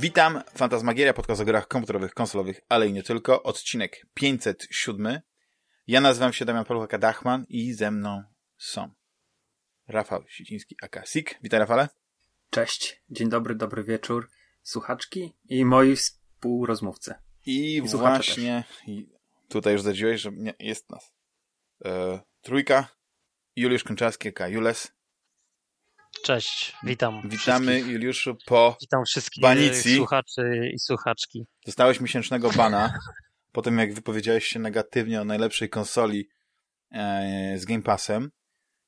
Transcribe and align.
Witam, 0.00 0.42
Fantasmagieria, 0.54 1.12
podcast 1.12 1.40
o 1.40 1.44
grach 1.44 1.68
komputerowych, 1.68 2.14
konsolowych, 2.14 2.60
ale 2.68 2.86
i 2.88 2.92
nie 2.92 3.02
tylko. 3.02 3.42
Odcinek 3.42 4.06
507. 4.14 5.20
Ja 5.86 6.00
nazywam 6.00 6.32
się 6.32 6.44
Damian 6.44 6.64
Paluchaka-Dachman 6.64 7.44
i 7.48 7.72
ze 7.72 7.90
mną 7.90 8.22
są 8.58 8.90
Rafał 9.88 10.24
Siciński, 10.28 10.76
aka 10.82 11.06
Sik. 11.06 11.38
Witaj 11.42 11.60
Rafale. 11.60 11.88
Cześć, 12.50 13.02
dzień 13.10 13.28
dobry, 13.28 13.54
dobry 13.54 13.84
wieczór, 13.84 14.30
słuchaczki 14.62 15.32
i 15.48 15.64
moi 15.64 15.96
współrozmówcy. 15.96 17.14
I, 17.46 17.76
I 17.76 17.82
właśnie 17.82 18.64
i 18.86 19.08
tutaj 19.48 19.72
już 19.72 19.82
zadziłeś, 19.82 20.20
że 20.20 20.30
nie, 20.32 20.54
jest 20.58 20.90
nas 20.90 21.12
e, 21.84 22.20
trójka. 22.40 22.88
Juliusz 23.56 23.84
Konczarski, 23.84 24.28
aka 24.28 24.48
Jules. 24.48 24.92
Cześć, 26.24 26.72
witam. 26.82 27.22
Witamy 27.28 27.66
wszystkich. 27.72 27.92
Juliuszu 27.92 28.36
po 28.46 28.76
Witam 28.80 29.04
wszystkich 29.04 29.42
banicji. 29.42 29.96
słuchaczy 29.96 30.70
i 30.74 30.78
słuchaczki. 30.78 31.46
Dostałeś 31.66 32.00
miesięcznego 32.00 32.50
bana 32.50 32.98
po 33.52 33.62
tym, 33.62 33.78
jak 33.78 33.94
wypowiedziałeś 33.94 34.44
się 34.46 34.58
negatywnie 34.58 35.20
o 35.20 35.24
najlepszej 35.24 35.68
konsoli 35.68 36.28
e, 36.92 37.54
z 37.58 37.64
Game 37.64 37.82
Passem 37.82 38.30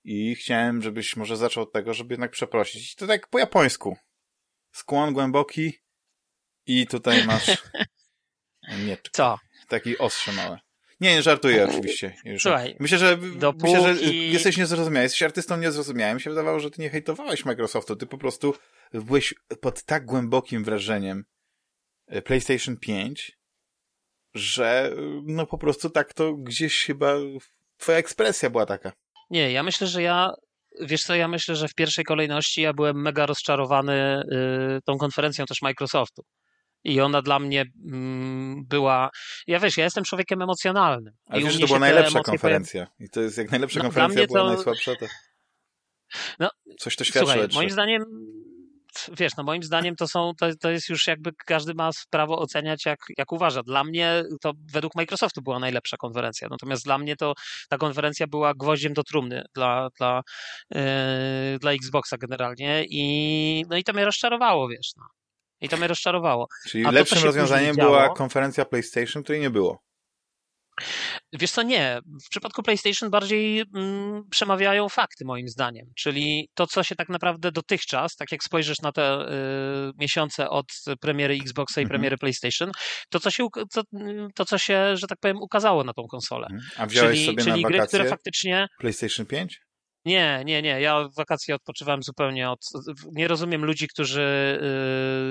i 0.05 0.35
chciałem, 0.35 0.83
żebyś 0.83 1.17
może 1.17 1.37
zaczął 1.37 1.63
od 1.63 1.73
tego, 1.73 1.95
żeby 1.95 2.13
jednak 2.15 2.31
przeprosić. 2.31 2.95
To 2.95 3.07
tak 3.07 3.29
po 3.29 3.39
japońsku. 3.39 3.97
Skłon 4.73 5.13
głęboki 5.13 5.73
i 6.67 6.87
tutaj 6.87 7.27
masz 7.27 7.47
miecz. 8.87 9.11
Co? 9.13 9.39
Taki 9.69 9.99
ostrze 9.99 10.33
małe. 10.33 10.59
Nie, 11.03 11.15
nie 11.15 11.23
żartuję 11.23 11.69
oczywiście. 11.69 12.15
Już. 12.25 12.43
Słuchaj, 12.43 12.77
myślę, 12.81 12.99
że, 12.99 13.17
dopóki... 13.17 13.73
myślę, 13.73 13.95
że 13.95 14.05
jesteś 14.13 14.57
niezrozumiały. 14.57 15.03
Jesteś 15.03 15.23
artystą 15.23 15.57
niezrozumiałym. 15.57 16.15
Mi 16.17 16.21
się 16.21 16.31
wydawało, 16.31 16.61
że 16.61 16.71
ty 16.71 16.83
nie 16.83 16.91
hejtowałeś 16.91 17.45
Microsoftu. 17.45 17.97
Ty 17.97 18.07
po 18.07 18.19
prostu 18.19 18.55
byłeś 18.93 19.35
pod 19.61 19.83
tak 19.83 20.05
głębokim 20.05 20.65
wrażeniem 20.65 21.25
e, 22.07 22.23
PlayStation 22.23 22.77
5, 22.77 23.39
że 24.35 24.93
no 25.27 25.47
po 25.47 25.59
prostu 25.59 25.91
tak 25.91 26.15
to 26.15 26.35
gdzieś 26.35 26.85
chyba 26.85 27.15
twoja 27.77 27.99
ekspresja 27.99 28.51
była 28.51 28.67
taka. 28.67 28.93
Nie, 29.31 29.53
ja 29.53 29.63
myślę, 29.63 29.87
że 29.87 30.03
ja 30.03 30.31
Wiesz 30.81 31.05
co, 31.05 31.15
ja 31.15 31.29
myślę, 31.29 31.57
że 31.57 31.69
w 31.69 31.75
pierwszej 31.75 32.05
kolejności 32.05 32.63
ja 32.63 32.73
byłem 32.73 33.03
mega 33.03 33.27
rozczarowany 33.27 34.23
y, 34.77 34.81
tą 34.85 34.99
konferencją 34.99 35.47
też 35.47 35.63
Microsoftu. 35.63 36.23
I 36.85 37.01
ona 37.01 37.23
dla 37.23 37.39
mnie 37.39 37.65
mm, 37.85 38.65
była. 38.69 39.11
Ja 39.47 39.61
wiesz, 39.61 39.77
ja 39.77 39.85
jestem 39.85 40.05
człowiekiem 40.05 40.43
emocjonalnym. 40.43 41.15
Ale 41.27 41.43
wiesz, 41.43 41.53
że 41.53 41.61
to 41.61 41.67
była 41.67 41.79
najlepsza 41.79 42.21
konferencja. 42.21 42.87
I 43.01 43.11
to 43.11 43.21
jest 43.21 43.39
jak 43.39 43.51
najlepsza 43.51 43.79
No, 43.79 43.83
dla 43.83 43.89
konferencja 43.89 44.19
mnie 44.21 44.27
była 44.27 44.41
to- 44.41 44.55
najsłabsza, 44.55 44.97
to 44.97 45.07
No, 46.39 46.51
coś 46.79 46.97
to 46.97 47.05
świadczy 47.05 47.33
Słuchaj, 47.33 47.49
moim 47.55 47.71
zdaniem, 47.71 48.05
wiesz, 49.19 49.33
no 49.37 49.43
moim 49.45 49.63
zdaniem 49.63 49.97
to 49.97 50.09
są, 50.09 50.33
to, 50.39 50.47
to 50.61 50.71
jest 50.71 50.89
już 50.89 51.07
jakby 51.07 51.31
każdy 51.47 51.75
ma 51.75 51.91
prawo 52.11 52.39
oceniać 52.39 52.87
jak, 52.87 52.99
jak 53.19 53.33
uważa. 53.33 53.63
Dla 53.63 53.85
mnie 53.85 54.23
to 54.41 54.53
według 54.73 54.95
Microsoftu 54.95 55.43
była 55.43 55.59
najlepsza 55.59 55.97
konferencja, 55.97 56.49
natomiast 56.51 56.85
dla 56.85 56.99
mnie 56.99 57.17
to 57.17 57.33
ta 57.69 57.79
konferencja 57.79 58.27
była 58.27 58.55
gwoździem 58.55 58.93
do 58.93 59.03
trumny 59.05 59.45
dla, 59.55 59.89
dla, 59.99 60.23
yy, 60.71 60.81
dla 61.61 61.73
Xboxa 61.73 62.17
generalnie 62.17 62.85
i 62.91 63.65
no 63.71 63.77
i 63.77 63.85
to 63.85 63.93
mnie 63.93 64.05
rozczarowało, 64.05 64.69
wiesz, 64.69 64.91
no. 64.97 65.05
I 65.63 65.69
to 65.69 65.77
mnie 65.77 65.89
rozczarowało. 65.89 66.47
Czyli 66.69 66.85
A 66.85 66.89
to, 66.89 66.95
lepszym 66.95 67.19
się 67.19 67.25
rozwiązaniem 67.25 67.77
była 67.77 68.15
konferencja 68.15 68.65
PlayStation, 68.65 69.23
której 69.23 69.41
nie 69.41 69.51
było. 69.51 69.83
Wiesz 71.33 71.51
co, 71.51 71.63
nie. 71.63 72.01
W 72.27 72.29
przypadku 72.31 72.63
PlayStation 72.63 73.11
bardziej 73.11 73.65
mm, 73.75 74.23
przemawiają 74.31 74.89
fakty, 74.89 75.25
moim 75.25 75.49
zdaniem. 75.49 75.87
Czyli 75.97 76.49
to, 76.55 76.67
co 76.67 76.83
się 76.83 76.95
tak 76.95 77.09
naprawdę 77.09 77.53
dotychczas, 77.53 78.17
tak 78.17 78.33
jak 78.33 78.43
spojrzysz 78.45 78.81
na 78.81 78.93
te 78.93 79.21
y, 79.21 79.93
miesiące 79.99 80.51
od 80.51 80.67
premiery 81.01 81.35
Xboxa 81.35 81.81
i 81.81 81.85
Mhm. 81.85 81.89
premiery 81.89 82.19
PlayStation, 82.19 82.71
to 83.11 83.21
co, 83.21 83.31
się, 83.31 83.47
to, 83.75 83.83
to, 84.35 84.45
co 84.45 84.59
się, 84.59 84.97
że 84.97 85.07
tak 85.07 85.19
powiem, 85.21 85.37
ukazało 85.37 85.85
na 85.85 85.93
tą 85.93 86.03
konsolę. 86.11 86.47
Mhm. 86.51 86.71
A 86.77 86.87
wziąłeś 86.87 87.13
Czyli, 87.13 87.27
sobie 87.27 87.43
czyli 87.45 87.63
na 87.63 87.69
gry, 87.69 87.87
które 87.87 88.05
faktycznie. 88.09 88.67
PlayStation 88.79 89.27
5? 89.27 89.61
Nie, 90.05 90.43
nie, 90.45 90.63
nie. 90.63 90.81
Ja 90.81 91.09
wakacje 91.17 91.55
odpoczywałem 91.55 92.03
zupełnie 92.03 92.51
od. 92.51 92.61
Nie 93.13 93.29
rozumiem 93.29 93.65
ludzi, 93.65 93.89
którzy 93.89 94.23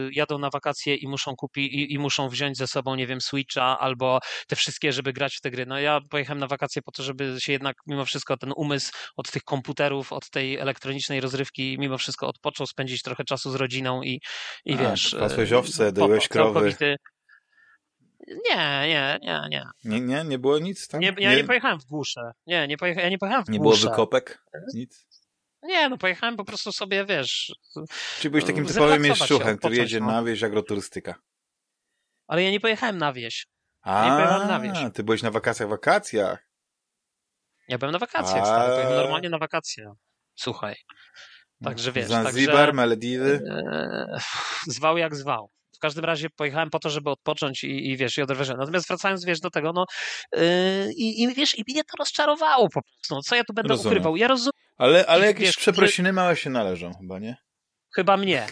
y, 0.09 0.13
jadą 0.13 0.37
na 0.37 0.49
wakacje 0.49 0.95
i 0.95 1.07
muszą 1.07 1.35
kupić 1.35 1.73
i, 1.73 1.93
i 1.93 1.99
muszą 1.99 2.29
wziąć 2.29 2.57
ze 2.57 2.67
sobą, 2.67 2.95
nie 2.95 3.07
wiem, 3.07 3.21
Switcha 3.21 3.79
albo 3.79 4.19
te 4.47 4.55
wszystkie, 4.55 4.91
żeby 4.93 5.13
grać 5.13 5.35
w 5.35 5.41
te 5.41 5.51
gry. 5.51 5.65
No 5.65 5.79
ja 5.79 5.99
pojechałem 6.09 6.39
na 6.39 6.47
wakacje 6.47 6.81
po 6.81 6.91
to, 6.91 7.03
żeby 7.03 7.35
się 7.39 7.51
jednak 7.51 7.75
mimo 7.87 8.05
wszystko 8.05 8.37
ten 8.37 8.53
umysł 8.55 8.91
od 9.17 9.31
tych 9.31 9.43
komputerów, 9.43 10.13
od 10.13 10.29
tej 10.29 10.57
elektronicznej 10.57 11.21
rozrywki, 11.21 11.75
mimo 11.79 11.97
wszystko 11.97 12.27
odpoczął, 12.27 12.67
spędzić 12.67 13.01
trochę 13.01 13.23
czasu 13.23 13.51
z 13.51 13.55
rodziną 13.55 14.03
i, 14.03 14.19
i 14.65 14.73
A, 14.73 14.77
wiesz. 14.77 15.15
pasłeś 15.19 15.51
y, 15.51 15.57
owce, 15.57 15.91
doiłeś 15.91 16.27
krowy. 16.27 16.59
całkowity- 16.59 16.95
Nie, 18.27 18.87
nie, 18.87 19.19
nie, 19.21 19.41
nie. 19.49 19.65
Nie, 19.83 20.01
nie, 20.01 20.23
nie 20.23 20.39
było 20.39 20.59
nic 20.59 20.87
tam? 20.87 21.01
nie 21.01 21.13
ja 21.17 21.35
nie 21.35 21.43
pojechałem 21.43 21.79
w 21.79 21.85
głusze. 21.85 22.31
Nie, 22.47 22.67
nie 22.67 22.77
pojecha, 22.77 23.01
ja 23.01 23.09
nie 23.09 23.17
pojechałem 23.17 23.45
w 23.45 23.49
nie 23.49 23.59
było 23.59 23.71
głusze. 23.71 23.89
wykopek? 23.89 24.45
Nic? 24.73 25.07
Nie, 25.63 25.89
no 25.89 25.97
pojechałem 25.97 26.37
po 26.37 26.45
prostu 26.45 26.71
sobie, 26.71 27.05
wiesz, 27.05 27.55
Czyli 28.19 28.29
byłeś 28.31 28.45
takim 28.45 28.65
typowym 28.65 29.01
mieszczuchem, 29.01 29.57
który 29.57 29.75
jedzie 29.75 29.99
no. 29.99 30.05
na 30.05 30.23
wieś 30.23 30.43
agroturystyka. 30.43 31.15
ale 32.27 32.43
ja 32.43 32.51
nie 32.51 32.59
pojechałem 32.59 32.97
na 32.97 33.13
wieś. 33.13 33.47
A, 33.81 34.05
Nie 34.05 34.11
pojechałem 34.11 34.47
na 34.47 34.59
wieś. 34.59 34.93
ty 34.93 35.03
byłeś 35.03 35.21
na 35.23 35.31
wakacjach, 35.31 35.69
wakacjach. 35.69 36.47
Ja 37.67 37.77
byłem 37.77 37.93
na 37.93 37.99
wakacjach, 37.99 38.45
stary, 38.47 38.71
pojechałem 38.73 38.97
normalnie 38.97 39.29
na 39.29 39.37
wakacje. 39.37 39.93
Słuchaj. 40.35 40.75
Także 41.63 41.91
wiesz, 41.91 42.07
Zanzibar, 42.07 42.55
także- 42.55 42.73
Malediwy. 42.73 43.41
Eee, 43.49 44.19
zwał 44.75 44.97
jak 44.97 45.15
zwał. 45.15 45.51
W 45.81 45.89
każdym 45.89 46.05
razie 46.05 46.29
pojechałem 46.29 46.69
po 46.69 46.79
to, 46.79 46.89
żeby 46.89 47.09
odpocząć 47.09 47.63
i, 47.63 47.89
i 47.89 47.97
wiesz, 47.97 48.17
i 48.17 48.21
odrweżę. 48.21 48.55
Natomiast 48.57 48.87
wracając, 48.87 49.25
wiesz, 49.25 49.39
do 49.39 49.49
tego, 49.49 49.73
no 49.73 49.85
yy, 50.35 50.93
i, 50.93 51.23
i 51.23 51.35
wiesz, 51.35 51.57
i 51.57 51.63
mnie 51.67 51.83
to 51.83 51.97
rozczarowało 51.99 52.69
po 52.69 52.81
prostu. 52.81 53.15
No, 53.15 53.21
co 53.21 53.35
ja 53.35 53.43
tu 53.43 53.53
będę 53.53 53.69
Rozumiem. 53.69 53.91
ukrywał? 53.91 54.15
Ja 54.15 54.27
rozumiem, 54.27 54.51
Ale, 54.77 55.05
ale 55.05 55.25
jakieś 55.25 55.45
wiesz, 55.45 55.57
przeprosiny 55.57 56.13
małe 56.13 56.35
się 56.35 56.49
należą 56.49 56.93
chyba, 56.93 57.19
nie? 57.19 57.37
chyba 57.95 58.17
mnie, 58.17 58.47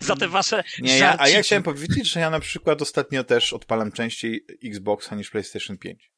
za 0.00 0.16
te 0.16 0.28
wasze 0.28 0.64
Nie, 0.78 0.98
ja, 0.98 1.16
a 1.18 1.28
ja 1.28 1.42
chciałem 1.42 1.62
powiedzieć, 1.62 2.12
że 2.12 2.20
ja 2.20 2.30
na 2.30 2.40
przykład 2.40 2.82
ostatnio 2.82 3.24
też 3.24 3.52
odpalam 3.52 3.92
częściej 3.92 4.44
Xboxa 4.64 5.16
niż 5.16 5.30
PlayStation 5.30 5.78
5. 5.78 6.10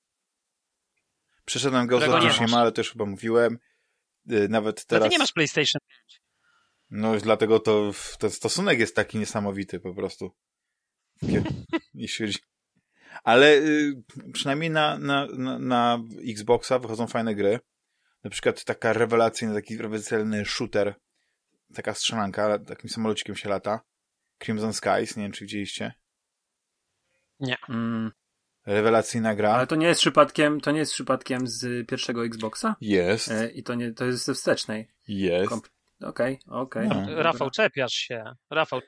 Przeszedłem 1.45 1.87
go 1.87 2.01
za 2.01 2.07
nie 2.07 2.29
Tsushima, 2.29 2.47
masz. 2.47 2.55
ale 2.55 2.73
już 2.79 2.93
chyba 2.93 3.07
mówiłem. 3.07 3.59
Y, 4.33 4.49
Nawet 4.49 4.87
teraz. 4.87 5.09
ty 5.09 5.13
nie 5.13 5.19
masz 5.19 5.33
PlayStation. 5.33 5.81
No 6.91 7.17
dlatego 7.17 7.61
to 7.61 7.93
ten 8.19 8.31
stosunek 8.31 8.79
jest 8.79 8.97
taki 8.97 9.19
niesamowity 9.19 9.81
po 9.81 9.95
prostu. 9.95 10.31
Jeśli 11.95 12.27
chodzi... 12.27 12.39
Ale 13.25 13.53
y, 13.57 14.03
przynajmniej 14.33 14.71
na, 14.71 14.99
na, 14.99 15.27
na, 15.27 15.59
na 15.59 16.03
Xboxa 16.29 16.79
wychodzą 16.79 17.07
fajne 17.07 17.35
gry. 17.35 17.59
Na 18.25 18.31
przykład 18.31 18.65
taka 18.65 18.93
rewelacyjna, 18.93 19.55
taki 19.55 19.77
rewelacyjny 19.79 20.45
shooter, 20.45 20.95
taka 21.75 21.95
strzelanka, 21.95 22.59
takim 22.59 22.91
samolocikiem 22.91 23.37
się 23.37 23.49
lata. 23.49 23.81
Crimson 24.39 24.73
Skies, 24.73 25.17
nie 25.17 25.23
wiem 25.23 25.33
czy 25.33 25.45
widzieliście. 25.45 25.93
Mm, 27.69 28.13
Rewelacyjna 28.67 29.35
gra. 29.35 29.51
ale 29.53 29.67
to 29.67 29.77
nie 29.77 29.87
jest 29.87 30.01
przypadkiem, 30.01 30.61
to 30.61 30.71
nie 30.71 30.79
jest 30.79 30.93
przypadkiem 30.93 31.47
z 31.49 31.89
pierwszego 31.89 32.25
Xboxa? 32.25 32.77
Jest, 32.81 33.31
E, 33.31 33.51
I 33.51 33.63
to 33.63 33.75
nie, 33.75 33.93
to 33.93 34.05
jest 34.05 34.25
ze 34.25 34.35
wstecznej. 34.35 34.89
jest. 35.09 35.53
Komp- 35.53 35.69
Okej, 36.03 36.39
okej. 36.49 36.89
No. 36.89 36.95
Dobra. 36.95 37.23
Rafał, 37.23 37.51
czepiasz 37.51 37.93
się. 37.93 38.25
Rafał, 38.51 38.81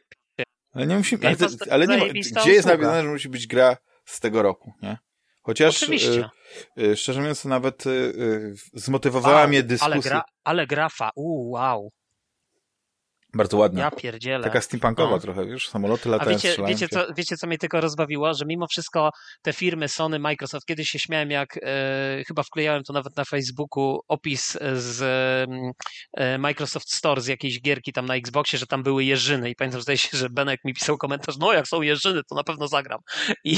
Ale 0.72 0.86
nie 0.86 0.96
musi, 0.96 1.18
ale, 1.26 1.36
ale 1.70 1.86
nie 1.86 1.96
ma, 1.98 2.04
gdzie 2.42 2.52
jest 2.52 2.66
napisane, 2.68 3.02
że 3.02 3.08
musi 3.08 3.28
być 3.28 3.46
gra 3.46 3.76
z 4.04 4.20
tego 4.20 4.42
roku, 4.42 4.72
nie? 4.82 4.98
Chociaż 5.42 5.82
Oczywiście. 5.82 6.28
y, 6.78 6.82
y, 6.82 6.96
szczerze 6.96 7.20
mówiąc, 7.20 7.44
nawet 7.44 7.86
y, 7.86 7.90
y, 7.90 8.54
zmotywowała 8.74 9.40
Wow, 9.40 9.48
mnie 9.48 9.62
dyskusja. 9.62 9.92
ale, 9.94 10.02
gra, 10.02 10.22
ale 10.44 10.66
grafa, 10.66 11.10
uuu, 11.14 11.50
wow, 11.50 11.92
Bardzo 13.34 13.56
ładna. 13.56 13.80
ja 13.80 13.90
pierdzielę. 13.90 14.44
Taka 14.44 14.60
steampunkowa 14.60 15.10
No. 15.10 15.18
trochę, 15.18 15.46
wiesz? 15.46 15.68
Samoloty 15.68 16.08
A 16.08 16.12
latają, 16.12 16.30
wiecie, 16.30 16.48
strzelają 16.48 16.74
wiecie, 16.74 16.86
się. 16.86 17.06
co, 17.06 17.14
wiecie, 17.14 17.36
co 17.36 17.46
mnie 17.46 17.58
tylko 17.58 17.80
rozbawiło? 17.80 18.34
Że 18.34 18.44
mimo 18.46 18.66
wszystko 18.66 19.10
te 19.42 19.52
firmy 19.52 19.88
Sony, 19.88 20.18
Microsoft, 20.18 20.66
kiedyś 20.66 20.88
się 20.88 20.98
śmiałem, 20.98 21.30
jak 21.30 21.58
e, 21.62 22.22
chyba 22.26 22.42
wklejałem 22.42 22.82
to 22.82 22.92
nawet 22.92 23.16
na 23.16 23.24
Facebooku, 23.24 24.00
opis 24.08 24.58
z 24.74 25.02
mm, 25.50 25.72
e, 26.12 26.38
Microsoft 26.38 26.94
Store 26.94 27.20
z 27.20 27.26
jakiejś 27.26 27.60
gierki 27.60 27.92
tam 27.92 28.06
na 28.06 28.14
Xboxie, 28.16 28.58
że 28.58 28.66
tam 28.66 28.82
były 28.82 29.04
jeżyny 29.04 29.50
i 29.50 29.54
pamiętam, 29.54 29.80
zdaje 29.82 29.98
się, 29.98 30.18
że 30.18 30.30
Benek 30.30 30.60
mi 30.64 30.74
pisał 30.74 30.98
komentarz, 30.98 31.36
no 31.38 31.52
jak 31.52 31.68
są 31.68 31.82
jeżyny, 31.82 32.20
to 32.28 32.34
na 32.34 32.44
pewno 32.44 32.68
zagram. 32.68 33.00
I, 33.44 33.56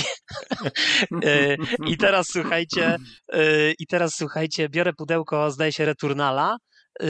e, 1.25 1.57
i 1.87 1.97
teraz 1.97 2.27
słuchajcie, 2.33 2.97
e, 3.33 3.73
i 3.79 3.87
teraz 3.87 4.15
słuchajcie, 4.15 4.69
biorę 4.69 4.93
pudełko, 4.93 5.51
zdaje 5.51 5.73
się, 5.73 5.85
Returnala 5.85 6.57
e, 7.01 7.07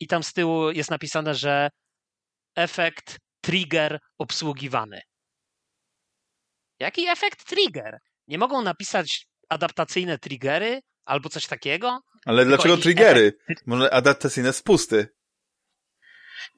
i 0.00 0.06
tam 0.06 0.22
z 0.22 0.32
tyłu 0.32 0.70
jest 0.70 0.90
napisane, 0.90 1.34
że 1.34 1.68
efekt 2.56 3.18
trigger 3.40 3.98
obsługiwany. 4.18 5.00
Jaki 6.80 7.08
efekt 7.08 7.44
trigger? 7.44 7.98
Nie 8.28 8.38
mogą 8.38 8.62
napisać 8.62 9.26
adaptacyjne 9.48 10.18
triggery 10.18 10.80
albo 11.04 11.28
coś 11.28 11.46
takiego? 11.46 12.00
Ale 12.26 12.44
dlaczego 12.44 12.76
triggery? 12.76 13.32
Może 13.66 13.94
adaptacyjne 13.94 14.52
spusty. 14.52 15.08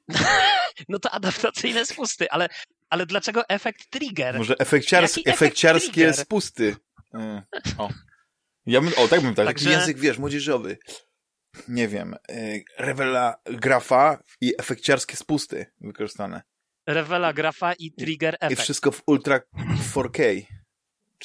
No 0.89 0.99
to 0.99 1.11
adaptacyjne 1.11 1.85
spusty, 1.85 2.31
ale, 2.31 2.49
ale 2.89 3.05
dlaczego 3.05 3.49
efekt 3.49 3.89
trigger? 3.89 4.37
Może 4.37 4.55
efekciars 4.59 5.11
efekt 5.11 5.27
efekciarskie 5.27 5.91
trigger? 5.91 6.13
spusty. 6.15 6.75
E, 7.13 7.43
O. 7.77 7.89
Ja 8.65 8.81
bym, 8.81 8.91
o, 8.97 9.07
tak 9.07 9.21
bym 9.21 9.35
tak. 9.35 9.45
Także- 9.47 9.65
Taki 9.65 9.79
język, 9.79 9.99
wiesz, 9.99 10.17
młodzieżowy. 10.17 10.77
Nie 11.67 11.87
wiem. 11.87 12.15
e, 12.29 12.59
Rewela 12.77 13.35
grafa 13.45 14.19
i 14.41 14.53
efekciarskie 14.59 15.15
spusty 15.17 15.65
wykorzystane. 15.81 16.41
Rewela 16.87 17.33
grafa 17.33 17.73
i 17.73 17.91
trigger 17.91 18.33
I 18.33 18.37
efekt. 18.39 18.61
wszystko 18.61 18.91
w 18.91 19.01
ultra 19.07 19.39
4K. 19.93 20.45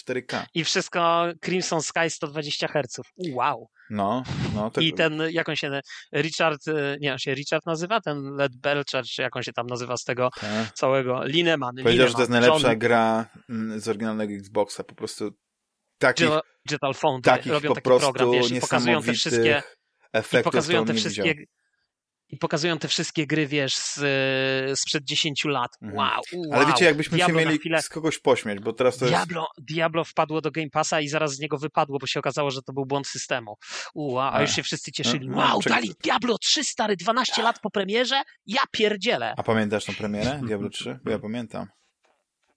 4K. 0.01 0.45
I 0.55 0.65
wszystko 0.65 1.27
Crimson 1.45 1.83
Sky 1.83 2.11
120 2.11 2.69
Hz. 2.69 3.01
Wow. 3.33 3.69
No, 3.91 4.23
no. 4.55 4.71
To, 4.71 4.81
I 4.81 4.93
ten, 4.93 5.23
jak 5.31 5.49
on 5.49 5.57
się, 5.57 5.81
Richard, 6.15 6.69
e, 6.69 6.97
nie, 7.01 7.13
on 7.13 7.19
się 7.19 7.35
Richard 7.35 7.67
nazywa, 7.67 8.01
ten 8.01 8.37
Led 8.37 8.57
Belcher, 8.57 9.05
czy 9.05 9.23
jak 9.23 9.37
on 9.37 9.43
się 9.43 9.53
tam 9.53 9.67
nazywa 9.67 9.97
z 9.97 10.05
tego 10.05 10.31
tak. 10.41 10.73
całego, 10.75 11.25
Lineman. 11.25 11.77
Powiedział, 11.83 12.09
że 12.09 12.15
to 12.15 12.21
jest 12.21 12.31
Lineman, 12.31 12.49
najlepsza 12.49 12.69
John 12.69 12.79
gra 12.79 13.27
mm, 13.49 13.81
z 13.81 13.89
oryginalnego 13.89 14.35
Xboxa. 14.35 14.85
Po 14.85 14.95
prostu 14.95 15.31
takich, 15.99 16.29
Digital- 16.69 16.95
Foundry 16.95 17.33
takich 17.33 17.53
robią 17.53 17.69
po 17.69 17.75
taki 17.75 17.85
prostu 17.85 18.13
program, 18.13 18.33
wiesz, 18.33 18.51
i 18.51 18.61
pokazują 18.61 19.03
te 19.03 19.13
wszystkie, 19.13 19.63
niesamowitych 20.15 20.33
i 20.33 20.37
efektów, 20.37 20.53
pokazują 20.53 20.85
te 20.85 20.95
wszystkie, 20.95 21.23
widział. 21.23 21.45
i 22.29 22.37
pokazują 22.37 22.79
te 22.79 22.89
wszystkie 22.89 23.27
gry, 23.27 23.47
wiesz, 23.47 23.77
z, 23.77 24.01
sprzed 24.81 25.05
10 25.05 25.45
lat. 25.45 25.71
Mhm. 25.83 25.99
Wow, 25.99 26.21
wow. 26.33 26.53
Ale 26.53 26.67
wiecie, 26.67 26.85
jakbyśmy 26.85 27.17
Diablo 27.17 27.41
się 27.41 27.47
mieli 27.47 27.59
chwilę- 27.59 27.83
z 27.83 27.89
kogoś 27.89 28.19
pośmiać, 28.19 28.59
bo 28.61 28.73
teraz 28.73 28.97
to 28.99 29.05
jest... 29.05 29.17
Diablo, 29.17 29.47
Diablo 29.59 30.05
wpadło 30.05 30.41
do 30.41 30.51
Game 30.51 30.71
Passa 30.71 31.01
i 31.01 31.09
zaraz 31.09 31.35
z 31.35 31.39
niego 31.41 31.59
wypadło, 31.59 31.99
bo 31.99 32.07
się 32.07 32.21
okazało, 32.21 32.51
że 32.51 32.63
to 32.63 32.73
był 32.73 32.87
błąd 32.87 33.07
systemu. 33.09 33.57
Ua, 33.95 34.33
a 34.33 34.43
już 34.43 34.51
się 34.51 34.63
wszyscy 34.63 34.93
cieszyli. 34.93 35.29
No, 35.29 35.37
no, 35.37 35.43
Wow, 35.43 35.63
czekaj. 35.63 35.81
dali 35.83 35.95
Diablo 36.05 36.39
3, 36.39 36.65
stary, 36.65 36.97
12 36.97 37.43
lat 37.43 37.61
po 37.61 37.71
premierze? 37.71 38.23
Ja 38.47 38.63
pierdzielę. 38.73 39.35
A 39.37 39.43
pamiętasz 39.43 39.85
tą 39.85 39.95
premierę? 39.95 40.41
Diablo 40.47 40.69
3? 40.71 40.99
Bo 41.05 41.11
ja 41.11 41.19
pamiętam. 41.19 41.67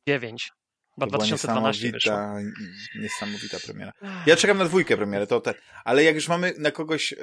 9. 0.08 0.52
Była 0.98 1.08
2012 1.08 1.92
wyszło. 1.92 2.12
niesamowita, 2.12 2.52
niesamowita 2.96 3.58
premiera. 3.60 3.94
Ja 4.26 4.36
czekam 4.36 4.58
na 4.58 4.66
dwójkę 4.66 4.98
premierę, 4.98 5.28
to 5.28 5.42
te, 5.42 5.54
ale 5.84 6.04
jak 6.04 6.16
już 6.16 6.28
mamy 6.28 6.54
na 6.58 6.72
kogoś, 6.72 7.14
e, 7.14 7.18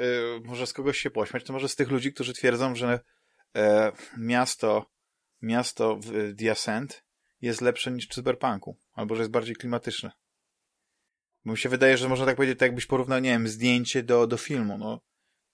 może 0.44 0.67
z 0.67 0.72
kogoś 0.72 0.99
się 0.99 1.11
pośmiać, 1.11 1.44
to 1.44 1.52
może 1.52 1.69
z 1.69 1.76
tych 1.76 1.90
ludzi, 1.90 2.12
którzy 2.12 2.32
twierdzą, 2.32 2.75
że 2.75 3.00
e, 3.56 3.93
miasto, 4.19 4.87
miasto 5.43 5.96
w 5.96 6.34
The 6.38 6.50
Ascent 6.50 7.05
jest 7.40 7.61
lepsze 7.61 7.90
niż 7.90 8.08
w 8.08 8.14
Cyberpunku, 8.14 8.76
albo 8.93 9.14
że 9.14 9.22
jest 9.22 9.32
bardziej 9.32 9.56
klimatyczne. 9.56 10.11
Bo 11.44 11.52
mi 11.52 11.58
się 11.58 11.69
wydaje, 11.69 11.96
że 11.96 12.08
można 12.08 12.26
tak 12.26 12.37
powiedzieć, 12.37 12.58
tak 12.58 12.67
jakbyś 12.67 12.87
porównał, 12.87 13.20
nie 13.20 13.31
wiem, 13.31 13.49
zdjęcie 13.49 14.02
do, 14.02 14.26
do 14.26 14.37
filmu, 14.37 14.78
no. 14.78 15.00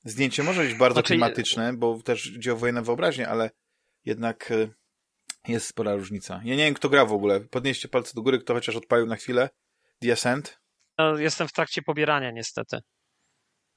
Zdjęcie 0.04 0.42
może 0.42 0.62
być 0.62 0.74
bardzo 0.74 0.94
Znaczy, 0.94 1.06
klimatyczne, 1.06 1.72
bo 1.72 2.02
też 2.02 2.26
idzie 2.26 2.52
o 2.52 2.56
wojenną 2.56 2.82
wyobraźnię, 2.82 3.28
ale 3.28 3.50
jednak 4.04 4.50
e, 4.50 4.68
jest 5.48 5.66
spora 5.66 5.94
różnica. 5.94 6.34
Ja 6.44 6.56
nie 6.56 6.64
wiem, 6.64 6.74
kto 6.74 6.88
gra 6.88 7.04
w 7.06 7.12
ogóle. 7.12 7.40
Podnieście 7.40 7.88
palce 7.88 8.12
do 8.14 8.22
góry, 8.22 8.38
kto 8.38 8.54
chociaż 8.54 8.76
odpalił 8.76 9.06
na 9.06 9.16
chwilę. 9.16 9.50
The 10.00 10.12
Ascent. 10.12 10.60
No, 10.98 11.18
jestem 11.18 11.48
w 11.48 11.52
trakcie 11.52 11.82
pobierania 11.82 12.30
niestety. 12.30 12.78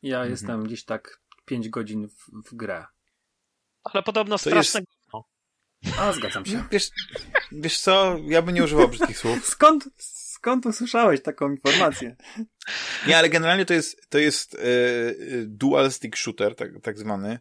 Ja 0.01 0.18
Mhm. 0.18 0.31
jestem 0.31 0.63
gdzieś 0.63 0.86
tak 0.86 1.21
5 1.45 1.69
godzin 1.69 2.07
w, 2.07 2.50
w 2.50 2.56
grę. 2.56 2.86
Ale 3.83 4.04
podobno 4.04 4.36
To 4.36 4.50
straszne... 4.50 4.81
A, 6.00 6.13
zgadzam 6.13 6.45
się. 6.45 6.63
Wiesz, 6.71 6.89
wiesz 7.51 7.80
co, 7.80 8.18
ja 8.27 8.42
bym 8.42 8.56
nie 8.56 8.63
używał 8.63 8.88
brzydkich 8.88 9.18
słów. 9.24 9.45
Skąd, 9.45 9.89
skąd 9.98 10.65
usłyszałeś 10.65 11.22
taką 11.24 11.51
informację? 11.51 12.15
Nie, 13.07 13.18
ale 13.18 13.30
generalnie 13.30 13.65
to 13.65 13.74
jest, 13.74 14.10
to 14.10 14.18
jest 14.18 14.56
e, 14.56 14.60
e, 14.60 15.13
dual 15.45 15.92
stick 15.92 16.15
shooter, 16.18 16.56
tak, 16.56 16.69
tak 16.83 16.98
zwany, 17.00 17.39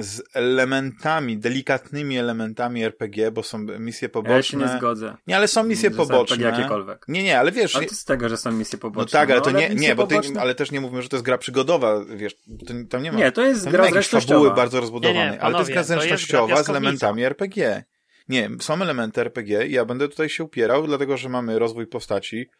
z 0.00 0.22
elementami, 0.34 1.38
delikatnymi 1.38 2.18
elementami 2.18 2.84
RPG, 2.84 3.30
bo 3.30 3.42
są 3.42 3.58
misje 3.58 4.08
poboczne. 4.08 4.36
Ja 4.36 4.42
się 4.42 4.56
nie 4.56 4.68
zgodzę. 4.68 5.16
Nie, 5.26 5.36
ale 5.36 5.48
są 5.48 5.64
misje 5.64 5.90
poboczne. 5.90 6.36
Tak 6.36 6.56
jakiekolwiek. 6.56 7.04
Nie, 7.08 7.22
nie, 7.22 7.38
ale 7.38 7.52
wiesz, 7.52 7.76
Ale 7.76 7.86
to 7.86 7.94
z 7.94 8.04
tego, 8.04 8.28
że 8.28 8.36
są 8.36 8.52
misje 8.52 8.76
no 8.76 8.80
poboczne. 8.80 9.20
tak, 9.20 9.30
ale 9.30 9.40
to 9.40 9.50
ale 9.50 9.58
nie, 9.68 9.74
nie, 9.74 9.94
bo 9.94 10.06
ty, 10.06 10.14
poboczne- 10.14 10.40
ale 10.40 10.54
też 10.54 10.70
nie 10.70 10.80
mówimy, 10.80 11.02
że 11.02 11.08
to 11.08 11.16
jest 11.16 11.24
gra 11.26 11.38
przygodowa, 11.38 12.04
wiesz, 12.16 12.34
to, 12.66 12.74
tam 12.90 13.02
nie 13.02 13.12
ma. 13.12 13.18
Nie, 13.18 13.32
to 13.32 13.42
jest 13.44 13.68
gra 13.68 13.90
zresztościowa. 13.90 14.34
fabuły 14.34 14.54
bardzo 14.56 14.80
rozbudowanej, 14.80 15.24
Nie, 15.24 15.30
nie, 15.30 15.40
ale 15.42 15.52
to 15.52 15.58
jest 15.60 15.70
gra 15.70 15.74
to 15.74 15.80
jest 15.80 15.90
gra 15.90 16.00
zręcznościowa 16.00 16.62
z 16.62 16.68
elementami 16.68 17.24
RPG. 17.24 17.84
Nie, 18.28 18.50
są 18.60 18.74
elementy 18.82 19.20
RPG 19.20 19.66
i 19.66 19.72
ja 19.72 19.84
będę 19.84 20.08
tutaj 20.08 20.28
się 20.28 20.44
upierał, 20.44 20.86
dlatego 20.86 21.16
że 21.16 21.28
mamy 21.28 21.58
rozwój 21.58 21.86
postaci, 21.86 22.50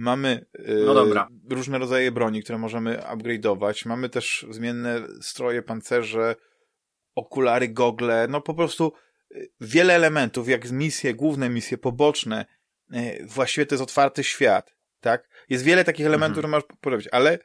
mamy 0.00 0.46
yy, 0.58 0.82
No 0.86 0.94
różne 1.50 1.78
rodzaje 1.78 2.12
broni, 2.12 2.42
które 2.42 2.58
możemy 2.58 2.96
upgrade'ować, 2.96 3.88
mamy 3.88 4.08
też 4.08 4.46
zmienne 4.50 5.00
stroje, 5.20 5.62
pancerze, 5.62 6.36
okulary, 7.14 7.68
gogle, 7.68 8.26
no 8.28 8.40
po 8.40 8.54
prostu 8.54 8.92
y, 9.32 9.50
wiele 9.60 9.94
elementów, 9.94 10.48
jak 10.48 10.70
misje, 10.70 11.14
główne 11.14 11.50
misje, 11.50 11.78
poboczne, 11.78 12.46
y, 12.94 13.26
właściwie 13.26 13.66
to 13.66 13.74
jest 13.74 13.82
otwarty 13.82 14.24
świat, 14.24 14.74
tak? 15.00 15.28
Jest 15.48 15.64
wiele 15.64 15.84
takich 15.84 16.06
elementów, 16.06 16.38
Mhm. 16.38 16.42
które 16.42 16.48
możesz 16.48 16.80
porobić, 16.80 17.08
ale 17.12 17.38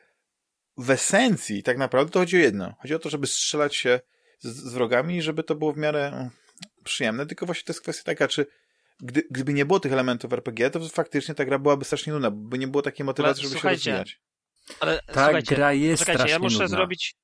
w 0.77 0.91
esencji 0.91 1.63
tak 1.63 1.77
naprawdę 1.77 2.11
to 2.11 2.19
chodzi 2.19 2.37
o 2.37 2.39
jedno. 2.39 2.75
Chodzi 2.81 2.95
o 2.95 2.99
to, 2.99 3.09
żeby 3.09 3.27
strzelać 3.27 3.75
się 3.75 3.99
z, 4.39 4.47
z 4.47 4.73
wrogami 4.73 5.17
i 5.17 5.21
żeby 5.21 5.43
to 5.43 5.55
było 5.55 5.73
w 5.73 5.77
miarę 5.77 6.07
mm, 6.07 6.29
przyjemne, 6.83 7.25
tylko 7.25 7.45
właśnie 7.45 7.63
to 7.63 7.73
jest 7.73 7.81
kwestia 7.81 8.03
taka, 8.03 8.27
czy 8.27 8.45
gdy, 8.99 9.23
gdyby 9.31 9.53
nie 9.53 9.65
było 9.65 9.79
tych 9.79 9.93
elementów 9.93 10.33
RPG, 10.33 10.69
to 10.69 10.89
faktycznie 10.89 11.35
ta 11.35 11.45
gra 11.45 11.59
byłaby 11.59 11.85
strasznie 11.85 12.13
nudna, 12.13 12.31
bo 12.31 12.57
nie 12.57 12.67
było 12.67 12.81
takiej 12.83 13.05
motywacji, 13.05 13.43
żeby 13.47 13.59
się 13.59 13.69
rozwijać. 13.69 14.19
Ale 14.79 15.01
Ta 15.07 15.13
słuchajcie, 15.25 15.55
gra 15.55 15.73
jest 15.73 15.99
Czekajcie, 15.99 16.19
ja 16.21 16.27
strasznie 16.27 16.43
muszę 16.43 16.63
nudna. 16.63 16.67
zrobić. 16.77 17.15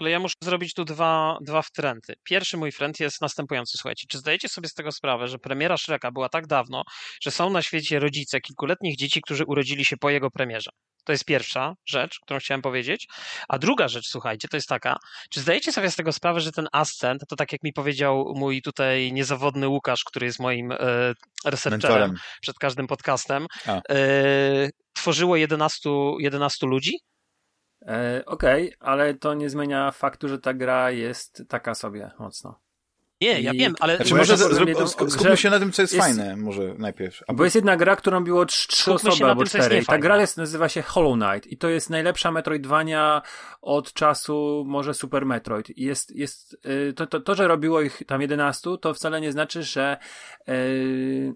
Ale 0.00 0.10
ja 0.10 0.20
muszę 0.20 0.34
zrobić 0.40 0.74
tu 0.74 0.84
dwa, 0.84 1.38
dwa 1.40 1.62
wtręty. 1.62 2.14
Pierwszy 2.24 2.56
mój 2.56 2.72
fręt 2.72 3.00
jest 3.00 3.20
następujący. 3.20 3.78
Słuchajcie, 3.78 4.06
czy 4.08 4.18
zdajecie 4.18 4.48
sobie 4.48 4.68
z 4.68 4.74
tego 4.74 4.92
sprawę, 4.92 5.28
że 5.28 5.38
premiera 5.38 5.76
Shreka 5.76 6.10
była 6.10 6.28
tak 6.28 6.46
dawno, 6.46 6.82
że 7.22 7.30
są 7.30 7.50
na 7.50 7.62
świecie 7.62 7.98
rodzice 7.98 8.40
kilkuletnich 8.40 8.96
dzieci, 8.96 9.22
którzy 9.22 9.44
urodzili 9.44 9.84
się 9.84 9.96
po 9.96 10.10
jego 10.10 10.30
premierze? 10.30 10.70
To 11.04 11.12
jest 11.12 11.24
pierwsza 11.24 11.74
rzecz, 11.86 12.18
którą 12.20 12.40
chciałem 12.40 12.62
powiedzieć. 12.62 13.06
A 13.48 13.58
druga 13.58 13.88
rzecz, 13.88 14.06
słuchajcie, 14.06 14.48
to 14.48 14.56
jest 14.56 14.68
taka, 14.68 14.96
czy 15.30 15.40
zdajecie 15.40 15.72
sobie 15.72 15.90
z 15.90 15.96
tego 15.96 16.12
sprawę, 16.12 16.40
że 16.40 16.52
ten 16.52 16.68
Ascent, 16.72 17.22
to 17.28 17.36
tak 17.36 17.52
jak 17.52 17.62
mi 17.62 17.72
powiedział 17.72 18.32
mój 18.36 18.62
tutaj 18.62 19.12
niezawodny 19.12 19.68
Łukasz, 19.68 20.04
który 20.04 20.26
jest 20.26 20.40
moim 20.40 20.72
e, 20.72 20.76
researcherem 21.44 22.14
przed 22.40 22.58
każdym 22.58 22.86
podcastem, 22.86 23.46
e, 23.90 24.68
tworzyło 24.92 25.36
11, 25.36 25.90
11 26.18 26.66
ludzi? 26.66 26.98
E, 27.88 28.22
Okej, 28.26 28.74
ale 28.80 29.14
to 29.14 29.34
nie 29.34 29.50
zmienia 29.50 29.90
faktu, 29.90 30.28
że 30.28 30.38
ta 30.38 30.54
gra 30.54 30.90
jest 30.90 31.42
taka 31.48 31.74
sobie 31.74 32.10
mocno. 32.18 32.60
Nie, 33.20 33.40
ja 33.40 33.52
I- 33.52 33.58
wiem, 33.58 33.74
ale 33.80 33.96
Znaczy, 33.96 34.14
może 34.14 34.32
ja 34.32 34.36
z, 34.36 34.42
powiem 34.42 34.56
zrób, 34.56 34.68
jedną- 34.68 34.84
sk- 34.84 35.04
że 35.04 35.10
skupmy 35.10 35.36
się 35.36 35.50
na 35.50 35.58
tym, 35.58 35.72
co 35.72 35.82
jest, 35.82 35.94
jest- 35.94 36.06
fajne, 36.06 36.36
może 36.36 36.74
najpierw. 36.78 37.22
A 37.28 37.32
Bo 37.32 37.44
jest 37.44 37.56
jedna 37.56 37.76
gra, 37.76 37.96
którą 37.96 38.24
trz- 38.24 38.66
trzy 38.68 38.92
osoby 38.92 39.24
albo 39.24 39.44
cztery. 39.44 39.84
Ta 39.86 39.98
gra 39.98 40.20
jest, 40.20 40.36
nazywa 40.36 40.68
się 40.68 40.82
Hollow 40.82 41.14
Knight 41.18 41.46
i 41.52 41.56
to 41.56 41.68
jest 41.68 41.90
najlepsza 41.90 42.30
Metroidvania 42.32 43.22
od 43.62 43.92
czasu 43.92 44.64
może 44.66 44.94
Super 44.94 45.26
Metroid. 45.26 45.70
I 45.70 45.82
Jest, 45.84 46.16
jest, 46.16 46.56
y, 46.66 46.92
to, 46.92 47.06
to, 47.06 47.20
to, 47.20 47.34
że 47.34 47.48
robiło 47.48 47.80
ich 47.80 48.02
tam 48.06 48.20
11, 48.20 48.70
to 48.80 48.94
wcale 48.94 49.20
nie 49.20 49.32
znaczy, 49.32 49.62
że 49.62 49.96
y, 50.48 51.34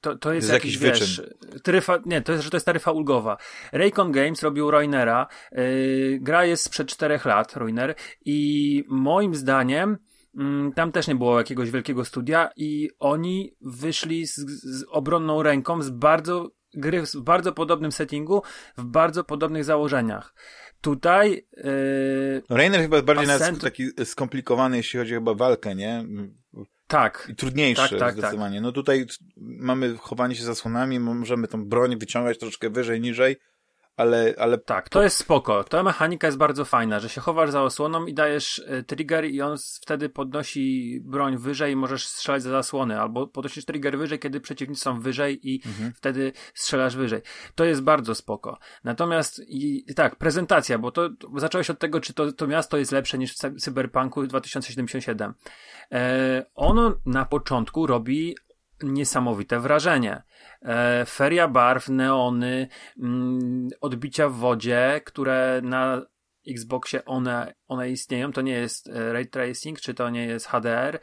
to, 0.00 0.18
to 0.18 0.32
jest, 0.32 0.48
Jest 0.48 0.64
jakiś, 0.64 0.80
jakiś 0.80 1.00
wiesz, 1.00 1.22
taryfa, 1.62 1.98
nie, 2.06 2.22
to 2.22 2.32
jest, 2.32 2.44
że 2.44 2.50
to 2.50 2.56
jest 2.56 2.66
taryfa 2.66 2.92
ulgowa. 2.92 3.36
Raycon 3.72 4.12
Games 4.12 4.42
robił 4.42 4.70
Ruinera. 4.70 5.26
Y, 5.58 6.18
gra 6.22 6.44
jest 6.44 6.64
sprzed 6.64 6.88
czterech 6.88 7.24
lat, 7.24 7.56
Ruiner, 7.56 7.94
i 8.24 8.84
moim 8.88 9.34
zdaniem 9.34 9.98
Mm, 10.36 10.72
Tam 10.72 10.92
też 10.92 11.08
nie 11.08 11.14
było 11.14 11.38
jakiegoś 11.38 11.70
wielkiego 11.70 12.04
studia 12.04 12.50
i 12.56 12.90
oni 12.98 13.56
wyszli 13.60 14.26
z, 14.26 14.36
z 14.62 14.84
obronną 14.88 15.42
ręką 15.42 15.82
z 15.82 15.90
bardzo 15.90 16.50
gry 16.74 17.02
w 17.02 17.16
bardzo 17.16 17.52
podobnym 17.52 17.92
settingu, 17.92 18.42
w 18.76 18.84
bardzo 18.84 19.24
podobnych 19.24 19.64
założeniach. 19.64 20.34
Tutaj 20.80 21.46
yy, 21.56 22.42
Rainer 22.50 22.80
chyba 22.80 22.96
jest 22.96 23.06
bardziej 23.06 23.26
Ascent- 23.26 23.60
taki 23.60 23.84
skomplikowany, 24.04 24.76
jeśli 24.76 24.98
chodzi 24.98 25.14
chyba 25.14 25.30
o 25.30 25.34
walkę, 25.34 25.74
nie? 25.74 26.04
Tak, 26.90 27.26
I 27.30 27.34
trudniejszy 27.34 27.88
Tak, 27.90 27.98
tak, 27.98 28.12
zdecydowanie. 28.12 28.60
No 28.60 28.72
tutaj 28.72 29.06
mamy 29.36 29.96
chowanie 29.96 30.34
się 30.34 30.44
zasłonami, 30.44 31.00
możemy 31.00 31.48
tą 31.48 31.64
broń 31.64 31.98
wyciągać 31.98 32.38
troszeczkę 32.38 32.70
wyżej, 32.70 33.00
niżej, 33.00 33.36
ale, 34.00 34.34
ale 34.38 34.58
tak, 34.58 34.88
to 34.88 35.02
jest 35.02 35.16
spoko. 35.16 35.64
Ta 35.64 35.82
mechanika 35.82 36.26
jest 36.28 36.38
bardzo 36.38 36.64
fajna, 36.64 37.00
że 37.00 37.08
się 37.08 37.20
chowasz 37.20 37.50
za 37.50 37.62
osłoną 37.62 38.06
i 38.06 38.14
dajesz 38.14 38.58
y, 38.58 38.84
trigger 38.86 39.24
i 39.24 39.40
on 39.42 39.56
wtedy 39.82 40.08
podnosi 40.08 41.00
broń 41.04 41.36
wyżej 41.38 41.72
i 41.72 41.76
możesz 41.76 42.06
strzelać 42.06 42.42
za 42.42 42.50
zasłony, 42.50 43.00
albo 43.00 43.26
podnosisz 43.26 43.64
trigger 43.64 43.98
wyżej, 43.98 44.18
kiedy 44.18 44.40
przeciwnicy 44.40 44.80
są 44.82 45.00
wyżej 45.00 45.48
i 45.50 45.62
Mhm. 45.66 45.92
wtedy 45.96 46.32
strzelasz 46.54 46.96
wyżej. 46.96 47.20
To 47.54 47.64
jest 47.64 47.82
bardzo 47.82 48.14
spoko. 48.14 48.58
Natomiast 48.84 49.40
i, 49.48 49.84
tak, 49.96 50.16
prezentacja, 50.16 50.78
bo 50.78 50.90
to, 50.92 51.08
zacząłeś 51.36 51.70
od 51.70 51.78
tego, 51.78 52.00
czy 52.00 52.14
to, 52.14 52.32
to 52.32 52.46
miasto 52.46 52.76
jest 52.76 52.92
lepsze 52.92 53.18
niż 53.18 53.32
w 53.32 53.36
Cy- 53.36 53.54
Cyberpunku 53.56 54.26
2077. 54.26 55.34
E, 55.92 56.44
ono 56.54 56.94
na 57.06 57.24
początku 57.24 57.86
robi 57.86 58.34
niesamowite 58.82 59.60
wrażenie. 59.60 60.22
E, 60.62 61.04
feria 61.06 61.48
barw, 61.48 61.88
neony, 61.88 62.68
mm, 62.98 63.68
odbicia 63.80 64.28
w 64.28 64.34
wodzie, 64.34 65.00
które 65.04 65.60
na 65.64 66.02
Xboxie 66.48 67.04
one, 67.04 67.54
one 67.66 67.90
istnieją, 67.90 68.32
to 68.32 68.40
nie 68.40 68.52
jest 68.52 68.88
e, 68.88 69.12
ray 69.12 69.26
tracing, 69.26 69.80
czy 69.80 69.94
to 69.94 70.10
nie 70.10 70.26
jest 70.26 70.46
HDR, 70.46 70.94
e, 70.96 71.00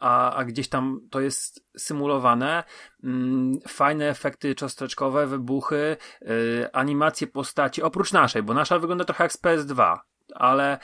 a, 0.00 0.34
a 0.36 0.44
gdzieś 0.44 0.68
tam 0.68 1.00
to 1.10 1.20
jest 1.20 1.66
symulowane. 1.76 2.64
Mm, 3.04 3.60
fajne 3.68 4.08
efekty 4.08 4.54
cząsteczkowe, 4.54 5.26
wybuchy, 5.26 5.96
animacje 6.72 7.26
postaci, 7.26 7.82
oprócz 7.82 8.12
naszej, 8.12 8.42
bo 8.42 8.54
nasza 8.54 8.78
wygląda 8.78 9.04
trochę 9.04 9.24
jak 9.24 9.32
z 9.32 9.42
PS2 9.42 9.98
ale 10.34 10.78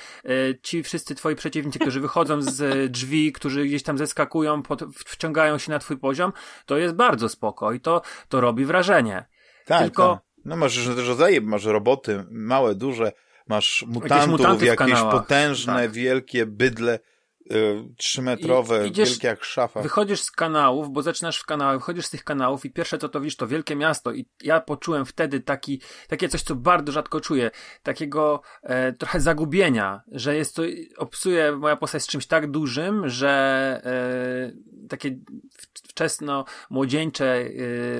ci 0.62 0.82
wszyscy 0.82 1.14
twoi 1.14 1.36
przeciwnicy, 1.36 1.78
którzy 1.78 2.00
wychodzą 2.00 2.42
z 2.42 2.92
drzwi, 2.92 3.32
którzy 3.32 3.64
gdzieś 3.64 3.82
tam 3.82 3.98
zeskakują, 3.98 4.62
pod, 4.62 4.82
wciągają 4.94 5.58
się 5.58 5.72
na 5.72 5.78
twój 5.78 5.98
poziom, 5.98 6.32
to 6.66 6.78
jest 6.78 6.94
bardzo 6.94 7.28
spoko 7.28 7.72
i 7.72 7.80
to, 7.80 8.02
to 8.28 8.40
robi 8.40 8.64
wrażenie. 8.64 9.24
Tak, 9.66 9.82
Tylko... 9.82 10.14
Tak. 10.14 10.30
No 10.44 10.56
masz 10.56 10.86
rodzaje, 10.86 11.40
masz 11.40 11.64
roboty, 11.64 12.24
małe, 12.30 12.74
duże, 12.74 13.12
masz 13.48 13.84
mutantów, 13.88 14.62
jakieś, 14.62 14.88
jakieś 14.88 15.00
potężne, 15.00 15.82
tak. 15.82 15.90
wielkie 15.90 16.46
bydle, 16.46 16.98
trzymetrowe, 17.96 18.88
I, 18.88 18.92
wielkie 18.92 19.28
jak 19.28 19.44
szafa. 19.44 19.82
Wychodzisz 19.82 20.20
z 20.20 20.30
kanałów, 20.30 20.90
bo 20.90 21.02
zaczynasz 21.02 21.38
w 21.38 21.46
kanałach, 21.46 21.78
wychodzisz 21.78 22.06
z 22.06 22.10
tych 22.10 22.24
kanałów 22.24 22.64
i 22.64 22.70
pierwsze 22.70 22.98
co 22.98 23.08
to 23.08 23.20
widzisz 23.20 23.36
to 23.36 23.46
wielkie 23.46 23.76
miasto 23.76 24.12
i 24.12 24.26
ja 24.42 24.60
poczułem 24.60 25.04
wtedy 25.04 25.40
taki, 25.40 25.80
takie 26.08 26.28
coś, 26.28 26.42
co 26.42 26.54
bardzo 26.54 26.92
rzadko 26.92 27.20
czuję, 27.20 27.50
takiego 27.82 28.42
e, 28.62 28.92
trochę 28.92 29.20
zagubienia, 29.20 30.02
że 30.12 30.36
jest 30.36 30.56
to, 30.56 30.62
obsuje 30.96 31.52
moja 31.52 31.76
postać 31.76 32.02
z 32.02 32.06
czymś 32.06 32.26
tak 32.26 32.50
dużym, 32.50 33.08
że 33.08 33.30
e, 33.84 34.88
takie 34.88 35.18
wczesno 35.72 36.44
młodzieńcze 36.70 37.24
e, 37.26 37.48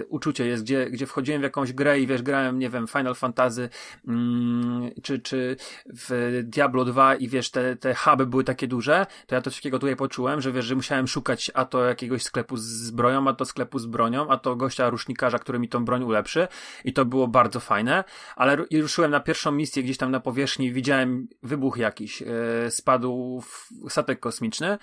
uczucie 0.05 0.47
jest, 0.47 0.63
gdzie, 0.63 0.91
gdzie 0.91 1.07
wchodziłem 1.07 1.41
w 1.41 1.45
jakąś 1.45 1.73
grę 1.73 2.01
i 2.01 2.07
wiesz, 2.07 2.23
grałem, 2.23 2.59
nie 2.59 2.71
wiem, 2.71 2.87
Final 2.87 3.15
Fantasy 3.15 3.69
mm, 4.09 4.91
czy, 5.03 5.19
czy 5.19 5.57
w 5.87 6.41
Diablo 6.45 6.85
2 6.85 7.15
i 7.15 7.29
wiesz, 7.29 7.51
te, 7.51 7.77
te 7.77 7.95
huby 7.95 8.27
były 8.27 8.45
takie 8.45 8.69
duże, 8.69 9.07
to 9.27 9.35
ja 9.35 9.40
coś 9.43 9.57
takiego 9.57 9.79
tutaj 9.79 9.97
poczułem, 9.97 10.41
że 10.41 10.53
wiesz, 10.53 10.65
że 10.65 10.75
musiałem 10.75 11.09
szukać 11.09 11.51
a 11.55 11.65
to 11.65 11.85
jakiegoś 11.85 12.23
sklepu 12.23 12.57
z 12.57 12.63
zbroją, 12.63 13.29
a 13.29 13.35
to 13.35 13.45
sklepu 13.45 13.79
z 13.79 13.87
bronią, 13.87 14.29
a 14.29 14.37
to 14.37 14.57
gościa 14.57 14.91
rusznikarza, 14.91 15.39
który 15.39 15.59
mi 15.59 15.69
tą 15.69 15.85
broń 15.85 16.03
ulepszy. 16.03 16.49
I 16.85 16.93
to 16.93 17.05
było 17.05 17.29
bardzo 17.29 17.61
fajne, 17.61 18.05
ale 18.37 18.57
ruszyłem 18.57 19.11
na 19.11 19.21
pierwszą 19.21 19.53
misję 19.53 19.83
gdzieś 19.83 19.97
tam 19.97 20.11
na 20.11 20.21
powierzchni, 20.21 20.73
widziałem 20.73 21.29
wybuch 21.43 21.77
jakiś, 21.77 22.21
yy, 22.21 22.71
spadł 22.71 23.43
statek 23.89 24.21
kosmiczny. 24.21 24.79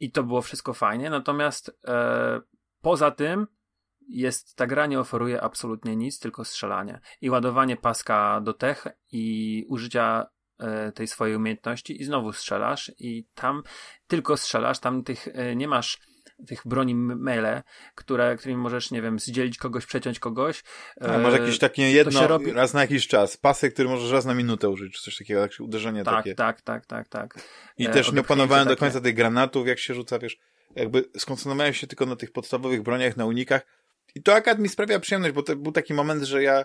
I 0.00 0.12
to 0.12 0.22
było 0.22 0.42
wszystko 0.42 0.74
fajnie, 0.74 1.10
natomiast 1.10 1.78
yy, 1.84 1.92
poza 2.80 3.10
tym 3.10 3.46
jest, 4.08 4.56
ta 4.56 4.66
gra 4.66 4.86
nie 4.86 5.00
oferuje 5.00 5.42
absolutnie 5.42 5.96
nic, 5.96 6.18
tylko 6.18 6.44
strzelanie. 6.44 7.00
I 7.20 7.30
ładowanie 7.30 7.76
paska 7.76 8.40
do 8.40 8.52
tech 8.52 8.86
i 9.12 9.64
użycia 9.68 10.26
tej 10.94 11.06
swojej 11.06 11.36
umiejętności 11.36 12.02
i 12.02 12.04
znowu 12.04 12.32
strzelasz 12.32 12.92
i 12.98 13.26
tam 13.34 13.62
tylko 14.06 14.36
strzelasz, 14.36 14.78
tam 14.78 15.04
tych 15.04 15.28
e, 15.28 15.56
nie 15.56 15.68
masz 15.68 15.98
tych 16.46 16.62
broni 16.64 16.94
mele, 16.94 17.62
które, 17.94 18.36
którymi 18.36 18.62
możesz, 18.62 18.90
nie 18.90 19.02
wiem, 19.02 19.18
zdzielić 19.18 19.58
kogoś, 19.58 19.86
przeciąć 19.86 20.18
kogoś. 20.18 20.62
A, 21.00 21.18
może 21.18 21.38
jakieś 21.38 21.58
takie 21.58 21.90
jedno, 21.90 22.26
robi... 22.26 22.52
raz 22.52 22.74
na 22.74 22.80
jakiś 22.80 23.08
czas, 23.08 23.36
pasek, 23.36 23.74
który 23.74 23.88
możesz 23.88 24.10
raz 24.10 24.24
na 24.24 24.34
minutę 24.34 24.68
użyć, 24.68 24.94
czy 24.94 25.02
coś 25.02 25.16
takiego, 25.16 25.40
jakieś 25.40 25.60
uderzenie 25.60 26.04
tak, 26.04 26.14
takie. 26.14 26.34
Tak, 26.34 26.62
tak, 26.62 26.86
tak, 26.86 27.08
tak. 27.08 27.34
I 27.78 27.86
e, 27.86 27.90
też 27.90 28.12
nie 28.12 28.20
opanowałem 28.20 28.68
do 28.68 28.76
końca 28.76 29.00
tych 29.00 29.14
granatów, 29.14 29.66
jak 29.66 29.78
się 29.78 29.94
rzuca, 29.94 30.18
wiesz, 30.18 30.38
jakby 30.76 31.04
skoncentrowałem 31.16 31.74
się 31.74 31.86
tylko 31.86 32.06
na 32.06 32.16
tych 32.16 32.32
podstawowych 32.32 32.82
broniach, 32.82 33.16
na 33.16 33.26
unikach 33.26 33.62
i 34.14 34.22
to 34.22 34.34
akad 34.34 34.58
mi 34.58 34.68
sprawia 34.68 35.00
przyjemność, 35.00 35.34
bo 35.34 35.42
to 35.42 35.56
był 35.56 35.72
taki 35.72 35.94
moment, 35.94 36.22
że 36.22 36.42
ja 36.42 36.64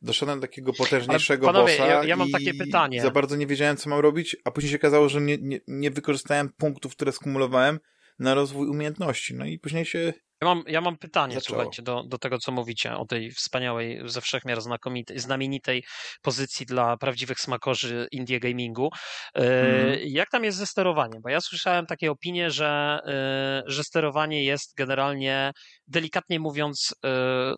doszedłem 0.00 0.40
do 0.40 0.46
takiego 0.46 0.72
potężniejszego 0.72 1.46
panowie, 1.46 1.72
bossa 1.72 1.86
ja, 1.86 2.04
ja 2.04 2.16
mam 2.16 2.30
takie 2.30 2.54
pytanie. 2.54 3.00
za 3.00 3.10
bardzo 3.10 3.36
nie 3.36 3.46
wiedziałem, 3.46 3.76
co 3.76 3.90
mam 3.90 4.00
robić, 4.00 4.36
a 4.44 4.50
później 4.50 4.70
się 4.70 4.76
okazało, 4.76 5.08
że 5.08 5.20
nie, 5.20 5.38
nie, 5.38 5.60
nie 5.66 5.90
wykorzystałem 5.90 6.48
punktów, 6.56 6.92
które 6.92 7.12
skumulowałem 7.12 7.80
na 8.18 8.34
rozwój 8.34 8.68
umiejętności. 8.68 9.34
No 9.34 9.44
i 9.44 9.58
później 9.58 9.84
się 9.84 10.12
ja 10.40 10.48
mam, 10.48 10.62
ja 10.66 10.80
mam 10.80 10.98
pytanie, 10.98 11.34
zaczęło. 11.34 11.58
słuchajcie, 11.58 11.82
do, 11.82 12.02
do 12.02 12.18
tego, 12.18 12.38
co 12.38 12.52
mówicie 12.52 12.96
o 12.96 13.06
tej 13.06 13.30
wspaniałej, 13.30 14.00
ze 14.04 14.20
wszechmiar 14.20 14.60
znakomitej, 14.60 15.18
znamienitej 15.18 15.84
pozycji 16.22 16.66
dla 16.66 16.96
prawdziwych 16.96 17.40
smakorzy 17.40 18.08
indie 18.12 18.40
gamingu. 18.40 18.90
Mm. 19.34 19.98
Jak 20.04 20.30
tam 20.30 20.44
jest 20.44 20.58
ze 20.58 20.66
sterowaniem? 20.66 21.22
Bo 21.22 21.28
ja 21.28 21.40
słyszałem 21.40 21.86
takie 21.86 22.10
opinie, 22.10 22.50
że, 22.50 22.98
e, 23.06 23.62
że 23.66 23.84
sterowanie 23.84 24.44
jest 24.44 24.74
generalnie, 24.76 25.52
delikatnie 25.86 26.40
mówiąc, 26.40 26.94
e, 27.04 27.54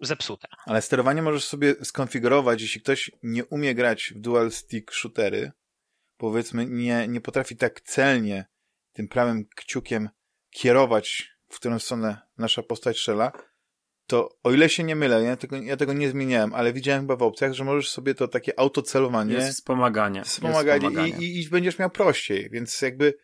zepsute. 0.00 0.48
Ale 0.66 0.82
sterowanie 0.82 1.22
możesz 1.22 1.44
sobie 1.44 1.74
skonfigurować, 1.82 2.62
jeśli 2.62 2.80
ktoś 2.80 3.10
nie 3.22 3.44
umie 3.44 3.74
grać 3.74 4.12
w 4.16 4.20
dual 4.20 4.52
stick 4.52 4.92
shootery, 4.92 5.52
powiedzmy 6.16 6.66
nie, 6.66 7.08
nie 7.08 7.20
potrafi 7.20 7.56
tak 7.56 7.80
celnie 7.80 8.46
tym 8.92 9.08
prawym 9.08 9.46
kciukiem 9.56 10.08
kierować, 10.50 11.30
w 11.48 11.56
którą 11.56 11.78
stronę 11.78 12.18
nasza 12.38 12.62
postać 12.62 12.96
strzela, 12.96 13.32
to 14.06 14.38
o 14.42 14.52
ile 14.52 14.68
się 14.68 14.84
nie 14.84 14.96
mylę, 14.96 15.22
ja 15.22 15.36
tego, 15.36 15.56
ja 15.56 15.76
tego 15.76 15.92
nie 15.92 16.10
zmieniałem, 16.10 16.54
ale 16.54 16.72
widziałem 16.72 17.02
chyba 17.02 17.16
w 17.16 17.22
opcjach, 17.22 17.52
że 17.52 17.64
możesz 17.64 17.90
sobie 17.90 18.14
to 18.14 18.28
takie 18.28 18.58
autocelowanie... 18.58 19.34
Jest 19.34 19.58
wspomaganie. 19.58 20.24
Wspomaganie, 20.24 20.84
jest 20.84 20.96
wspomaganie. 20.96 21.26
I, 21.26 21.38
i, 21.38 21.42
i 21.42 21.48
będziesz 21.48 21.78
miał 21.78 21.90
prościej, 21.90 22.50
więc 22.50 22.82
jakby 22.82 23.14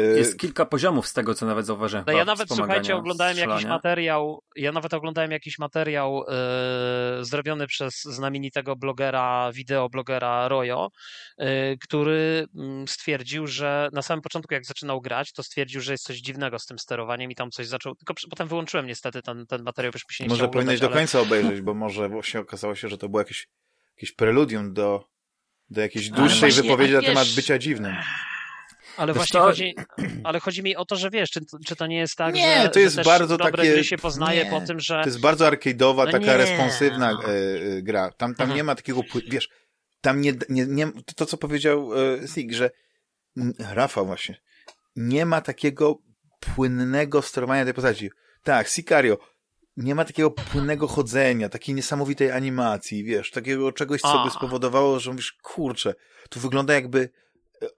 jest 0.00 0.38
kilka 0.38 0.66
poziomów 0.66 1.06
z 1.06 1.12
tego, 1.12 1.34
co 1.34 1.46
nawet 1.46 1.66
zauważyłem. 1.66 2.04
No 2.06 2.12
ja 2.12 2.24
nawet, 2.24 2.48
słuchajcie, 2.48 2.96
oglądałem 2.96 3.34
strzelania. 3.34 3.54
jakiś 3.54 3.68
materiał, 3.68 4.42
ja 4.56 4.72
nawet 4.72 4.94
oglądałem 4.94 5.30
jakiś 5.30 5.58
materiał 5.58 6.24
yy, 7.18 7.24
zrobiony 7.24 7.66
przez 7.66 8.02
znamienitego 8.02 8.76
blogera, 8.76 9.50
wideoblogera 9.54 10.48
Royo, 10.48 10.88
yy, 11.38 11.46
który 11.80 12.46
mm, 12.54 12.88
stwierdził, 12.88 13.46
że 13.46 13.88
na 13.92 14.02
samym 14.02 14.22
początku, 14.22 14.54
jak 14.54 14.64
zaczynał 14.64 15.00
grać, 15.00 15.32
to 15.32 15.42
stwierdził, 15.42 15.80
że 15.80 15.92
jest 15.92 16.04
coś 16.04 16.16
dziwnego 16.16 16.58
z 16.58 16.66
tym 16.66 16.78
sterowaniem 16.78 17.30
i 17.30 17.34
tam 17.34 17.50
coś 17.50 17.66
zaczął, 17.66 17.94
tylko 17.94 18.14
potem 18.30 18.48
wyłączyłem 18.48 18.86
niestety 18.86 19.22
ten, 19.22 19.46
ten 19.46 19.62
materiał, 19.62 19.92
już 19.94 20.02
mi 20.08 20.14
się 20.14 20.24
nie 20.24 20.30
Może 20.30 20.48
powinieneś 20.48 20.80
do 20.80 20.88
końca 20.88 21.18
ale... 21.18 21.26
obejrzeć, 21.26 21.60
bo 21.60 21.74
może 21.74 22.08
właśnie 22.08 22.40
okazało 22.40 22.74
się, 22.74 22.88
że 22.88 22.98
to 22.98 23.08
było 23.08 23.20
jakieś, 23.20 23.48
jakieś 23.96 24.12
preludium 24.12 24.72
do, 24.72 25.04
do 25.70 25.80
jakiejś 25.80 26.10
dłuższej 26.10 26.40
właśnie, 26.40 26.62
wypowiedzi 26.62 26.94
na 26.94 27.02
temat 27.02 27.28
bycia 27.36 27.58
dziwnym. 27.58 27.96
Ale 28.96 29.12
właśnie 29.12 29.40
to... 29.40 29.46
chodzi, 29.46 29.74
ale 30.24 30.40
chodzi 30.40 30.62
mi 30.62 30.76
o 30.76 30.84
to, 30.84 30.96
że 30.96 31.10
wiesz, 31.10 31.30
czy, 31.30 31.40
czy 31.66 31.76
to 31.76 31.86
nie 31.86 31.96
jest 31.96 32.16
tak, 32.16 32.34
nie, 32.34 32.62
że, 32.62 32.68
to 32.68 32.78
jest 32.78 32.96
że 32.96 33.02
bardzo 33.02 33.38
dobre 33.38 33.52
takie, 33.52 33.72
gry 33.72 33.84
się 33.84 33.96
poznaje 33.96 34.44
nie, 34.44 34.50
po 34.50 34.60
tym, 34.60 34.80
że... 34.80 35.00
To 35.00 35.08
jest 35.08 35.20
bardzo 35.20 35.50
arcade'owa, 35.50 36.06
no 36.06 36.12
taka 36.12 36.26
nie. 36.26 36.36
responsywna 36.36 37.12
e, 37.12 37.28
e, 37.28 37.82
gra. 37.82 38.10
Tam, 38.10 38.34
tam 38.34 38.44
mhm. 38.44 38.56
nie 38.56 38.64
ma 38.64 38.74
takiego, 38.74 39.00
wiesz, 39.28 39.48
tam 40.00 40.20
nie, 40.20 40.32
nie, 40.48 40.66
nie 40.66 40.86
to, 40.86 41.14
to 41.16 41.26
co 41.26 41.36
powiedział 41.36 41.90
e, 41.94 42.28
Sig, 42.28 42.54
że 42.54 42.70
Rafał 43.58 44.06
właśnie, 44.06 44.40
nie 44.96 45.26
ma 45.26 45.40
takiego 45.40 45.98
płynnego 46.40 47.22
sterowania 47.22 47.64
tej 47.64 47.74
postaci. 47.74 48.10
Tak, 48.42 48.68
Sicario, 48.68 49.18
nie 49.76 49.94
ma 49.94 50.04
takiego 50.04 50.30
płynnego 50.30 50.88
chodzenia, 50.88 51.48
takiej 51.48 51.74
niesamowitej 51.74 52.30
animacji, 52.30 53.04
wiesz, 53.04 53.30
takiego 53.30 53.72
czegoś, 53.72 54.00
co 54.00 54.24
by 54.24 54.30
spowodowało, 54.30 55.00
że 55.00 55.10
mówisz, 55.10 55.32
kurczę, 55.42 55.94
tu 56.30 56.40
wygląda 56.40 56.74
jakby 56.74 57.10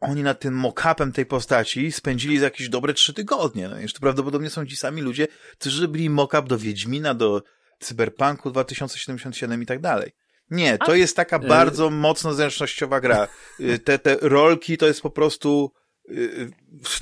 oni 0.00 0.22
nad 0.22 0.40
tym 0.40 0.54
mock-upem 0.54 1.12
tej 1.12 1.26
postaci 1.26 1.92
spędzili 1.92 2.38
za 2.38 2.44
jakieś 2.44 2.68
dobre 2.68 2.94
trzy 2.94 3.14
tygodnie. 3.14 3.68
No, 3.68 3.76
to 3.94 4.00
prawdopodobnie 4.00 4.50
są 4.50 4.66
ci 4.66 4.76
sami 4.76 5.02
ludzie, 5.02 5.26
którzy 5.58 5.82
robili 5.82 6.10
mock-up 6.10 6.48
do 6.48 6.58
Wiedźmina, 6.58 7.14
do 7.14 7.42
Cyberpunku 7.80 8.50
2077 8.50 9.62
i 9.62 9.66
tak 9.66 9.80
dalej. 9.80 10.12
Nie, 10.50 10.78
to 10.78 10.94
jest 10.94 11.16
taka 11.16 11.36
y- 11.36 11.48
bardzo 11.48 11.90
mocno 11.90 12.34
zręcznościowa 12.34 13.00
gra. 13.00 13.28
Y, 13.60 13.78
te, 13.78 13.98
te 13.98 14.16
rolki 14.20 14.76
to 14.76 14.86
jest 14.86 15.02
po 15.02 15.10
prostu 15.10 15.72
y, 16.10 16.50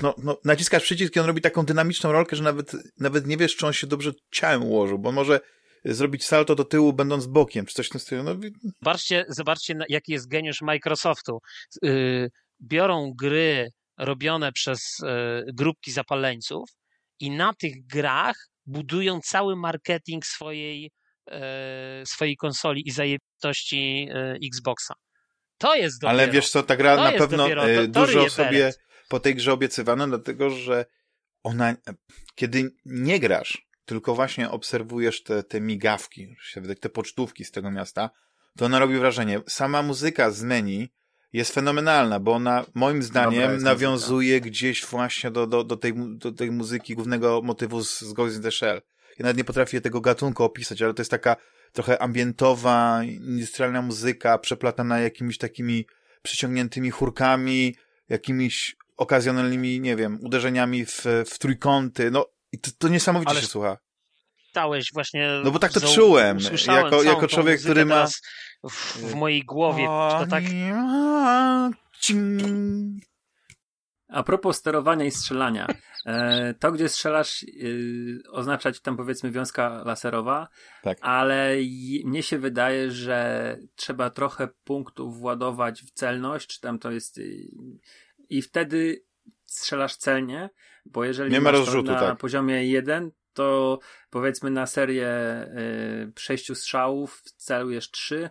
no, 0.01 0.15
no, 0.17 0.37
naciskasz 0.45 0.83
przycisk 0.83 1.15
i 1.15 1.19
on 1.19 1.25
robi 1.25 1.41
taką 1.41 1.65
dynamiczną 1.65 2.11
rolkę, 2.11 2.35
że 2.35 2.43
nawet, 2.43 2.71
nawet 2.99 3.27
nie 3.27 3.37
wiesz, 3.37 3.55
czy 3.55 3.67
on 3.67 3.73
się 3.73 3.87
dobrze 3.87 4.11
ciałem 4.31 4.63
ułożył, 4.63 4.99
bo 4.99 5.11
może 5.11 5.39
zrobić 5.85 6.25
salto 6.25 6.55
do 6.55 6.65
tyłu, 6.65 6.93
będąc 6.93 7.25
bokiem, 7.25 7.65
czy 7.65 7.75
coś 7.75 7.87
w 7.87 7.89
tym 7.89 7.99
stylu. 7.99 8.23
No, 8.23 8.35
zobaczcie, 8.81 9.25
zobaczcie, 9.29 9.75
jaki 9.89 10.11
jest 10.11 10.27
geniusz 10.27 10.61
Microsoftu 10.61 11.39
biorą 12.63 13.13
gry 13.19 13.71
robione 13.97 14.51
przez 14.51 14.97
e, 15.03 15.43
grupki 15.53 15.91
zapaleńców 15.91 16.69
i 17.19 17.31
na 17.31 17.53
tych 17.53 17.85
grach 17.85 18.35
budują 18.65 19.19
cały 19.21 19.55
marketing 19.55 20.25
swojej, 20.25 20.91
e, 21.31 22.03
swojej 22.05 22.37
konsoli 22.37 22.87
i 22.87 22.91
zajętości 22.91 24.07
e, 24.11 24.37
Xboxa. 24.47 24.93
To 25.57 25.75
jest 25.75 26.01
dopiero. 26.01 26.19
Ale 26.19 26.31
wiesz 26.31 26.49
co, 26.49 26.63
ta 26.63 26.75
gra 26.75 26.95
na 26.95 27.11
pewno 27.11 27.47
dużo 27.87 28.29
sobie 28.29 28.73
po 29.09 29.19
tej 29.19 29.35
grze 29.35 29.53
obiecywano, 29.53 30.07
dlatego 30.07 30.49
że 30.49 30.85
ona, 31.43 31.75
kiedy 32.35 32.71
nie 32.85 33.19
grasz, 33.19 33.67
tylko 33.85 34.15
właśnie 34.15 34.49
obserwujesz 34.49 35.23
te, 35.23 35.43
te 35.43 35.61
migawki, 35.61 36.35
te 36.79 36.89
pocztówki 36.89 37.45
z 37.45 37.51
tego 37.51 37.71
miasta, 37.71 38.09
to 38.57 38.65
ona 38.65 38.79
robi 38.79 38.97
wrażenie. 38.97 39.41
Sama 39.47 39.83
muzyka 39.83 40.31
z 40.31 40.43
menu 40.43 40.89
jest 41.33 41.53
fenomenalna, 41.53 42.19
bo 42.19 42.31
ona 42.33 42.65
moim 42.73 43.03
zdaniem 43.03 43.63
nawiązuje 43.63 44.33
muzyka. 44.33 44.49
gdzieś 44.49 44.85
właśnie 44.85 45.31
do, 45.31 45.47
do, 45.47 45.63
do, 45.63 45.77
tej, 45.77 45.93
do 45.97 46.31
tej 46.31 46.51
muzyki 46.51 46.95
głównego 46.95 47.41
motywu 47.41 47.83
z, 47.83 48.01
z 48.01 48.13
Ghost 48.13 48.35
in 48.35 48.41
the 48.41 48.51
Shell. 48.51 48.81
Ja 49.19 49.23
nawet 49.23 49.37
nie 49.37 49.43
potrafię 49.43 49.81
tego 49.81 50.01
gatunku 50.01 50.43
opisać, 50.43 50.81
ale 50.81 50.93
to 50.93 51.01
jest 51.01 51.11
taka, 51.11 51.35
trochę 51.73 52.01
ambientowa, 52.01 53.03
industrialna 53.03 53.81
muzyka, 53.81 54.37
przeplatana 54.37 54.99
jakimiś 54.99 55.37
takimi 55.37 55.85
przyciągniętymi 56.21 56.91
chórkami, 56.91 57.75
jakimiś 58.09 58.75
okazjonalnymi, 58.97 59.79
nie 59.79 59.95
wiem, 59.95 60.19
uderzeniami 60.21 60.85
w, 60.85 61.05
w 61.25 61.39
trójkąty, 61.39 62.11
no 62.11 62.25
i 62.51 62.59
to, 62.59 62.71
to 62.77 62.87
niesamowicie 62.87 63.35
się 63.35 63.47
słucha. 63.47 63.77
Stałeś 64.49 64.89
właśnie. 64.93 65.41
No 65.43 65.51
bo 65.51 65.59
tak 65.59 65.71
to 65.73 65.81
czułem, 65.81 66.37
jako- 66.67 67.03
jako 67.03 67.27
człowiek, 67.27 67.59
który 67.59 67.85
ma- 67.85 67.95
teraz 67.95 68.21
W, 68.69 68.97
w 68.97 69.15
mojej 69.15 69.43
głowie. 69.43 69.85
To 69.85 70.25
tak. 70.29 70.43
A 74.07 74.23
propos 74.23 74.57
sterowania 74.57 75.05
i 75.05 75.11
strzelania, 75.11 75.67
e, 76.05 76.53
to 76.53 76.71
gdzie 76.71 76.89
strzelasz 76.89 77.43
y, 77.43 78.21
oznacza 78.31 78.71
ci 78.71 78.81
tam 78.81 78.97
powiedzmy 78.97 79.31
wiązka 79.31 79.83
laserowa, 79.85 80.47
Tak. 80.83 80.97
ale 81.01 81.55
mnie 82.05 82.23
się 82.23 82.37
wydaje, 82.37 82.91
że 82.91 83.57
trzeba 83.75 84.09
trochę 84.09 84.47
punktów 84.63 85.19
władować 85.19 85.81
w 85.81 85.91
celność, 85.91 86.47
czy 86.47 86.61
tam 86.61 86.79
to 86.79 86.91
jest 86.91 87.17
y, 87.17 87.47
i 88.29 88.41
wtedy 88.41 89.03
strzelasz 89.45 89.95
celnie, 89.95 90.49
bo 90.85 91.03
jeżeli 91.05 91.31
Nie 91.31 91.41
ma 91.41 91.51
rozrzutu, 91.51 91.91
na 91.91 91.99
tak. 91.99 92.17
poziomie 92.17 92.67
1, 92.67 93.11
to 93.33 93.79
powiedzmy 94.09 94.49
na 94.51 94.65
serię 94.65 95.07
y, 96.17 96.19
sześciu 96.19 96.55
strzałów 96.55 97.21
celujesz 97.37 97.91
trzy, 97.91 98.29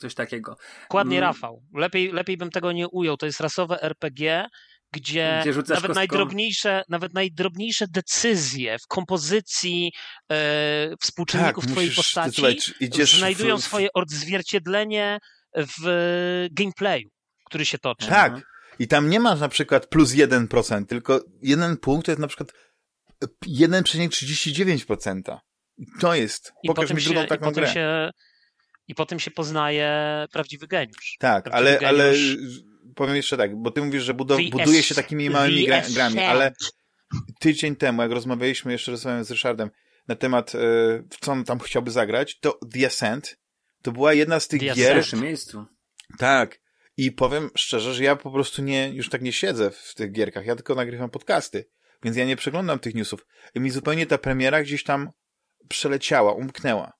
coś 0.00 0.14
takiego. 0.14 0.56
Dokładnie, 0.82 1.18
Mm. 1.18 1.28
Rafał. 1.28 1.62
Lepiej, 1.74 2.12
lepiej 2.12 2.36
bym 2.36 2.50
tego 2.50 2.72
nie 2.72 2.88
ujął. 2.88 3.16
To 3.16 3.26
jest 3.26 3.40
rasowe 3.40 3.82
RPG, 3.82 4.46
gdzie, 4.92 5.38
Gdzie 5.42 5.50
nawet, 5.52 5.68
kostką. 5.68 5.94
najdrobniejsze, 5.94 6.82
nawet 6.88 7.14
najdrobniejsze 7.14 7.86
decyzje 7.88 8.78
w 8.78 8.86
kompozycji 8.86 9.92
e, 10.32 10.94
współczynników 11.00 11.66
twojej 11.66 11.90
musisz 11.90 11.96
postaci 11.96 12.42
znajdują 13.18 13.56
w- 13.56 13.60
w- 13.60 13.64
swoje 13.64 13.88
odzwierciedlenie 13.94 15.18
w 15.56 16.48
gameplayu, 16.52 17.08
który 17.46 17.64
się 17.66 17.78
toczy. 17.78 18.06
Tak. 18.08 18.26
Mhm. 18.32 18.42
I 18.78 18.88
tam 18.88 19.08
nie 19.10 19.20
ma 19.20 19.34
na 19.34 19.48
przykład 19.48 19.86
plus 19.86 20.12
1%, 20.14 20.86
tylko 20.86 21.20
jeden 21.42 21.76
punkt 21.76 22.06
to 22.06 22.12
jest 22.12 22.20
na 22.20 22.28
przykład 22.28 22.52
1,39%. 23.46 25.38
I 25.78 25.84
To 26.00 26.14
jest. 26.14 26.52
I 26.62 26.68
Pokaż 26.68 26.92
mi 26.92 27.00
się, 27.00 27.04
drugą 27.10 27.24
i, 27.24 27.28
taką 27.28 27.44
potem 27.44 27.64
grę. 27.64 27.72
się, 27.72 28.10
I 28.88 28.94
potem 28.94 29.20
się 29.20 29.30
poznaje 29.30 29.90
prawdziwy 30.32 30.66
geniusz. 30.66 31.16
Tak, 31.18 31.44
prawdziwy 31.44 31.78
ale, 31.78 31.88
ale 31.88 32.12
geniusz. 32.12 32.60
powiem 32.94 33.16
jeszcze 33.16 33.36
tak, 33.36 33.56
bo 33.56 33.70
ty 33.70 33.82
mówisz, 33.82 34.02
że 34.02 34.14
buduje 34.14 34.82
się 34.82 34.94
takimi 34.94 35.30
małymi 35.30 35.66
gra, 35.66 35.82
grami, 35.94 36.18
ale 36.18 36.52
tydzień 37.40 37.76
temu, 37.76 38.02
jak 38.02 38.10
rozmawialiśmy, 38.10 38.72
jeszcze 38.72 38.90
rozmawiałem 38.90 39.24
z 39.24 39.30
Ryszardem 39.30 39.70
na 40.08 40.16
temat, 40.16 40.54
e, 40.54 40.58
w 41.10 41.16
co 41.20 41.32
on 41.32 41.44
tam 41.44 41.58
chciałby 41.58 41.90
zagrać, 41.90 42.38
to 42.40 42.58
The 42.72 42.86
Ascent 42.86 43.38
to 43.82 43.92
była 43.92 44.12
jedna 44.12 44.40
z 44.40 44.48
tych 44.48 44.60
The 44.60 44.72
W 44.72 44.76
gier, 44.76 44.94
pierwszym 44.94 45.20
miejscu. 45.20 45.66
Tak. 46.18 46.60
I 46.96 47.12
powiem 47.12 47.50
szczerze, 47.56 47.94
że 47.94 48.04
ja 48.04 48.16
po 48.16 48.30
prostu 48.30 48.62
nie, 48.62 48.88
już 48.88 49.08
tak 49.08 49.22
nie 49.22 49.32
siedzę 49.32 49.70
w 49.70 49.94
tych 49.94 50.12
gierkach, 50.12 50.46
ja 50.46 50.56
tylko 50.56 50.74
nagrywam 50.74 51.10
podcasty, 51.10 51.68
więc 52.02 52.16
ja 52.16 52.24
nie 52.24 52.36
przeglądam 52.36 52.78
tych 52.78 52.94
newsów. 52.94 53.26
I 53.54 53.60
mi 53.60 53.70
zupełnie 53.70 54.06
ta 54.06 54.18
premiera 54.18 54.62
gdzieś 54.62 54.84
tam 54.84 55.10
przeleciała, 55.68 56.32
umknęła. 56.32 56.92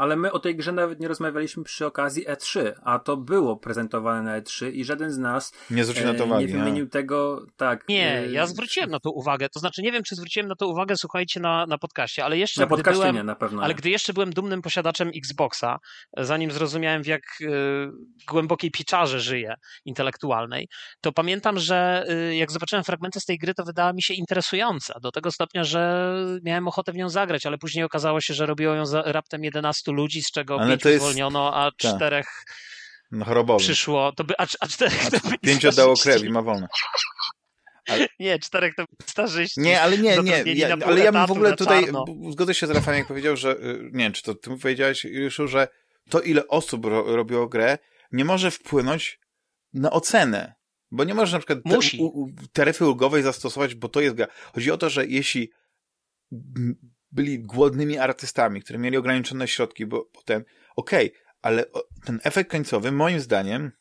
Ale 0.00 0.16
my 0.16 0.32
o 0.32 0.38
tej 0.38 0.56
grze 0.56 0.72
nawet 0.72 1.00
nie 1.00 1.08
rozmawialiśmy 1.08 1.64
przy 1.64 1.86
okazji 1.86 2.26
E3, 2.26 2.72
a 2.84 2.98
to 2.98 3.16
było 3.16 3.56
prezentowane 3.56 4.22
na 4.22 4.40
E3 4.40 4.72
i 4.72 4.84
żaden 4.84 5.12
z 5.12 5.18
nas 5.18 5.52
Nie 5.70 5.84
zwrócił 5.84 6.06
na 6.06 6.14
to 6.14 6.24
e, 6.24 6.26
uwagi. 6.26 6.46
nie 6.46 6.52
wymienił 6.52 6.88
tego, 6.88 7.46
tak. 7.56 7.88
Nie, 7.88 8.18
e, 8.18 8.32
ja 8.32 8.46
zwróciłem 8.46 8.90
na 8.90 9.00
to 9.00 9.10
uwagę. 9.10 9.48
To 9.48 9.60
znaczy, 9.60 9.82
nie 9.82 9.92
wiem, 9.92 10.02
czy 10.02 10.14
zwróciłem 10.14 10.48
na 10.48 10.54
to 10.54 10.68
uwagę, 10.68 10.96
słuchajcie, 10.96 11.40
na, 11.40 11.66
na 11.66 11.78
podcaście, 11.78 12.24
ale 12.24 12.38
jeszcze 12.38 12.60
Na 12.60 12.66
gdy 12.66 12.76
podcaście 12.76 13.00
byłem, 13.00 13.14
nie, 13.16 13.22
na 13.22 13.34
pewno 13.34 13.62
Ale 13.62 13.68
nie. 13.68 13.74
gdy 13.74 13.90
jeszcze 13.90 14.12
byłem 14.12 14.30
dumnym 14.30 14.62
posiadaczem 14.62 15.10
Xboxa, 15.16 15.78
zanim 16.16 16.50
zrozumiałem, 16.50 17.02
w 17.02 17.06
jak 17.06 17.22
y, 17.40 17.46
głębokiej 18.28 18.70
pieczarze 18.70 19.20
żyję 19.20 19.54
intelektualnej, 19.84 20.68
to 21.00 21.12
pamiętam, 21.12 21.58
że 21.58 22.04
y, 22.30 22.36
jak 22.36 22.50
zobaczyłem 22.52 22.84
fragmenty 22.84 23.20
z 23.20 23.24
tej 23.24 23.38
gry, 23.38 23.54
to 23.54 23.64
wydała 23.64 23.92
mi 23.92 24.02
się 24.02 24.14
interesująca. 24.14 25.00
Do 25.00 25.10
tego 25.12 25.30
stopnia, 25.30 25.64
że 25.64 26.14
miałem 26.44 26.68
ochotę 26.68 26.92
w 26.92 26.96
nią 26.96 27.08
zagrać, 27.08 27.46
ale 27.46 27.58
później 27.58 27.84
okazało 27.84 28.20
się, 28.20 28.34
że 28.34 28.46
robiło 28.46 28.74
ją 28.74 28.86
za, 28.86 29.02
raptem 29.06 29.44
11 29.44 29.89
ludzi, 29.92 30.22
z 30.22 30.30
czego 30.30 30.60
Ale 30.60 30.70
pięciu 30.70 30.82
to 30.82 30.88
jest- 30.88 31.04
zwolniono, 31.04 31.54
a 31.54 31.70
czterech 31.76 32.26
No 33.10 33.24
chorobowy. 33.24 33.64
przyszło. 33.64 34.12
To 34.12 34.24
by, 34.24 34.34
a, 34.38 34.46
a 34.60 34.68
czterech 34.68 35.10
to 35.10 35.20
byli 35.28 35.38
Pięć 35.38 35.64
oddało 35.64 35.94
krew 35.96 36.24
i 36.24 36.30
ma 36.30 36.42
wolne. 36.42 36.66
Nie, 38.20 38.38
czterech 38.38 38.74
to 38.74 38.84
starzyści. 39.06 39.60
Nie, 39.60 39.82
ale 39.82 39.98
nie, 39.98 40.02
nie. 40.02 40.14
Zatrudnieni 40.16 40.60
Ja, 40.60 40.76
ale 40.86 41.00
ja 41.00 41.12
bym 41.12 41.26
w 41.26 41.30
ogóle 41.30 41.56
tutaj, 41.56 41.84
zgodzę 42.30 42.54
się 42.54 42.66
z 42.66 42.70
Rafałem, 42.70 42.98
jak 42.98 43.08
powiedział, 43.08 43.36
że, 43.36 43.50
y, 43.56 43.90
nie 43.92 44.04
wiem, 44.04 44.12
czy 44.12 44.22
to 44.22 44.34
ty 44.34 44.50
powiedziałeś 44.58 45.04
już, 45.04 45.34
że 45.44 45.68
to 46.10 46.20
ile 46.20 46.48
osób 46.48 46.84
ro, 46.84 47.16
robiło 47.16 47.48
grę, 47.48 47.78
nie 48.12 48.24
może 48.24 48.50
wpłynąć 48.50 49.20
na 49.72 49.90
ocenę. 49.90 50.54
Bo 50.90 51.04
nie 51.04 51.14
możesz 51.14 51.32
na 51.32 51.38
przykład 51.38 51.58
te, 51.68 51.74
Musi. 51.74 51.98
u, 51.98 52.04
u, 52.06 52.30
taryfy 52.52 52.86
ulgowej 52.86 53.22
zastosować, 53.22 53.74
bo 53.74 53.88
to 53.88 54.00
jest 54.00 54.16
gra. 54.16 54.26
Chodzi 54.54 54.70
o 54.70 54.76
to, 54.78 54.90
że 54.90 55.06
jeśli 55.06 55.50
byli 57.12 57.42
głodnymi 57.42 57.98
artystami, 57.98 58.62
którzy 58.62 58.78
mieli 58.78 58.96
ograniczone 58.96 59.48
środki, 59.48 59.86
bo 59.86 60.04
potem, 60.04 60.44
okej, 60.76 61.12
ale 61.42 61.72
o, 61.72 61.84
ten 62.04 62.20
efekt 62.24 62.50
końcowy, 62.50 62.92
moim 62.92 63.20
zdaniem, 63.20 63.72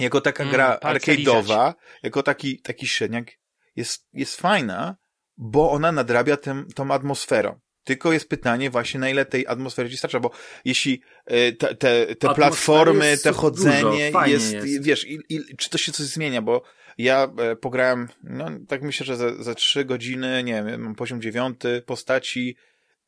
jako 0.00 0.20
taka 0.20 0.42
Mm, 0.42 0.52
gra 0.52 0.78
arcade'owa, 0.82 1.74
jako 2.02 2.22
taki, 2.22 2.62
taki 2.62 2.86
średniak, 2.86 3.30
jest, 3.76 4.08
jest 4.12 4.40
fajna, 4.40 4.96
bo 5.36 5.70
ona 5.70 5.92
nadrabia 5.92 6.36
tym, 6.36 6.66
tą 6.74 6.90
atmosferą. 6.90 7.60
Tylko 7.84 8.12
jest 8.12 8.28
pytanie 8.28 8.70
właśnie, 8.70 9.00
na 9.00 9.10
ile 9.10 9.24
tej 9.24 9.46
atmosfery 9.46 9.90
ci 9.90 9.96
starcza, 9.96 10.20
bo 10.20 10.30
jeśli 10.64 11.02
e, 11.26 11.52
te, 11.52 11.74
te, 11.74 12.16
te 12.16 12.34
platformy, 12.34 13.18
te 13.18 13.30
dużo, 13.30 13.40
chodzenie, 13.40 14.10
fajnie 14.10 14.32
jest, 14.32 14.52
jest. 14.52 14.82
wiesz, 14.82 15.06
i, 15.06 15.18
i, 15.28 15.56
czy 15.56 15.70
to 15.70 15.78
się 15.78 15.92
coś 15.92 16.06
zmienia, 16.06 16.42
bo 16.42 16.62
ja 16.98 17.28
e, 17.38 17.56
pograłem, 17.56 18.08
no 18.22 18.50
tak 18.68 18.82
myślę, 18.82 19.06
że 19.06 19.16
za, 19.16 19.42
za 19.42 19.54
trzy 19.54 19.84
godziny, 19.84 20.44
nie 20.44 20.64
wiem, 20.66 20.82
mam 20.82 20.94
poziom 20.94 21.22
dziewiąty, 21.22 21.82
postaci, 21.86 22.56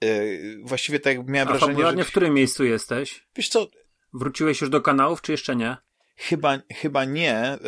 e, 0.00 0.08
właściwie 0.62 1.00
tak 1.00 1.16
jak 1.16 1.28
miałem 1.28 1.48
A 1.48 1.50
wrażenie, 1.50 1.96
że... 1.96 2.04
w 2.04 2.10
którym 2.10 2.34
miejscu 2.34 2.64
jesteś? 2.64 3.26
Wiesz 3.36 3.48
co, 3.48 3.68
Wróciłeś 4.14 4.60
już 4.60 4.70
do 4.70 4.80
kanałów, 4.80 5.22
czy 5.22 5.32
jeszcze 5.32 5.56
nie? 5.56 5.76
Chyba, 6.16 6.58
chyba 6.74 7.04
nie. 7.04 7.36
E, 7.38 7.58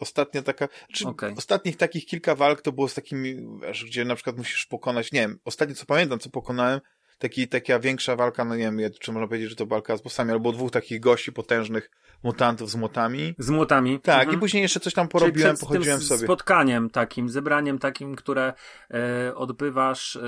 ostatnia 0.00 0.42
taka, 0.42 0.68
czy 0.92 1.08
Okej. 1.08 1.34
ostatnich 1.38 1.76
takich 1.76 2.06
kilka 2.06 2.34
walk 2.34 2.62
to 2.62 2.72
było 2.72 2.88
z 2.88 2.94
takimi, 2.94 3.36
wiesz, 3.62 3.84
gdzie 3.84 4.04
na 4.04 4.14
przykład 4.14 4.36
musisz 4.36 4.66
pokonać, 4.66 5.12
nie 5.12 5.20
wiem, 5.20 5.38
ostatnie 5.44 5.74
co 5.74 5.86
pamiętam, 5.86 6.18
co 6.18 6.30
pokonałem, 6.30 6.80
taki, 7.18 7.48
taka 7.48 7.78
większa 7.78 8.16
walka, 8.16 8.44
no 8.44 8.56
nie 8.56 8.62
wiem, 8.62 8.78
czy 9.00 9.12
można 9.12 9.26
powiedzieć, 9.28 9.50
że 9.50 9.56
to 9.56 9.66
walka 9.66 9.96
z 9.96 10.02
bossami, 10.02 10.30
albo 10.32 10.52
dwóch 10.52 10.70
takich 10.70 11.00
gości 11.00 11.32
potężnych 11.32 11.90
mutantów 12.22 12.70
z 12.70 12.74
młotami. 12.76 13.34
Z 13.38 13.50
młotami. 13.50 14.00
Tak, 14.00 14.18
Mhm. 14.20 14.36
i 14.38 14.40
później 14.40 14.62
jeszcze 14.62 14.80
coś 14.80 14.94
tam 14.94 15.06
Czyli 15.08 15.12
porobiłem, 15.12 15.56
przed 15.56 15.68
pochodziłem 15.68 15.98
tym 15.98 16.08
sobie. 16.08 16.24
spotkaniem 16.24 16.90
takim, 16.90 17.28
zebraniem 17.28 17.78
takim, 17.78 18.16
które 18.16 18.52
e, 18.90 19.34
odbywasz, 19.34 20.16
e, 20.16 20.22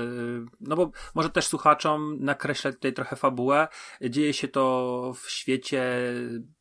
no 0.59 0.75
bo 0.75 0.91
może 1.15 1.29
też 1.29 1.47
słuchaczom 1.47 2.17
nakreślę 2.19 2.73
tutaj 2.73 2.93
trochę 2.93 3.15
fabułę. 3.15 3.67
Dzieje 4.01 4.33
się 4.33 4.47
to 4.47 5.13
w 5.23 5.29
świecie 5.29 5.83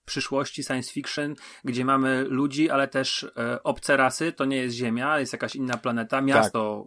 przyszłości 0.07 0.65
science 0.65 0.93
fiction, 0.93 1.35
gdzie 1.65 1.85
mamy 1.85 2.25
ludzi, 2.29 2.71
ale 2.71 2.89
też 2.89 3.27
e, 3.37 3.63
obce 3.63 3.97
rasy, 3.97 4.33
to 4.33 4.45
nie 4.45 4.57
jest 4.57 4.77
Ziemia, 4.77 5.21
jest 5.21 5.33
jakaś 5.33 5.57
inna 5.57 5.77
planeta, 5.77 6.21
miasto. 6.21 6.87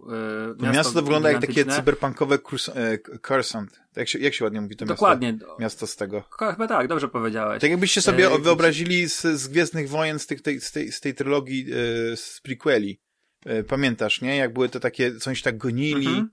e, 0.53 0.55
To 0.65 0.71
miasto 0.73 0.93
to 0.93 1.01
wygląda 1.01 1.31
jak 1.31 1.41
takie 1.41 1.65
cyberpunkowe 1.65 2.37
Curs- 2.37 2.71
e, 2.75 2.97
Cursant. 3.27 3.79
Jak 3.95 4.07
się, 4.07 4.19
jak 4.19 4.33
się 4.33 4.43
ładnie 4.45 4.61
mówi 4.61 4.75
to 4.75 4.85
Dokładnie. 4.85 5.33
miasto? 5.33 5.57
Miasto 5.59 5.87
z 5.87 5.95
tego. 5.95 6.23
Chyba 6.39 6.67
tak, 6.67 6.87
dobrze 6.87 7.07
powiedziałeś. 7.07 7.61
Tak 7.61 7.69
jakbyście 7.71 8.01
sobie 8.01 8.27
E, 8.31 8.39
wyobrazili 8.39 9.09
z, 9.09 9.21
z 9.21 9.47
Gwiezdnych 9.47 9.89
Wojen, 9.89 10.19
z, 10.19 10.27
tych, 10.27 10.41
tej, 10.41 10.61
z, 10.61 10.71
tej, 10.71 10.91
z 10.91 11.01
tej 11.01 11.13
trylogii, 11.15 11.65
e, 12.13 12.17
z 12.17 12.41
prequeli. 12.43 13.01
E, 13.45 13.63
pamiętasz, 13.63 14.21
nie? 14.21 14.37
Jak 14.37 14.53
były 14.53 14.69
to 14.69 14.79
takie, 14.79 15.15
coś 15.15 15.41
tak 15.41 15.57
gonili. 15.57 16.07
Mhm. 16.07 16.29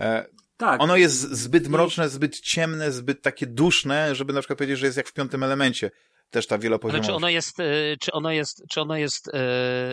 E, 0.00 0.26
Tak. 0.56 0.82
ono 0.82 0.96
jest 0.96 1.20
zbyt 1.20 1.68
mroczne, 1.68 2.08
zbyt 2.08 2.40
ciemne, 2.40 2.92
zbyt 2.92 3.22
takie 3.22 3.46
duszne, 3.46 4.14
żeby 4.14 4.32
na 4.32 4.40
przykład 4.40 4.58
powiedzieć, 4.58 4.78
że 4.78 4.86
jest 4.86 4.96
jak 4.96 5.08
w 5.08 5.12
piątym 5.12 5.42
elemencie. 5.42 5.90
Też 6.30 6.46
ta 6.46 6.54
Ale 6.54 6.62
wielopoziomowość. 6.62 7.08
czy 7.08 7.14
ono 7.14 7.28
jest, 7.28 7.56
czy 8.00 8.12
ono 8.12 8.30
jest, 8.30 8.62
czy 8.70 8.80
ono 8.80 8.96
jest 8.96 9.30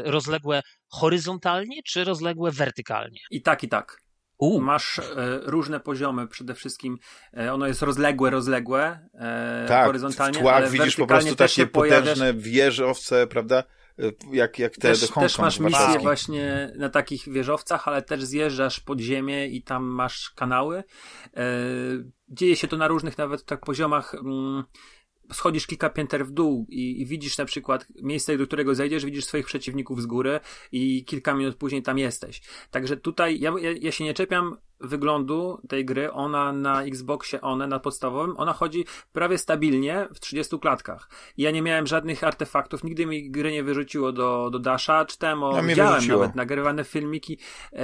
rozległe 0.04 0.62
horyzontalnie, 0.88 1.82
czy 1.86 2.04
rozległe 2.04 2.52
wertykalnie? 2.52 3.20
I 3.32 3.42
tak, 3.42 3.64
i 3.64 3.70
tak. 3.70 4.04
U, 4.38 4.62
Masz 4.62 5.00
e, 5.00 5.04
różne 5.44 5.80
poziomy, 5.80 6.28
przede 6.28 6.54
wszystkim 6.54 6.98
e, 7.38 7.54
ono 7.54 7.68
jest 7.68 7.82
rozległe, 7.82 8.30
rozległe, 8.30 9.00
e, 9.14 9.66
tak, 9.68 9.86
horyzontalnie, 9.86 10.40
tłach 10.40 10.56
ale 10.56 10.70
widzisz 10.70 10.96
po 10.96 11.08
prostu 11.08 11.36
też 11.36 11.52
takie 11.52 11.62
się 11.62 11.68
pojawiasz, 11.68 12.00
potężne 12.02 12.34
wieżowce, 12.34 13.28
prawda? 13.28 13.64
E, 14.00 14.04
Jak, 14.32 14.60
jak 14.60 14.74
te 14.74 14.82
też, 14.82 15.12
Hong 15.12 15.26
też 15.26 15.36
Kong 15.36 15.46
masz 15.46 15.60
misje 15.60 16.00
właśnie 16.00 16.74
na 16.78 16.90
takich 16.90 17.30
wieżowcach, 17.34 17.88
ale 17.88 18.02
też 18.02 18.24
zjeżdżasz 18.24 18.80
pod 18.80 19.00
ziemię 19.00 19.48
i 19.48 19.64
tam 19.64 19.84
masz 19.84 20.30
kanały. 20.36 20.84
E, 21.38 21.44
dzieje 22.30 22.56
się 22.56 22.68
to 22.68 22.78
na 22.78 22.88
różnych 22.88 23.18
nawet 23.18 23.46
tak 23.46 23.60
poziomach. 23.66 24.16
Mm, 24.16 24.64
schodzisz 25.32 25.68
kilka 25.68 25.90
pięter 25.90 26.26
w 26.26 26.32
dół 26.32 26.66
i, 26.70 27.02
i 27.02 27.06
widzisz 27.06 27.38
na 27.38 27.46
przykład 27.46 27.88
miejsce, 28.02 28.38
do 28.38 28.48
którego 28.48 28.76
zejdziesz, 28.76 29.06
widzisz 29.06 29.26
swoich 29.26 29.46
przeciwników 29.46 30.02
z 30.02 30.06
góry 30.06 30.40
i 30.72 31.06
kilka 31.06 31.34
minut 31.36 31.56
później 31.56 31.84
tam 31.84 31.98
jesteś. 31.98 32.42
Także 32.72 32.98
tutaj 32.98 33.40
ja, 33.40 33.54
ja, 33.62 33.72
ja 33.82 33.92
się 33.92 34.04
nie 34.04 34.14
czepiam 34.14 34.58
wyglądu 34.84 35.62
tej 35.70 35.86
gry, 35.86 36.12
ona 36.12 36.54
na 36.54 36.84
Xboxie 36.84 37.42
One, 37.42 37.68
na 37.68 37.80
podstawowym, 37.80 38.38
ona 38.38 38.54
chodzi 38.54 38.86
prawie 39.14 39.38
stabilnie 39.38 40.08
w 40.14 40.20
30 40.20 40.60
klatkach. 40.60 41.10
I 41.38 41.42
ja 41.44 41.52
nie 41.52 41.62
miałem 41.62 41.88
żadnych 41.88 42.24
artefaktów, 42.24 42.84
nigdy 42.84 43.06
mi 43.06 43.32
gry 43.32 43.52
nie 43.52 43.64
wyrzuciło 43.64 44.12
do, 44.12 44.50
do 44.52 44.60
Dasha, 44.60 45.06
czytałem 45.06 45.44
o, 45.44 45.58
A 45.58 45.62
mnie 45.62 45.70
widziałem 45.70 45.94
wyrzuciło. 45.94 46.20
nawet 46.22 46.36
nagrywane 46.36 46.84
filmiki 46.84 47.38
e, 47.74 47.78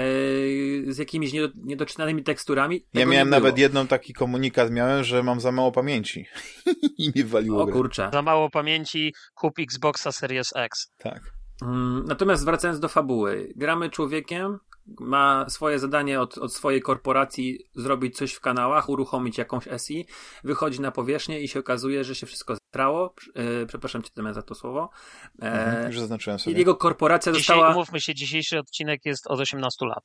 z 0.88 0.98
jakimiś 0.98 1.34
niedo, 1.34 1.48
niedoczytanymi 1.64 2.24
teksturami. 2.24 2.76
Ja 2.94 3.00
Tego 3.00 3.12
miałem 3.12 3.28
nie 3.28 3.32
było. 3.32 3.40
nawet 3.42 3.58
jedną 3.60 3.88
taki 3.88 4.14
komunikat 4.14 4.72
miałem, 4.72 5.04
że 5.04 5.24
mam 5.24 5.40
za 5.40 5.52
mało 5.52 5.72
pamięci. 5.72 6.26
I 6.98 7.12
mi 7.16 7.24
waliło 7.24 7.64
O 7.64 7.68
kurczę. 7.68 8.10
Za 8.14 8.22
mało 8.22 8.50
pamięci, 8.50 9.14
kup 9.36 9.60
Xboxa 9.60 10.12
Series 10.12 10.50
X. 10.56 10.92
Tak. 10.98 11.22
Mm, 11.62 12.04
Natomiast 12.08 12.46
wracając 12.46 12.80
do 12.80 12.88
fabuły, 12.88 13.54
gramy 13.56 13.90
człowiekiem, 13.90 14.58
ma 15.00 15.46
swoje 15.50 15.80
zadanie 15.80 16.22
od, 16.22 16.38
od 16.38 16.54
swojej 16.54 16.82
korporacji 16.82 17.60
zrobić 17.76 18.18
coś 18.18 18.34
w 18.34 18.40
kanałach, 18.42 18.90
uruchomić 18.90 19.38
jakąś 19.38 19.64
SI, 19.78 20.06
wychodzi 20.44 20.82
na 20.82 20.92
powierzchnię 20.92 21.42
i 21.42 21.48
się 21.48 21.60
okazuje, 21.60 22.04
że 22.04 22.16
się 22.16 22.26
wszystko 22.26 22.56
zatrało. 22.56 23.14
E, 23.36 23.66
przepraszam 23.66 24.04
cię 24.04 24.10
Damian, 24.16 24.34
za 24.34 24.42
to 24.42 24.56
słowo. 24.56 24.90
E, 25.42 25.46
Mhm, 25.52 25.88
już 25.88 26.00
zaznaczyłem 26.00 26.38
I 26.38 26.40
sobie. 26.42 26.58
jego 26.58 26.76
korporacja 26.76 27.32
Dzisiaj, 27.32 27.58
została, 27.58 27.76
umówmy 27.76 28.02
się, 28.02 28.16
dzisiejszy 28.16 28.60
odcinek 28.60 29.06
jest 29.06 29.28
od 29.28 29.40
18 29.40 29.86
lat. 29.86 30.04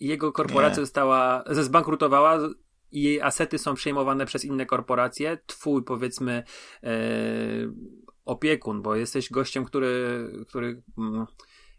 jego 0.00 0.32
korporacja 0.32 0.80
Nie. 0.80 0.86
została, 0.86 1.44
ze- 1.46 1.64
zbankrutowała 1.64 2.38
i 2.92 3.02
jej 3.02 3.20
asety 3.22 3.58
są 3.58 3.74
przejmowane 3.74 4.26
przez 4.26 4.44
inne 4.44 4.66
korporacje. 4.66 5.38
Twój, 5.46 5.84
powiedzmy, 5.84 6.42
e, 6.82 6.90
opiekun, 8.24 8.82
bo 8.82 8.94
jesteś 8.96 9.30
gościem, 9.30 9.64
który, 9.64 10.28
który 10.48 10.82
mm, 10.98 11.26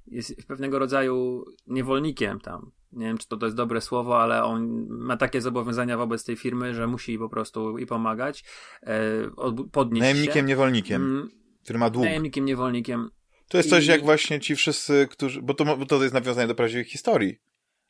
jest 0.07 0.47
pewnego 0.47 0.79
rodzaju 0.79 1.45
niewolnikiem 1.67 2.39
tam. 2.39 2.71
Nie 2.91 3.05
wiem, 3.05 3.17
czy 3.17 3.27
to, 3.27 3.37
to 3.37 3.45
jest 3.45 3.55
dobre 3.57 3.81
słowo, 3.81 4.21
ale 4.21 4.43
on 4.43 4.87
ma 4.89 5.17
takie 5.17 5.41
zobowiązania 5.41 5.97
wobec 5.97 6.23
tej 6.23 6.35
firmy, 6.35 6.73
że 6.75 6.87
musi 6.87 7.17
po 7.17 7.29
prostu 7.29 7.77
i 7.77 7.85
pomagać, 7.85 8.43
e, 8.83 9.01
podnieść 9.71 10.01
Najemnikiem, 10.01 10.33
się. 10.33 10.43
niewolnikiem, 10.43 11.01
Mm, 11.01 11.29
który 11.63 11.79
ma 11.79 11.89
dług. 11.89 12.05
Najemnikiem, 12.05 12.45
niewolnikiem. 12.45 13.09
To 13.47 13.57
jest 13.57 13.69
coś 13.69 13.85
I- 13.85 13.89
jak 13.89 14.03
właśnie 14.03 14.39
ci 14.39 14.55
wszyscy, 14.55 15.07
którzy. 15.11 15.41
Bo 15.41 15.53
to, 15.53 15.77
bo 15.77 15.85
to 15.85 16.01
jest 16.03 16.13
nawiązanie 16.13 16.47
do 16.47 16.55
prawdziwych 16.55 16.87
historii. 16.87 17.37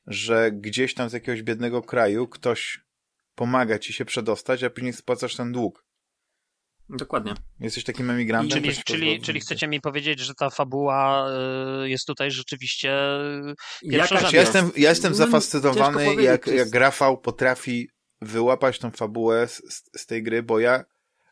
Że 0.08 0.52
gdzieś 0.52 0.94
tam 0.94 1.10
z 1.10 1.14
jakiegoś 1.14 1.44
biednego 1.44 1.82
kraju 1.82 2.28
ktoś 2.28 2.80
pomaga 3.36 3.80
ci 3.80 3.94
się 3.94 4.06
przedostać, 4.06 4.64
a 4.64 4.70
później 4.70 4.94
spłacasz 4.94 5.36
ten 5.36 5.52
dług. 5.52 5.85
Dokładnie. 6.90 7.34
Jesteś 7.60 7.84
takim 7.84 8.10
emigrantem. 8.10 8.62
Czyli, 8.64 8.76
czyli, 8.84 9.22
czyli 9.22 9.40
chcecie 9.40 9.68
mi 9.68 9.82
powiedzieć, 9.82 10.20
że 10.20 10.34
ta 10.36 10.50
fabuła 10.50 11.28
y, 11.84 11.90
jest 11.90 12.06
tutaj 12.08 12.32
rzeczywiście 12.32 12.98
Pierwsza 13.92 14.16
Jaka- 14.16 14.22
rzecz. 14.22 14.34
Ja 14.34 14.42
jestem, 14.42 14.72
ja 14.78 14.90
jestem 14.90 15.12
No, 15.12 15.18
zafascynowany, 15.18 15.80
ciężko 15.98 16.00
powiedzieć, 16.12 16.26
jak, 16.26 16.48
jest- 16.48 16.58
jak 16.74 16.82
Rafał 16.82 17.18
potrafi 17.18 17.90
wyłapać 18.22 18.80
tą 18.80 18.92
fabułę 18.92 19.48
z, 19.48 19.56
z, 19.74 19.84
z 20.02 20.06
tej 20.06 20.24
gry, 20.24 20.44
bo 20.44 20.60
ja 20.60 20.84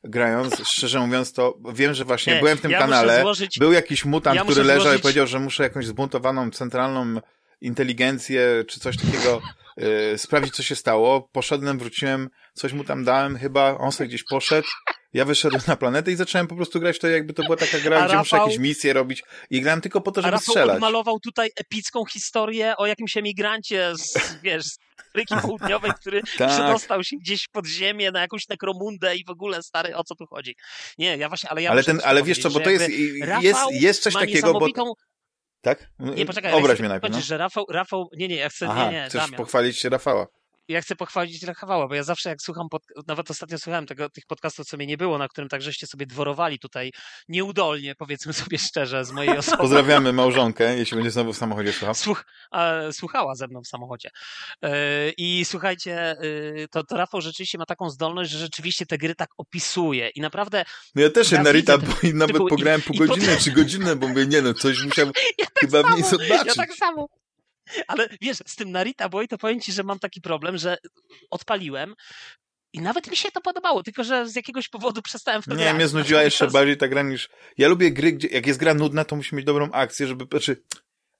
grając, 0.04 0.68
szczerze 0.68 1.00
mówiąc, 1.00 1.34
to 1.34 1.58
wiem, 1.74 1.94
że 1.94 2.06
właśnie 2.06 2.34
Nie, 2.34 2.39
byłem 2.39 2.58
w 2.58 2.62
tym 2.62 2.72
ja 2.72 2.80
kanale, 2.80 3.22
złożyć- 3.22 3.60
był 3.60 3.72
jakiś 3.72 4.06
mutant, 4.06 4.36
ja 4.36 4.44
który 4.44 4.63
leżał 4.63 4.82
złożyć- 4.84 5.00
i 5.00 5.02
powiedział, 5.02 5.28
że 5.28 5.39
muszę 5.39 5.63
jakąś 5.63 5.86
zbuntowaną 5.88 6.52
centralną 6.52 7.22
inteligencję, 7.62 8.63
czy 8.68 8.80
coś 8.80 8.98
takiego 8.98 9.42
y, 10.13 10.18
sprawdzić, 10.18 10.56
co 10.56 10.63
się 10.63 10.76
stało. 10.76 11.30
Poszedłem, 11.32 11.80
wróciłem, 11.80 12.30
coś 12.54 12.74
mu 12.74 12.84
tam 12.84 13.04
dałem 13.04 13.38
chyba, 13.38 13.78
on 13.78 13.92
sobie 13.92 14.08
gdzieś 14.08 14.24
poszedł, 14.24 14.68
ja 15.13 15.26
wyszedłem 15.26 15.62
na 15.67 15.76
planetę 15.76 16.12
i 16.12 16.15
zacząłem 16.15 16.47
po 16.47 16.56
prostu 16.56 16.80
grać 16.80 16.99
to, 16.99 17.08
jakby 17.08 17.34
to 17.34 17.43
była 17.43 17.58
taka 17.58 17.80
gra, 17.80 17.99
A 18.04 18.08
gdzie 18.08 18.17
muszę 18.17 18.36
Rafał- 18.38 18.45
jakieś 18.47 18.60
misje 18.60 18.93
robić 18.93 19.23
i 19.49 19.62
grałem 19.62 19.82
tylko 19.82 20.02
po 20.02 20.12
to, 20.12 20.19
A 20.19 20.21
żeby 20.21 20.32
Rafał 20.32 20.54
strzelać. 20.54 20.76
odmalował 20.76 21.19
tutaj 21.19 21.49
epicką 21.56 22.06
historię 22.06 22.78
o 22.78 22.86
jakimś 22.86 23.17
emigrancie 23.17 23.93
z, 23.95 24.38
wiesz, 24.43 24.63
z 24.65 24.78
Ameryki 25.13 25.36
Południowej, 25.47 25.91
który 26.02 26.21
Tak. 26.38 26.49
przedostał 26.49 27.04
się 27.04 27.15
gdzieś 27.17 27.47
pod 27.47 27.67
ziemię 27.67 28.12
na 28.12 28.21
jakąś 28.21 28.47
nekromundę 28.49 29.15
i 29.15 29.26
w 29.26 29.30
ogóle, 29.30 29.63
stary, 29.63 29.95
o 29.95 30.04
co 30.04 30.15
tu 30.15 30.26
chodzi? 30.26 30.56
Nie, 30.97 31.17
ja 31.17 31.28
właśnie, 31.28 31.49
ale 31.49 31.62
ja 31.62 31.69
ale 31.71 31.82
muszę 31.82 31.91
ten, 31.91 32.02
ale 32.04 32.23
wiesz 32.23 32.39
co, 32.39 32.49
bo 32.49 32.60
to 32.60 32.69
jest, 32.69 32.89
jest, 33.41 33.62
jest 33.71 34.04
coś 34.04 34.13
takiego, 34.13 34.54
bo... 34.54 34.67
Tak? 35.62 35.89
Nie, 35.99 36.26
poczekaj, 36.26 36.54
Obraź 36.54 36.80
mnie 36.80 36.89
najpierw, 36.89 37.13
no. 37.13 37.21
że 37.21 37.38
Rafał, 37.38 37.65
Rafał, 37.69 38.10
nie, 38.17 38.28
nie, 38.28 38.36
ja 38.36 38.49
chcę, 38.49 38.67
Aha, 38.69 38.86
nie, 38.86 38.91
nie, 38.91 39.06
chcesz 39.10 39.21
Damian, 39.21 39.38
pochwalić 39.38 39.80
się 39.80 39.89
Rafała. 39.89 40.28
Ja 40.67 40.82
chcę 40.82 40.95
pochwalić 40.95 41.43
Rafała, 41.43 41.88
bo 41.88 41.95
ja 41.95 42.04
zawsze 42.04 42.30
jak 42.30 42.41
słucham, 42.41 42.69
pod... 42.69 42.82
nawet 43.08 43.32
ostatnio 43.32 43.58
słuchałem 43.58 43.86
tego, 43.86 44.10
tych 44.10 44.26
podcastów, 44.26 44.65
co 44.67 44.78
mnie 44.78 44.88
nie 44.88 44.97
było, 44.97 45.17
na 45.17 45.28
którym 45.28 45.49
tak 45.49 45.62
żeście 45.62 45.88
sobie 45.88 46.06
dworowali 46.06 46.60
tutaj 46.60 46.91
nieudolnie, 47.28 47.95
powiedzmy 47.95 48.34
sobie 48.34 48.58
szczerze, 48.58 49.06
z 49.06 49.12
mojej 49.12 49.38
osoby. 49.38 49.58
Pozdrawiamy 49.58 50.13
małżonkę, 50.13 50.78
jeśli 50.78 50.95
będzie 50.95 51.12
znowu 51.12 51.34
w 51.34 51.38
samochodzie 51.38 51.73
słuchał. 51.73 51.95
Słuch, 51.95 52.26
słuchała 52.91 53.36
ze 53.36 53.47
mną 53.47 53.62
w 53.62 53.67
samochodzie. 53.67 54.10
E, 54.62 55.10
I 55.17 55.45
słuchajcie, 55.45 55.95
e, 56.12 56.17
to, 56.71 56.84
to 56.84 56.97
Rafał 56.97 57.21
rzeczywiście 57.21 57.58
ma 57.58 57.65
taką 57.65 57.89
zdolność, 57.89 58.32
że 58.32 58.38
rzeczywiście 58.39 58.86
te 58.86 58.97
gry 58.97 59.15
tak 59.15 59.30
opisuje 59.38 60.10
i 60.10 60.21
naprawdę 60.21 60.65
No 60.95 61.02
ja 61.02 61.10
też 61.10 61.32
na 61.32 61.52
Rita 61.52 61.78
bo 61.78 61.93
i 62.04 62.13
nawet 62.13 62.36
typu- 62.36 62.47
i- 62.47 62.49
pograłem 62.49 62.82
pół 62.82 62.95
i 62.95 62.99
godziny 62.99 63.26
potem- 63.26 63.39
czy 63.39 63.52
godzinę, 63.52 63.95
bo 63.95 64.08
mówię, 64.08 64.26
nie 64.26 64.41
no, 64.41 64.54
coś 64.54 64.84
musiał 64.84 65.08
ja 65.39 65.45
tak 65.45 65.60
chyba 65.60 65.84
w 65.84 65.93
niej 65.95 66.04
zobaczyć. 66.04 66.45
Ja 66.45 66.56
tak 66.56 66.73
samo. 66.73 67.08
Ale 67.88 68.10
wiesz, 68.22 68.38
z 68.46 68.56
tym 68.56 68.72
Narita 68.72 69.10
Boy 69.10 69.28
to 69.28 69.38
powiem 69.38 69.60
ci, 69.62 69.72
że 69.72 69.84
mam 69.84 70.00
taki 70.00 70.22
problem, 70.22 70.58
że 70.58 70.78
odpaliłem 71.30 71.96
i 72.74 72.82
nawet 72.82 73.12
mi 73.12 73.18
się 73.18 73.32
to 73.32 73.42
podobało, 73.42 73.84
tylko 73.84 74.04
że 74.04 74.28
z 74.30 74.36
jakiegoś 74.36 74.70
powodu 74.70 75.02
przestałem 75.02 75.42
w 75.42 75.46
to 75.46 75.56
Nie, 75.56 75.64
grać. 75.64 75.76
mnie 75.76 75.88
znudziła 75.88 76.22
jeszcze 76.24 76.46
Natomiast- 76.46 76.54
bardziej 76.54 76.78
ta 76.78 76.88
gra 76.88 77.02
niż... 77.04 77.30
Ja 77.58 77.68
lubię 77.68 77.92
gry, 77.92 78.12
gdzie 78.12 78.28
jak 78.28 78.48
jest 78.48 78.60
gra 78.60 78.74
nudna, 78.74 79.06
to 79.06 79.16
musi 79.16 79.36
mieć 79.36 79.46
dobrą 79.46 79.72
akcję, 79.72 80.08
żeby... 80.08 80.26
Znaczy, 80.32 80.64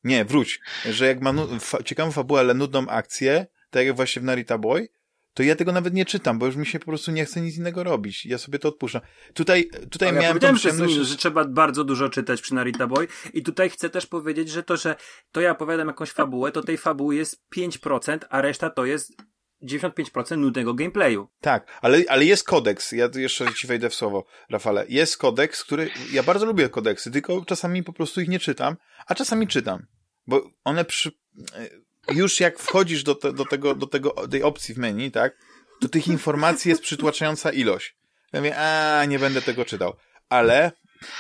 nie, 0.04 0.26
wróć. 0.26 0.60
Że 0.92 1.08
jak 1.08 1.22
ma 1.22 1.34
nu... 1.34 1.60
fa... 1.60 1.84
ciekawą 1.84 2.12
fabułę, 2.12 2.40
ale 2.40 2.54
nudną 2.54 2.88
akcję, 2.88 3.46
tak 3.70 3.86
jak 3.86 3.96
właśnie 3.96 4.22
w 4.22 4.26
Narita 4.26 4.58
Boy, 4.58 4.90
to 5.34 5.44
ja 5.44 5.56
tego 5.56 5.72
nawet 5.72 5.94
nie 5.94 6.06
czytam, 6.06 6.40
bo 6.40 6.46
już 6.46 6.56
mi 6.56 6.66
się 6.66 6.80
po 6.80 6.86
prostu 6.86 7.12
nie 7.12 7.26
chce 7.26 7.42
nic 7.42 7.58
innego 7.58 7.84
robić. 7.84 8.26
Ja 8.26 8.38
sobie 8.38 8.60
to 8.60 8.70
odpuszczam. 8.70 9.02
Tutaj, 9.34 9.70
tutaj 9.92 10.10
Ale 10.10 10.16
ja 10.16 10.22
miałem 10.22 10.40
tą 10.40 10.48
powiedziałem, 10.48 10.58
że, 10.58 10.86
przyjemność... 10.86 11.10
że 11.10 11.18
trzeba 11.18 11.46
bardzo 11.46 11.84
dużo 11.84 12.10
czytać 12.10 12.42
przy 12.42 12.56
Narita 12.56 12.88
Boy 12.88 13.08
i 13.34 13.44
tutaj 13.44 13.70
chcę 13.70 13.90
też 13.90 14.06
powiedzieć, 14.06 14.50
że 14.50 14.64
to, 14.64 14.78
że 14.78 14.96
to 15.32 15.42
ja 15.42 15.52
opowiadam 15.52 15.88
jakąś 15.88 16.12
fabułę, 16.12 16.52
to 16.52 16.62
tej 16.62 16.78
fabuły 16.78 17.16
jest 17.16 17.44
5%, 17.56 18.20
a 18.30 18.42
reszta 18.42 18.70
to 18.70 18.86
jest 18.86 19.14
95% 19.64 20.38
nudnego 20.38 20.74
gameplayu. 20.74 21.28
Tak, 21.42 21.80
ale, 21.82 22.04
ale 22.10 22.26
jest 22.26 22.44
kodeks. 22.44 22.92
Ja 22.92 23.10
jeszcze 23.16 23.54
ci 23.54 23.68
wejdę 23.68 23.90
w 23.90 23.96
słowo, 23.96 24.26
Rafale. 24.50 24.86
Jest 24.90 25.18
kodeks, 25.18 25.64
który. 25.64 25.90
Ja 26.12 26.24
bardzo 26.24 26.46
lubię 26.46 26.70
kodeksy, 26.70 27.12
tylko 27.12 27.46
czasami 27.46 27.84
po 27.84 27.94
prostu 27.94 28.22
ich 28.22 28.28
nie 28.28 28.40
czytam, 28.40 28.76
a 29.08 29.16
czasami 29.16 29.48
czytam. 29.48 29.86
Bo 30.28 30.50
one 30.64 30.86
przy. 30.86 31.12
Już 32.12 32.40
jak 32.40 32.60
wchodzisz 32.60 33.04
do, 33.04 33.16
te, 33.16 33.34
do, 33.34 33.46
tego, 33.46 33.76
do 33.76 33.88
tego, 33.88 34.28
tej 34.28 34.44
opcji 34.44 34.76
w 34.76 34.78
menu, 34.78 35.12
tak, 35.12 35.38
to 35.82 35.90
tych 35.90 36.08
informacji 36.08 36.70
jest 36.70 36.82
przytłaczająca 36.82 37.52
ilość. 37.52 37.96
Ja 38.34 38.40
mówię, 38.40 38.58
a 38.58 39.06
nie 39.06 39.20
będę 39.20 39.42
tego 39.42 39.66
czytał. 39.66 39.94
Ale 40.30 40.72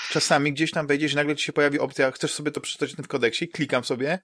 czasami 0.10 0.54
gdzieś 0.54 0.72
tam 0.72 0.88
wejdziesz 0.88 1.14
i 1.14 1.16
nagle 1.16 1.36
ci 1.36 1.46
się 1.46 1.54
pojawi 1.54 1.80
opcja, 1.80 2.12
chcesz 2.12 2.34
sobie 2.34 2.52
to 2.52 2.62
przeczytać 2.62 2.96
w 2.96 3.08
kodeksie, 3.08 3.48
klikam 3.48 3.84
sobie 3.84 4.20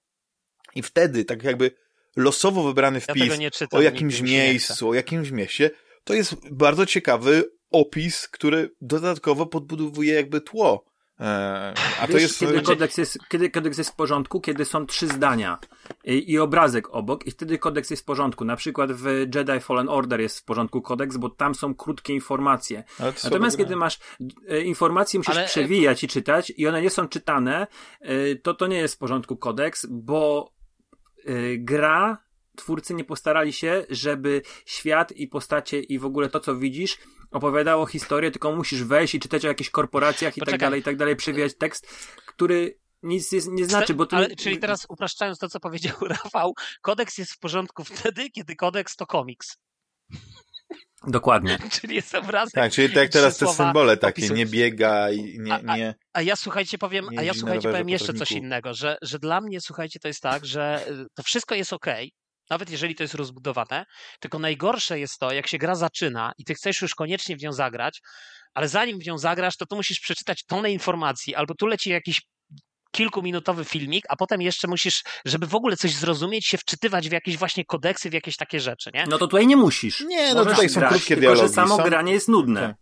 i 0.76 0.84
wtedy, 0.84 1.26
tak 1.26 1.44
jakby 1.44 1.72
losowo 2.16 2.64
wybrany 2.64 3.02
Ja 3.08 3.14
wpis 3.14 3.40
nie 3.40 3.52
czytam, 3.52 3.80
o 3.80 3.82
jakimś 3.82 4.22
miejscu, 4.22 4.90
o 4.90 4.94
jakimś 4.94 5.32
mieście, 5.32 5.72
to 6.04 6.14
jest 6.14 6.36
bardzo 6.52 6.86
ciekawy 6.86 7.44
opis, 7.72 8.28
który 8.28 8.72
dodatkowo 8.82 9.46
podbudowuje 9.46 10.14
jakby 10.14 10.42
tło. 10.42 10.86
E, 11.20 11.74
a 12.02 12.08
to 12.08 12.14
Wiesz, 12.14 12.22
jest... 12.22 12.40
kiedy, 12.40 12.62
kodeks 12.62 12.98
jest, 12.98 13.20
kiedy 13.30 13.50
kodeks 13.50 13.78
jest 13.78 13.90
w 13.90 13.96
porządku, 13.96 14.42
kiedy 14.42 14.66
są 14.66 14.86
trzy 14.86 15.08
zdania 15.08 15.60
i, 16.04 16.32
i 16.32 16.40
obrazek 16.40 16.90
obok 16.90 17.28
i 17.28 17.32
wtedy 17.32 17.58
kodeks 17.58 17.90
jest 17.90 18.04
w 18.04 18.06
porządku. 18.06 18.46
Na 18.46 18.56
przykład 18.56 18.92
w 18.92 19.06
Jedi 19.36 19.60
Fallen 19.60 19.90
Order 19.90 20.22
jest 20.22 20.40
w 20.40 20.44
porządku 20.44 20.82
kodeks, 20.82 21.18
bo 21.18 21.30
tam 21.30 21.56
są 21.56 21.76
krótkie 21.76 22.14
informacje. 22.14 22.84
Natomiast 23.24 23.58
kiedy 23.58 23.76
masz 23.76 24.00
e, 24.48 24.62
informacje, 24.62 25.20
musisz 25.20 25.38
Ale, 25.38 25.46
przewijać 25.46 26.04
i 26.04 26.08
czytać 26.08 26.54
i 26.58 26.68
one 26.68 26.82
nie 26.82 26.90
są 26.90 27.08
czytane, 27.08 27.68
e, 28.02 28.36
to 28.36 28.54
to 28.54 28.68
nie 28.68 28.78
jest 28.78 28.96
w 28.96 28.98
porządku 28.98 29.38
kodeks, 29.38 29.86
bo 29.90 30.52
e, 31.26 31.58
gra, 31.58 32.18
twórcy 32.56 32.94
nie 32.94 33.04
postarali 33.04 33.54
się, 33.54 33.86
żeby 33.90 34.42
świat 34.66 35.12
i 35.12 35.28
postacie 35.28 35.80
i 35.80 36.00
w 36.00 36.06
ogóle 36.06 36.30
to, 36.30 36.40
co 36.40 36.56
widzisz, 36.56 36.98
opowiadało 37.32 37.86
historię, 37.86 38.32
tylko 38.32 38.56
musisz 38.56 38.84
wejść 38.84 39.16
i 39.16 39.20
czytać 39.20 39.46
o 39.46 39.48
jakichś 39.48 39.70
korporacjach 39.70 40.38
i 40.38 40.40
tak 40.40 40.46
Poczekaj. 40.46 40.60
dalej, 40.60 40.80
i 40.80 40.84
tak 40.84 40.98
dalej, 40.98 41.16
przewijać 41.16 41.58
tekst, 41.58 41.88
który 42.26 42.78
nic 43.04 43.32
nie, 43.32 43.40
nie 43.52 43.66
znaczy, 43.66 43.94
bo 43.94 44.06
to 44.06 44.18
Ale, 44.18 44.36
czyli 44.36 44.60
teraz 44.60 44.86
upraszczając 44.90 45.40
to, 45.40 45.50
co 45.50 45.60
powiedział 45.60 45.96
Rafał, 46.24 46.54
kodeks 46.82 47.18
jest 47.18 47.32
w 47.32 47.40
porządku 47.40 47.84
wtedy, 47.84 48.30
kiedy 48.30 48.56
kodeks 48.56 48.96
to 48.96 49.06
komiks. 49.06 49.58
Dokładnie. 51.08 51.58
Czyli 51.82 51.96
jest 51.96 52.16
obrazek. 52.16 52.54
Tak, 52.54 52.72
czyli 52.72 52.88
tak 52.88 52.98
jak 52.98 53.12
teraz 53.12 53.38
te 53.38 53.46
słowa 53.46 53.66
symbole 53.66 53.98
takie, 53.98 54.30
nie 54.30 54.46
biega 54.46 55.12
i 55.12 55.40
nie... 55.40 55.54
A- 55.54 55.62
a- 55.68 55.78
nie... 55.78 55.96
A 56.14 56.22
ja 56.22 56.36
słuchajcie 56.36 56.78
powiem, 56.78 57.10
a 57.18 57.24
ja 57.24 57.34
słuchajcie 57.34 57.70
powiem 57.70 57.86
po 57.86 57.92
jeszcze 57.92 58.14
coś 58.14 58.32
innego, 58.32 58.74
że, 58.74 58.98
że 59.02 59.20
dla 59.20 59.42
mnie 59.42 59.62
słuchajcie 59.62 60.00
to 60.00 60.08
jest 60.08 60.22
tak, 60.22 60.46
że 60.46 60.86
y, 60.90 61.06
to 61.16 61.24
wszystko 61.24 61.56
jest 61.56 61.74
ok, 61.74 61.86
nawet 62.50 62.70
jeżeli 62.70 62.96
to 62.96 63.04
jest 63.04 63.14
rozbudowane, 63.14 63.86
tylko 64.20 64.40
najgorsze 64.40 65.00
jest 65.00 65.20
to, 65.20 65.32
jak 65.34 65.48
się 65.48 65.58
gra 65.58 65.76
zaczyna 65.76 66.32
i 66.38 66.44
ty 66.44 66.54
chcesz 66.56 66.82
już 66.82 66.96
koniecznie 66.96 67.38
w 67.38 67.42
nią 67.42 67.54
zagrać, 67.54 68.02
ale 68.54 68.68
zanim 68.68 69.00
w 69.00 69.06
nią 69.06 69.18
zagrasz, 69.18 69.58
to 69.58 69.66
tu 69.66 69.76
musisz 69.76 70.00
przeczytać 70.00 70.46
tonę 70.46 70.72
informacji, 70.72 71.36
albo 71.36 71.56
tu 71.56 71.68
leci 71.68 71.90
jakiś 71.90 72.22
kilkuminutowy 72.92 73.66
filmik, 73.66 74.06
a 74.10 74.16
potem 74.16 74.42
jeszcze 74.42 74.68
musisz, 74.68 75.04
żeby 75.26 75.48
w 75.48 75.56
ogóle 75.56 75.78
coś 75.78 75.94
zrozumieć, 75.94 76.48
się 76.48 76.58
wczytywać 76.58 77.10
w 77.10 77.12
jakieś 77.12 77.38
właśnie 77.38 77.66
kodeksy, 77.66 78.10
w 78.10 78.14
jakieś 78.14 78.36
takie 78.38 78.60
rzeczy, 78.60 78.90
nie? 78.94 79.04
No 79.10 79.18
to 79.18 79.28
tutaj 79.28 79.48
nie 79.48 79.58
musisz. 79.58 80.02
Nie, 80.02 80.30
no 80.30 80.36
Możesz 80.36 80.54
tutaj 80.54 80.70
są 80.70 80.80
grać, 80.80 80.92
krótkie 80.92 81.08
tylko, 81.08 81.22
dialogi. 81.22 81.42
że 81.42 81.50
samo 81.54 81.78
są... 81.78 81.84
granie 81.84 82.14
jest 82.14 82.28
nudne. 82.28 82.62
Tak. 82.62 82.76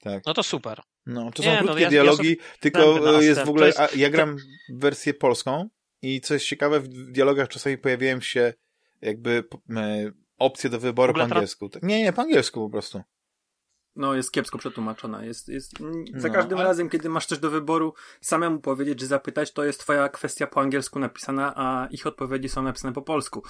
Tak. 0.00 0.22
No 0.26 0.34
to 0.34 0.42
super. 0.42 0.80
No, 1.06 1.30
to 1.32 1.42
Nie, 1.42 1.48
są 1.48 1.54
no, 1.54 1.62
krótkie 1.66 1.80
ja- 1.82 1.84
ja 1.86 1.90
dialogi, 1.90 2.28
zęby 2.28 2.42
tylko 2.60 3.20
jest 3.20 3.44
w 3.44 3.48
ogóle. 3.48 3.66
Jest- 3.66 3.80
A 3.80 3.88
ja 3.96 4.10
gram 4.10 4.36
wersję 4.74 5.14
polską 5.14 5.68
i 6.02 6.20
co 6.20 6.34
jest 6.34 6.46
ciekawe, 6.46 6.80
w 6.80 6.88
dialogach 6.88 7.48
czasami 7.48 7.78
pojawiają 7.78 8.20
się 8.20 8.54
jakby 9.02 9.44
e, 9.76 10.12
opcje 10.38 10.70
do 10.70 10.80
wyboru 10.80 11.14
po 11.14 11.22
angielsku. 11.22 11.68
Tak, 11.68 11.82
Nie, 11.82 12.02
nie, 12.02 12.12
po 12.12 12.22
angielsku 12.22 12.60
po 12.60 12.70
prostu. 12.70 13.02
No, 13.96 14.14
jest 14.14 14.32
kiepsko 14.32 14.58
przetłumaczona. 14.58 15.24
Jest, 15.24 15.48
jest, 15.48 15.80
mm, 15.80 16.04
za 16.16 16.28
No, 16.28 16.34
każdym 16.34 16.58
ale- 16.58 16.68
razem, 16.68 16.88
kiedy 16.88 17.08
masz 17.08 17.26
coś 17.26 17.38
do 17.38 17.50
wyboru, 17.50 17.94
samemu 18.20 18.60
powiedzieć, 18.60 18.98
czy 18.98 19.06
zapytać, 19.06 19.52
to 19.52 19.64
jest 19.64 19.80
twoja 19.80 20.08
kwestia 20.08 20.46
po 20.46 20.60
angielsku 20.60 20.98
napisana, 20.98 21.52
a 21.56 21.88
ich 21.90 22.06
odpowiedzi 22.06 22.48
są 22.48 22.62
napisane 22.62 22.94
po 22.94 23.02
polsku. 23.02 23.42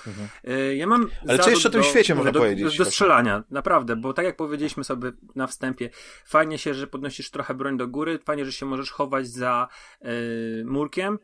Y, 0.48 0.76
Ja 0.76 0.86
mam 0.86 1.02
Mhm. 1.02 1.20
Ale 1.28 1.38
co 1.38 1.50
jeszcze 1.50 1.68
o 1.68 1.72
tym 1.72 1.80
do- 1.80 1.86
świecie 1.86 2.14
można 2.14 2.32
do, 2.32 2.40
powiedzieć? 2.40 2.78
Do 2.78 2.84
strzelania, 2.84 3.44
naprawdę, 3.50 3.96
bo 3.96 4.12
tak 4.12 4.24
jak 4.24 4.36
powiedzieliśmy 4.36 4.84
sobie 4.84 5.12
na 5.34 5.46
wstępie, 5.46 5.90
fajnie 6.26 6.58
się, 6.58 6.74
że 6.74 6.86
podnosisz 6.86 7.30
trochę 7.30 7.54
broń 7.54 7.76
do 7.76 7.88
góry, 7.88 8.18
fajnie, 8.18 8.44
że 8.44 8.52
się 8.52 8.66
możesz 8.66 8.90
chować 8.90 9.28
za 9.28 9.68
y, 10.04 10.64
murkiem 10.66 11.18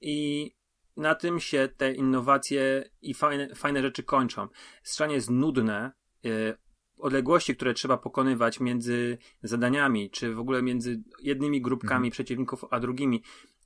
i 0.00 0.50
na 0.96 1.14
tym 1.14 1.40
się 1.40 1.68
te 1.76 1.92
innowacje 1.92 2.90
i 3.02 3.14
fajne, 3.14 3.54
fajne 3.54 3.82
rzeczy 3.82 4.02
kończą. 4.02 4.48
Strzelanie 4.82 5.14
jest 5.14 5.30
nudne, 5.30 5.92
y, 6.26 6.54
odległości, 6.98 7.56
które 7.56 7.74
trzeba 7.74 7.96
pokonywać 7.96 8.60
między 8.60 9.18
zadaniami, 9.42 10.10
czy 10.10 10.34
w 10.34 10.38
ogóle 10.40 10.62
między 10.62 11.02
jednymi 11.22 11.62
grupkami 11.62 11.94
Mhm. 11.96 12.10
przeciwników 12.10 12.64
a 12.70 12.80
drugimi, 12.80 13.22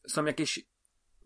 są 0.08 0.24
jakieś 0.24 0.58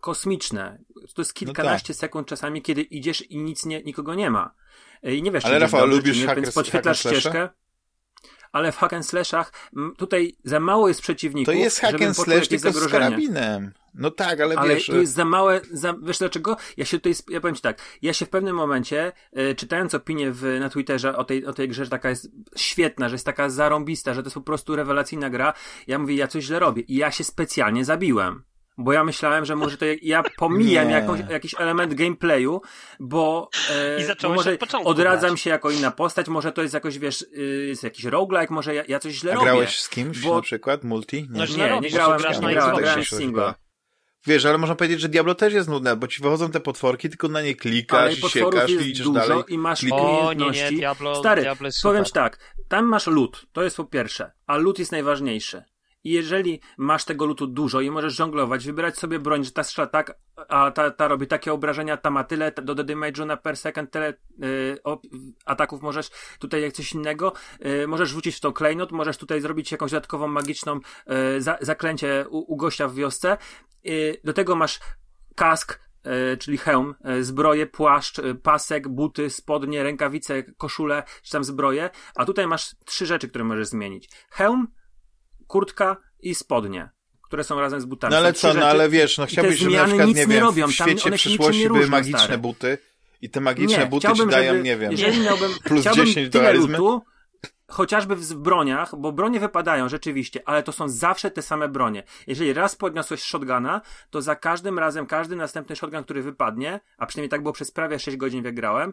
kosmiczne. 0.00 0.78
To 1.14 1.22
jest 1.22 1.34
No 1.34 1.38
kilkanaście 1.46 1.94
sekund 1.94 2.28
czasami, 2.28 2.62
kiedy 2.62 2.82
idziesz 2.82 3.30
i 3.30 3.38
nic 3.38 3.66
nie, 3.66 3.82
nikogo 3.82 4.14
nie 4.14 4.30
ma. 4.30 4.54
Y, 5.06 5.14
I 5.16 5.22
nie 5.22 5.32
wiesz, 5.32 5.44
Ale 5.44 5.54
czy 5.54 5.60
Rafał, 5.60 5.80
dobrze, 5.80 5.96
lubisz 5.96 6.14
czy 6.16 6.20
nie, 6.20 6.26
hack- 6.26 6.36
więc 6.36 6.54
podświetlasz 6.54 6.98
ścieżkę. 6.98 7.48
Ale 8.52 8.72
w 8.72 8.76
hack 8.76 8.92
and 8.92 9.06
slashach 9.06 9.52
tutaj 9.98 10.36
za 10.44 10.60
mało 10.60 10.88
jest 10.88 11.00
przeciwników, 11.02 11.54
To 11.54 11.60
jest 11.60 11.80
hack 11.80 12.02
and 12.02 12.16
slash 12.16 12.48
tylko 12.48 12.72
z 12.72 12.88
karabinem. 12.88 13.72
No 13.98 14.10
tak, 14.10 14.40
ale, 14.40 14.56
Ale 14.56 14.74
wiesz... 14.74 14.86
tu 14.86 15.00
jest 15.00 15.14
za 15.14 15.24
małe, 15.24 15.60
za, 15.72 15.94
wiesz 16.02 16.18
dlaczego? 16.18 16.56
Ja 16.76 16.84
się 16.84 16.96
tutaj, 16.98 17.12
ja 17.28 17.40
powiem 17.40 17.54
ci 17.56 17.62
tak, 17.62 17.78
ja 18.02 18.12
się 18.12 18.26
w 18.26 18.28
pewnym 18.28 18.56
momencie, 18.56 19.12
e, 19.32 19.54
czytając 19.54 19.94
opinię 19.94 20.30
w, 20.32 20.42
na 20.60 20.68
Twitterze 20.70 21.16
o 21.16 21.24
tej, 21.24 21.46
o 21.46 21.52
tej 21.52 21.68
grze, 21.68 21.84
że 21.84 21.90
taka 21.90 22.10
jest 22.10 22.30
świetna, 22.56 23.08
że 23.08 23.14
jest 23.14 23.26
taka 23.26 23.50
zarąbista, 23.50 24.14
że 24.14 24.22
to 24.22 24.26
jest 24.26 24.34
po 24.34 24.40
prostu 24.40 24.76
rewelacyjna 24.76 25.30
gra, 25.30 25.52
ja 25.86 25.98
mówię, 25.98 26.14
ja 26.14 26.28
coś 26.28 26.44
źle 26.44 26.58
robię. 26.58 26.82
I 26.82 26.96
ja 26.96 27.10
się 27.10 27.24
specjalnie 27.24 27.84
zabiłem. 27.84 28.42
Bo 28.80 28.92
ja 28.92 29.04
myślałem, 29.04 29.44
że 29.44 29.56
może 29.56 29.76
to 29.76 29.84
ja- 29.84 29.94
ja 30.02 30.22
pomijam 30.36 30.88
Nie. 30.88 30.94
jakąś, 30.94 31.20
jakiś 31.30 31.54
element 31.58 31.94
gameplayu, 31.94 32.60
bo, 33.00 33.50
e, 33.70 34.02
I 34.02 34.22
bo 34.22 34.28
może 34.28 34.52
od 34.52 34.60
początku 34.60 34.88
odradzam 34.90 35.30
grać. 35.30 35.40
się 35.40 35.50
jako 35.50 35.70
inna 35.70 35.90
postać, 35.90 36.28
może 36.28 36.52
to 36.52 36.62
jest 36.62 36.74
jakoś, 36.74 36.98
wiesz, 36.98 37.22
y, 37.22 37.66
jest 37.68 37.82
jakiś 37.82 38.04
roguelike, 38.04 38.54
może 38.54 38.74
ja, 38.74 38.82
ja 38.88 38.98
coś 38.98 39.12
źle 39.14 39.32
A 39.32 39.34
robię. 39.34 39.44
grałeś 39.46 39.80
z 39.80 39.88
kimś 39.88 40.20
bo- 40.20 40.34
na 40.36 40.42
przykład? 40.42 40.84
Multi? 40.84 41.26
No, 41.30 41.46
źle 41.46 41.56
Nie, 41.58 41.64
nie 41.64 41.70
robisz, 41.70 41.92
grałem, 41.92 42.20
nie 42.42 42.52
grałem, 42.54 42.76
grałem 42.76 43.04
singla. 43.04 43.54
Wiesz, 44.28 44.44
ale 44.44 44.58
można 44.58 44.74
powiedzieć, 44.74 45.00
że 45.00 45.08
Diablo 45.08 45.34
też 45.34 45.54
jest 45.54 45.68
nudne, 45.68 45.96
bo 45.96 46.08
ci 46.08 46.22
wychodzą 46.22 46.50
te 46.50 46.60
potworki, 46.60 47.08
tylko 47.08 47.28
na 47.28 47.42
nie 47.42 47.54
klikasz 47.54 48.18
i 48.18 48.28
siekasz 48.28 48.70
i 48.70 48.90
idziesz 48.90 49.06
dużo 49.06 49.20
dalej. 49.20 49.42
i 49.48 49.58
masz. 49.58 49.84
O, 49.90 50.32
nie, 50.32 50.50
nie, 50.50 50.70
Diablo, 50.70 51.14
Stary, 51.14 51.42
Diablo 51.42 51.66
jest 51.68 51.82
powiem 51.82 52.04
super. 52.04 52.30
ci 52.30 52.36
tak, 52.36 52.54
tam 52.68 52.84
masz 52.84 53.06
loot, 53.06 53.46
to 53.52 53.62
jest 53.62 53.76
po 53.76 53.84
pierwsze, 53.84 54.32
a 54.46 54.56
loot 54.56 54.78
jest 54.78 54.92
najważniejszy. 54.92 55.62
I 56.04 56.10
jeżeli 56.12 56.60
masz 56.78 57.04
tego 57.04 57.26
lootu 57.26 57.46
dużo 57.46 57.80
i 57.80 57.90
możesz 57.90 58.14
żonglować, 58.14 58.66
wybierać 58.66 58.98
sobie 58.98 59.18
broń, 59.18 59.44
że 59.44 59.50
ta 59.50 59.62
strzela 59.62 59.86
tak, 59.88 60.18
a 60.48 60.70
ta, 60.70 60.90
ta 60.90 61.08
robi 61.08 61.26
takie 61.26 61.52
obrażenia, 61.52 61.96
ta 61.96 62.10
ma 62.10 62.24
tyle 62.24 62.52
ta- 62.52 62.62
do 62.62 62.74
damage'u 62.74 63.26
na 63.26 63.36
per 63.36 63.56
second, 63.56 63.90
tyle 63.90 64.14
y, 64.44 64.78
ataków 65.44 65.82
możesz 65.82 66.10
tutaj 66.38 66.62
jak 66.62 66.72
coś 66.72 66.92
innego, 66.92 67.32
y, 67.66 67.86
możesz 67.86 68.08
rzucić 68.08 68.36
w 68.36 68.40
to 68.40 68.52
klejnot, 68.52 68.92
możesz 68.92 69.16
tutaj 69.16 69.40
zrobić 69.40 69.72
jakąś 69.72 69.90
dodatkową 69.90 70.28
magiczną 70.28 70.80
y, 71.36 71.42
za, 71.42 71.58
zaklęcie 71.60 72.24
u, 72.30 72.52
u 72.52 72.56
gościa 72.56 72.88
w 72.88 72.94
wiosce. 72.94 73.36
Do 74.24 74.32
tego 74.32 74.56
masz 74.56 74.80
kask, 75.36 75.80
czyli 76.38 76.58
hełm, 76.58 76.94
zbroję, 77.20 77.66
płaszcz, 77.66 78.20
pasek, 78.42 78.88
buty, 78.88 79.30
spodnie, 79.30 79.82
rękawice, 79.82 80.42
koszule, 80.42 81.02
czy 81.22 81.32
tam 81.32 81.44
zbroję, 81.44 81.90
a 82.16 82.24
tutaj 82.24 82.46
masz 82.46 82.76
trzy 82.84 83.06
rzeczy, 83.06 83.28
które 83.28 83.44
możesz 83.44 83.66
zmienić. 83.66 84.10
Hełm, 84.30 84.68
kurtka 85.48 85.96
i 86.20 86.34
spodnie, 86.34 86.90
które 87.22 87.44
są 87.44 87.60
razem 87.60 87.80
z 87.80 87.84
butami. 87.84 88.10
No 88.10 88.18
ale 88.18 88.32
co, 88.32 88.54
no 88.54 88.66
ale 88.66 88.88
wiesz, 88.88 89.18
no 89.18 89.26
chciałbyś, 89.26 89.58
żeby 89.58 89.76
na 89.76 89.84
przykład, 89.84 90.08
nic 90.08 90.16
nie 90.16 90.26
nie 90.26 90.34
wiem, 90.34 90.44
robią, 90.44 90.68
w 90.68 90.76
tam 90.76 90.88
świecie 90.88 91.10
przyszłości 91.10 91.66
były 91.66 91.86
magiczne 91.86 92.18
stary. 92.18 92.38
buty 92.38 92.78
i 93.22 93.30
te 93.30 93.40
magiczne 93.40 93.78
nie, 93.78 93.86
buty 93.86 94.08
ci 94.08 94.26
dają, 94.26 94.52
żeby, 94.52 94.64
nie 94.64 94.76
wiem, 94.76 94.90
jeżeli 94.90 95.20
miałbym, 95.26 95.50
plus 95.64 95.80
chciałbym 95.80 96.06
10 96.06 96.28
do 96.28 96.52
lutu, 96.52 97.02
chociażby 97.68 98.16
w, 98.16 98.20
w 98.20 98.34
broniach, 98.34 98.96
bo 98.96 99.12
bronie 99.12 99.40
wypadają 99.40 99.88
rzeczywiście, 99.88 100.48
ale 100.48 100.62
to 100.62 100.72
są 100.72 100.88
zawsze 100.88 101.30
te 101.30 101.42
same 101.42 101.68
bronie. 101.68 102.02
Jeżeli 102.26 102.52
raz 102.52 102.76
podniosłeś 102.76 103.22
shotguna, 103.22 103.80
to 104.10 104.22
za 104.22 104.36
każdym 104.36 104.78
razem, 104.78 105.06
każdy 105.06 105.36
następny 105.36 105.76
shotgun, 105.76 106.04
który 106.04 106.22
wypadnie, 106.22 106.80
a 106.98 107.06
przynajmniej 107.06 107.28
tak 107.28 107.42
było 107.42 107.52
przez 107.52 107.70
prawie 107.70 107.98
6 107.98 108.16
godzin, 108.16 108.44
jak 108.44 108.54
grałem, 108.54 108.92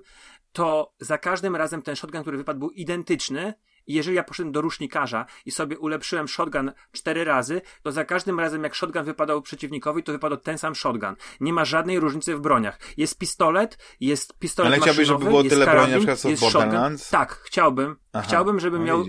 to 0.52 0.94
za 1.00 1.18
każdym 1.18 1.56
razem 1.56 1.82
ten 1.82 1.96
shotgun, 1.96 2.22
który 2.22 2.38
wypadł, 2.38 2.60
był 2.60 2.70
identyczny. 2.70 3.54
I 3.88 3.94
jeżeli 3.94 4.16
ja 4.16 4.24
poszedłem 4.24 4.52
do 4.52 4.62
rusznikarza 4.62 5.26
i 5.46 5.52
sobie 5.52 5.80
ulepszyłem 5.80 6.28
shotgun 6.28 6.72
cztery 6.92 7.24
razy, 7.24 7.62
to 7.84 7.92
za 7.92 8.06
każdym 8.06 8.40
razem, 8.40 8.64
jak 8.64 8.76
shotgun 8.76 9.04
wypadał 9.04 9.42
przeciwnikowi, 9.42 10.04
to 10.04 10.12
wypadał 10.12 10.38
ten 10.38 10.58
sam 10.58 10.76
shotgun. 10.76 11.16
Nie 11.40 11.54
ma 11.54 11.66
żadnej 11.66 12.00
różnicy 12.00 12.36
w 12.36 12.40
broniach. 12.40 12.80
Jest 12.98 13.18
pistolet, 13.18 13.78
jest 14.00 14.40
pistolet 14.40 14.74
Ale 14.74 14.82
chciałbyś, 14.82 15.08
żeby 15.08 15.26
było 15.26 15.44
tyle 15.44 15.66
broni, 15.66 15.66
karabin, 15.66 15.94
na 15.94 15.98
przykład 15.98 16.32
jest 16.32 16.52
shotgun. 16.52 16.98
Tak, 17.12 17.42
chciałbym. 17.46 17.96
Aha, 18.14 18.28
chciałbym, 18.28 18.60
żebym 18.60 18.80
no 18.80 18.86
miał 18.86 19.06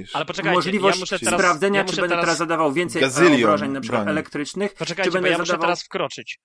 możliwość 0.54 1.12
ja 1.12 1.18
teraz, 1.18 1.34
sprawdzenia, 1.34 1.80
ja 1.80 1.84
czy 1.84 1.96
będę 1.96 2.16
teraz, 2.16 2.38
zadawał 2.38 2.72
więcej 2.72 3.04
obrażeń, 3.04 3.72
na 3.72 3.80
przykład 3.80 4.02
broni. 4.02 4.10
elektrycznych, 4.10 4.72
czy 4.72 4.78
Poczekajcie, 4.78 5.10
bo 5.10 5.14
będę 5.14 5.30
ja 5.30 5.38
muszę 5.38 5.46
zadawał... 5.46 5.66
teraz 5.66 5.84
wkroczyć. 5.84 6.40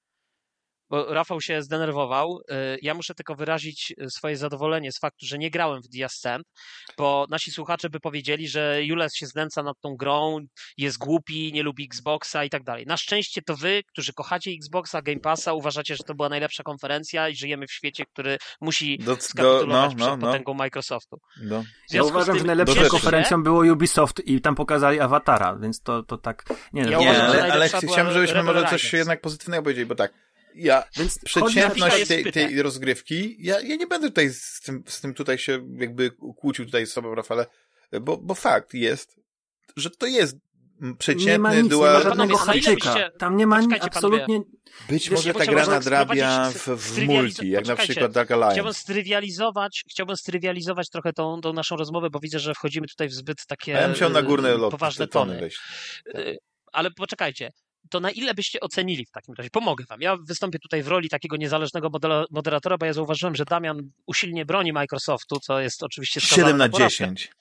Bo 0.92 1.14
Rafał 1.14 1.42
się 1.42 1.62
zdenerwował. 1.62 2.40
Y, 2.52 2.80
Ja 2.82 2.94
muszę 2.94 3.16
tylko 3.16 3.36
wyrazić 3.36 3.94
y, 4.02 4.10
swoje 4.10 4.38
zadowolenie 4.38 4.92
z 4.92 5.00
faktu, 5.00 5.26
że 5.26 5.38
nie 5.38 5.52
grałem 5.52 5.82
w 5.82 5.90
The 5.98 6.06
Ascent, 6.06 6.44
bo 6.98 7.26
nasi 7.30 7.52
słuchacze 7.52 7.90
by 7.90 8.00
powiedzieli, 8.00 8.48
że 8.48 8.84
Jules 8.84 9.16
się 9.16 9.26
znęca 9.26 9.64
nad 9.64 9.76
tą 9.82 9.96
grą, 9.96 10.40
jest 10.78 10.98
głupi, 10.98 11.52
nie 11.54 11.64
lubi 11.64 11.86
Xboxa 11.86 12.44
i 12.44 12.50
tak 12.50 12.64
dalej. 12.64 12.86
Na 12.86 12.98
szczęście 12.98 13.42
to 13.42 13.56
wy, 13.56 13.82
którzy 13.88 14.14
kochacie 14.14 14.52
Xboxa, 14.52 15.02
Game 15.02 15.20
Passa, 15.20 15.54
uważacie, 15.54 15.96
że 15.96 16.04
to 16.04 16.16
była 16.16 16.30
najlepsza 16.30 16.64
konferencja 16.64 17.30
i 17.30 17.36
żyjemy 17.36 17.68
w 17.68 17.72
świecie, 17.72 18.04
który 18.14 18.38
musi 18.62 18.98
Do, 18.98 19.16
do, 19.16 19.22
skapitulować 19.22 19.92
no, 19.92 19.98
przed 19.98 20.10
no, 20.10 20.18
no, 20.18 20.28
potęgą 20.28 20.54
Microsoftu. 20.54 21.18
no. 21.42 21.62
W 21.62 21.66
Ja 21.66 21.70
związku 21.90 22.10
z 22.10 22.12
uważam, 22.12 22.36
tym 22.36 22.42
że 22.42 22.48
najlepszą 22.48 22.82
do 22.84 22.90
konferencją 22.90 23.44
było 23.44 23.60
Ubisoft 23.74 24.20
i 24.26 24.42
tam 24.42 24.56
pokazali 24.56 25.00
awatara, 25.00 25.58
więc 25.62 25.82
to, 25.82 26.04
to 26.04 26.18
tak. 26.18 26.46
Nie, 26.74 26.82
Ja 26.82 26.90
Nie, 26.90 26.98
uważam, 26.98 27.32
że 27.34 27.44
ale, 27.44 27.54
ale 27.54 27.70
chciałem, 27.70 28.12
żebyśmy 28.12 28.44
może 28.44 28.66
coś 28.70 28.94
jednak 28.94 29.22
pozytywnego 29.22 29.64
powiedzieli, 29.64 29.86
bo 29.86 29.96
tak, 29.96 30.14
ja, 30.56 30.84
Więc 30.98 31.20
przeciętność 31.26 32.08
tej, 32.08 32.32
tej 32.32 32.62
rozgrywki, 32.62 33.36
ja, 33.40 33.60
ja 33.60 33.76
nie 33.76 33.88
będę 33.88 34.08
tutaj 34.08 34.30
z 34.30 34.62
tym, 34.62 34.84
z 34.88 35.02
tym 35.02 35.14
tutaj 35.14 35.38
się 35.38 35.68
jakby 35.78 36.12
kłócił 36.12 36.66
tutaj 36.66 36.86
z 36.88 36.94
sobą, 36.94 37.16
Rafale, 37.16 37.46
bo, 38.02 38.18
bo 38.18 38.36
fakt 38.36 38.74
jest, 38.74 39.16
że 39.76 39.90
to 39.90 40.06
jest 40.06 40.38
nie 40.82 40.96
przeciętny 40.96 41.40
ma 41.40 41.54
nic, 41.54 41.64
nie 41.64 41.70
dual... 41.70 41.94
ma 41.94 42.00
żadnego 42.02 42.38
Panowie, 42.38 42.44
a 42.44 42.46
na 42.46 42.54
ile 42.54 42.64
haczyka. 42.64 42.94
byście- 42.94 43.12
Tam 43.20 43.38
nie 43.38 43.48
ma 43.48 43.60
absolutnie... 43.80 44.40
Być 44.90 45.10
Wiesz, 45.10 45.12
może 45.12 45.34
ta 45.34 45.40
chciałbym 45.44 45.64
gra 45.64 45.74
nadrabia 45.74 46.52
w, 46.52 46.68
w 46.68 47.06
multi, 47.06 47.50
jak 47.50 47.68
na 47.68 47.76
przykład 47.76 48.12
Dark 48.12 48.28
Chciałbym 48.28 48.50
Alliance. 48.50 48.80
strywializować, 48.80 49.84
chciałbym 49.92 50.18
strywializować 50.18 50.90
trochę 50.90 51.14
tą, 51.14 51.42
tą 51.42 51.54
naszą 51.54 51.76
rozmowę, 51.76 52.10
bo 52.10 52.20
widzę, 52.20 52.40
że 52.40 52.54
wchodzimy 52.54 52.88
tutaj 52.88 53.08
w 53.10 53.14
zbyt 53.14 53.46
takie 53.46 53.72
ja 53.72 53.88
bym 53.88 53.96
chciał 53.96 54.10
na 54.10 54.22
górne 54.22 54.58
lot, 54.58 54.72
poważne 54.72 55.08
tony 55.08 55.32
tony. 55.32 55.42
wejść. 55.42 55.60
Y, 56.16 56.38
Ale 56.72 56.92
poczekajcie, 56.92 57.52
to 57.90 58.00
na 58.00 58.12
ile 58.12 58.34
byście 58.34 58.60
ocenili 58.60 59.06
w 59.06 59.12
takim 59.12 59.36
razie? 59.36 59.50
Pomogę 59.50 59.86
wam. 59.90 60.02
Ja 60.02 60.18
wystąpię 60.18 60.60
tutaj 60.60 60.84
w 60.84 60.88
roli 60.88 61.10
takiego 61.10 61.38
niezależnego 61.38 61.90
moderatora, 62.32 62.78
bo 62.78 62.86
ja 62.86 62.94
zauważyłem, 62.94 63.36
że 63.36 63.46
Damian 63.46 63.92
usilnie 64.06 64.46
broni 64.46 64.74
Microsoftu, 64.74 65.40
co 65.40 65.60
jest 65.60 65.84
oczywiście 65.84 66.22
skazane 66.22 66.48
7 66.48 66.58
na 66.58 66.70
porażkę. 66.70 67.04
10. 67.04 67.32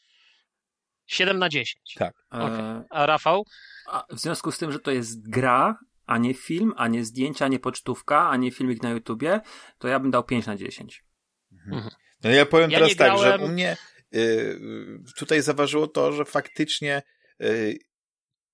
7 1.07 1.39
na 1.39 1.49
10. 1.49 1.95
Tak. 1.95 2.15
E, 2.33 2.85
A 2.91 3.07
Rafał? 3.07 3.45
a 3.91 4.05
w 4.11 4.19
związku 4.19 4.53
z 4.53 4.59
tym, 4.59 4.73
że 4.73 4.79
to 4.79 4.91
jest 4.91 5.31
gra, 5.31 5.79
a 6.07 6.19
nie 6.19 6.35
film, 6.35 6.75
a 6.77 6.89
nie 6.89 7.05
zdjęcia, 7.05 7.45
a 7.45 7.49
nie 7.49 7.59
pocztówka, 7.59 8.31
a 8.31 8.37
nie 8.37 8.51
filmik 8.51 8.83
na 8.83 8.91
YouTubie, 8.91 9.41
to 9.79 9.89
ja 9.89 10.01
bym 10.01 10.11
dał 10.11 10.25
5 10.25 10.47
na 10.47 10.57
10. 10.57 11.05
No 12.25 12.31
ja 12.31 12.47
powiem 12.47 12.71
Ja 12.71 12.79
teraz 12.79 12.97
tak, 12.97 13.19
że 13.19 13.39
u 13.39 13.49
mnie 13.49 13.77
y, 14.15 14.61
tutaj 15.17 15.43
zaważyło 15.43 15.87
to, 15.87 16.13
że 16.13 16.25
faktycznie 16.25 17.03
y, 17.43 17.79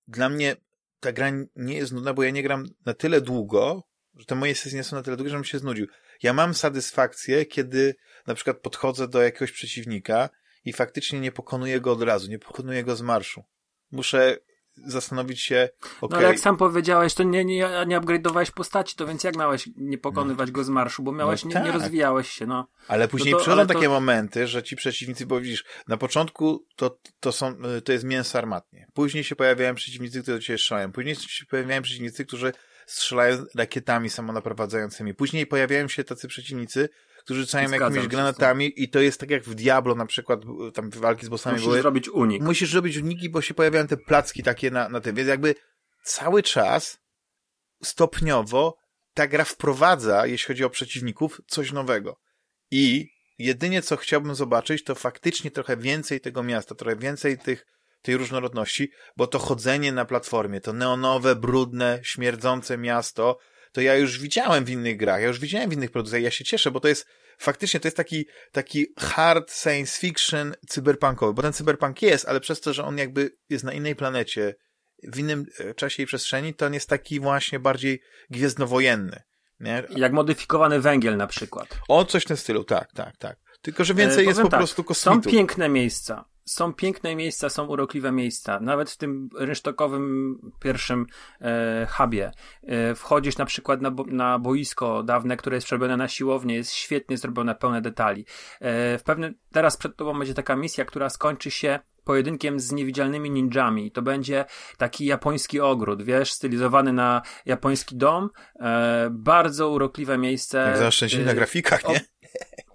dla 0.09 0.29
mnie 0.29 0.57
ta 1.01 1.13
gra 1.13 1.31
nie 1.57 1.77
jest 1.77 1.93
nudna, 1.93 2.15
bo 2.15 2.23
ja 2.23 2.31
nie 2.31 2.43
gram 2.43 2.67
na 2.87 2.95
tyle 2.95 3.21
długo, 3.21 3.83
że 4.15 4.25
te 4.25 4.35
moje 4.35 4.55
sesje 4.55 4.79
nie 4.79 4.85
są 4.85 4.97
na 4.97 5.03
tyle 5.03 5.17
długie, 5.17 5.31
żebym 5.31 5.45
się 5.45 5.59
znudził. 5.59 5.87
Ja 6.23 6.33
mam 6.33 6.55
satysfakcję, 6.55 7.47
kiedy 7.47 7.95
na 8.27 8.35
przykład 8.35 8.61
podchodzę 8.61 9.09
do 9.09 9.23
jakiegoś 9.23 9.53
przeciwnika 9.53 10.29
i 10.65 10.73
faktycznie 10.73 11.21
nie 11.21 11.33
pokonuję 11.33 11.81
go 11.81 11.93
od 11.93 12.03
razu, 12.03 12.31
nie 12.31 12.39
pokonuję 12.39 12.85
go 12.85 12.97
z 12.97 13.03
marszu. 13.03 13.43
Muszę 13.91 14.37
zastanowić 14.77 15.41
się, 15.41 15.69
okej. 16.01 16.09
No 16.11 16.17
ale 16.17 16.27
jak 16.29 16.39
sam 16.39 16.57
powiedziałeś, 16.57 17.15
to 17.15 17.23
nie, 17.23 17.45
nie, 17.45 17.69
nie 17.87 18.01
upgrade'owałeś 18.01 18.51
postaci, 18.51 18.97
to 18.97 19.07
więc 19.07 19.25
jak 19.25 19.37
miałeś 19.37 19.69
nie 19.77 19.99
pokonywać 19.99 20.51
go 20.51 20.65
z 20.65 20.69
marszu, 20.69 21.03
bo 21.03 21.13
miałeś, 21.13 21.45
No 21.45 21.51
nie, 21.51 21.57
nie 21.57 21.73
tak. 21.73 21.75
rozwijałeś 21.81 22.29
się, 22.31 22.47
no. 22.47 22.69
Ale 22.89 23.09
później 23.09 23.33
No 23.33 23.39
to- 23.39 23.43
przychodzą 23.43 23.61
ale 23.61 23.69
to- 23.69 23.75
takie 23.75 23.89
momenty, 23.89 24.47
że 24.47 24.63
ci 24.63 24.77
przeciwnicy, 24.77 25.27
bo 25.27 25.41
widzisz, 25.41 25.65
na 25.89 25.97
początku 25.97 26.67
to, 26.77 26.99
to 27.21 27.33
są, 27.33 27.55
to 27.85 27.93
jest 27.93 28.05
mięso 28.05 28.39
armatnie. 28.39 28.87
Później 28.95 29.25
się 29.25 29.37
pojawiają 29.37 29.75
przeciwnicy, 29.75 30.23
którzy 30.23 30.37
do 30.37 30.43
ciebie 30.43 30.59
strzelają. 30.59 30.93
Później 30.93 31.15
się 31.17 31.47
pojawiają 31.47 31.83
przeciwnicy, 31.83 32.25
którzy 32.27 32.53
strzelają 32.87 33.45
rakietami 33.55 34.11
samonaprowadzającymi. 34.11 35.15
Później 35.15 35.47
pojawiają 35.47 35.89
się 35.89 36.05
tacy 36.05 36.29
przeciwnicy, 36.29 36.89
którzy 37.27 37.41
rzucają 37.41 37.69
Zgadzam 37.69 37.89
jakimiś 37.89 38.09
granatami 38.09 38.73
i 38.77 38.89
to 38.89 39.01
jest 39.01 39.21
tak 39.21 39.31
jak 39.31 39.43
w 39.45 39.55
Diablo 39.55 39.95
na 39.95 40.07
przykład, 40.07 40.41
tam 40.75 40.91
walki 40.91 41.27
z 41.27 41.29
bossami 41.29 41.55
Musisz 41.55 41.69
były. 41.69 41.81
zrobić 41.81 42.09
unik. 42.09 42.43
Musisz 42.43 42.75
robić 42.75 42.97
uniki, 42.97 43.31
bo 43.31 43.43
się 43.43 43.55
pojawiają 43.55 43.87
te 43.87 43.97
placki 43.97 44.43
takie 44.43 44.71
na, 44.71 44.89
na 44.89 45.01
tym. 45.01 45.17
Więc 45.17 45.29
jakby 45.29 45.55
cały 46.05 46.43
czas 46.43 46.99
stopniowo 47.83 48.77
ta 49.15 49.27
gra 49.27 49.45
wprowadza, 49.45 50.27
jeśli 50.27 50.47
chodzi 50.47 50.65
o 50.65 50.71
przeciwników, 50.71 51.41
coś 51.47 51.73
nowego. 51.73 52.17
I 52.71 53.09
jedynie 53.39 53.83
co 53.83 53.97
chciałbym 53.97 54.35
zobaczyć, 54.35 54.85
to 54.85 54.95
faktycznie 54.95 55.51
trochę 55.51 55.77
więcej 55.77 56.21
tego 56.21 56.43
miasta, 56.43 56.75
trochę 56.75 56.97
więcej 56.97 57.39
tych, 57.39 57.67
tej 58.03 58.17
różnorodności, 58.17 58.91
bo 59.17 59.27
to 59.27 59.39
chodzenie 59.39 59.93
na 59.93 60.05
platformie, 60.05 60.61
to 60.61 60.73
neonowe, 60.73 61.37
brudne, 61.37 62.01
śmierdzące 62.03 62.79
miasto, 62.79 63.39
to 63.77 63.81
ja 63.81 63.97
już 63.97 64.19
widziałem 64.19 64.65
w 64.65 64.71
innych 64.71 64.97
grach, 64.97 65.21
ja 65.21 65.27
już 65.27 65.39
widziałem 65.39 65.71
w 65.71 65.73
innych 65.73 65.91
produkcjach, 65.91 66.23
ja 66.23 66.31
się 66.31 66.45
cieszę, 66.45 66.71
bo 66.71 66.81
to 66.81 66.89
jest 66.89 67.07
faktycznie 67.39 67.81
to 67.81 67.89
jest 67.89 67.97
taki, 67.97 68.27
taki 68.53 68.87
hard 68.99 69.53
science 69.53 70.01
fiction 70.01 70.55
cyberpunkowy, 70.69 71.35
bo 71.35 71.43
ten 71.43 71.53
cyberpunk 71.53 72.03
jest, 72.03 72.29
ale 72.29 72.41
przez 72.41 72.61
to, 72.61 72.73
że 72.73 72.85
on 72.85 72.99
jakby 72.99 73.31
jest 73.51 73.65
na 73.65 73.73
innej 73.73 73.97
planecie, 73.97 74.55
w 75.03 75.19
innym 75.19 75.47
e, 75.59 75.75
czasie 75.75 76.03
i 76.03 76.07
przestrzeni, 76.07 76.55
to 76.55 76.67
on 76.67 76.75
jest 76.75 76.89
taki 76.89 77.21
właśnie 77.21 77.59
bardziej 77.59 78.01
gwiezdnowojenny. 78.31 79.23
Nie? 79.61 79.83
Jak 79.91 80.13
modyfikowany 80.13 80.81
węgiel 80.81 81.17
na 81.17 81.27
przykład. 81.27 81.79
O, 81.89 82.05
coś 82.05 82.23
w 82.23 82.27
tym 82.27 82.37
stylu, 82.37 82.65
tak, 82.65 82.93
tak, 82.93 83.17
tak. 83.17 83.39
Tylko, 83.63 83.85
że 83.85 83.95
więcej 83.95 84.25
E, 84.25 84.29
jest 84.29 84.41
po 84.41 84.49
tak, 84.49 84.61
prostu 84.61 84.83
Są 84.83 84.87
kosmitów. 84.87 85.33
piękne 85.33 85.69
miejsca. 85.69 86.25
Są 86.49 86.73
piękne 86.75 87.17
miejsca, 87.17 87.49
są 87.49 87.67
urokliwe 87.67 88.13
miejsca. 88.13 88.61
Nawet 88.61 88.91
w 88.91 88.97
tym 88.97 89.29
rynsztokowym 89.39 90.39
pierwszym 90.61 91.07
e, 91.41 91.87
hubie. 91.91 92.33
E, 92.63 92.95
wchodzisz 92.95 93.37
na 93.39 93.45
przykład 93.47 93.81
na, 93.83 93.91
bo, 93.91 94.05
na 94.05 94.39
boisko 94.39 95.03
dawne, 95.03 95.37
które 95.37 95.57
jest 95.57 95.67
przerobione 95.67 95.97
na 95.97 96.09
siłownię, 96.09 96.55
jest 96.55 96.73
świetnie 96.73 97.17
zrobione, 97.19 97.55
pełne 97.55 97.81
detali. 97.81 98.27
E, 98.61 98.99
w 98.99 99.03
pewnym, 99.03 99.35
teraz 99.53 99.77
przed 99.77 99.97
tobą 99.97 100.19
będzie 100.19 100.35
taka 100.35 100.57
misja, 100.57 100.85
która 100.85 101.11
skończy 101.11 101.51
się 101.51 101.79
pojedynkiem 102.05 102.61
z 102.61 102.73
niewidzialnymi 102.73 103.31
ninjami. 103.31 103.91
To 103.91 104.03
będzie 104.03 104.45
taki 104.79 105.07
japoński 105.07 105.61
ogród, 105.61 106.03
wiesz, 106.03 106.33
stylizowany 106.33 106.93
na 106.93 107.23
japoński 107.47 107.97
dom. 107.97 108.31
E, 108.61 109.09
bardzo 109.11 109.71
urokliwe 109.71 110.19
miejsce. 110.19 110.59
Jak 110.59 111.25
na 111.25 111.33
E, 111.33 111.35
grafikach, 111.35 111.81
o- 111.85 111.93
nie? 111.93 112.01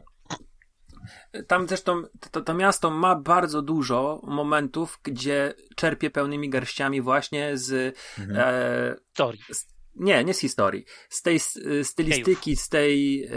tam 1.48 1.67
zresztą 1.67 2.04
to, 2.32 2.41
to 2.41 2.54
miasto 2.54 2.89
ma 2.89 3.15
bardzo 3.15 3.62
dużo 3.62 4.22
momentów, 4.24 5.00
gdzie 5.04 5.54
czerpie 5.76 6.10
pełnymi 6.10 6.50
garściami 6.50 7.02
właśnie 7.02 7.58
z. 7.58 7.98
Mhm. 8.20 8.39
E, 8.39 8.96
Story. 9.13 9.38
z 9.52 9.65
nie, 9.96 10.24
nie 10.24 10.34
z 10.34 10.39
historii. 10.39 10.86
Z 11.10 11.22
tej 11.22 11.36
s- 11.36 11.60
stylistyki, 11.84 12.56
z 12.56 12.70
tej. 12.70 13.24
E, 13.26 13.32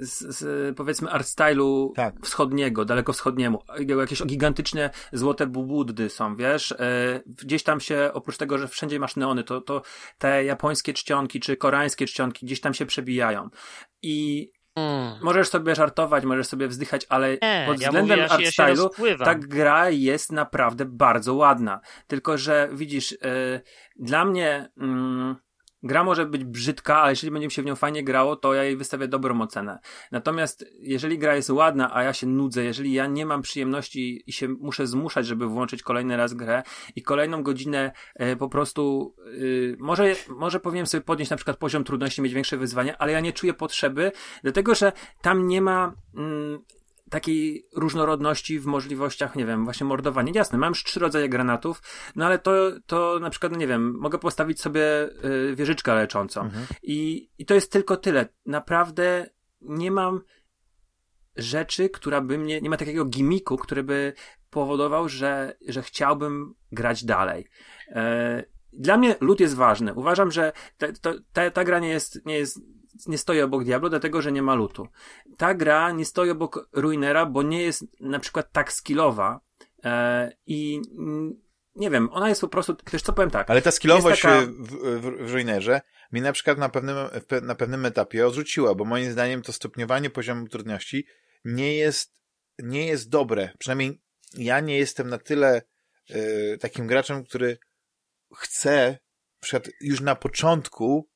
z, 0.00 0.36
z, 0.38 0.76
powiedzmy 0.76 1.10
art 1.10 1.26
stylu 1.26 1.92
Tak. 1.96 2.14
wschodniego, 2.24 2.84
daleko 2.84 3.12
wschodniemu. 3.12 3.62
Jakieś 4.00 4.22
gigantyczne 4.22 4.90
złote 5.12 5.46
buddy 5.46 6.08
są, 6.10 6.36
wiesz? 6.36 6.72
E, 6.72 7.20
gdzieś 7.26 7.62
tam 7.62 7.80
się, 7.80 8.10
oprócz 8.12 8.36
tego, 8.36 8.58
że 8.58 8.68
wszędzie 8.68 8.98
masz 8.98 9.16
neony, 9.16 9.44
to, 9.44 9.60
to 9.60 9.82
te 10.18 10.44
japońskie 10.44 10.92
czcionki 10.92 11.40
czy 11.40 11.56
koreańskie 11.56 12.06
czcionki 12.06 12.46
gdzieś 12.46 12.60
tam 12.60 12.74
się 12.74 12.86
przebijają. 12.86 13.48
I 14.02 14.48
Mm. 14.76 15.14
Możesz 15.22 15.48
sobie 15.48 15.74
żartować, 15.74 16.24
możesz 16.24 16.46
sobie 16.46 16.68
wzdychać, 16.68 17.06
ale 17.08 17.32
Nie, 17.32 17.64
pod 17.66 17.76
względem 17.76 18.02
mówię, 18.02 18.16
ja 18.16 18.50
się, 18.50 18.62
ja 18.62 18.64
art 18.64 19.24
ta 19.24 19.34
gra 19.34 19.90
jest 19.90 20.32
naprawdę 20.32 20.84
bardzo 20.84 21.34
ładna. 21.34 21.80
Tylko, 22.06 22.38
że 22.38 22.68
widzisz, 22.72 23.12
e, 23.12 23.16
dla 23.96 24.24
mnie 24.24 24.68
mm, 24.78 25.36
gra 25.82 26.04
może 26.04 26.26
być 26.26 26.44
brzydka, 26.44 27.00
ale 27.00 27.12
jeżeli 27.12 27.30
będzie 27.30 27.46
mi 27.46 27.52
się 27.52 27.62
w 27.62 27.64
nią 27.64 27.76
fajnie 27.76 28.04
grało, 28.04 28.36
to 28.36 28.54
ja 28.54 28.64
jej 28.64 28.76
wystawię 28.76 29.08
dobrą 29.08 29.40
ocenę. 29.40 29.78
Natomiast 30.10 30.64
jeżeli 30.80 31.18
gra 31.18 31.36
jest 31.36 31.50
ładna, 31.50 31.96
a 31.96 32.02
ja 32.02 32.12
się 32.12 32.26
nudzę, 32.26 32.64
jeżeli 32.64 32.92
ja 32.92 33.06
nie 33.06 33.26
mam 33.26 33.42
przyjemności 33.42 34.22
i 34.26 34.32
się 34.32 34.48
muszę 34.48 34.86
zmuszać, 34.86 35.26
żeby 35.26 35.46
włączyć 35.46 35.82
kolejny 35.82 36.16
raz 36.16 36.34
grę 36.34 36.62
i 36.96 37.02
kolejną 37.02 37.42
godzinę 37.42 37.92
e, 38.14 38.36
po 38.36 38.48
prostu 38.48 39.14
y, 39.26 39.76
może, 39.78 40.14
może 40.28 40.60
powinienem 40.60 40.86
sobie 40.86 41.04
podnieść 41.04 41.30
na 41.30 41.36
przykład 41.36 41.56
poziom 41.56 41.84
trudności, 41.84 42.22
mieć 42.22 42.34
większe 42.34 42.56
wyzwania, 42.56 42.98
ale 42.98 43.12
ja 43.12 43.20
nie 43.20 43.32
czuję 43.32 43.54
potrzeby, 43.54 44.12
dlatego 44.42 44.74
że 44.74 44.92
tam 45.22 45.46
nie 45.46 45.60
ma 45.60 45.94
mm, 46.16 46.62
takiej 47.12 47.66
różnorodności 47.76 48.60
w 48.60 48.66
możliwościach, 48.66 49.36
nie 49.36 49.46
wiem, 49.46 49.64
właśnie 49.64 49.86
mordowania. 49.86 50.32
Jasne, 50.34 50.58
mam 50.58 50.70
już 50.70 50.84
trzy 50.84 51.00
rodzaje 51.00 51.28
granatów, 51.28 51.82
no 52.16 52.26
ale 52.26 52.38
to, 52.38 52.52
to 52.86 53.18
na 53.20 53.30
przykład, 53.30 53.52
no 53.52 53.58
nie 53.58 53.66
wiem, 53.66 53.98
mogę 53.98 54.18
postawić 54.18 54.60
sobie 54.60 55.08
y, 55.24 55.54
wieżyczkę 55.56 55.94
leczącą. 55.94 56.40
Mhm. 56.40 56.66
I, 56.82 57.30
I 57.38 57.46
to 57.46 57.54
jest 57.54 57.72
tylko 57.72 57.96
tyle. 57.96 58.28
Naprawdę 58.46 59.30
nie 59.60 59.90
mam 59.90 60.20
rzeczy, 61.36 61.88
która 61.88 62.20
by 62.20 62.38
mnie, 62.38 62.60
nie 62.60 62.70
ma 62.70 62.76
takiego 62.76 63.04
gimiku, 63.04 63.56
który 63.56 63.82
by 63.82 64.12
powodował, 64.50 65.08
że, 65.08 65.56
że 65.68 65.82
chciałbym 65.82 66.54
grać 66.72 67.04
dalej. 67.04 67.46
E, 67.88 68.44
dla 68.72 68.96
mnie 68.96 69.16
lód 69.20 69.40
jest 69.40 69.54
ważny. 69.54 69.94
Uważam, 69.94 70.30
że 70.30 70.52
te, 70.78 70.92
to, 70.92 71.14
ta, 71.32 71.50
ta 71.50 71.64
gra 71.64 71.78
nie 71.78 71.88
jest, 71.88 72.26
nie 72.26 72.34
jest, 72.34 72.60
nie 73.06 73.18
stoi 73.18 73.40
obok 73.40 73.64
Diablo, 73.64 73.88
dlatego, 73.88 74.22
że 74.22 74.32
nie 74.32 74.42
ma 74.42 74.54
lutu. 74.54 74.88
Ta 75.36 75.54
gra 75.54 75.92
nie 75.92 76.04
stoi 76.04 76.30
obok 76.30 76.68
Ruinera, 76.72 77.26
bo 77.26 77.42
nie 77.42 77.62
jest 77.62 77.84
na 78.00 78.18
przykład 78.18 78.52
tak 78.52 78.72
skillowa 78.72 79.40
e, 79.84 80.32
i 80.46 80.80
nie 81.76 81.90
wiem, 81.90 82.08
ona 82.12 82.28
jest 82.28 82.40
po 82.40 82.48
prostu, 82.48 82.76
wiesz 82.92 83.02
co 83.02 83.12
powiem 83.12 83.30
tak, 83.30 83.50
Ale 83.50 83.62
ta 83.62 83.70
skillowość 83.70 84.22
taka- 84.22 84.40
w, 84.40 84.50
w, 85.00 85.28
w 85.28 85.32
Ruinerze 85.32 85.80
mnie 86.12 86.22
na 86.22 86.32
przykład 86.32 86.58
na 86.58 86.68
pewnym, 86.68 86.96
na 87.42 87.54
pewnym 87.54 87.86
etapie 87.86 88.26
odrzuciła, 88.26 88.74
bo 88.74 88.84
moim 88.84 89.12
zdaniem 89.12 89.42
to 89.42 89.52
stopniowanie 89.52 90.10
poziomu 90.10 90.48
trudności 90.48 91.06
nie 91.44 91.76
jest, 91.76 92.14
nie 92.58 92.86
jest 92.86 93.08
dobre. 93.08 93.50
Przynajmniej 93.58 94.02
ja 94.34 94.60
nie 94.60 94.78
jestem 94.78 95.08
na 95.08 95.18
tyle 95.18 95.62
y, 96.10 96.58
takim 96.60 96.86
graczem, 96.86 97.24
który 97.24 97.58
chce 98.36 98.98
przykład 99.40 99.68
już 99.80 100.00
na 100.00 100.14
początku 100.14 101.08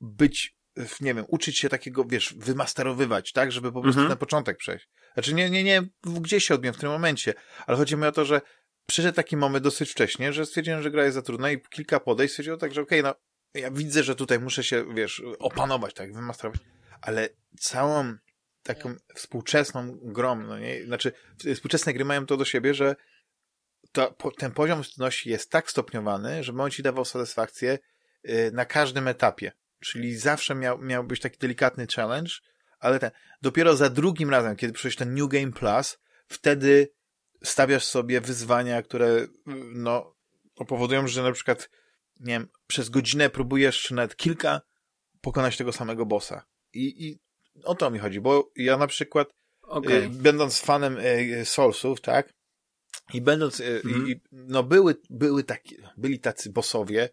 być, 0.00 0.57
nie 1.00 1.14
wiem, 1.14 1.24
uczyć 1.28 1.58
się 1.58 1.68
takiego, 1.68 2.04
wiesz, 2.04 2.34
wymasterowywać, 2.38 3.32
tak, 3.32 3.52
żeby 3.52 3.72
po 3.72 3.82
prostu 3.82 4.00
Mhm. 4.00 4.08
na 4.08 4.16
początek 4.16 4.56
przejść. 4.56 4.88
Znaczy 5.14 5.34
nie, 5.34 5.50
nie, 5.50 5.64
nie, 5.64 5.82
gdzieś 6.04 6.44
się 6.44 6.54
odbiłem 6.54 6.74
w 6.74 6.78
tym 6.78 6.90
momencie, 6.90 7.34
ale 7.66 7.76
chodzi 7.76 7.96
mi 7.96 8.06
o 8.06 8.12
to, 8.12 8.24
że 8.24 8.40
przyszedł 8.86 9.16
taki 9.16 9.36
moment 9.36 9.64
dosyć 9.64 9.90
wcześnie, 9.90 10.32
że 10.32 10.46
stwierdziłem, 10.46 10.82
że 10.82 10.90
gra 10.90 11.04
jest 11.04 11.14
za 11.14 11.22
trudna 11.22 11.50
i 11.50 11.60
kilka 11.60 12.00
podejść 12.00 12.32
stwierdziłem 12.32 12.58
tak, 12.60 12.74
że 12.74 12.80
okej, 12.80 13.02
no 13.02 13.14
ja 13.54 13.70
widzę, 13.70 14.02
że 14.02 14.16
tutaj 14.16 14.40
muszę 14.40 14.64
się, 14.64 14.94
wiesz, 14.94 15.22
opanować, 15.38 15.94
tak, 15.94 16.14
wymasterować, 16.14 16.60
ale 17.00 17.28
całą 17.60 18.14
taką 18.62 18.94
współczesną 19.14 19.98
grą, 20.02 20.36
no 20.36 20.58
nie, 20.58 20.84
znaczy 20.84 21.12
współczesne 21.54 21.92
gry 21.92 22.04
mają 22.04 22.26
to 22.26 22.36
do 22.36 22.44
siebie, 22.44 22.74
że 22.74 22.96
to, 23.92 24.14
ten 24.38 24.52
poziom 24.52 24.82
trudności 24.82 25.30
jest 25.30 25.50
tak 25.50 25.70
stopniowany, 25.70 26.44
że 26.44 26.52
on 26.52 26.70
ci 26.70 26.82
dawał 26.82 27.04
satysfakcję 27.04 27.78
y, 28.28 28.50
na 28.52 28.64
każdym 28.64 29.08
etapie. 29.08 29.52
Czyli 29.80 30.16
zawsze 30.16 30.54
miał, 30.54 30.78
miał 30.78 31.04
być 31.04 31.20
taki 31.20 31.38
delikatny 31.38 31.86
challenge, 31.96 32.32
ale 32.78 32.98
ten, 32.98 33.10
dopiero 33.42 33.76
za 33.76 33.90
drugim 33.90 34.30
razem, 34.30 34.56
kiedy 34.56 34.72
przyjść 34.72 34.96
ten 34.98 35.14
New 35.14 35.28
Game 35.28 35.52
Plus, 35.52 35.98
wtedy 36.28 36.88
stawiasz 37.44 37.84
sobie 37.84 38.20
wyzwania, 38.20 38.82
które 38.82 39.26
no, 39.74 40.14
powodują, 40.68 41.08
że 41.08 41.22
na 41.22 41.32
przykład 41.32 41.70
nie 42.20 42.32
wiem, 42.32 42.48
przez 42.66 42.88
godzinę 42.88 43.30
próbujesz, 43.30 43.82
czy 43.82 43.94
nawet 43.94 44.16
kilka, 44.16 44.60
pokonać 45.20 45.56
tego 45.56 45.72
samego 45.72 46.06
bossa. 46.06 46.44
I, 46.72 47.06
i 47.08 47.18
o 47.64 47.74
to 47.74 47.90
mi 47.90 47.98
chodzi, 47.98 48.20
bo 48.20 48.50
ja 48.56 48.76
na 48.76 48.86
przykład 48.86 49.28
okej. 49.62 50.04
Y, 50.04 50.08
będąc 50.08 50.60
fanem 50.60 50.98
y, 50.98 51.44
Soulsów, 51.44 52.00
tak? 52.00 52.32
I 53.14 53.20
będąc, 53.20 53.60
y, 53.60 53.82
Mhm. 53.84 54.08
i, 54.08 54.20
no 54.32 54.62
były, 54.62 54.96
były 55.10 55.44
taki, 55.44 55.76
byli 55.96 56.20
tacy 56.20 56.50
bossowie, 56.50 57.08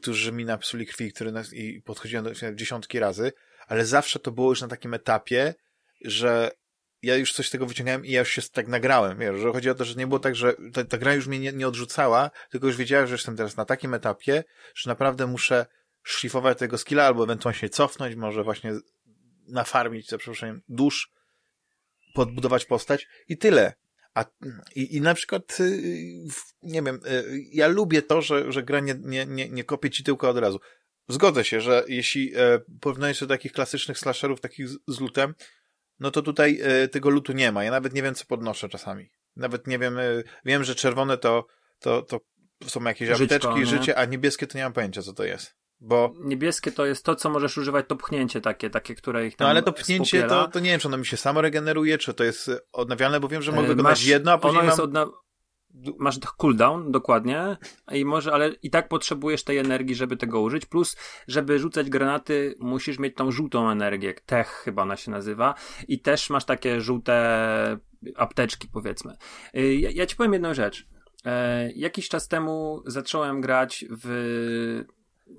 którzy 0.00 0.32
mi 0.32 0.44
napsuli 0.44 0.86
krwi, 0.86 1.12
które 1.12 1.32
nas, 1.32 1.52
i 1.52 1.82
podchodziłem 1.82 2.24
do 2.24 2.54
dziesiątki 2.54 2.98
razy, 2.98 3.32
ale 3.66 3.86
zawsze 3.86 4.18
to 4.18 4.32
było 4.32 4.50
już 4.50 4.60
na 4.60 4.68
takim 4.68 4.94
etapie, 4.94 5.54
że 6.04 6.50
ja 7.02 7.16
już 7.16 7.32
coś 7.32 7.48
z 7.48 7.50
tego 7.50 7.66
wyciągałem 7.66 8.06
i 8.06 8.10
ja 8.10 8.18
już 8.18 8.30
się 8.30 8.42
tak 8.42 8.68
nagrałem, 8.68 9.18
wiesz, 9.18 9.40
że 9.40 9.52
chodzi 9.52 9.70
o 9.70 9.74
to, 9.74 9.84
że 9.84 9.94
nie 9.94 10.06
było 10.06 10.18
tak, 10.18 10.36
że 10.36 10.54
ta, 10.72 10.84
ta 10.84 10.98
gra 10.98 11.14
już 11.14 11.26
mnie 11.26 11.38
nie, 11.38 11.52
nie 11.52 11.68
odrzucała, 11.68 12.30
tylko 12.50 12.66
już 12.66 12.76
wiedziałem, 12.76 13.06
że 13.06 13.14
jestem 13.14 13.36
teraz 13.36 13.56
na 13.56 13.64
takim 13.64 13.94
etapie, 13.94 14.44
że 14.74 14.90
naprawdę 14.90 15.26
muszę 15.26 15.66
szlifować 16.02 16.58
tego 16.58 16.78
skilla, 16.78 17.06
albo 17.06 17.24
ewentualnie 17.24 17.60
się 17.60 17.68
cofnąć, 17.68 18.14
może 18.14 18.44
właśnie 18.44 18.72
nafarmić, 19.48 20.08
za 20.08 20.18
przeproszeniem, 20.18 20.62
dusz, 20.68 21.10
podbudować 22.14 22.64
postać 22.64 23.06
i 23.28 23.38
tyle. 23.38 23.72
A, 24.16 24.24
i, 24.74 24.96
I 24.96 25.00
na 25.00 25.14
przykład, 25.14 25.60
y, 25.60 26.24
nie 26.62 26.82
wiem, 26.82 27.00
y, 27.06 27.44
ja 27.52 27.66
lubię 27.66 28.02
to, 28.02 28.22
że, 28.22 28.52
że 28.52 28.62
gra 28.62 28.80
nie, 28.80 28.94
nie, 29.02 29.26
nie, 29.26 29.48
nie 29.48 29.64
kopie 29.64 29.90
ci 29.90 30.04
tyłka 30.04 30.28
od 30.28 30.38
razu. 30.38 30.60
Zgodzę 31.08 31.44
się, 31.44 31.60
że 31.60 31.84
jeśli 31.88 32.32
e, 32.36 32.60
porównujesz 32.80 33.20
do 33.20 33.26
takich 33.26 33.52
klasycznych 33.52 33.98
slasherów, 33.98 34.40
takich 34.40 34.68
z, 34.68 34.78
z 34.88 35.00
lutem, 35.00 35.34
no 36.00 36.10
to 36.10 36.22
tutaj 36.22 36.60
e, 36.62 36.88
tego 36.88 37.10
lutu 37.10 37.32
nie 37.32 37.52
ma. 37.52 37.64
Ja 37.64 37.70
nawet 37.70 37.94
nie 37.94 38.02
wiem, 38.02 38.14
co 38.14 38.24
podnoszę 38.26 38.68
czasami. 38.68 39.10
Nawet 39.36 39.66
nie 39.66 39.78
wiem, 39.78 39.98
e, 39.98 40.22
wiem, 40.44 40.64
że 40.64 40.74
czerwone 40.74 41.18
to, 41.18 41.46
to, 41.78 42.02
to 42.02 42.20
są 42.66 42.84
jakieś 42.84 43.08
Żyćko, 43.08 43.24
apteczki, 43.24 43.58
nie? 43.58 43.66
życie, 43.66 43.98
a 43.98 44.04
niebieskie 44.04 44.46
to 44.46 44.58
nie 44.58 44.64
mam 44.64 44.72
pojęcia, 44.72 45.02
co 45.02 45.12
to 45.12 45.24
jest. 45.24 45.56
Bo, 45.80 46.14
Niebieskie 46.20 46.72
to 46.72 46.86
jest 46.86 47.04
to, 47.04 47.14
co 47.14 47.30
możesz 47.30 47.58
używać, 47.58 47.86
to 47.88 47.96
pchnięcie 47.96 48.40
takie, 48.40 48.70
takie, 48.70 48.94
które 48.94 49.26
ich 49.26 49.36
tam 49.36 49.44
no 49.44 49.50
ale 49.50 49.62
to 49.62 49.72
pchnięcie, 49.72 50.18
spopiela. 50.18 50.44
to, 50.44 50.50
to 50.50 50.60
nie 50.60 50.70
wiem, 50.70 50.80
czy 50.80 50.88
ono 50.88 50.96
mi 50.96 51.06
się 51.06 51.16
samo 51.16 51.40
regeneruje, 51.40 51.98
czy 51.98 52.14
to 52.14 52.24
jest 52.24 52.48
e, 52.48 52.58
odnawialne, 52.72 53.20
bo 53.20 53.28
wiem, 53.28 53.42
że 53.42 53.52
mogę 53.52 53.66
E, 53.66 53.74
wykonać 53.74 54.04
jedno, 54.04 54.32
a 54.32 54.38
później 54.38 54.58
ono 54.58 54.66
jest 54.66 54.78
mam... 54.78 54.84
odna... 54.84 55.06
Masz 55.98 56.18
cooldown, 56.38 56.92
dokładnie, 56.92 57.56
i 57.92 58.04
może, 58.04 58.32
ale 58.32 58.48
i 58.62 58.70
tak 58.70 58.88
potrzebujesz 58.88 59.44
tej 59.44 59.58
energii, 59.58 59.94
żeby 59.94 60.16
tego 60.16 60.40
użyć, 60.40 60.66
plus, 60.66 60.96
żeby 61.28 61.58
rzucać 61.58 61.90
granaty, 61.90 62.54
musisz 62.58 62.98
mieć 62.98 63.14
tą 63.14 63.30
żółtą 63.30 63.70
energię, 63.70 64.14
tech 64.26 64.48
chyba 64.48 64.82
ona 64.82 64.96
się 64.96 65.10
nazywa, 65.10 65.54
i 65.88 66.00
też 66.00 66.30
masz 66.30 66.44
takie 66.44 66.80
żółte 66.80 67.78
apteczki, 68.16 68.68
powiedzmy. 68.72 69.16
Y, 69.56 69.74
Ja, 69.74 69.90
ja 69.90 70.06
ci 70.06 70.16
powiem 70.16 70.32
jedną 70.32 70.54
rzecz. 70.54 70.86
E, 71.24 71.70
jakiś 71.72 72.08
czas 72.08 72.28
temu 72.28 72.82
zacząłem 72.86 73.40
grać 73.40 73.84
w... 73.90 74.84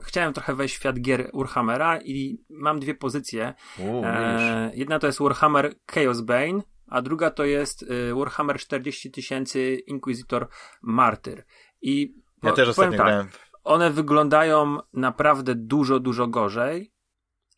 Chciałem 0.03 0.33
trochę 0.33 0.55
wejść 0.55 0.75
w 0.75 0.79
świat 0.79 0.99
gier 1.01 1.31
Warhammera 1.33 2.01
i 2.01 2.43
mam 2.49 2.79
dwie 2.79 2.95
pozycje. 2.95 3.53
Widzisz. 3.77 3.93
E, 4.03 4.71
jedna 4.73 4.99
to 4.99 5.07
jest 5.07 5.19
Warhammer 5.19 5.75
Chaos 5.91 6.21
Bane, 6.21 6.61
a 6.88 7.01
druga 7.01 7.31
to 7.31 7.45
jest 7.45 7.83
y, 7.83 8.15
Warhammer 8.15 8.57
40 8.59 9.11
tysięcy 9.11 9.73
Inquisitor 9.88 10.47
Martyr. 10.81 11.45
I 11.81 12.15
Ja 12.43 12.49
po- 12.49 12.55
też 12.55 12.69
ostatnio 12.69 12.97
tak, 12.97 13.07
grałem. 13.07 13.27
one 13.63 13.89
wyglądają 13.91 14.77
naprawdę 14.93 15.55
dużo, 15.55 15.99
dużo 15.99 16.27
gorzej, 16.27 16.93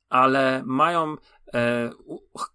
ale 0.10 0.64
mają. 0.66 1.16
E, 1.54 1.90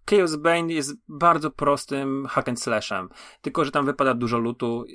Chaos 0.09 0.35
Bane 0.35 0.73
jest 0.73 0.93
bardzo 1.07 1.51
prostym 1.51 2.25
hack 2.29 2.49
and 2.49 2.61
slashem, 2.61 3.09
tylko 3.41 3.65
że 3.65 3.71
tam 3.71 3.85
wypada 3.85 4.13
dużo 4.13 4.37
lutu, 4.39 4.85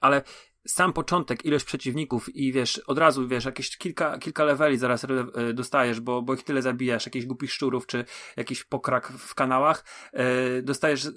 ale 0.00 0.22
sam 0.66 0.92
początek, 0.92 1.44
ilość 1.44 1.64
przeciwników 1.64 2.36
i 2.36 2.52
wiesz, 2.52 2.78
od 2.78 2.98
razu 2.98 3.28
wiesz, 3.28 3.44
jakieś 3.44 3.76
kilka, 3.76 4.18
kilka 4.18 4.44
leveli 4.44 4.78
zaraz 4.78 5.04
e, 5.04 5.52
dostajesz, 5.52 6.00
bo, 6.00 6.22
bo 6.22 6.34
ich 6.34 6.42
tyle 6.42 6.62
zabijasz, 6.62 7.06
jakichś 7.06 7.26
głupich 7.26 7.52
szczurów, 7.52 7.86
czy 7.86 8.04
jakiś 8.36 8.64
pokrak 8.64 9.12
w 9.12 9.34
kanałach, 9.34 9.84
e, 10.12 10.62
dostajesz 10.62 11.08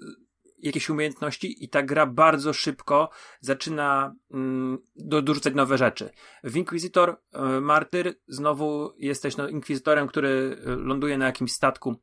jakieś 0.58 0.90
umiejętności 0.90 1.64
i 1.64 1.70
ta 1.70 1.84
gra 1.84 2.06
bardzo 2.06 2.54
szybko 2.54 3.10
zaczyna 3.40 4.16
mm, 4.32 4.78
do, 4.96 5.22
dorzucać 5.22 5.54
nowe 5.56 5.78
rzeczy. 5.78 6.10
W 6.44 6.58
Inquisitor 6.58 7.18
e, 7.34 7.62
Martyr 7.62 8.16
znowu 8.28 8.94
jesteś 8.98 9.38
no, 9.38 9.48
inkwizytorem, 9.48 10.08
który 10.08 10.58
ląduje 10.66 11.18
na 11.18 11.26
jakimś 11.26 11.52
statku, 11.52 11.96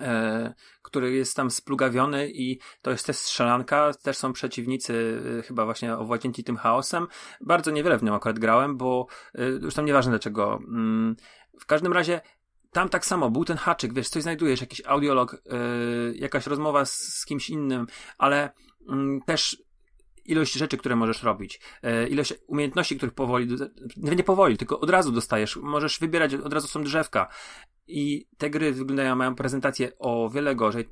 e, 0.00 0.54
który 0.82 1.12
jest 1.12 1.36
tam 1.36 1.50
splugawiony 1.50 2.30
i 2.30 2.58
to 2.82 2.90
jest 2.90 3.06
też 3.06 3.16
strzelanka, 3.16 3.90
też 4.02 4.16
są 4.16 4.32
przeciwnicy 4.32 5.22
e, 5.38 5.42
chyba 5.42 5.64
właśnie 5.64 5.96
owładnięci 5.96 6.44
tym 6.44 6.56
chaosem. 6.56 7.06
Bardzo 7.40 7.70
niewiele 7.70 7.98
w 7.98 8.02
nią 8.02 8.14
akurat 8.14 8.38
grałem, 8.38 8.76
bo 8.76 9.06
e, 9.34 9.44
już 9.48 9.74
tam 9.74 9.84
nieważne 9.84 10.10
dlaczego. 10.10 10.60
Mm, 10.68 11.16
w 11.60 11.66
każdym 11.66 11.92
razie 11.92 12.20
tam 12.72 12.88
tak 12.88 13.06
samo, 13.06 13.30
był 13.30 13.44
ten 13.44 13.56
haczyk, 13.56 13.94
wiesz, 13.94 14.08
coś 14.08 14.22
znajdujesz, 14.22 14.60
jakiś 14.60 14.82
audiolog, 14.86 15.42
yy, 15.46 16.14
jakaś 16.16 16.46
rozmowa 16.46 16.84
z, 16.84 16.92
z 16.98 17.26
kimś 17.26 17.50
innym, 17.50 17.86
ale 18.18 18.50
mm, 18.88 19.20
też 19.20 19.62
ilość 20.24 20.52
rzeczy, 20.52 20.76
które 20.76 20.96
możesz 20.96 21.22
robić, 21.22 21.60
yy, 21.82 22.08
ilość 22.08 22.34
umiejętności, 22.46 22.96
których 22.96 23.14
powoli, 23.14 23.56
nie 23.96 24.24
powoli, 24.24 24.56
tylko 24.56 24.80
od 24.80 24.90
razu 24.90 25.12
dostajesz, 25.12 25.56
możesz 25.56 25.98
wybierać, 25.98 26.34
od 26.34 26.52
razu 26.52 26.68
są 26.68 26.82
drzewka 26.82 27.28
i 27.88 28.28
te 28.38 28.50
gry 28.50 28.72
wyglądają, 28.72 29.16
mają 29.16 29.34
prezentację 29.34 29.98
o 29.98 30.30
wiele 30.30 30.54
gorzej. 30.54 30.88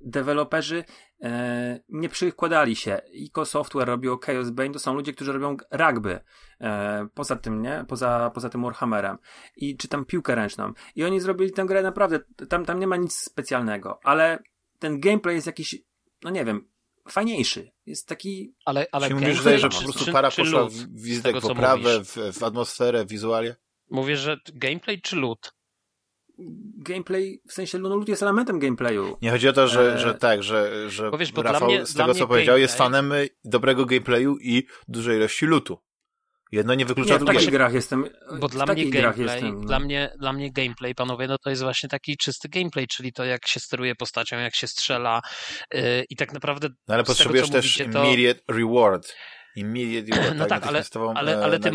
Deweloperzy 0.00 0.84
e, 1.22 1.80
nie 1.88 2.08
przykładali 2.08 2.76
się. 2.76 3.00
Ico 3.12 3.44
Software 3.44 3.86
robiło 3.88 4.18
Chaos 4.18 4.50
Bane, 4.50 4.70
to 4.70 4.78
są 4.78 4.94
ludzie, 4.94 5.12
którzy 5.12 5.32
robią 5.32 5.56
rugby. 5.70 6.20
E, 6.60 7.08
poza 7.14 7.36
tym, 7.36 7.62
nie? 7.62 7.84
Poza, 7.88 8.30
poza 8.34 8.48
tym 8.48 8.62
Warhammerem. 8.62 9.18
I 9.56 9.76
czy 9.76 9.88
tam 9.88 10.04
piłkę 10.04 10.34
ręczną. 10.34 10.72
I 10.94 11.04
oni 11.04 11.20
zrobili 11.20 11.52
tę 11.52 11.64
grę 11.64 11.82
naprawdę, 11.82 12.20
tam, 12.48 12.64
tam 12.64 12.80
nie 12.80 12.86
ma 12.86 12.96
nic 12.96 13.14
specjalnego, 13.14 13.98
ale 14.02 14.38
ten 14.78 15.00
gameplay 15.00 15.34
jest 15.34 15.46
jakiś, 15.46 15.74
no 16.24 16.30
nie 16.30 16.44
wiem, 16.44 16.68
fajniejszy. 17.08 17.72
Jest 17.86 18.08
taki, 18.08 18.54
Ale, 18.64 18.86
ale 18.92 19.08
Czyli 19.08 19.20
mówisz, 19.20 19.42
że, 19.42 19.58
że 19.58 19.68
po 19.68 19.78
prostu 19.78 20.04
czy- 20.04 20.12
para 20.12 20.30
czy 20.30 20.42
poszła 20.42 20.64
w 20.68 20.72
wizytę, 20.92 21.32
poprawę, 21.40 21.94
mówisz? 21.98 22.08
w, 22.08 22.38
w 22.38 22.42
atmosferę, 22.42 23.04
w 23.04 23.08
wizualie? 23.08 23.56
Mówię, 23.90 24.16
że 24.16 24.36
gameplay 24.54 25.00
czy 25.00 25.16
loot? 25.16 25.55
Gameplay, 26.78 27.40
w 27.48 27.52
sensie 27.52 27.78
no, 27.78 27.88
lód 27.96 28.08
jest 28.08 28.22
elementem 28.22 28.58
gameplayu. 28.58 29.16
Nie 29.22 29.30
chodzi 29.30 29.48
o 29.48 29.52
to, 29.52 29.68
że, 29.68 29.94
E, 29.94 29.98
że 29.98 30.14
tak, 30.14 30.42
że, 30.42 30.90
że 30.90 31.10
bo 31.10 31.18
wiesz, 31.18 31.32
bo 31.32 31.42
dla 31.42 31.52
Rafał 31.52 31.68
mnie- 31.68 31.86
z 31.86 31.94
tego, 31.94 32.14
co 32.14 32.26
powiedział, 32.26 32.58
jest 32.58 32.78
fanem 32.78 33.12
y, 33.12 33.28
dobrego 33.44 33.86
gameplayu 33.86 34.36
i 34.40 34.66
dużej 34.88 35.16
ilości 35.16 35.46
lutu. 35.46 35.78
Jedno 36.52 36.74
nie 36.74 36.86
wyklucza 36.86 37.14
Nie, 37.14 37.18
w 37.18 37.24
takich 37.24 37.40
drugiego. 37.40 37.58
grach 37.58 37.72
jestem. 37.74 38.04
Bo 38.40 38.48
w 38.48 38.50
dla 38.50 38.66
mnie 38.66 38.74
takich 38.74 38.90
grach 38.92 39.16
gameplay, 39.16 39.36
jestem. 39.36 39.60
no. 39.60 39.66
dla, 39.66 39.78
mnie, 39.80 40.12
dla 40.18 40.32
mnie 40.32 40.52
gameplay, 40.52 40.94
panowie, 40.94 41.26
no 41.28 41.38
to 41.38 41.50
jest 41.50 41.62
właśnie 41.62 41.88
taki 41.88 42.16
czysty 42.16 42.48
gameplay, 42.48 42.86
czyli 42.86 43.12
to 43.12 43.24
jak 43.24 43.48
się 43.48 43.60
steruje 43.60 43.94
postacią, 43.94 44.38
jak 44.38 44.54
się 44.54 44.66
strzela 44.66 45.20
yy, 45.74 45.80
i 46.10 46.16
tak 46.16 46.32
naprawdę 46.32 46.68
No 46.68 46.94
ale 46.94 47.02
tego, 47.02 47.06
potrzebujesz 47.12 47.46
co 47.46 47.52
też 47.52 47.64
mówicie, 47.78 47.92
to- 47.92 48.04
immediate 48.04 48.40
reward. 48.48 49.12
Immediate 49.56 50.16
reward, 50.16 50.36
No 50.38 50.46
tak, 50.46 50.62
tak, 50.62 50.68
ale- 50.68 50.82
ale, 51.14 51.38
e, 51.40 51.44
ale 51.44 51.58
ty. 51.60 51.70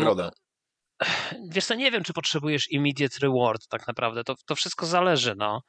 Wiesz 1.48 1.64
co, 1.66 1.74
nie 1.74 1.90
wiem, 1.90 2.04
czy 2.04 2.12
potrzebujesz 2.12 2.70
immediate 2.70 3.16
reward 3.22 3.68
tak 3.68 3.86
naprawdę, 3.86 4.24
to, 4.24 4.34
to 4.46 4.54
wszystko 4.54 4.86
zależy, 4.86 5.34
no. 5.36 5.62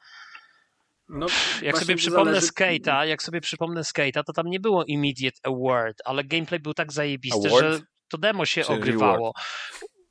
No, 1.09 1.25
Jak 1.61 1.77
sobie 1.77 1.95
przypomnę 1.95 2.31
zależy- 2.41 2.47
Skate'a, 2.47 3.03
jak 3.03 3.23
sobie 3.23 3.41
przypomnę 3.41 3.81
Skate'a, 3.81 4.23
to 4.25 4.33
tam 4.33 4.47
nie 4.47 4.59
było 4.59 4.83
immediate 4.85 5.37
award, 5.43 5.97
ale 6.05 6.23
gameplay 6.23 6.59
był 6.59 6.73
tak 6.73 6.91
zajebisty, 6.93 7.47
Award? 7.49 7.65
że 7.65 7.79
to 8.09 8.17
demo 8.17 8.45
się 8.45 8.63
Czy 8.63 8.73
ogrywało. 8.73 9.33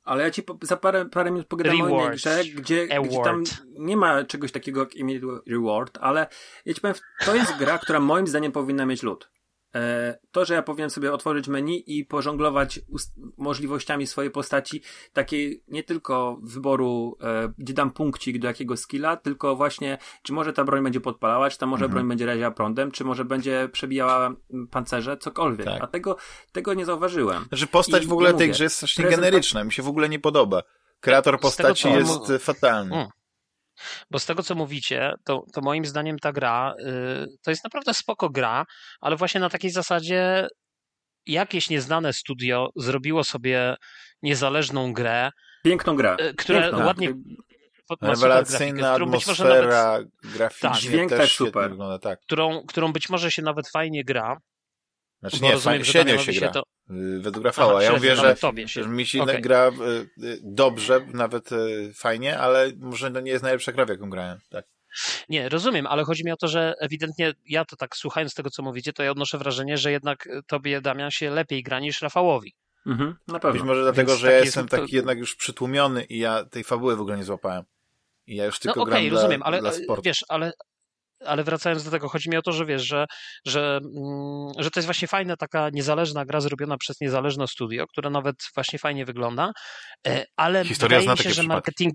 Ale 0.03 0.23
ja 0.23 0.31
ci 0.31 0.43
po, 0.43 0.57
za 0.61 0.77
parę, 0.77 1.05
parę 1.05 1.31
minut 1.31 1.47
pogadam 1.47 1.71
o 1.81 1.87
innej 1.87 1.93
Reward. 1.93 2.15
grze, 2.15 2.43
gdzie, 2.55 2.87
gdzie 2.87 3.23
tam 3.23 3.43
nie 3.79 3.97
ma 3.97 4.23
czegoś 4.23 4.51
takiego 4.51 4.79
jak 4.79 4.95
immediate 4.95 5.41
reward, 5.47 5.97
ale 6.01 6.27
ja 6.65 6.73
ci 6.73 6.81
powiem, 6.81 6.95
to 7.25 7.35
jest 7.35 7.57
gra, 7.57 7.77
która 7.77 7.99
moim 7.99 8.27
zdaniem 8.27 8.51
powinna 8.51 8.85
mieć 8.85 9.03
lód. 9.03 9.29
E, 9.75 10.17
to, 10.31 10.45
że 10.45 10.53
ja 10.53 10.61
powinien 10.63 10.89
sobie 10.89 11.13
otworzyć 11.13 11.47
menu 11.47 11.83
i 11.97 12.05
pożonglować 12.05 12.79
ust- 12.89 13.13
możliwościami 13.37 14.07
swojej 14.07 14.31
postaci, 14.31 14.81
takiej 15.13 15.63
nie 15.67 15.83
tylko 15.83 16.37
wyboru, 16.43 17.17
e, 17.21 17.53
gdzie 17.57 17.73
dam 17.73 17.91
punkcik 17.91 18.39
do 18.39 18.47
jakiego 18.47 18.77
skilla, 18.77 19.17
tylko 19.17 19.55
właśnie, 19.55 19.97
czy 20.23 20.33
może 20.33 20.53
ta 20.53 20.63
broń 20.63 20.83
będzie 20.83 21.01
podpalała, 21.01 21.49
czy 21.49 21.57
ta 21.57 21.65
może 21.65 21.85
Mhm. 21.85 21.91
broń 21.91 22.07
będzie 22.09 22.25
raziła 22.25 22.51
prądem, 22.51 22.91
czy 22.91 23.03
może 23.03 23.25
będzie 23.25 23.69
przebijała 23.71 24.35
pancerze, 24.71 25.17
cokolwiek. 25.17 25.65
Tak. 25.65 25.83
A 25.83 25.87
tego, 25.87 26.17
tego 26.51 26.73
nie 26.73 26.85
zauważyłem. 26.85 27.45
Znaczy 27.47 27.67
postać 27.67 28.03
I 28.03 28.07
w 28.07 28.13
ogóle 28.13 28.29
tej 28.29 28.47
mówię, 28.47 28.53
grze 28.53 28.63
jest 28.63 28.75
strasznie 28.75 29.05
generyczna, 29.05 29.63
mi 29.63 29.71
się 29.71 29.83
w 29.83 29.87
ogóle 29.87 30.09
nie 30.09 30.19
podoba. 30.19 30.63
Kreator 30.99 31.33
tego, 31.33 31.41
postaci 31.41 31.89
jest 31.89 32.31
fatalny. 32.39 32.95
Mm. 32.95 33.07
Bo 34.11 34.19
z 34.19 34.25
tego, 34.25 34.43
co 34.43 34.55
mówicie, 34.55 35.13
to, 35.25 35.43
to 35.53 35.61
moim 35.61 35.85
zdaniem 35.85 36.19
ta 36.19 36.31
gra 36.31 36.73
y, 36.79 36.85
to 37.43 37.51
jest 37.51 37.63
naprawdę 37.63 37.93
spoko 37.93 38.29
gra, 38.29 38.65
ale 39.01 39.15
właśnie 39.15 39.41
na 39.41 39.49
takiej 39.49 39.71
zasadzie 39.71 40.47
jakieś 41.25 41.69
nieznane 41.69 42.13
studio 42.13 42.69
zrobiło 42.75 43.23
sobie 43.23 43.75
niezależną 44.21 44.93
grę, 44.93 45.29
Piękną 45.63 45.95
grę. 45.95 46.17
y, 46.21 46.33
która 46.33 46.61
Piękną. 46.61 46.85
ładnie 46.85 47.13
grafikę, 48.01 48.07
Rewelacyjna 48.11 48.91
którą 48.91 49.11
być 49.11 49.27
może 49.27 49.43
nawet, 49.43 49.57
atmosfera, 49.59 49.99
graficznie 50.23 50.69
Tak. 50.69 50.79
Dźwięk 50.79 51.09
też 51.09 51.19
też 51.19 51.31
świetnie 51.31 51.47
super. 51.47 51.69
wygląda, 51.69 51.99
tak. 51.99 52.19
którą, 52.21 52.65
którą 52.67 52.93
być 52.93 53.09
może 53.09 53.31
się 53.31 53.41
nawet 53.41 53.69
fajnie 53.69 54.03
gra. 54.03 54.37
Znaczy 55.19 55.41
nie, 55.43 55.51
rozumiem, 55.51 55.61
fajnie, 55.61 55.85
że 55.85 55.91
średnio 55.91 56.17
się 56.17 56.31
gra. 56.33 56.49
to- 56.51 56.63
Według 57.19 57.45
Rafała. 57.45 57.73
Aha, 57.73 57.83
ja 57.83 57.91
mówię, 57.91 58.15
że, 58.15 58.21
nawet 58.21 58.39
tobie 58.39 58.67
się. 58.67 58.83
że 58.83 58.89
mi 58.89 59.05
się 59.05 59.21
Okej. 59.23 59.41
gra 59.41 59.67
y, 59.67 60.23
y, 60.25 60.39
dobrze, 60.43 61.05
nawet 61.13 61.51
y, 61.51 61.91
fajnie, 61.95 62.39
ale 62.39 62.71
może 62.77 63.11
to 63.11 63.19
nie 63.19 63.31
jest 63.31 63.43
najlepsza 63.43 63.71
gra, 63.71 63.85
w 63.85 63.89
jaką 63.89 64.09
grałem. 64.09 64.39
Tak. 64.49 64.65
Nie, 65.29 65.49
rozumiem, 65.49 65.87
ale 65.87 66.03
chodzi 66.03 66.25
mi 66.25 66.31
o 66.31 66.37
to, 66.37 66.47
że 66.47 66.73
ewidentnie 66.79 67.33
ja 67.45 67.65
to 67.65 67.75
tak 67.75 67.97
słuchając 67.97 68.33
tego, 68.33 68.49
co 68.49 68.63
mówicie, 68.63 68.93
to 68.93 69.03
ja 69.03 69.11
odnoszę 69.11 69.37
wrażenie, 69.37 69.77
że 69.77 69.91
jednak 69.91 70.27
y, 70.27 70.41
tobie, 70.47 70.81
Damian, 70.81 71.11
się 71.11 71.29
lepiej 71.29 71.63
gra 71.63 71.79
niż 71.79 72.01
Rafałowi. 72.01 72.53
Mhm, 72.87 73.15
na 73.27 73.39
pewno. 73.39 73.53
Być 73.53 73.63
może 73.67 73.81
dlatego, 73.81 74.11
Więc 74.11 74.21
że 74.21 74.31
ja 74.31 74.37
jestem 74.39 74.63
jest- 74.63 74.71
to- 74.71 74.81
taki 74.81 74.95
jednak 74.95 75.17
już 75.17 75.35
przytłumiony 75.35 76.03
i 76.03 76.17
ja 76.19 76.45
tej 76.45 76.63
fabuły 76.63 76.95
w 76.95 77.01
ogóle 77.01 77.17
nie 77.17 77.23
złapałem. 77.23 77.63
I 78.27 78.35
ja 78.35 78.45
już 78.45 78.55
No 78.55 78.61
tylko 78.63 78.81
okej, 78.81 79.03
gram 79.09 79.13
rozumiem, 79.15 79.39
dla, 79.39 79.47
ale 79.47 79.59
dla 79.59 79.71
sportu. 79.71 80.01
wiesz, 80.05 80.25
ale, 80.29 80.53
ale 81.25 81.43
wracając 81.43 81.83
do 81.83 81.91
tego, 81.91 82.09
chodzi 82.09 82.29
mi 82.29 82.37
o 82.37 82.41
to, 82.41 82.51
że 82.51 82.65
wiesz, 82.65 82.83
że, 82.83 83.05
że, 83.45 83.79
mm, 83.97 84.51
że 84.57 84.71
to 84.71 84.79
jest 84.79 84.87
właśnie 84.87 85.07
fajna 85.07 85.37
taka 85.37 85.69
niezależna 85.69 86.25
gra 86.25 86.41
zrobiona 86.41 86.77
przez 86.77 87.01
niezależne 87.01 87.47
studio, 87.47 87.87
które 87.87 88.09
nawet 88.09 88.35
właśnie 88.55 88.79
fajnie 88.79 89.05
wygląda, 89.05 89.51
e, 90.07 90.25
ale 90.37 90.65
Historia 90.65 90.99
wydaje 90.99 91.17
mi 91.17 91.17
się, 91.17 91.23
że 91.23 91.29
przypadki. 91.29 91.47
marketing 91.47 91.93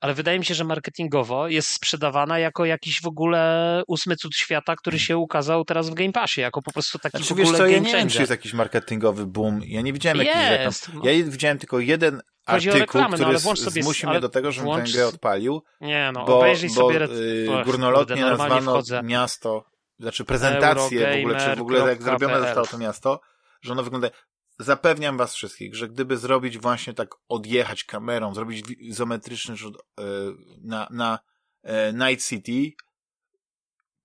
ale 0.00 0.14
wydaje 0.14 0.38
mi 0.38 0.44
się, 0.44 0.54
że 0.54 0.64
marketingowo 0.64 1.48
jest 1.48 1.68
sprzedawana 1.68 2.38
jako 2.38 2.64
jakiś 2.64 3.02
w 3.02 3.06
ogóle 3.06 3.82
ósmy 3.88 4.16
cud 4.16 4.36
świata, 4.36 4.76
który 4.76 4.98
się 4.98 5.16
ukazał 5.16 5.64
teraz 5.64 5.90
w 5.90 5.94
Game 5.94 6.12
Passie, 6.12 6.40
jako 6.40 6.62
po 6.62 6.72
prostu 6.72 6.98
taki 6.98 7.16
Znaczy, 7.18 7.34
w 7.34 7.36
wiesz 7.36 7.46
ogóle 7.46 7.58
co, 7.58 7.66
ja 7.66 7.78
nie 7.78 7.92
wiem, 7.92 8.08
czy 8.08 8.18
jest 8.18 8.30
jakiś 8.30 8.52
marketingowy 8.52 9.26
boom. 9.26 9.60
Ja 9.66 9.80
nie 9.80 9.92
widziałem 9.92 10.18
jakichś 10.18 10.36
reklam. 10.50 10.72
No. 10.94 11.00
Ja 11.10 11.24
widziałem 11.24 11.58
tylko 11.58 11.78
jeden 11.78 12.22
Chodzi 12.46 12.70
o 12.70 12.72
artykuł, 12.72 12.80
reklamę, 13.00 13.08
no, 13.08 13.14
który 13.14 13.28
ale 13.28 13.38
włącz 13.38 13.58
sobie- 13.60 13.82
zmusił 13.82 14.08
ale 14.08 14.18
mnie 14.18 14.20
do 14.22 14.28
tego, 14.28 14.52
żebym 14.52 14.70
włącz- 14.70 14.86
tę 14.86 14.92
grę 14.92 15.06
odpalił, 15.06 15.62
Nie 15.80 16.10
no, 16.14 16.24
bo, 16.24 16.38
obejrzyj 16.38 16.68
bo 16.68 16.74
sobie... 16.74 16.96
re- 16.96 17.08
y, 17.10 17.46
górnolotnie 17.64 18.16
kurde, 18.16 18.30
nazwano 18.30 18.72
wchodzę. 18.72 19.00
miasto, 19.04 19.64
znaczy 19.98 20.24
prezentację 20.24 21.12
w 21.12 21.18
ogóle, 21.18 21.40
czy 21.50 21.56
w 21.56 21.60
ogóle 21.60 21.80
jak 21.88 22.02
zrobione 22.02 22.40
zostało 22.40 22.66
to 22.66 22.78
miasto, 22.78 23.20
że 23.62 23.72
ono 23.72 23.82
wygląda... 23.82 24.08
Zapewniam 24.60 25.16
was 25.16 25.34
wszystkich, 25.34 25.74
że 25.74 25.88
gdyby 25.88 26.16
zrobić 26.16 26.58
właśnie 26.58 26.94
tak, 26.94 27.08
odjechać 27.28 27.84
kamerą, 27.84 28.34
zrobić 28.34 28.70
izometryczny 28.78 29.56
rzut 29.56 29.76
y, 29.76 30.02
na, 30.62 30.88
na 30.90 31.18
e, 31.62 31.92
Night 31.92 32.26
City, 32.28 32.76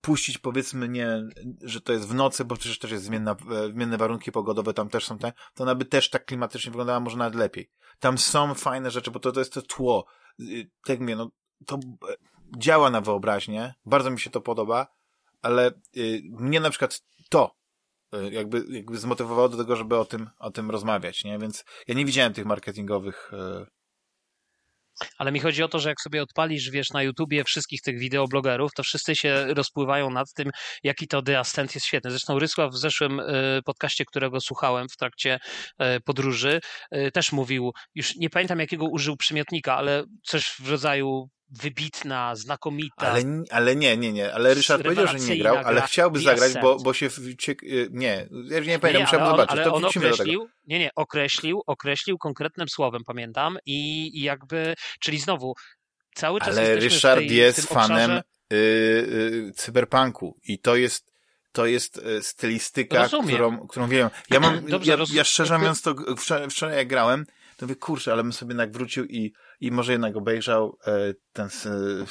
puścić 0.01 0.37
powiedzmy 0.37 0.89
nie, 0.89 1.23
że 1.61 1.81
to 1.81 1.93
jest 1.93 2.07
w 2.07 2.13
nocy, 2.13 2.45
bo 2.45 2.55
przecież 2.55 2.79
też 2.79 2.91
jest 2.91 3.03
zmienna, 3.03 3.35
e, 3.51 3.71
zmienne 3.71 3.97
warunki 3.97 4.31
pogodowe, 4.31 4.73
tam 4.73 4.89
też 4.89 5.05
są 5.05 5.17
te, 5.17 5.33
to 5.53 5.63
ona 5.63 5.75
by 5.75 5.85
też 5.85 6.09
tak 6.09 6.25
klimatycznie 6.25 6.71
wyglądała, 6.71 6.99
może 6.99 7.17
nawet 7.17 7.35
lepiej. 7.35 7.71
Tam 7.99 8.17
są 8.17 8.53
fajne 8.53 8.91
rzeczy, 8.91 9.11
bo 9.11 9.19
to, 9.19 9.31
to 9.31 9.39
jest 9.39 9.53
to 9.53 9.61
tło. 9.61 10.05
Y, 10.39 10.69
Tak 10.85 10.99
mnie, 10.99 11.15
no, 11.15 11.31
to 11.65 11.75
e, 11.75 11.79
działa 12.57 12.89
na 12.89 13.01
wyobraźnię, 13.01 13.73
bardzo 13.85 14.09
mi 14.09 14.19
się 14.19 14.29
to 14.29 14.41
podoba, 14.41 14.87
ale 15.41 15.71
y, 15.97 16.21
mnie 16.23 16.59
na 16.59 16.69
przykład 16.69 17.01
to 17.29 17.55
jakby, 18.31 18.63
jakby 18.69 18.97
zmotywowało 18.97 19.49
do 19.49 19.57
tego, 19.57 19.75
żeby 19.75 19.97
o 19.97 20.05
tym, 20.05 20.29
o 20.39 20.51
tym 20.51 20.71
rozmawiać, 20.71 21.23
nie? 21.23 21.39
Więc 21.39 21.63
ja 21.87 21.95
nie 21.95 22.05
widziałem 22.05 22.33
tych 22.33 22.45
marketingowych 22.45 23.31
y, 23.33 23.65
Ale 25.17 25.31
mi 25.31 25.39
chodzi 25.39 25.63
o 25.63 25.67
to, 25.67 25.79
że 25.79 25.89
jak 25.89 26.01
sobie 26.01 26.23
odpalisz, 26.23 26.69
wiesz, 26.69 26.89
na 26.89 27.03
YouTubie 27.03 27.43
wszystkich 27.43 27.81
tych 27.81 27.99
wideoblogerów, 27.99 28.71
to 28.75 28.83
wszyscy 28.83 29.15
się 29.15 29.45
rozpływają 29.53 30.09
nad 30.09 30.33
tym, 30.33 30.49
jaki 30.83 31.07
to 31.07 31.21
The 31.21 31.39
Ascent 31.39 31.75
jest 31.75 31.87
świetny. 31.87 32.11
Zresztą 32.11 32.39
Rysław 32.39 32.73
w 32.73 32.77
zeszłym 32.77 33.19
y, 33.19 33.59
podcaście, 33.65 34.05
którego 34.05 34.41
słuchałem 34.41 34.87
w 34.89 34.97
trakcie 34.97 35.39
podróży, 36.05 36.59
też 37.13 37.31
mówił, 37.31 37.71
już 37.95 38.15
nie 38.15 38.29
pamiętam 38.29 38.59
jakiego 38.59 38.85
użył 38.85 39.17
przymiotnika, 39.17 39.75
ale 39.75 40.03
coś 40.23 40.47
w 40.59 40.69
rodzaju 40.69 41.29
wybitna, 41.61 42.35
znakomita. 42.35 43.07
Ale, 43.07 43.21
ale 43.51 43.75
nie, 43.75 43.97
nie, 43.97 44.13
nie. 44.13 44.33
Ale 44.33 44.53
Ryszard 44.53 44.83
powiedział, 44.83 45.07
że 45.07 45.19
nie 45.19 45.37
grał, 45.37 45.57
ale 45.57 45.81
chciałby 45.81 46.19
zagrać, 46.19 46.53
bo, 46.61 46.77
bo 46.77 46.93
się... 46.93 47.09
Wciek... 47.09 47.63
y, 47.63 47.89
Nie, 47.91 48.27
ja 48.49 48.59
nie 48.59 48.79
pamiętam, 48.79 48.93
nie, 48.93 48.99
musiałbym 48.99 49.29
zobaczyć. 49.29 49.51
ale 49.51 49.63
to 49.63 49.73
on 49.73 49.85
określił, 49.85 50.49
nie, 50.67 50.79
nie, 50.79 50.89
określił, 50.95 51.61
określił 51.65 52.17
konkretnym 52.17 52.69
słowem, 52.69 53.03
pamiętam, 53.03 53.57
i, 53.65 54.11
i 54.19 54.21
jakby, 54.21 54.73
czyli 54.99 55.19
znowu, 55.19 55.53
cały 56.15 56.39
czas 56.39 56.57
Ale 56.57 56.75
Ryszard 56.75 57.19
tej, 57.19 57.35
jest 57.35 57.67
fanem 57.67 58.11
obszarze, 58.11 58.23
y, 58.53 58.55
y, 58.55 59.53
cyberpunku 59.55 60.39
i 60.43 60.59
to 60.59 60.75
jest 60.75 61.15
to 61.51 61.65
jest 61.65 62.01
stylistyka, 62.21 63.01
Rozumiem. 63.03 63.27
którą, 63.27 63.67
którą 63.67 63.87
wiem. 63.87 64.09
Ja 64.29 64.39
mam, 64.39 64.65
Dobrze, 64.69 64.91
ja, 64.91 64.97
ja 65.13 65.23
szczerze 65.23 65.57
mówiąc, 65.57 65.81
to 65.81 65.95
wczoraj, 66.17 66.49
wczoraj 66.49 66.77
jak 66.77 66.87
grałem, 66.87 67.25
to 67.57 67.65
mówię, 67.65 67.75
kurczę, 67.75 68.11
ale 68.11 68.23
bym 68.23 68.33
sobie 68.33 68.51
jednak 68.51 68.71
wrócił 68.71 69.05
i, 69.05 69.33
i 69.59 69.71
może 69.71 69.91
jednak 69.91 70.15
obejrzał 70.15 70.77
e, 70.87 70.91
ten 71.33 71.45
s- 71.45 71.67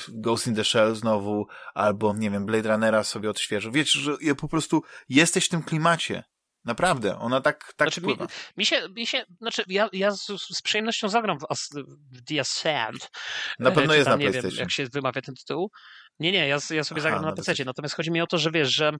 Ghost 0.09 0.47
in 0.47 0.55
the 0.55 0.65
Shell 0.65 0.95
znowu, 0.95 1.47
albo, 1.75 2.15
nie 2.17 2.31
wiem, 2.31 2.47
Blade 2.47 2.69
Runnera 2.73 3.05
sobie 3.05 3.31
odświeżył. 3.31 3.73
Wiecie, 3.73 3.99
że 4.01 4.17
po 4.35 4.49
prostu 4.49 4.83
jesteś 5.09 5.47
w 5.47 5.49
tym 5.49 5.63
klimacie. 5.63 6.25
Naprawdę, 6.65 7.19
ona 7.19 7.41
tak, 7.41 7.73
tak 7.77 7.89
Znaczy, 7.93 8.01
mi, 8.07 8.17
mi 8.57 8.67
się, 8.67 8.89
mi 8.97 9.07
się, 9.07 9.25
znaczy 9.41 9.65
ja, 9.69 9.89
ja 9.93 10.11
z, 10.11 10.27
z 10.57 10.63
przyjemnością 10.63 11.09
zagram 11.09 11.39
w, 11.39 11.45
As, 11.49 11.69
w 12.13 12.25
The 12.25 12.41
Ascent. 12.41 13.11
Na 13.59 13.71
pewno 13.71 13.93
Czy 13.93 13.97
jest 13.99 14.09
tam, 14.11 14.19
na 14.19 14.25
nie 14.27 14.31
wiem, 14.31 14.33
PlayStation. 14.33 14.61
jak 14.61 14.71
się 14.71 14.87
wymawia 14.93 15.23
ten 15.23 15.35
tytuł. 15.35 15.71
Nie, 16.19 16.33
nie, 16.33 16.49
ja, 16.49 16.59
ja 16.71 16.85
sobie 16.85 17.01
Aha, 17.01 17.01
zagram 17.01 17.23
na 17.23 17.29
na 17.29 17.35
PC. 17.37 17.65
Natomiast 17.65 17.95
chodzi 17.95 18.11
mi 18.11 18.21
o 18.21 18.27
to, 18.27 18.39
że 18.39 18.51
wiesz, 18.51 18.75
że 18.75 18.93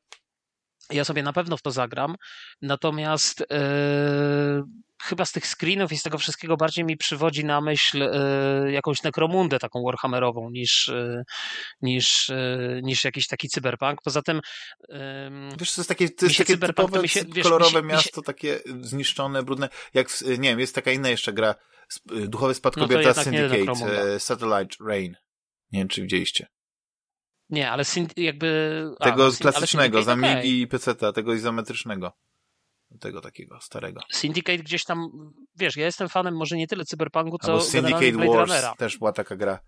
ja 0.91 1.05
sobie 1.05 1.23
na 1.23 1.33
pewno 1.33 1.57
w 1.57 1.63
to 1.63 1.71
zagram, 1.71 2.15
natomiast 2.63 3.41
e, 3.41 4.63
chyba 5.03 5.25
z 5.25 5.33
tych 5.33 5.47
screenów 5.47 5.93
i 5.93 5.99
z 5.99 6.03
tego 6.03 6.19
wszystkiego 6.19 6.57
bardziej 6.57 6.85
mi 6.85 6.97
przywodzi 6.97 7.45
na 7.45 7.61
myśl 7.61 8.03
e, 8.03 8.73
jakąś 8.73 9.03
nekromundę 9.03 9.59
taką 9.59 9.83
warhammerową 9.83 10.51
niż, 10.51 10.89
e, 10.89 11.25
niż, 11.83 12.31
e, 12.31 12.81
niż 12.83 13.05
jakiś 13.05 13.27
taki 13.27 13.49
cyberpunk. 13.49 13.99
Poza 14.05 14.23
tym 14.23 14.41
Wiesz, 15.61 15.73
to 15.73 15.81
jest 15.81 15.89
takie, 15.89 16.09
to 16.09 16.27
jest 16.27 16.39
takie 16.39 16.53
cyberpunk, 16.53 16.89
typowe, 16.89 17.09
się- 17.09 17.25
wiesz, 17.29 17.45
kolorowe 17.45 17.71
mi 17.71 17.73
się- 17.73 17.83
mi 17.83 17.91
się- 17.91 17.97
miasto, 17.97 18.23
takie 18.23 18.61
zniszczone, 18.81 19.43
brudne, 19.43 19.69
jak, 19.95 20.11
w, 20.11 20.23
nie 20.23 20.49
wiem, 20.49 20.61
jest 20.61 20.75
taka 20.75 20.93
inna 20.93 21.09
jeszcze 21.09 21.33
gra, 21.33 21.55
duchowy 22.07 22.55
No 22.77 23.01
jednak 23.01 23.17
nie 23.17 23.49
Syndicate, 23.49 24.21
Satellite 24.21 24.77
Rain. 24.87 25.17
Nie 25.73 25.79
wiem, 25.81 25.89
czy 25.89 26.03
widzieliście. 26.03 26.47
nie, 27.51 27.71
ale 27.71 27.85
jakby... 28.17 28.85
a, 29.01 29.05
Tego 29.05 29.17
no, 29.17 29.25
ale 29.25 29.37
klasycznego, 29.37 30.03
z. 30.03 30.09
Amigi 30.09 30.61
i 30.61 30.67
PC, 30.67 30.95
tego 30.95 31.35
izometrycznego. 31.35 32.13
Tego 33.01 33.21
takiego 33.21 33.61
starego. 33.61 34.01
Syndicate 34.13 34.59
gdzieś 34.59 34.85
tam, 34.85 35.09
wiesz, 35.57 35.77
ja 35.77 35.85
jestem 35.85 36.09
fanem 36.09 36.37
może 36.37 36.57
nie 36.57 36.67
tyle 36.67 36.85
cyberpunku, 36.85 37.39
co 37.39 37.53
Albo 37.53 37.65
Syndicate 37.65 38.13
Blade 38.13 38.33
Wars 38.33 38.51
Runnera. 38.51 38.75
też 38.75 38.99
była 38.99 39.13
taka 39.13 39.37
gra. 39.37 39.59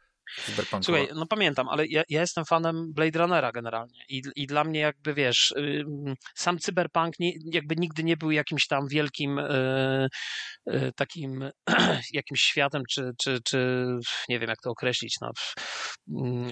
Słuchaj, 0.82 1.08
no 1.14 1.26
pamiętam, 1.26 1.68
ale 1.68 1.86
ja, 1.86 2.02
ja 2.08 2.20
jestem 2.20 2.44
fanem 2.44 2.92
Blade 2.92 3.18
Runnera 3.18 3.52
generalnie 3.52 4.04
i, 4.08 4.22
i 4.36 4.46
dla 4.46 4.64
mnie 4.64 4.80
jakby, 4.80 5.14
wiesz, 5.14 5.54
sam 6.34 6.58
cyberpunk 6.58 7.14
nie, 7.18 7.32
jakby 7.52 7.76
nigdy 7.76 8.04
nie 8.04 8.16
był 8.16 8.30
jakimś 8.30 8.66
tam 8.66 8.88
wielkim 8.88 9.38
y, 9.38 10.08
y, 10.70 10.92
takim 10.96 11.50
jakimś 12.12 12.40
światem, 12.40 12.82
czy, 12.90 13.10
czy, 13.22 13.38
czy 13.44 13.86
nie 14.28 14.38
wiem 14.38 14.48
jak 14.50 14.60
to 14.60 14.70
określić, 14.70 15.16
no, 15.20 15.30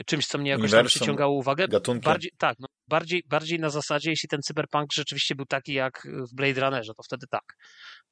czymś, 0.07 0.27
co 0.27 0.39
mnie 0.39 0.51
jakoś 0.51 0.71
tam 0.71 0.79
Uniwersum, 0.79 1.01
przyciągało 1.01 1.35
uwagę. 1.35 1.69
gatunkiem. 1.69 2.13
Bardziej, 2.13 2.31
tak, 2.39 2.57
no, 2.59 2.67
bardziej, 2.89 3.23
bardziej 3.29 3.59
na 3.59 3.71
zasadzie, 3.71 4.11
jeśli 4.11 4.29
ten 4.29 4.43
cyberpunk 4.43 4.93
rzeczywiście 4.93 5.35
był 5.35 5.47
taki 5.47 5.73
jak 5.73 6.09
w 6.31 6.35
Blade 6.35 6.61
Runnerze, 6.61 6.95
to 6.95 7.03
wtedy 7.03 7.27
tak. 7.31 7.57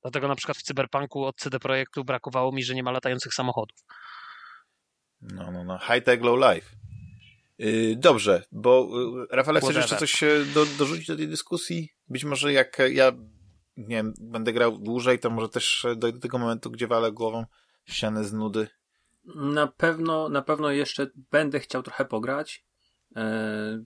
Dlatego 0.03 0.29
na 0.29 0.35
przykład 0.35 0.59
w 0.59 0.63
cyberpunku 0.63 1.25
od 1.25 1.37
CD 1.37 1.59
Projektu 1.59 2.05
brakowało 2.05 2.53
mi, 2.53 2.65
że 2.65 2.75
nie 2.75 2.83
ma 2.83 2.91
latających 2.91 3.35
samochodów. 3.35 3.79
No, 5.21 5.51
no, 5.53 5.65
no. 5.65 5.79
High 5.79 6.05
Tech, 6.05 6.23
Low 6.23 6.39
Life. 6.39 6.77
Yy, 7.59 7.97
dobrze, 7.97 8.43
bo 8.53 8.89
yy, 9.19 9.27
Rafale, 9.31 9.61
chcesz 9.61 9.77
jeszcze 9.77 9.97
coś 9.97 10.25
do, 10.55 10.67
dorzucić 10.67 11.07
do 11.07 11.17
tej 11.17 11.29
dyskusji? 11.29 11.89
Być 12.09 12.25
może 12.25 12.53
jak 12.53 12.79
ja 12.91 13.13
nie 13.77 13.97
wiem, 13.97 14.15
będę 14.21 14.53
grał 14.53 14.79
dłużej, 14.79 15.19
to 15.19 15.31
może 15.31 15.49
też 15.49 15.87
dojdę 15.97 16.19
do 16.19 16.23
tego 16.23 16.39
momentu, 16.39 16.71
gdzie 16.71 16.87
walę 16.87 17.13
głową 17.13 17.47
w 17.85 17.93
ścianę 17.93 18.25
z 18.25 18.33
nudy. 18.33 18.69
Na 19.35 19.67
pewno, 19.67 20.29
na 20.29 20.43
pewno 20.43 20.71
jeszcze 20.71 21.11
będę 21.31 21.61
chciał 21.61 21.83
trochę 21.83 22.05
pograć. 22.05 22.65
E, 23.17 23.85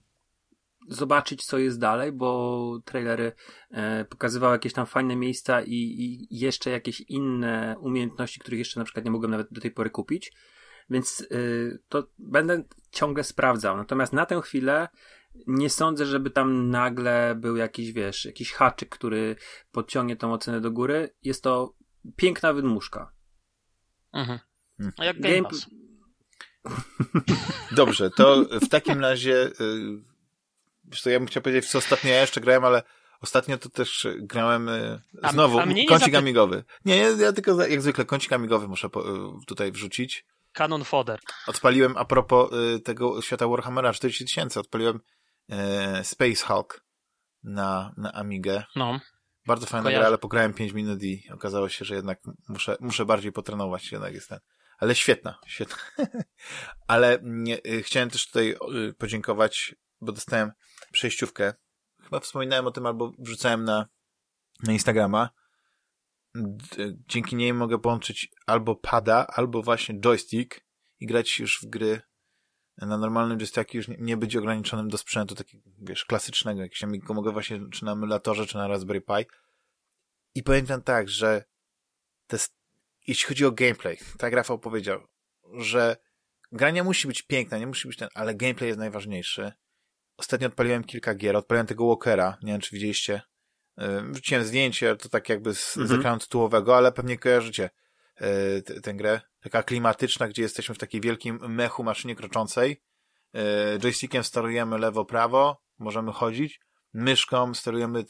zobaczyć, 0.87 1.45
co 1.45 1.57
jest 1.57 1.79
dalej, 1.79 2.11
bo 2.11 2.79
trailery 2.85 3.31
e, 3.71 4.05
pokazywały 4.05 4.55
jakieś 4.55 4.73
tam 4.73 4.85
fajne 4.85 5.15
miejsca 5.15 5.61
i, 5.61 5.73
i 5.73 6.27
jeszcze 6.39 6.69
jakieś 6.69 7.01
inne 7.01 7.75
umiejętności, 7.79 8.39
których 8.39 8.59
jeszcze 8.59 8.79
na 8.79 8.83
przykład 8.83 9.05
nie 9.05 9.11
mogłem 9.11 9.31
nawet 9.31 9.47
do 9.51 9.61
tej 9.61 9.71
pory 9.71 9.89
kupić. 9.89 10.33
Więc 10.89 11.21
y, 11.21 11.79
to 11.89 12.07
będę 12.19 12.63
ciągle 12.91 13.23
sprawdzał. 13.23 13.77
Natomiast 13.77 14.13
na 14.13 14.25
tę 14.25 14.41
chwilę 14.41 14.87
nie 15.47 15.69
sądzę, 15.69 16.05
żeby 16.05 16.29
tam 16.29 16.69
nagle 16.69 17.35
był 17.35 17.55
jakiś, 17.55 17.91
wiesz, 17.91 18.25
jakiś 18.25 18.53
haczyk, 18.53 18.89
który 18.89 19.35
podciągnie 19.71 20.15
tą 20.15 20.33
ocenę 20.33 20.61
do 20.61 20.71
góry. 20.71 21.15
Jest 21.23 21.43
to 21.43 21.73
piękna 22.15 22.53
wydmuszka. 22.53 23.11
Mhm. 24.13 24.39
Hmm. 24.77 24.93
A 24.97 25.05
jak 25.05 25.19
Game 25.19 25.35
Game-? 25.35 25.49
Dobrze, 27.71 28.09
to 28.09 28.45
w 28.61 28.69
takim 28.69 28.99
razie 28.99 29.51
yy, 29.59 30.03
wiesz 30.87 31.01
co, 31.01 31.09
ja 31.09 31.19
bym 31.19 31.27
chciał 31.27 31.43
powiedzieć, 31.43 31.71
co 31.71 31.77
ostatnio 31.77 32.09
ja 32.11 32.21
jeszcze 32.21 32.41
grałem, 32.41 32.65
ale 32.65 32.83
ostatnio 33.21 33.57
to 33.57 33.69
też 33.69 34.07
grałem 34.17 34.69
A- 35.21 35.31
znowu, 35.31 35.59
a 35.59 35.63
kącik 35.63 35.99
zapy- 36.13 36.17
amigowy. 36.17 36.63
Nie, 36.85 36.95
ja, 36.95 37.33
tylko 37.33 37.65
jak 37.67 37.81
zwykle 37.81 38.05
kącik 38.05 38.33
amigowy 38.33 38.67
muszę 38.67 38.89
po, 38.89 39.01
yy, 39.01 39.31
tutaj 39.47 39.71
wrzucić. 39.71 40.25
Canon 40.53 40.83
Fodder. 40.83 41.19
Odpaliłem 41.47 41.97
a 41.97 42.05
propos 42.05 42.51
y, 42.53 42.79
tego 42.79 43.21
świata 43.21 43.47
Warhammera 43.47 43.93
40 43.93 44.25
tysięcy, 44.25 44.59
odpaliłem 44.59 44.99
y, 45.51 45.55
Space 46.03 46.45
Hulk 46.47 46.83
na, 47.43 47.93
na 47.97 48.13
Amigę. 48.13 48.63
No. 48.75 48.99
Bardzo 49.45 49.65
fajna 49.67 49.83
Kojarzę. 49.83 49.99
gra, 49.99 50.07
ale 50.07 50.17
pograłem 50.17 50.53
5 50.53 50.73
minut 50.73 51.03
i 51.03 51.23
okazało 51.33 51.69
się, 51.69 51.85
że 51.85 51.95
jednak 51.95 52.19
muszę, 52.49 52.77
muszę 52.79 53.05
bardziej 53.05 53.31
potrenować, 53.31 53.91
jednak 53.91 54.13
jest 54.13 54.29
ten. 54.29 54.39
Ale 54.79 54.95
świetna, 54.95 55.39
świetna. 55.47 55.77
ale 56.87 57.19
nie, 57.23 57.57
y, 57.67 57.83
chciałem 57.83 58.09
też 58.09 58.27
tutaj 58.27 58.55
y, 58.89 58.93
podziękować, 58.93 59.75
bo 60.01 60.11
dostałem 60.11 60.51
przejściówkę. 60.91 61.53
Chyba 62.01 62.19
wspominałem 62.19 62.67
o 62.67 62.71
tym 62.71 62.85
albo 62.85 63.11
wrzucałem 63.19 63.63
na, 63.63 63.87
na 64.63 64.73
Instagrama. 64.73 65.29
Dzięki 67.07 67.35
niej 67.35 67.53
mogę 67.53 67.79
połączyć 67.79 68.31
albo 68.45 68.75
pada, 68.75 69.27
albo 69.27 69.63
właśnie 69.63 69.99
joystick 69.99 70.61
i 70.99 71.05
grać 71.05 71.39
już 71.39 71.61
w 71.61 71.65
gry 71.65 72.01
na 72.77 72.97
normalnym 72.97 73.39
joysticku, 73.39 73.77
już 73.77 73.87
nie, 73.87 73.97
nie 73.99 74.17
być 74.17 74.35
ograniczonym 74.35 74.87
do 74.87 74.97
sprzętu 74.97 75.35
takiego, 75.35 75.69
wiesz, 75.79 76.05
klasycznego, 76.05 76.61
jakiegoś 76.61 76.83
amigo 76.83 77.13
mogę 77.13 77.31
właśnie 77.31 77.59
czy 77.71 77.85
na 77.85 77.91
emulatorze, 77.91 78.45
czy 78.45 78.57
na 78.57 78.67
Raspberry 78.67 79.01
Pi. 79.01 79.25
I 80.35 80.43
wam 80.63 80.81
tak, 80.81 81.09
że 81.09 81.43
jest, 82.31 82.55
jeśli 83.07 83.25
chodzi 83.25 83.45
o 83.45 83.51
gameplay, 83.51 83.97
tak 84.17 84.33
Rafał 84.33 84.59
powiedział, 84.59 85.07
że 85.53 85.97
gra 86.51 86.71
nie 86.71 86.83
musi 86.83 87.07
być 87.07 87.21
piękna, 87.21 87.57
nie 87.57 87.67
musi 87.67 87.87
być 87.87 87.97
ten, 87.97 88.09
ale 88.13 88.35
gameplay 88.35 88.67
jest 88.67 88.79
najważniejszy. 88.79 89.51
Ostatnio 90.17 90.47
odpaliłem 90.47 90.83
kilka 90.83 91.15
gier, 91.15 91.35
odpaliłem 91.35 91.67
tego 91.67 91.87
Walkera, 91.87 92.37
nie 92.43 92.51
wiem 92.51 92.61
czy 92.61 92.75
widzieliście. 92.75 93.21
Yy, 93.77 94.01
Wrzuciłem 94.11 94.43
zdjęcie, 94.43 94.95
to 94.95 95.09
tak 95.09 95.29
jakby 95.29 95.55
z, 95.55 95.77
Mhm. 95.77 95.87
z 95.87 95.99
ekranu 95.99 96.19
tytułowego, 96.19 96.77
ale 96.77 96.91
pewnie 96.91 97.17
kojarzycie 97.17 97.69
t- 98.65 98.81
tę 98.81 98.93
grę. 98.93 99.21
Taka 99.41 99.63
klimatyczna, 99.63 100.27
gdzie 100.27 100.41
jesteśmy 100.41 100.75
w 100.75 100.77
takiej 100.77 101.01
wielkim 101.01 101.39
mechu 101.55 101.83
maszynie 101.83 102.15
kroczącej. 102.15 102.81
Yy, 103.33 103.41
Joystickiem 103.79 104.23
sterujemy 104.23 104.77
lewo-prawo, 104.77 105.55
możemy 105.79 106.11
chodzić. 106.11 106.59
Myszką 106.93 107.53
sterujemy 107.53 108.05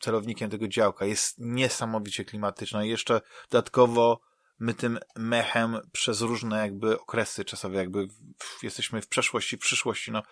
celownikiem 0.00 0.50
tego 0.50 0.68
działka. 0.68 1.04
Jest 1.06 1.34
niesamowicie 1.38 2.24
klimatyczna 2.24 2.84
i 2.84 2.88
jeszcze 2.88 3.20
dodatkowo 3.50 4.20
my 4.58 4.74
tym 4.74 4.98
mechem 5.16 5.78
przez 5.92 6.20
różne 6.20 6.58
jakby 6.58 7.00
okresy 7.00 7.44
czasowe, 7.44 7.76
jakby 7.76 8.06
w, 8.38 8.62
jesteśmy 8.62 9.02
w 9.02 9.08
przeszłości, 9.08 9.56
w 9.56 9.60
przyszłości, 9.60 10.12
no, 10.12 10.22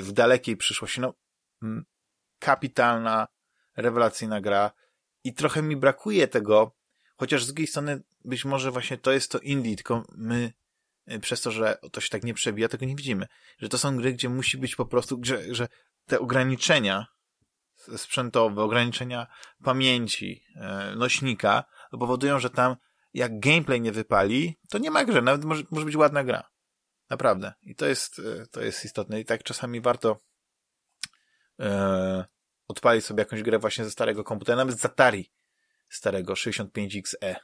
w 0.00 0.08
dalekiej 0.12 0.56
przyszłości, 0.56 1.00
no, 1.00 1.14
kapitalna, 2.38 3.28
rewelacyjna 3.76 4.40
gra 4.40 4.70
i 5.24 5.34
trochę 5.34 5.62
mi 5.62 5.76
brakuje 5.76 6.28
tego, 6.28 6.76
chociaż 7.16 7.44
z 7.44 7.46
drugiej 7.46 7.66
strony 7.66 8.02
być 8.24 8.44
może 8.44 8.70
właśnie 8.70 8.98
to 8.98 9.12
jest 9.12 9.32
to 9.32 9.38
indie, 9.38 9.76
tylko 9.76 10.04
my 10.16 10.52
e, 11.06 11.18
przez 11.18 11.40
to, 11.40 11.50
że 11.50 11.78
to 11.92 12.00
się 12.00 12.08
tak 12.08 12.24
nie 12.24 12.34
przebija, 12.34 12.68
tego 12.68 12.86
nie 12.86 12.96
widzimy. 12.96 13.26
Że 13.58 13.68
to 13.68 13.78
są 13.78 13.96
gry, 13.96 14.12
gdzie 14.12 14.28
musi 14.28 14.58
być 14.58 14.76
po 14.76 14.86
prostu, 14.86 15.20
że, 15.22 15.54
że 15.54 15.68
te 16.06 16.20
ograniczenia 16.20 17.06
sprzętowe, 17.96 18.62
ograniczenia 18.62 19.26
pamięci, 19.64 20.44
e, 20.56 20.94
nośnika 20.96 21.64
powodują, 21.90 22.38
że 22.38 22.50
tam 22.50 22.76
jak 23.14 23.40
gameplay 23.40 23.80
nie 23.80 23.92
wypali, 23.92 24.58
to 24.70 24.78
nie 24.78 24.90
ma 24.90 25.04
gry, 25.04 25.22
nawet 25.22 25.44
może, 25.44 25.62
może 25.70 25.86
być 25.86 25.96
ładna 25.96 26.24
gra. 26.24 26.49
Naprawdę. 27.10 27.52
I 27.62 27.74
to 27.74 27.86
jest, 27.86 28.18
e, 28.18 28.46
to 28.46 28.60
jest 28.62 28.84
istotne. 28.84 29.20
I 29.20 29.24
tak 29.24 29.42
czasami 29.42 29.80
warto 29.80 30.20
e, 31.60 32.24
odpalić 32.68 33.04
sobie 33.04 33.20
jakąś 33.20 33.42
grę 33.42 33.58
właśnie 33.58 33.84
ze 33.84 33.90
starego 33.90 34.24
komputera, 34.24 34.56
nawet 34.56 34.80
z 34.80 34.84
Atari 34.84 35.32
starego 35.88 36.32
65XE 36.32 37.34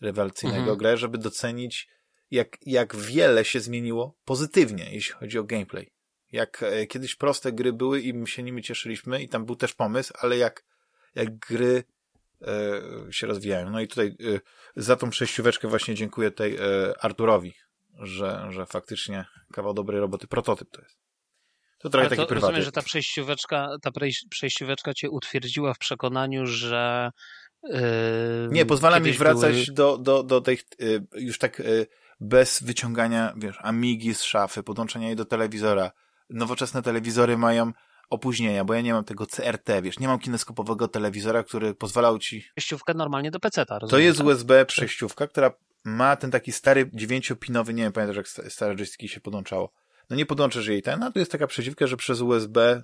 rewelacyjnego 0.00 0.60
Mhm. 0.60 0.78
grę, 0.78 0.96
żeby 0.96 1.18
docenić 1.18 1.88
jak, 2.30 2.56
jak 2.66 2.96
wiele 2.96 3.44
się 3.44 3.60
zmieniło 3.60 4.18
pozytwnie, 4.24 4.88
jeśli 4.92 5.14
chodzi 5.14 5.38
o 5.38 5.44
gameplay. 5.44 5.92
Jak 6.32 6.62
e, 6.62 6.86
kiedyś 6.86 7.14
proste 7.16 7.52
gry 7.52 7.72
były 7.72 8.00
i 8.00 8.14
my 8.14 8.26
się 8.26 8.42
nimi 8.42 8.62
cieszyliśmy 8.62 9.22
i 9.22 9.28
tam 9.28 9.44
był 9.46 9.56
też 9.56 9.74
pomysł, 9.74 10.12
ale 10.18 10.36
jak, 10.36 10.64
jak 11.14 11.38
gry 11.38 11.84
e, 12.42 12.82
się 13.10 13.26
rozwijają. 13.26 13.70
No 13.70 13.80
i 13.80 13.88
tutaj 13.88 14.06
e, 14.06 14.40
za 14.76 14.96
tą 14.96 15.10
przejścióweczkę 15.10 15.68
właśnie 15.68 15.94
dziękuję 15.94 16.30
tej 16.30 16.56
e, 16.56 16.60
Arturowi, 17.00 17.54
że, 17.98 18.46
że 18.50 18.66
faktycznie 18.66 19.24
kawał 19.52 19.74
dobrej 19.74 20.00
roboty. 20.00 20.26
Prototyp 20.26 20.70
to 20.70 20.82
jest. 20.82 20.98
To 21.78 21.88
trochę 21.90 22.08
taki 22.08 22.20
to 22.22 22.26
prywatny. 22.26 22.46
rozumiem, 22.48 22.64
że 22.64 22.72
ta 22.72 22.82
przejścióweczka, 22.82 23.68
ta 23.82 23.90
przejś- 23.90 24.28
przejścióweczka 24.30 24.94
cię 24.94 25.10
utwierdziła 25.10 25.74
w 25.74 25.78
przekonaniu, 25.78 26.46
że 26.46 27.10
yy, 27.62 27.78
Nie, 28.50 28.66
pozwala 28.66 29.00
mi 29.00 29.12
wracać 29.12 29.52
były- 29.64 29.74
do, 29.76 29.98
do, 29.98 30.22
do 30.22 30.40
tych, 30.40 30.60
y, 30.80 31.06
już 31.14 31.38
tak 31.38 31.60
y, 31.60 31.86
bez 32.20 32.62
wyciągania, 32.62 33.34
wiesz, 33.36 33.56
Amigi 33.60 34.14
z 34.14 34.22
szafy, 34.22 34.62
podłączenia 34.62 35.06
jej 35.06 35.16
do 35.16 35.24
telewizora. 35.24 35.90
Nowoczesne 36.30 36.82
telewizory 36.82 37.38
mają 37.38 37.72
opóźnienia, 38.10 38.64
bo 38.64 38.74
ja 38.74 38.80
nie 38.80 38.92
mam 38.92 39.04
tego 39.04 39.26
CRT, 39.26 39.82
wiesz, 39.82 39.98
nie 39.98 40.08
mam 40.08 40.18
kineskopowego 40.18 40.88
telewizora, 40.88 41.42
który 41.42 41.74
pozwalał 41.74 42.18
ci... 42.18 42.44
przejściówkę 42.56 42.94
normalnie 42.94 43.30
do 43.30 43.40
peceta, 43.40 43.74
To 43.74 43.78
rozumiem, 43.80 44.04
jest 44.06 44.18
tak? 44.18 44.26
USB 44.26 44.66
przejściówka, 44.66 45.26
która 45.26 45.50
ma 45.84 46.16
ten 46.16 46.30
taki 46.30 46.52
stary 46.52 46.90
dziewięciopinowy, 46.92 47.74
nie 47.74 47.82
wiem, 47.82 47.92
pamiętasz 47.92 48.16
jak 48.16 48.28
sta- 48.28 48.50
stare 48.50 48.74
joysticki 48.76 49.08
się 49.08 49.20
podłączało. 49.20 49.72
No 50.10 50.16
nie 50.16 50.26
podłączysz 50.26 50.66
jej 50.66 50.82
ten, 50.82 51.02
a 51.02 51.10
tu 51.10 51.18
jest 51.18 51.32
taka 51.32 51.46
przejściówka, 51.46 51.86
że 51.86 51.96
przez 51.96 52.20
USB 52.20 52.82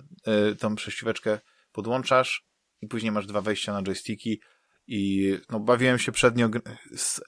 y, 0.51 0.55
tą 0.55 0.75
przejścióweczkę 0.75 1.39
podłączasz 1.71 2.45
i 2.81 2.87
później 2.87 3.11
masz 3.11 3.25
dwa 3.25 3.41
wejścia 3.41 3.73
na 3.73 3.83
joysticki 3.83 4.41
i 4.87 5.33
no 5.49 5.59
bawiłem 5.59 5.99
się 5.99 6.11
przednio 6.11 6.49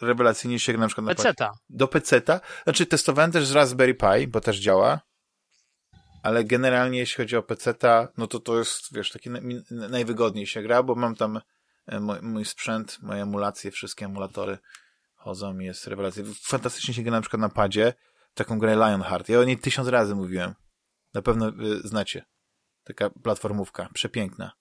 rewelacyjnie 0.01 0.59
się 0.59 0.73
na 0.77 0.87
przykład 0.87 1.05
na 1.05 1.15
Peceta. 1.15 1.51
do 1.69 1.87
PC-ta. 1.87 2.41
Znaczy 2.63 2.85
testowałem 2.85 3.31
też 3.31 3.45
z 3.45 3.51
Raspberry 3.51 3.95
Pi, 3.95 4.27
bo 4.27 4.41
też 4.41 4.59
działa, 4.59 5.01
ale 6.23 6.43
generalnie 6.43 6.99
jeśli 6.99 7.17
chodzi 7.17 7.35
o 7.35 7.43
PC-ta, 7.43 8.07
no 8.17 8.27
to 8.27 8.39
to 8.39 8.57
jest, 8.57 8.93
wiesz, 8.95 9.11
taki 9.11 9.29
najwygodniej 9.71 10.47
się 10.47 10.61
gra, 10.61 10.83
bo 10.83 10.95
mam 10.95 11.15
tam 11.15 11.41
e, 11.87 11.99
mój, 11.99 12.21
mój 12.21 12.45
sprzęt, 12.45 12.97
moje 13.01 13.21
emulacje, 13.21 13.71
wszystkie 13.71 14.05
emulatory 14.05 14.57
chodzą 15.21 15.59
i 15.59 15.65
jest 15.65 15.87
rewelacyjnie. 15.87 16.31
Fantastycznie 16.41 16.93
się 16.93 17.03
gra 17.03 17.11
na 17.11 17.21
przykład 17.21 17.41
na 17.41 17.49
padzie, 17.49 17.93
taką 18.33 18.59
grę 18.59 18.75
Lionheart. 18.75 19.29
Ja 19.29 19.39
o 19.39 19.43
niej 19.43 19.57
tysiąc 19.57 19.87
razy 19.87 20.15
mówiłem. 20.15 20.53
Na 21.13 21.21
pewno 21.21 21.49
y, 21.49 21.87
znacie. 21.87 22.25
Taka 22.83 23.09
platformówka, 23.09 23.89
przepiękna. 23.93 24.51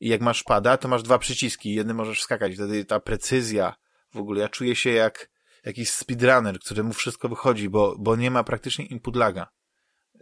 I 0.00 0.08
jak 0.08 0.20
masz 0.20 0.42
pada, 0.42 0.76
to 0.76 0.88
masz 0.88 1.02
dwa 1.02 1.18
przyciski, 1.18 1.74
jednym 1.74 1.96
możesz 1.96 2.22
skakać, 2.22 2.54
wtedy 2.54 2.84
ta 2.84 3.00
precyzja, 3.00 3.74
w 4.14 4.16
ogóle 4.16 4.40
ja 4.40 4.48
czuję 4.48 4.76
się 4.76 4.90
jak 4.90 5.30
jakiś 5.64 5.90
speedrunner, 5.90 6.58
któremu 6.58 6.92
wszystko 6.92 7.28
wychodzi, 7.28 7.68
bo, 7.68 7.96
bo 7.98 8.16
nie 8.16 8.30
ma 8.30 8.44
praktycznie 8.44 8.86
input 8.86 9.16
laga. 9.16 9.48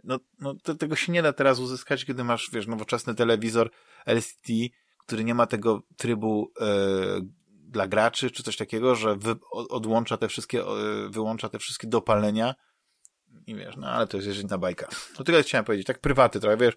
No, 0.03 0.19
no 0.39 0.55
to, 0.63 0.75
tego 0.75 0.95
się 0.95 1.11
nie 1.11 1.21
da 1.21 1.33
teraz 1.33 1.59
uzyskać, 1.59 2.05
kiedy 2.05 2.23
masz, 2.23 2.49
wiesz, 2.53 2.67
nowoczesny 2.67 3.15
telewizor 3.15 3.71
LCD, 4.05 4.53
który 4.99 5.23
nie 5.23 5.35
ma 5.35 5.45
tego 5.45 5.81
trybu 5.97 6.51
e, 6.61 6.65
dla 7.69 7.87
graczy, 7.87 8.31
czy 8.31 8.43
coś 8.43 8.57
takiego, 8.57 8.95
że 8.95 9.15
wy, 9.15 9.35
od, 9.51 9.71
odłącza 9.71 10.17
te 10.17 10.27
wszystkie, 10.27 10.61
e, 10.61 10.65
wyłącza 11.09 11.49
te 11.49 11.59
wszystkie 11.59 11.87
dopalenia 11.87 12.55
i 13.47 13.55
wiesz, 13.55 13.75
no 13.77 13.87
ale 13.87 14.07
to 14.07 14.17
jest 14.17 14.37
jedna 14.37 14.57
bajka. 14.57 14.87
To 15.15 15.23
tyle 15.23 15.43
chciałem 15.43 15.65
powiedzieć, 15.65 15.87
tak 15.87 15.99
prywaty 15.99 16.39
trochę, 16.39 16.57
wiesz, 16.57 16.73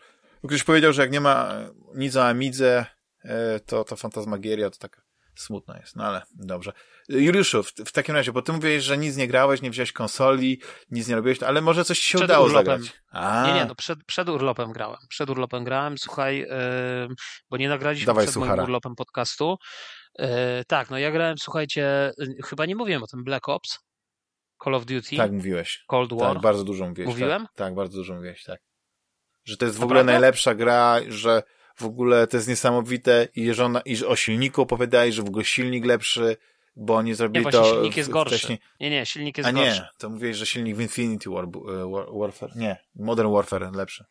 ktoś 0.47 0.62
powiedział, 0.64 0.93
że 0.93 1.03
jak 1.03 1.12
nie 1.12 1.20
ma 1.20 1.49
e, 1.53 1.70
nic 1.95 2.16
o 2.16 2.26
Amidze, 2.28 2.86
e, 3.24 3.61
to, 3.61 3.84
to 3.84 3.97
Fantasmagieria 3.97 4.70
to 4.70 4.78
taka 4.78 5.03
smutna 5.36 5.78
jest, 5.78 5.97
no 5.97 6.05
ale 6.05 6.22
dobrze. 6.34 6.72
Juliuszu, 7.09 7.62
w, 7.62 7.72
w 7.72 7.93
takim 7.93 8.14
razie, 8.14 8.32
bo 8.32 8.43
ty 8.43 8.53
mówiłeś, 8.53 8.82
że 8.84 8.99
nic 8.99 9.16
nie 9.16 9.28
grałeś, 9.28 9.62
nie 9.62 9.70
wziąłeś 9.70 9.93
konsoli, 9.93 10.61
nic 10.90 11.09
nie 11.09 11.14
robiłeś, 11.16 11.43
ale 11.43 11.61
może 11.61 11.84
coś 11.84 11.99
się 11.99 12.18
Przed 12.18 12.30
udało 12.30 12.47
urlopem. 12.47 12.82
zagrać. 12.82 13.01
A, 13.11 13.47
Nie, 13.47 13.55
nie, 13.55 13.64
no 13.64 13.74
przed, 13.74 14.05
przed 14.05 14.28
urlopem 14.28 14.72
grałem. 14.72 14.99
Przed 15.09 15.30
urlopem 15.30 15.64
grałem, 15.64 15.99
słuchaj, 15.99 16.38
yy, 16.38 16.49
bo 17.51 17.57
nie 17.57 17.68
nagraliśmy 17.68 18.07
Dawaj, 18.07 18.24
przed 18.24 18.34
suchara. 18.34 18.57
moim 18.57 18.64
urlopem 18.64 18.95
podcastu. 18.95 19.57
Yy, 20.18 20.26
tak, 20.66 20.90
no 20.90 20.98
ja 20.98 21.10
grałem, 21.10 21.38
słuchajcie, 21.38 22.12
yy, 22.18 22.42
chyba 22.44 22.66
nie 22.66 22.76
mówiłem 22.76 23.02
o 23.02 23.06
tym 23.06 23.24
Black 23.24 23.48
Ops, 23.48 23.78
Call 24.64 24.74
of 24.74 24.84
Duty, 24.86 25.16
tak 25.16 25.32
mówiłeś. 25.32 25.84
Cold 25.86 26.12
War. 26.12 26.32
Tak, 26.34 26.42
bardzo 26.42 26.64
dużo 26.64 26.88
mówiłeś. 26.88 27.08
Mówiłem? 27.08 27.42
Tak, 27.42 27.54
tak, 27.54 27.74
bardzo 27.74 27.96
dużo 27.98 28.14
mówiłeś, 28.14 28.44
tak. 28.44 28.60
Że 29.44 29.56
to 29.56 29.64
jest 29.64 29.76
w 29.76 29.80
Naprawdę? 29.80 30.00
ogóle 30.00 30.12
najlepsza 30.12 30.54
gra, 30.54 30.96
że 31.08 31.42
w 31.76 31.84
ogóle 31.84 32.26
to 32.26 32.36
jest 32.36 32.48
niesamowite 32.48 33.28
i 33.34 33.54
że, 33.54 33.64
ona, 33.64 33.80
i 33.80 34.04
o 34.04 34.16
silniku 34.16 34.62
opowiadałeś, 34.62 35.14
że 35.14 35.22
w 35.22 35.28
ogóle 35.28 35.44
silnik 35.44 35.84
lepszy, 35.84 36.36
bo 36.76 36.96
oni 36.96 37.08
Nie, 37.10 37.14
zrobili 37.14 37.42
właśnie 37.42 37.60
to 37.60 37.74
silnik 37.74 37.96
jest 37.96 38.10
gorszy. 38.10 38.38
wcześniej. 38.38 38.58
Nie, 38.80 38.90
nie, 38.90 39.06
silnik 39.06 39.38
jest 39.38 39.48
A 39.48 39.50
nie, 39.50 39.64
gorszy. 39.64 39.86
to 39.98 40.10
mówiłeś, 40.10 40.36
że 40.36 40.46
silnik 40.46 40.76
w 40.76 40.80
Infinity 40.80 41.30
War, 41.30 41.44
e, 41.44 41.90
War, 41.90 42.06
Warfare, 42.12 42.56
nie, 42.56 42.76
Modern 42.94 43.32
Warfare 43.32 43.70
lepszy. 43.76 44.04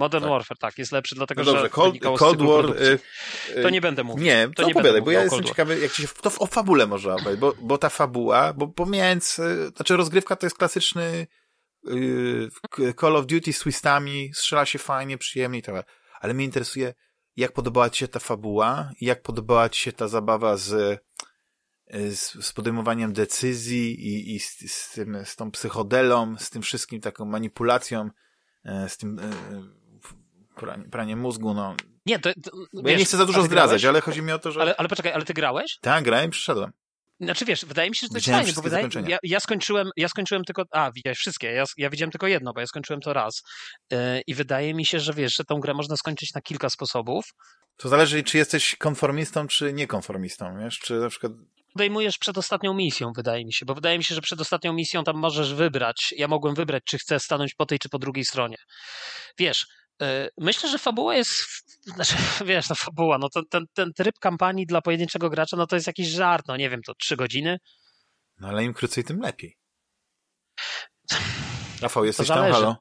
Modern 0.00 0.24
tak. 0.24 0.30
Warfare, 0.30 0.58
tak, 0.58 0.78
jest 0.78 0.92
lepszy, 0.92 1.14
dlatego 1.14 1.40
No 1.40 1.44
dobrze, 1.44 1.62
że 1.62 1.70
Cold, 1.70 1.98
Cold 2.18 2.42
War... 2.42 2.64
e, 2.82 2.98
e, 3.56 3.62
To 3.62 3.70
nie 3.70 3.80
będę 3.80 4.04
mówił. 4.04 4.24
Nie, 4.24 4.48
To 4.48 4.54
to 4.54 4.62
nie 4.62 4.70
opowiadaj, 4.70 4.92
będę 4.92 5.04
bo 5.04 5.10
ja 5.10 5.22
jestem 5.22 5.44
ciekawy, 5.44 5.78
jak 5.78 5.92
ci 5.92 6.02
się, 6.02 6.08
to 6.22 6.30
w- 6.30 6.42
o 6.42 6.46
fabule 6.46 6.86
może 6.86 7.14
opowiedzieć, 7.14 7.40
bo, 7.40 7.54
bo 7.62 7.78
ta 7.78 7.88
fabuła, 7.88 8.52
bo 8.52 8.68
pomijając, 8.68 9.38
e, 9.38 9.68
znaczy 9.76 9.96
rozgrywka 9.96 10.36
to 10.36 10.46
jest 10.46 10.56
klasyczny 10.58 11.26
k- 12.70 12.82
Call 13.00 13.16
of 13.16 13.26
Duty 13.26 13.52
z 13.52 13.58
twistami, 13.58 14.30
strzela 14.34 14.66
się 14.66 14.78
fajnie, 14.78 15.18
przyjemnie 15.18 15.58
i 15.58 15.62
tak 15.62 15.74
dalej. 15.74 15.88
Ale 16.20 16.34
mnie 16.34 16.44
interesuje, 16.44 16.94
jak 17.36 17.52
podobała 17.52 17.90
ci 17.90 17.98
się 17.98 18.08
ta 18.08 18.18
fabuła 18.20 18.90
jak 19.00 19.22
podobała 19.22 19.68
ci 19.68 19.80
się 19.82 19.92
ta 19.92 20.08
zabawa 20.08 20.56
z, 20.56 20.72
y, 21.94 22.16
z, 22.16 22.46
z 22.46 22.52
podejmowaniem 22.52 23.12
decyzji 23.12 24.06
i, 24.06 24.34
i 24.34 24.40
z, 24.40 24.72
z, 24.72 24.90
tym, 24.92 25.18
z 25.24 25.36
tą 25.36 25.50
psychodelą, 25.50 26.36
z 26.38 26.50
tym 26.50 26.62
wszystkim, 26.62 27.00
taką 27.00 27.24
manipulacją, 27.24 28.10
e, 28.64 28.88
z 28.88 28.96
tym 28.96 29.18
e, 29.18 29.30
pranie, 30.60 30.84
pranie 30.84 31.16
mózgu, 31.16 31.54
no. 31.54 31.74
Nie, 32.06 32.18
to, 32.18 32.30
to 32.42 32.50
Bo 32.74 32.82
wiesz, 32.82 32.92
ja 32.92 32.98
nie 32.98 33.04
chcę 33.04 33.16
za 33.16 33.26
dużo 33.26 33.42
zdradzać, 33.42 33.84
ale 33.84 34.00
chodzi 34.00 34.22
mi 34.22 34.32
o 34.32 34.38
to, 34.38 34.52
że... 34.52 34.60
Ale, 34.60 34.76
ale 34.76 34.88
poczekaj, 34.88 35.12
ale 35.12 35.24
ty 35.24 35.34
grałeś? 35.34 35.78
Tak, 35.80 36.04
grałem 36.04 36.28
i 36.28 36.30
przyszedłem. 36.30 36.72
Znaczy 37.20 37.44
wiesz, 37.44 37.64
wydaje 37.64 37.90
mi 37.90 37.96
się, 37.96 38.06
że 38.06 38.08
to 38.08 38.16
jest 38.16 38.28
fajnie, 38.28 38.52
bo 38.52 38.62
wydaje, 38.62 38.88
ja, 39.08 39.18
ja 39.22 39.40
skończyłem, 39.40 39.90
ja 39.96 40.08
skończyłem 40.08 40.44
tylko, 40.44 40.64
a 40.70 40.90
widziałeś 40.92 41.18
wszystkie, 41.18 41.52
ja, 41.52 41.64
ja 41.76 41.90
widziałem 41.90 42.10
tylko 42.10 42.26
jedno, 42.26 42.52
bo 42.52 42.60
ja 42.60 42.66
skończyłem 42.66 43.00
to 43.00 43.12
raz 43.12 43.42
yy, 43.90 43.98
i 44.26 44.34
wydaje 44.34 44.74
mi 44.74 44.86
się, 44.86 45.00
że 45.00 45.12
wiesz, 45.12 45.34
że 45.34 45.44
tą 45.44 45.60
grę 45.60 45.74
można 45.74 45.96
skończyć 45.96 46.34
na 46.34 46.40
kilka 46.40 46.70
sposobów. 46.70 47.24
To 47.76 47.88
zależy, 47.88 48.22
czy 48.22 48.38
jesteś 48.38 48.76
konformistą, 48.76 49.46
czy 49.46 49.72
niekonformistą, 49.72 50.58
wiesz? 50.58 50.78
Czy 50.78 50.94
na 50.94 51.08
przykład... 51.08 51.32
Podejmujesz 51.72 52.18
przed 52.18 52.38
ostatnią 52.38 52.74
misją, 52.74 53.12
wydaje 53.16 53.44
mi 53.44 53.52
się, 53.52 53.66
bo 53.66 53.74
wydaje 53.74 53.98
mi 53.98 54.04
się, 54.04 54.14
że 54.14 54.20
przed 54.20 54.40
ostatnią 54.40 54.72
misją 54.72 55.04
tam 55.04 55.16
możesz 55.16 55.54
wybrać, 55.54 56.14
ja 56.16 56.28
mogłem 56.28 56.54
wybrać, 56.54 56.82
czy 56.86 56.98
chcę 56.98 57.20
stanąć 57.20 57.54
po 57.54 57.66
tej, 57.66 57.78
czy 57.78 57.88
po 57.88 57.98
drugiej 57.98 58.24
stronie. 58.24 58.56
Wiesz, 59.38 59.66
myślę, 60.38 60.70
że 60.70 60.78
fabuła 60.78 61.14
jest, 61.16 61.32
znaczy, 61.94 62.14
wiesz, 62.46 62.68
no 62.68 62.74
fabuła, 62.74 63.18
no 63.18 63.28
to, 63.28 63.42
ten, 63.50 63.64
ten 63.74 63.92
tryb 63.92 64.18
kampanii 64.18 64.66
dla 64.66 64.80
pojedynczego 64.82 65.30
gracza, 65.30 65.56
no 65.56 65.66
to 65.66 65.76
jest 65.76 65.86
jakiś 65.86 66.08
żart, 66.08 66.48
no 66.48 66.56
nie 66.56 66.70
wiem, 66.70 66.82
to 66.82 66.94
trzy 66.94 67.16
godziny, 67.16 67.58
No 68.40 68.48
ale 68.48 68.64
im 68.64 68.74
krócej, 68.74 69.04
tym 69.04 69.20
lepiej. 69.20 69.56
Rafał, 71.82 72.04
jesteś 72.04 72.28
tam? 72.28 72.52
Halo? 72.52 72.76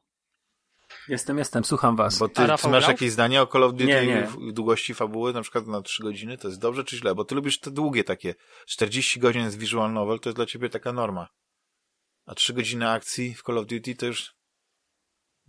Jestem, 1.08 1.38
jestem, 1.38 1.66
słucham 1.66 1.96
was. 1.96 2.18
Bo 2.18 2.30
ty, 2.30 2.48
ty 2.62 2.68
masz 2.68 2.88
jakieś 2.88 3.12
zdanie 3.12 3.42
o 3.42 3.48
Call 3.48 3.64
of 3.64 3.72
Duty 3.72 3.86
Nie, 3.86 4.06
nie. 4.06 4.28
długości 4.54 4.94
fabuły, 4.94 5.34
na 5.34 5.42
przykład 5.42 5.68
na 5.68 5.82
3 5.82 6.04
godziny? 6.04 6.38
To 6.38 6.48
jest 6.48 6.60
dobrze 6.60 6.84
czy 6.84 6.98
źle? 6.98 7.16
Bo 7.16 7.26
ty 7.26 7.36
lubisz 7.36 7.60
te 7.60 7.72
długie 7.72 8.04
takie. 8.04 8.36
40 8.68 9.20
godzin 9.20 9.52
z 9.52 9.56
visual 9.56 9.94
novel 9.94 10.20
to 10.20 10.30
jest 10.30 10.38
dla 10.38 10.46
ciebie 10.46 10.70
taka 10.70 10.94
norma. 10.94 11.28
A 12.26 12.36
3 12.36 12.54
godziny 12.54 12.90
akcji 12.90 13.36
w 13.36 13.44
Call 13.44 13.58
of 13.58 13.66
Duty 13.66 13.96
to 13.96 14.06
już 14.06 14.36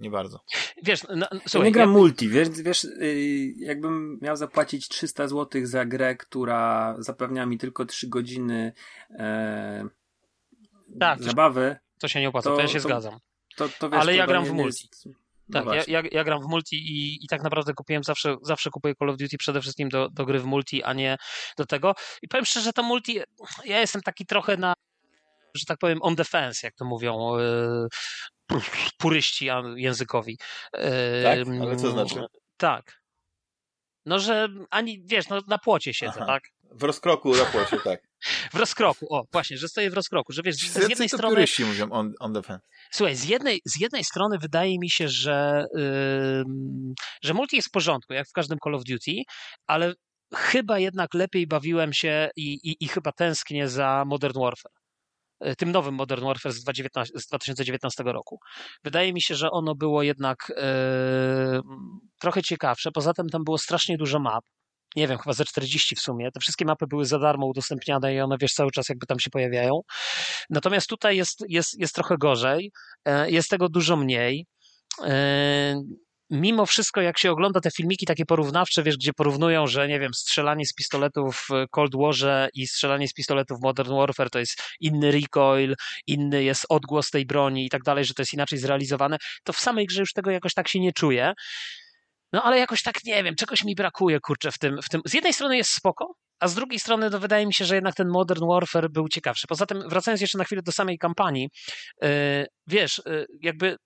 nie 0.01 0.11
bardzo. 0.11 0.41
Wiesz, 0.83 1.03
no, 1.17 1.27
Ja 1.33 1.41
słuchaj, 1.49 1.69
nie 1.69 1.73
gram 1.73 1.89
ja- 1.93 1.97
multi, 1.99 2.29
wiesz, 2.29 2.49
wiesz 2.51 2.85
yy, 2.85 3.53
jakbym 3.57 4.19
miał 4.23 4.37
zapłacić 4.37 4.89
300 4.89 5.29
zł 5.29 5.67
za 5.67 5.85
grę, 5.85 6.17
która 6.17 6.95
zapewnia 6.99 7.47
mi 7.47 7.59
tylko 7.59 7.85
3 7.85 8.09
godziny 8.09 8.73
e, 9.11 9.89
Tak, 11.01 11.19
to- 11.19 11.25
zabawy, 11.25 11.77
to 11.99 12.09
się 12.09 12.21
nie 12.21 12.29
opłaca, 12.29 12.51
to, 12.51 12.57
to- 12.57 12.63
ja 12.63 12.69
się 12.69 12.75
to- 12.81 12.89
zgadzam. 12.89 13.19
to, 13.57 13.69
to 13.79 13.91
wiesz, 13.91 14.01
Ale 14.01 14.13
to 14.13 14.19
ja 14.19 14.27
gram 14.27 14.45
w 14.45 14.53
multi. 14.53 14.89
Jest... 14.93 15.07
No 15.49 15.65
Tak, 15.65 15.75
ja, 15.89 16.01
ja, 16.01 16.09
ja 16.13 16.25
gram 16.25 16.43
w 16.43 16.47
multi 16.49 16.77
i, 16.77 17.25
i 17.25 17.29
tak 17.29 17.43
naprawdę 17.43 17.75
kupiłem 17.75 18.05
zawsze, 18.05 18.37
zawsze 18.43 18.71
kupuję 18.71 18.95
Call 18.95 19.11
of 19.11 19.17
Duty 19.17 19.39
przede 19.39 19.61
wszystkim 19.61 19.89
do, 19.89 20.09
do 20.09 20.25
gry 20.27 20.39
w 20.39 20.45
multi, 20.45 20.83
a 20.83 20.93
nie 20.93 21.17
do 21.57 21.67
tego. 21.67 21.95
I 22.23 22.29
powiem 22.29 22.45
szczerze, 22.45 22.73
to 22.73 22.83
multi, 22.83 23.21
ja 23.65 23.81
jestem 23.81 24.03
taki 24.03 24.27
trochę 24.27 24.57
na, 24.57 24.75
że 25.55 25.65
tak 25.67 25.79
powiem, 25.79 25.99
on 26.03 26.15
defense, 26.15 26.67
jak 26.67 26.75
to 26.75 26.85
mówią 26.85 27.39
yy, 27.39 27.89
puryści 28.99 29.49
językowi. 29.77 30.39
Yy, 30.75 30.83
Tak? 31.23 31.39
Ale 31.63 31.77
co 31.77 31.91
znaczy? 31.91 32.27
Tak. 32.57 33.01
No, 34.07 34.19
że 34.19 34.49
ani, 34.71 35.03
wiesz, 35.05 35.29
no, 35.29 35.41
na 35.47 35.59
płocie 35.59 35.95
siedzę, 35.95 36.13
Aha. 36.17 36.27
tak? 36.27 36.43
W 36.73 36.83
rozkroku 36.83 37.37
na 37.37 37.45
płocie, 37.45 37.77
tak. 37.85 38.01
W 38.53 38.57
rozkroku, 38.57 39.15
o, 39.15 39.25
właśnie, 39.33 39.59
że 39.59 39.69
stoję 39.69 39.91
w 39.91 39.95
rozkroku, 39.95 40.33
że 40.33 40.43
wiesz, 40.43 40.57
z 40.57 40.89
jednej 40.89 41.09
to 41.09 41.17
strony... 41.17 41.35
puryści 41.35 41.65
mówią 41.65 41.91
on, 41.91 42.13
on 42.19 42.35
the 42.35 42.43
fence. 42.43 42.67
Słuchaj, 42.91 43.17
z 43.17 43.25
jednej, 43.25 43.61
z 43.65 43.81
jednej 43.81 44.05
strony 44.05 44.39
wydaje 44.39 44.79
mi 44.79 44.91
się, 44.91 45.09
że, 45.09 45.65
ym, 45.77 46.95
że 47.23 47.35
multi 47.35 47.57
jest 47.57 47.69
w 47.69 47.71
porządku, 47.71 48.13
jak 48.13 48.29
w 48.29 48.33
każdym 48.33 48.59
Call 48.65 48.75
of 48.75 48.85
Duty, 48.85 49.23
ale 49.67 49.95
chyba 50.35 50.79
jednak 50.79 51.15
lepiej 51.15 51.47
bawiłem 51.47 51.93
się 51.93 52.31
i, 52.37 52.53
i, 52.53 52.85
i 52.85 52.89
chyba 52.89 53.13
tęsknię 53.13 53.69
za 53.69 54.05
Modern 54.07 54.41
Warfare. 54.41 54.80
Y, 55.47 55.57
Tym 55.57 55.73
nowym 55.73 55.95
Modern 55.95 56.25
Warfare 56.25 56.53
z 56.53 56.63
2019 56.63 57.19
z 57.19 57.27
2019 57.27 58.03
roku. 58.05 58.39
Wydaje 58.85 59.13
mi 59.13 59.23
się, 59.23 59.35
że 59.35 59.51
ono 59.51 59.75
było 59.75 60.03
jednak 60.03 60.53
yy, 60.57 61.61
trochę 62.21 62.43
ciekawsze. 62.43 62.93
Poza 62.93 63.15
tym 63.15 63.29
tam 63.29 63.45
było 63.45 63.59
strasznie 63.59 63.97
dużo 63.97 64.19
map. 64.19 64.45
Nie 64.97 65.09
wiem, 65.09 65.19
chyba 65.19 65.33
ze 65.33 65.45
40 65.45 65.97
w 65.97 66.01
sumie. 66.01 66.33
Te 66.33 66.41
wszystkie 66.41 66.65
mapy 66.65 66.87
były 66.87 67.05
za 67.05 67.19
darmo 67.19 67.47
udostępniane 67.47 68.15
i 68.15 68.21
one, 68.21 68.37
wiesz, 68.41 68.53
cały 68.53 68.71
czas 68.71 68.89
jakby 68.89 69.07
tam 69.07 69.19
się 69.19 69.31
pojawiają. 69.31 69.81
Natomiast 70.51 70.87
tutaj 70.87 71.17
jest, 71.17 71.45
jest, 71.49 71.81
jest 71.81 71.95
trochę 71.95 72.19
gorzej, 72.19 72.73
e, 73.05 73.31
jest 73.31 73.51
tego 73.51 73.69
dużo 73.69 73.97
mniej. 73.97 74.47
E, 76.31 76.37
Mimo 76.37 76.67
wszystko, 76.67 77.01
jak 77.01 77.19
się 77.19 77.31
ogląda 77.31 77.61
te 77.61 77.71
filmiki 77.71 78.07
takie 78.07 78.27
porównawcze, 78.27 78.83
wiesz, 78.83 78.97
gdzie 78.97 79.13
porównują, 79.13 79.67
że 79.67 79.89
nie 79.89 80.01
wiem, 80.01 80.15
strzelanie 80.15 80.67
z 80.67 80.75
pistoletu 80.75 81.33
w 81.33 81.49
Cold 81.71 81.97
Warze 81.97 82.49
i 82.55 82.67
strzelanie 82.67 83.09
z 83.09 83.13
pistoletu 83.13 83.57
w 83.57 83.61
Modern 83.61 83.95
Warfare 83.95 84.31
to 84.31 84.39
jest 84.39 84.63
inny 84.81 85.11
recoil, 85.11 85.75
inny 86.07 86.45
jest 86.45 86.67
odgłos 86.69 87.11
tej 87.11 87.27
broni 87.27 87.67
i 87.67 87.71
tak 87.71 87.83
dalej, 87.83 88.05
że 88.05 88.15
to 88.15 88.23
jest 88.23 88.35
inaczej 88.35 88.59
zrealizowane, 88.59 89.17
to 89.45 89.53
w 89.53 89.61
samej 89.61 89.87
grze 89.87 90.01
już 90.01 90.13
tego 90.13 90.31
jakoś 90.31 90.55
tak 90.55 90.69
się 90.69 90.81
nie 90.81 90.93
czuję. 90.93 91.33
No 92.33 92.43
ale 92.43 92.59
jakoś 92.59 92.83
tak 92.83 93.05
nie 93.05 93.25
wiem, 93.25 93.35
czegoś 93.35 93.65
mi 93.65 93.75
brakuje, 93.75 94.21
kurczę, 94.21 94.53
w 94.53 94.59
tym. 94.59 94.83
W 94.83 94.89
tym. 94.89 95.01
Z 95.07 95.15
jednej 95.15 95.33
strony 95.33 95.57
jest 95.57 95.71
spoko, 95.71 96.15
a 96.41 96.49
z 96.49 96.55
drugiej 96.55 96.79
strony 96.79 97.11
no, 97.11 97.19
wydaje 97.19 97.47
mi 97.47 97.55
się, 97.55 97.65
że 97.65 97.75
jednak 97.75 97.95
ten 97.95 98.09
Modern 98.09 98.47
Warfare 98.47 98.89
był 98.91 99.09
ciekawszy. 99.09 99.47
Poza 99.49 99.67
tym, 99.67 99.89
wracając 99.89 100.21
jeszcze 100.21 100.39
na 100.39 100.45
chwilę 100.45 100.63
do 100.63 100.73
samej 100.73 100.99
kampanii, 100.99 101.49
yy, 102.03 102.09
wiesz, 102.67 103.03
yy, 103.07 103.27
jakby 103.41 103.77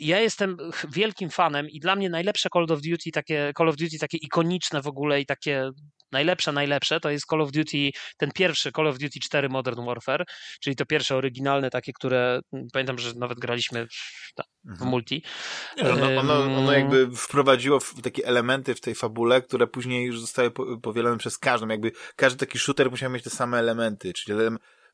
ja 0.00 0.20
jestem 0.20 0.56
wielkim 0.92 1.30
fanem 1.30 1.68
i 1.70 1.80
dla 1.80 1.96
mnie 1.96 2.10
najlepsze 2.10 2.48
Call 2.52 2.62
of 2.70 2.80
Duty, 2.82 3.10
takie 3.12 3.52
Call 3.58 3.68
of 3.68 3.76
Duty 3.76 3.98
takie 3.98 4.16
ikoniczne 4.18 4.82
w 4.82 4.86
ogóle 4.86 5.20
i 5.20 5.26
takie 5.26 5.70
najlepsze, 6.12 6.52
najlepsze, 6.52 7.00
to 7.00 7.10
jest 7.10 7.26
Call 7.26 7.40
of 7.40 7.50
Duty, 7.52 7.90
ten 8.16 8.30
pierwszy 8.34 8.72
Call 8.72 8.86
of 8.88 8.98
Duty 8.98 9.20
4 9.20 9.48
Modern 9.48 9.84
Warfare, 9.86 10.24
czyli 10.60 10.76
to 10.76 10.86
pierwsze 10.86 11.16
oryginalne 11.16 11.70
takie, 11.70 11.92
które 11.92 12.40
mm, 12.52 12.66
pamiętam, 12.72 12.98
że 12.98 13.14
nawet 13.14 13.38
graliśmy 13.38 13.86
w, 13.86 14.32
ta- 14.34 14.44
w 14.64 14.70
Mhm. 14.70 14.90
multi. 14.90 15.22
No, 15.82 15.90
ono, 15.90 16.20
ono, 16.20 16.56
ono 16.58 16.72
jakby 16.72 17.16
wprowadziło 17.16 17.78
takie 18.02 18.26
elementy 18.26 18.74
w 18.74 18.80
tej 18.80 18.94
fabule, 18.94 19.42
które 19.42 19.66
później 19.66 20.06
już 20.06 20.20
zostały 20.20 20.50
po- 20.50 20.78
powielone 20.78 21.18
przez 21.18 21.38
każdą. 21.38 21.68
Jakby 21.68 21.92
każdy 22.16 22.46
taki 22.46 22.58
shooter 22.58 22.90
musiał 22.90 23.10
mieć 23.10 23.24
te 23.24 23.30
same 23.30 23.58
elementy, 23.58 24.12
czyli 24.12 24.38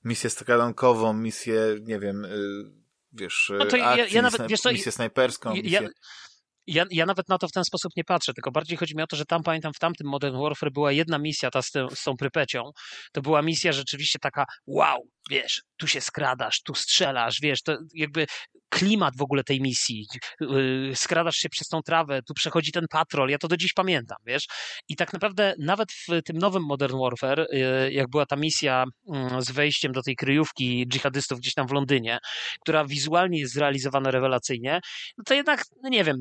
misję 0.04 0.30
stradankową, 0.30 1.12
misję, 1.12 1.60
nie 1.82 1.98
wiem, 1.98 2.24
y, 2.24 2.78
wiesz, 3.12 3.52
No 3.58 3.66
to 3.66 3.76
ja- 3.76 3.96
ja 3.96 4.02
akcji, 4.04 4.20
nawet- 4.22 4.46
wiesz 4.46 4.60
co, 4.60 4.72
misję 4.72 4.92
snajperską, 4.92 5.54
Ja, 5.54 5.62
misję... 5.62 5.80
ja, 5.82 5.88
ja 6.90 7.06
nawet 7.06 7.28
na 7.28 7.38
to 7.38 7.48
w 7.48 7.52
ten 7.52 7.64
sposób 7.64 7.92
nie 7.96 8.04
patrzę, 8.04 8.34
tylko 8.34 8.50
bardziej 8.50 8.76
chodzi 8.76 8.96
mi 8.96 9.02
o 9.02 9.06
to, 9.06 9.16
że 9.16 9.24
tam 9.24 9.42
pamiętam 9.42 9.72
w 9.74 9.78
tamtym 9.78 10.06
Modern 10.06 10.42
Warfare 10.42 10.72
była 10.72 10.92
jedna 10.92 11.18
misja, 11.18 11.50
ta 11.50 11.62
z, 11.62 11.70
tym, 11.70 11.88
z 11.94 12.02
tą 12.02 12.16
prypecią. 12.16 12.62
To 13.12 13.22
była 13.22 13.42
misja 13.42 13.72
rzeczywiście 13.72 14.18
taka, 14.18 14.44
wow, 14.66 15.08
wiesz, 15.30 15.62
tu 15.76 15.86
się 15.86 16.00
skradasz, 16.00 16.62
tu 16.62 16.74
strzelasz, 16.74 17.40
wiesz, 17.40 17.62
to 17.62 17.76
jakby 17.94 18.26
klimat 18.68 19.16
w 19.16 19.22
ogóle 19.22 19.44
tej 19.44 19.60
misji. 19.60 20.06
Yy, 20.40 20.92
skradasz 20.94 21.36
się 21.36 21.48
przez 21.48 21.68
tą 21.68 21.82
trawę, 21.82 22.22
tu 22.22 22.34
przechodzi 22.34 22.72
ten 22.72 22.84
patrol, 22.90 23.30
ja 23.30 23.38
to 23.38 23.48
do 23.48 23.56
dziś 23.56 23.72
pamiętam, 23.72 24.18
wiesz. 24.26 24.44
I 24.88 24.96
tak 24.96 25.12
naprawdę 25.12 25.54
nawet 25.58 25.92
w 25.92 26.22
tym 26.24 26.38
nowym 26.38 26.62
Modern 26.62 26.98
Warfare, 26.98 27.46
yy, 27.52 27.92
jak 27.92 28.10
była 28.10 28.26
ta 28.26 28.36
misja 28.36 28.84
yy, 29.06 29.42
z 29.42 29.50
wejściem 29.50 29.92
do 29.92 30.02
tej 30.02 30.16
kryjówki 30.16 30.86
dżihadystów 30.88 31.38
gdzieś 31.38 31.54
tam 31.54 31.66
w 31.66 31.72
Londynie, 31.72 32.18
która 32.60 32.84
wizualnie 32.84 33.40
jest 33.40 33.54
zrealizowana 33.54 34.10
rewelacyjnie, 34.10 34.80
no 35.18 35.24
to 35.26 35.34
jednak, 35.34 35.64
no 35.82 35.88
nie 35.88 36.04
wiem, 36.04 36.16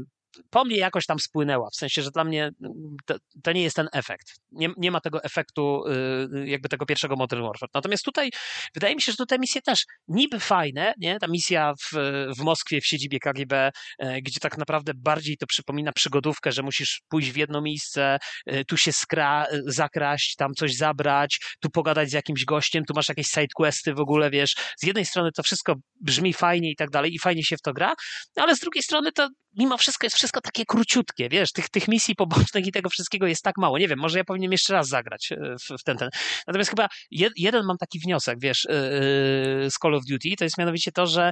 po 0.50 0.66
mnie 0.66 0.78
jakoś 0.78 1.06
tam 1.06 1.20
spłynęła. 1.20 1.70
W 1.70 1.76
sensie, 1.76 2.02
że 2.02 2.12
dla 2.12 2.24
mnie 2.24 2.44
mm, 2.44 2.98
to, 3.06 3.16
to 3.44 3.52
nie 3.52 3.64
jest 3.64 3.76
ten 3.76 3.88
efekt. 3.94 4.36
Nie, 4.52 4.70
nie 4.78 4.92
ma 4.92 5.02
tego 5.02 5.24
efektu 5.24 5.84
y, 5.88 6.48
jakby 6.48 6.70
tego 6.70 6.86
pierwszego 6.86 7.16
Modern 7.16 7.44
Warfare. 7.44 7.70
Natomiast 7.74 8.04
tutaj 8.04 8.30
wydaje 8.74 8.96
mi 8.96 9.02
się, 9.02 9.12
że 9.12 9.26
te 9.26 9.40
misje 9.40 9.62
też 9.62 9.86
niby 10.08 10.40
fajne, 10.40 10.94
nie? 10.98 11.20
Ta 11.20 11.28
misja 11.28 11.74
w, 11.74 11.98
w 12.38 12.44
Moskwie, 12.44 12.82
w 12.82 12.86
siedzibie 12.86 13.20
KGB, 13.20 13.72
e, 14.00 14.22
gdzie 14.22 14.40
tak 14.40 14.58
naprawdę 14.58 14.94
bardziej 14.96 15.38
to 15.38 15.48
przypomina 15.48 15.92
przygodówkę, 15.92 16.52
że 16.52 16.64
musisz 16.64 17.02
pójść 17.10 17.32
w 17.32 17.36
jedno 17.36 17.62
miejsce, 17.62 18.18
e, 18.46 18.66
tu 18.66 18.78
się 18.78 18.92
skra, 18.92 19.46
e, 19.46 19.62
zakraść, 19.66 20.36
tam 20.36 20.54
coś 20.54 20.76
zabrać, 20.76 21.40
tu 21.60 21.70
pogadać 21.70 22.10
z 22.10 22.14
jakimś 22.14 22.46
gościem, 22.46 22.86
tu 22.86 22.94
masz 22.96 23.10
jakieś 23.10 23.28
sidequesty 23.28 23.94
w 23.94 24.00
ogóle, 24.00 24.30
wiesz. 24.30 24.56
Z 24.78 24.86
jednej 24.86 25.06
strony 25.06 25.32
to 25.32 25.44
wszystko 25.44 25.76
brzmi 26.02 26.34
fajnie 26.34 26.72
i 26.72 26.76
tak 26.76 26.90
dalej 26.90 27.14
i 27.14 27.20
fajnie 27.20 27.44
się 27.44 27.58
w 27.58 27.62
to 27.62 27.74
gra, 27.74 27.94
no 28.36 28.44
ale 28.44 28.56
z 28.56 28.60
drugiej 28.60 28.84
strony 28.84 29.12
to 29.12 29.30
mimo 29.58 29.78
wszystko 29.78 30.06
jest 30.06 30.16
wszystko 30.16 30.42
takie 30.42 30.66
króciutkie, 30.66 31.30
wiesz, 31.30 31.52
tych, 31.52 31.70
tych 31.70 31.88
misji 31.88 32.16
pobocznych 32.16 32.68
i 32.68 32.72
tego 32.72 32.90
wszystkiego 32.90 33.28
jest 33.28 33.44
tak 33.44 33.58
mało. 33.58 33.78
Nie 33.78 33.88
wiem, 33.88 34.00
może 34.00 34.18
ja 34.18 34.24
powinienem 34.24 34.52
jeszcze 34.52 34.74
raz 34.74 34.88
zagrać 34.88 35.32
e, 35.32 35.56
w, 35.60 35.80
w 35.80 35.84
ten, 35.84 35.98
ten. 35.98 36.10
Natomiast 36.48 36.70
chyba 36.70 36.88
jed, 37.12 37.34
jeden 37.36 37.66
mam 37.66 37.78
taki 37.78 38.00
wniosek, 38.00 38.40
wiesz, 38.40 38.64
yy, 38.64 39.72
z 39.72 39.74
Call 39.82 39.96
of 39.96 40.04
Duty, 40.06 40.36
to 40.38 40.44
jest 40.44 40.58
mianowicie 40.58 40.92
to, 40.92 41.08
że 41.08 41.32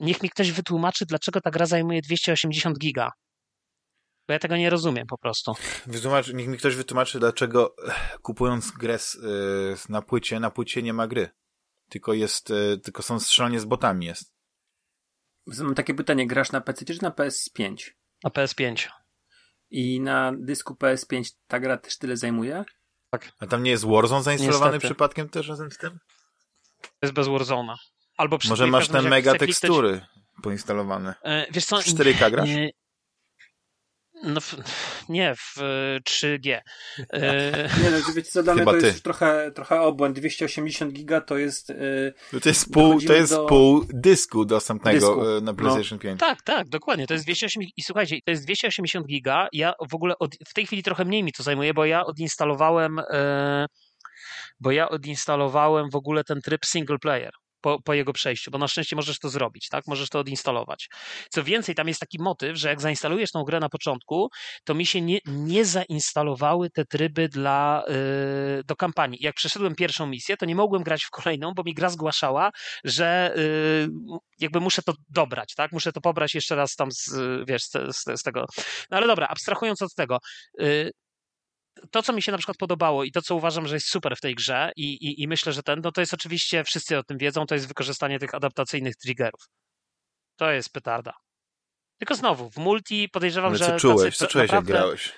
niech 0.00 0.22
mi 0.22 0.30
ktoś 0.30 0.52
wytłumaczy, 0.52 1.06
dlaczego 1.06 1.40
ta 1.40 1.50
gra 1.50 1.66
zajmuje 1.66 2.02
280 2.02 2.78
giga. 2.78 3.10
Bo 4.28 4.32
ja 4.32 4.38
tego 4.38 4.56
nie 4.56 4.70
rozumiem 4.70 5.06
po 5.06 5.18
prostu. 5.18 5.52
Wytłumacz, 5.86 6.32
niech 6.32 6.48
mi 6.48 6.58
ktoś 6.58 6.76
wytłumaczy, 6.76 7.18
dlaczego 7.18 7.74
kupując 8.22 8.70
grę 8.70 8.98
z, 8.98 9.14
y, 9.14 9.76
na 9.88 10.02
płycie, 10.02 10.40
na 10.40 10.50
płycie 10.50 10.82
nie 10.82 10.92
ma 10.92 11.06
gry. 11.06 11.30
Tylko 11.88 12.12
jest, 12.12 12.50
y, 12.50 12.80
tylko 12.84 13.02
są 13.02 13.20
strzelanie 13.20 13.60
z 13.60 13.64
botami 13.64 14.06
jest. 14.06 14.33
Mam 15.46 15.74
takie 15.74 15.94
pytanie, 15.94 16.26
grasz 16.26 16.52
na 16.52 16.60
PC 16.60 16.84
czy 16.84 17.02
na 17.02 17.10
PS5? 17.10 17.76
Na 18.24 18.30
PS5. 18.30 18.88
I 19.70 20.00
na 20.00 20.32
dysku 20.38 20.74
PS5 20.74 21.24
ta 21.46 21.60
gra 21.60 21.76
też 21.76 21.98
tyle 21.98 22.16
zajmuje? 22.16 22.64
A 23.40 23.46
tam 23.46 23.62
nie 23.62 23.70
jest 23.70 23.84
Warzone 23.84 24.22
zainstalowany 24.22 24.72
Niestety. 24.72 24.94
przypadkiem 24.94 25.28
też 25.28 25.48
razem 25.48 25.70
z 25.70 25.78
tym? 25.78 25.98
Jest 27.02 27.14
bez 27.14 27.26
Warzone'a. 27.26 27.74
Albo 28.16 28.38
przy 28.38 28.48
Może 28.48 28.66
masz 28.66 28.88
te 28.88 29.02
mega 29.02 29.34
tekstury 29.34 30.06
poinstalowane. 30.42 31.14
E, 31.22 31.46
Wiesz 31.52 31.64
co? 31.64 31.76
W 31.80 31.84
4K 31.84 32.30
grasz? 32.30 32.48
Nie, 32.48 32.70
no, 34.24 34.40
w, 34.40 34.54
nie, 35.08 35.34
w 35.36 35.58
e, 35.58 36.00
3G. 36.00 36.60
E, 37.12 37.68
Nie 37.82 37.90
no, 37.90 38.12
wiecie 38.14 38.30
co, 38.30 38.42
dla 38.42 38.54
mnie 38.54 38.64
to 38.64 38.72
ty. 38.72 38.86
jest 38.86 39.02
trochę, 39.04 39.50
trochę 39.54 39.80
obłęd. 39.80 40.16
280 40.18 40.92
giga 40.92 41.20
to 41.20 41.38
jest... 41.38 41.68
Yy, 41.68 42.14
No 42.32 42.40
to 42.40 42.48
jest 42.48 42.72
pół, 42.72 43.00
to 43.00 43.12
jest 43.12 43.32
do- 43.32 43.46
pół 43.46 43.84
dysku 43.88 44.44
dostępnego 44.44 44.98
Dysku. 45.16 45.28
y, 45.36 45.40
na 45.40 45.54
PlayStation 45.54 45.98
5. 45.98 46.20
Tak, 46.20 46.42
tak, 46.42 46.68
dokładnie. 46.68 47.06
To 47.06 47.14
jest 47.14 47.24
280 47.26 47.66
i 47.76 47.82
słuchajcie, 47.82 48.16
to 48.24 48.30
jest 48.30 48.44
280 48.44 49.06
giga. 49.06 49.48
Ja 49.52 49.74
w 49.90 49.94
ogóle 49.94 50.14
od, 50.18 50.34
w 50.48 50.54
tej 50.54 50.66
chwili 50.66 50.82
trochę 50.82 51.04
mniej 51.04 51.22
mi 51.22 51.32
to 51.32 51.42
zajmuje, 51.42 51.74
bo 51.74 51.84
ja 51.84 52.06
odinstalowałem 52.06 52.98
e, 53.10 53.66
bo 54.60 54.70
ja 54.70 54.88
odinstalowałem 54.88 55.90
w 55.90 55.96
ogóle 55.96 56.24
ten 56.24 56.40
tryb 56.40 56.66
single 56.66 56.98
player. 56.98 57.30
Po, 57.64 57.82
po 57.82 57.94
jego 57.94 58.12
przejściu, 58.12 58.50
bo 58.50 58.58
na 58.58 58.68
szczęście 58.68 58.96
możesz 58.96 59.18
to 59.18 59.28
zrobić, 59.28 59.68
tak? 59.68 59.86
Możesz 59.86 60.08
to 60.08 60.18
odinstalować. 60.18 60.88
Co 61.30 61.44
więcej, 61.44 61.74
tam 61.74 61.88
jest 61.88 62.00
taki 62.00 62.18
motyw, 62.20 62.56
że 62.56 62.68
jak 62.68 62.80
zainstalujesz 62.80 63.30
tą 63.30 63.42
grę 63.42 63.60
na 63.60 63.68
początku, 63.68 64.28
to 64.64 64.74
mi 64.74 64.86
się 64.86 65.00
nie, 65.00 65.18
nie 65.26 65.64
zainstalowały 65.64 66.70
te 66.70 66.84
tryby 66.84 67.28
dla, 67.28 67.84
yy, 67.88 68.64
do 68.64 68.76
kampanii. 68.76 69.18
Jak 69.22 69.34
przeszedłem 69.34 69.74
pierwszą 69.74 70.06
misję, 70.06 70.36
to 70.36 70.46
nie 70.46 70.54
mogłem 70.54 70.82
grać 70.82 71.04
w 71.04 71.10
kolejną, 71.10 71.52
bo 71.56 71.62
mi 71.62 71.74
gra 71.74 71.88
zgłaszała, 71.88 72.50
że 72.84 73.34
yy, 73.36 74.18
jakby 74.40 74.60
muszę 74.60 74.82
to 74.82 74.92
dobrać, 75.08 75.54
tak? 75.54 75.72
Muszę 75.72 75.92
to 75.92 76.00
pobrać 76.00 76.34
jeszcze 76.34 76.56
raz 76.56 76.76
tam 76.76 76.92
z, 76.92 77.10
wiesz, 77.48 77.62
z, 77.64 77.72
z, 78.20 78.22
tego. 78.22 78.44
No 78.90 78.96
ale 78.96 79.06
dobra, 79.06 79.26
abstrahując 79.26 79.82
od 79.82 79.94
tego, 79.94 80.18
yy, 80.58 80.90
to, 81.90 82.02
co 82.02 82.12
mi 82.12 82.22
się 82.22 82.32
na 82.32 82.38
przykład 82.38 82.56
podobało 82.56 83.04
i 83.04 83.12
to, 83.12 83.22
co 83.22 83.34
uważam, 83.34 83.66
że 83.66 83.76
jest 83.76 83.88
super 83.88 84.16
w 84.16 84.20
tej 84.20 84.34
grze 84.34 84.72
i, 84.76 84.94
i, 84.94 85.22
i 85.22 85.28
myślę, 85.28 85.52
że 85.52 85.62
ten, 85.62 85.80
no 85.84 85.92
to 85.92 86.00
jest 86.00 86.14
oczywiście, 86.14 86.64
wszyscy 86.64 86.98
o 86.98 87.02
tym 87.02 87.18
wiedzą, 87.18 87.46
to 87.46 87.54
jest 87.54 87.68
wykorzystanie 87.68 88.18
tych 88.18 88.34
adaptacyjnych 88.34 88.96
triggerów. 88.96 89.40
To 90.36 90.50
jest 90.50 90.72
petarda. 90.72 91.12
Tylko 91.98 92.14
znowu, 92.14 92.50
w 92.50 92.56
multi 92.56 93.08
podejrzewam, 93.08 93.48
Ale 93.50 93.58
że... 93.58 93.66
co 93.66 93.78
czułeś? 93.78 94.16
Co 94.16 94.26
czułeś, 94.26 94.48
naprawdę... 94.50 94.72
jak 94.72 94.80
grałeś? 94.82 95.12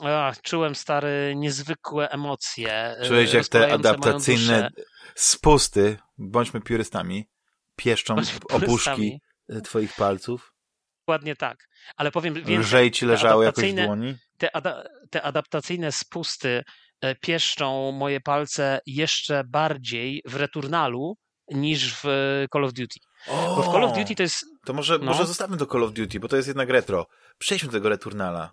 Ach, 0.00 0.42
czułem, 0.42 0.74
stary, 0.74 1.32
niezwykłe 1.36 2.10
emocje. 2.10 2.96
Czułeś, 3.06 3.32
jak 3.32 3.48
te 3.48 3.72
adaptacyjne 3.72 4.70
spusty, 5.14 5.96
bądźmy 6.18 6.60
piórystami, 6.60 7.28
pieszczą 7.76 8.14
Bądźmy 8.14 8.38
opuszki 8.38 8.66
purystami. 8.66 9.20
twoich 9.64 9.92
palców? 9.94 10.52
Dokładnie 11.00 11.36
tak. 11.36 11.68
Ale 11.96 12.10
powiem 12.10 12.34
więcej. 12.34 12.58
Lżej 12.58 12.90
ci 12.90 13.06
leżały 13.06 13.44
jakoś 13.44 13.64
w 13.64 13.68
adaptacyjne- 13.68 13.86
dłoni? 13.86 14.14
Te, 14.40 14.56
ada, 14.56 14.82
te 15.10 15.22
adaptacyjne 15.22 15.92
spusty 15.92 16.64
e, 17.00 17.14
pieszczą 17.14 17.92
moje 17.92 18.20
palce 18.20 18.80
jeszcze 18.86 19.44
bardziej 19.44 20.22
w 20.24 20.34
Returnalu 20.36 21.16
niż 21.48 21.94
w 21.94 22.04
Call 22.52 22.64
of 22.64 22.72
Duty. 22.72 23.00
Bo 23.26 23.62
w 23.62 23.72
Call 23.72 23.84
of 23.84 23.98
Duty 23.98 24.14
to 24.14 24.22
jest. 24.22 24.44
To 24.64 24.72
może, 24.72 24.98
No. 24.98 25.04
może 25.04 25.26
zostawmy 25.26 25.56
to 25.56 25.66
Call 25.66 25.84
of 25.84 25.92
Duty, 25.92 26.20
bo 26.20 26.28
to 26.28 26.36
jest 26.36 26.48
jednak 26.48 26.70
retro. 26.70 27.06
Przejdźmy 27.38 27.68
do 27.68 27.72
tego 27.72 27.88
Returnala. 27.88 28.50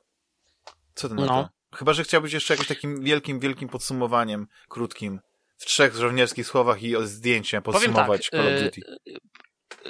Co 0.95 1.09
ty 1.09 1.15
na 1.15 1.25
No. 1.25 1.27
to? 1.27 1.77
Chyba, 1.77 1.93
że 1.93 2.03
chciałbyś 2.03 2.33
jeszcze 2.33 2.53
jakimś 2.53 2.67
takim 2.67 3.03
wielkim, 3.03 3.39
wielkim 3.39 3.69
podsumowaniem, 3.69 4.47
krótkim, 4.69 5.19
w 5.57 5.65
trzech 5.65 5.95
żołnierskich 5.95 6.47
słowach 6.47 6.83
i 6.83 6.95
o 6.95 7.07
zdjęcia 7.07 7.61
podsumować 7.61 8.29
tak, 8.29 8.41
Call 8.41 8.53
of 8.53 8.61
y, 8.61 8.63
Duty. 8.63 8.81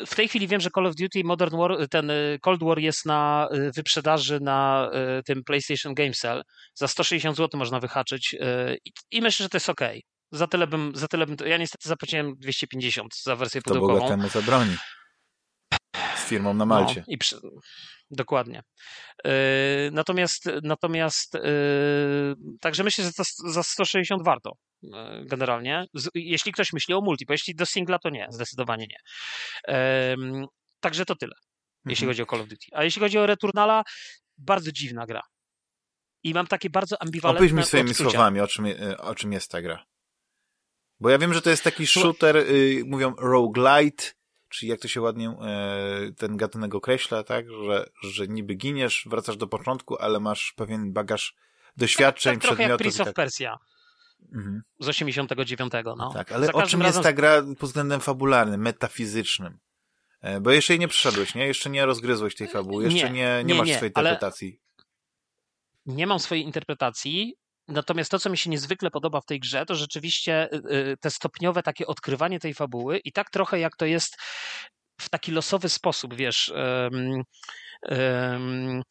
W 0.06 0.16
tej 0.16 0.28
chwili 0.28 0.48
wiem, 0.48 0.62
że 0.62 0.70
Call 0.76 0.86
of 0.86 0.96
Duty 0.96 1.24
Modern 1.24 1.58
War, 1.58 1.88
ten 1.90 2.10
y, 2.10 2.40
Cold 2.42 2.64
War 2.64 2.80
jest 2.80 3.06
na 3.06 3.48
y, 3.54 3.72
wyprzedaży 3.72 4.40
na 4.40 4.90
y, 5.20 5.24
tym 5.24 5.44
PlayStation 5.44 5.94
Game 5.94 6.14
Sale. 6.14 6.42
Za 6.74 6.88
160 6.88 7.38
zł 7.38 7.58
można 7.60 7.80
wyhaczyć 7.80 8.36
i, 9.12 9.22
myślę, 9.22 9.44
że 9.44 9.50
to 9.50 9.58
jest 9.58 9.70
ok. 9.70 9.82
Za 10.32 10.48
tyle 10.48 10.68
bym, 10.68 10.92
za 10.96 11.08
tyle 11.08 11.26
bym, 11.26 11.36
ja 11.46 11.58
niestety 11.58 11.90
zapłaciłem 11.90 12.34
250 12.38 13.16
za 13.24 13.36
wersję 13.36 13.62
To 13.62 13.70
pudełkową. 13.70 13.94
bogatemu 14.00 14.30
zabroni. 14.30 14.76
Firmą 16.28 16.54
na 16.54 16.66
Malcie. 16.66 17.00
No, 17.08 17.14
i 17.14 17.18
przy... 17.18 17.36
Dokładnie. 18.12 18.62
Yy, 19.26 19.32
natomiast, 19.92 20.50
natomiast 20.64 21.34
yy, 21.34 22.36
także 22.62 22.84
myślę, 22.84 23.04
że 23.04 23.10
s- 23.20 23.38
za 23.54 23.64
160 23.64 24.24
warto 24.26 24.52
yy, 24.82 24.92
generalnie. 25.26 25.86
Z, 25.94 26.10
jeśli 26.16 26.52
ktoś 26.52 26.74
myśli 26.74 26.94
o 26.94 27.02
multi, 27.02 27.26
bo 27.26 27.34
jeśli 27.34 27.56
do 27.56 27.66
singla, 27.66 28.00
to 28.00 28.10
nie, 28.10 28.28
zdecydowanie 28.30 28.88
nie. 28.90 28.98
Także 30.80 31.06
to 31.06 31.16
tyle, 31.16 31.34
jeśli 31.86 32.04
Mhm. 32.06 32.10
chodzi 32.10 32.22
o 32.24 32.26
Call 32.26 32.42
of 32.42 32.48
Duty. 32.48 32.66
A 32.72 32.84
jeśli 32.84 33.00
chodzi 33.00 33.18
o 33.18 33.26
Returnala, 33.26 33.84
bardzo 34.38 34.72
dziwna 34.72 35.06
gra. 35.06 35.22
I 36.24 36.34
mam 36.34 36.48
takie 36.48 36.70
bardzo 36.70 37.02
ambiwalentne 37.02 37.46
Opowiedz 37.48 37.58
mi 37.58 37.64
swoimi 37.70 37.92
odczucia. 37.92 38.10
słowami, 38.10 38.40
o 38.40 38.48
czym, 38.48 38.66
y, 38.66 38.98
o 38.98 39.16
czym 39.16 39.32
jest 39.34 39.52
ta 39.52 39.62
gra. 39.62 39.86
Bo 41.00 41.10
ja 41.10 41.18
wiem, 41.18 41.34
że 41.34 41.42
to 41.42 41.50
jest 41.50 41.64
taki 41.64 41.88
shooter, 41.88 42.38
y, 42.38 42.82
mówią 42.86 43.16
roguelite, 43.20 44.04
czyli 44.50 44.70
jak 44.70 44.80
to 44.80 44.88
się 44.88 45.02
ładnie 45.02 45.30
y, 46.10 46.14
ten 46.14 46.38
gatunek 46.38 46.76
określa, 46.76 47.24
tak? 47.24 47.46
Że, 47.66 47.90
że 48.04 48.28
niby 48.28 48.56
giniesz, 48.56 49.08
wracasz 49.10 49.38
do 49.38 49.48
początku, 49.48 49.98
ale 50.00 50.20
masz 50.20 50.54
pewien 50.56 50.94
bagaż 50.94 51.36
doświadczeń, 51.78 52.34
Tak 52.34 52.42
trochę 52.42 52.64
jak 52.64 52.70
przedmiotów. 52.70 52.82
Prince 52.84 52.98
i 53.00 53.02
of 53.02 53.06
tak. 53.08 53.16
Persia 53.16 53.58
Mhm. 54.34 54.62
z 54.80 54.88
89. 54.90 55.74
No. 55.98 56.14
Tak, 56.14 56.32
ale 56.32 56.54
o 56.54 56.62
czym 56.62 56.80
jest 56.82 56.98
razem- 56.98 57.04
ta 57.04 57.14
gra 57.14 57.42
pod 57.42 57.70
względem 57.70 58.00
fabularnym, 58.02 58.62
metafizycznym? 58.62 59.58
E, 60.22 60.42
Bo 60.42 60.52
jeszcze 60.52 60.74
jej 60.74 60.80
nie 60.80 60.88
przeszedłeś, 60.88 61.36
nie? 61.36 61.48
Jeszcze 61.48 61.70
nie 61.70 61.86
rozgryzłeś 61.86 62.36
tej 62.36 62.48
fabuły, 62.48 62.84
jeszcze 62.84 63.10
Nie, 63.10 63.16
nie, 63.16 63.38
nie, 63.38 63.44
nie, 63.44 63.56
masz 63.56 63.68
nie, 63.68 63.76
swojej 63.76 63.90
interpretacji. 63.90 64.60
nie 65.86 66.08
mam 66.08 66.20
swojej 66.20 66.44
interpretacji. 66.44 67.36
Natomiast 67.68 68.12
to, 68.12 68.20
co 68.20 68.30
mi 68.30 68.38
się 68.38 68.50
niezwykle 68.50 68.92
podoba 68.92 69.22
w 69.22 69.26
tej 69.26 69.40
grze, 69.40 69.66
to 69.66 69.76
rzeczywiście 69.76 70.54
y, 70.54 70.76
y, 70.76 70.98
te 71.02 71.10
stopniowe 71.10 71.64
takie 71.64 71.88
odkrywanie 71.88 72.40
tej 72.40 72.54
fabuły 72.54 72.98
i 72.98 73.12
tak 73.12 73.30
trochę 73.30 73.60
jak 73.60 73.78
to 73.78 73.86
jest 73.86 74.18
w 75.02 75.10
taki 75.10 75.32
losowy 75.32 75.70
sposób, 75.70 76.16
wiesz. 76.16 76.54
em, 76.56 77.24
em, 77.82 78.84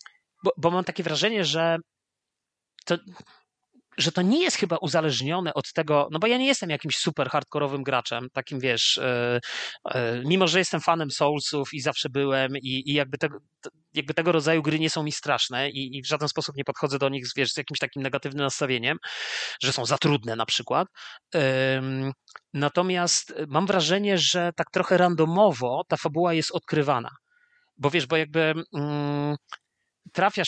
bo, 0.44 0.52
bo 0.56 0.70
mam 0.70 0.84
takie 0.84 1.02
wrażenie, 1.02 1.44
że 1.44 1.78
to, 2.84 2.96
że 3.98 4.12
to 4.12 4.22
nie 4.22 4.42
jest 4.42 4.56
chyba 4.56 4.76
uzależnione 4.76 5.54
od 5.54 5.72
tego, 5.72 6.08
no 6.12 6.18
bo 6.18 6.26
ja 6.26 6.38
nie 6.38 6.46
jestem 6.46 6.70
jakimś 6.70 6.96
super 6.96 7.28
hardkorowym 7.28 7.82
graczem, 7.82 8.28
takim 8.32 8.60
wiesz, 8.60 8.98
e, 8.98 9.40
e, 9.90 10.22
mimo 10.24 10.48
że 10.48 10.58
jestem 10.58 10.80
fanem 10.80 11.10
Soulsów 11.10 11.74
i 11.74 11.80
zawsze 11.80 12.08
byłem 12.08 12.56
i, 12.56 12.90
i 12.90 12.94
jakby, 12.94 13.18
tego, 13.18 13.38
jakby 13.94 14.14
tego 14.14 14.32
rodzaju 14.32 14.62
gry 14.62 14.78
nie 14.78 14.90
są 14.90 15.02
mi 15.02 15.12
straszne 15.12 15.70
i, 15.70 15.96
i 15.96 16.02
w 16.02 16.06
żaden 16.06 16.28
sposób 16.28 16.56
nie 16.56 16.64
podchodzę 16.64 16.98
do 16.98 17.08
nich 17.08 17.24
wiesz, 17.36 17.52
z 17.52 17.56
jakimś 17.56 17.78
takim 17.78 18.02
negatywnym 18.02 18.44
nastawieniem, 18.44 18.98
że 19.62 19.72
są 19.72 19.86
za 19.86 19.98
trudne 19.98 20.36
na 20.36 20.46
przykład. 20.46 20.88
Em, 21.34 22.12
Natomiast 22.56 23.34
mam 23.48 23.66
wrażenie, 23.66 24.18
że 24.18 24.50
tak 24.56 24.70
trochę 24.70 24.96
randomowo 24.96 25.82
ta 25.88 25.96
fabuła 25.96 26.34
jest 26.34 26.50
odkrywana. 26.50 27.10
Bo 27.76 27.90
wiesz, 27.90 28.06
bo 28.06 28.16
jakby 28.16 28.54
mm, 28.74 29.36
trafiasz 30.12 30.46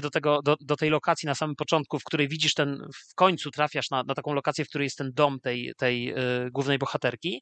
do, 0.00 0.10
tego, 0.10 0.42
do, 0.42 0.56
do 0.60 0.76
tej 0.76 0.90
lokacji 0.90 1.26
na 1.26 1.34
samym 1.34 1.56
początku, 1.56 1.98
w 1.98 2.04
której 2.04 2.28
widzisz 2.28 2.54
ten, 2.54 2.86
w 3.10 3.14
końcu 3.14 3.50
trafiasz 3.50 3.90
na, 3.90 4.02
na 4.02 4.14
taką 4.14 4.34
lokację, 4.34 4.64
w 4.64 4.68
której 4.68 4.86
jest 4.86 4.98
ten 4.98 5.12
dom 5.14 5.40
tej, 5.40 5.72
tej 5.78 6.10
y, 6.10 6.50
głównej 6.50 6.78
bohaterki. 6.78 7.40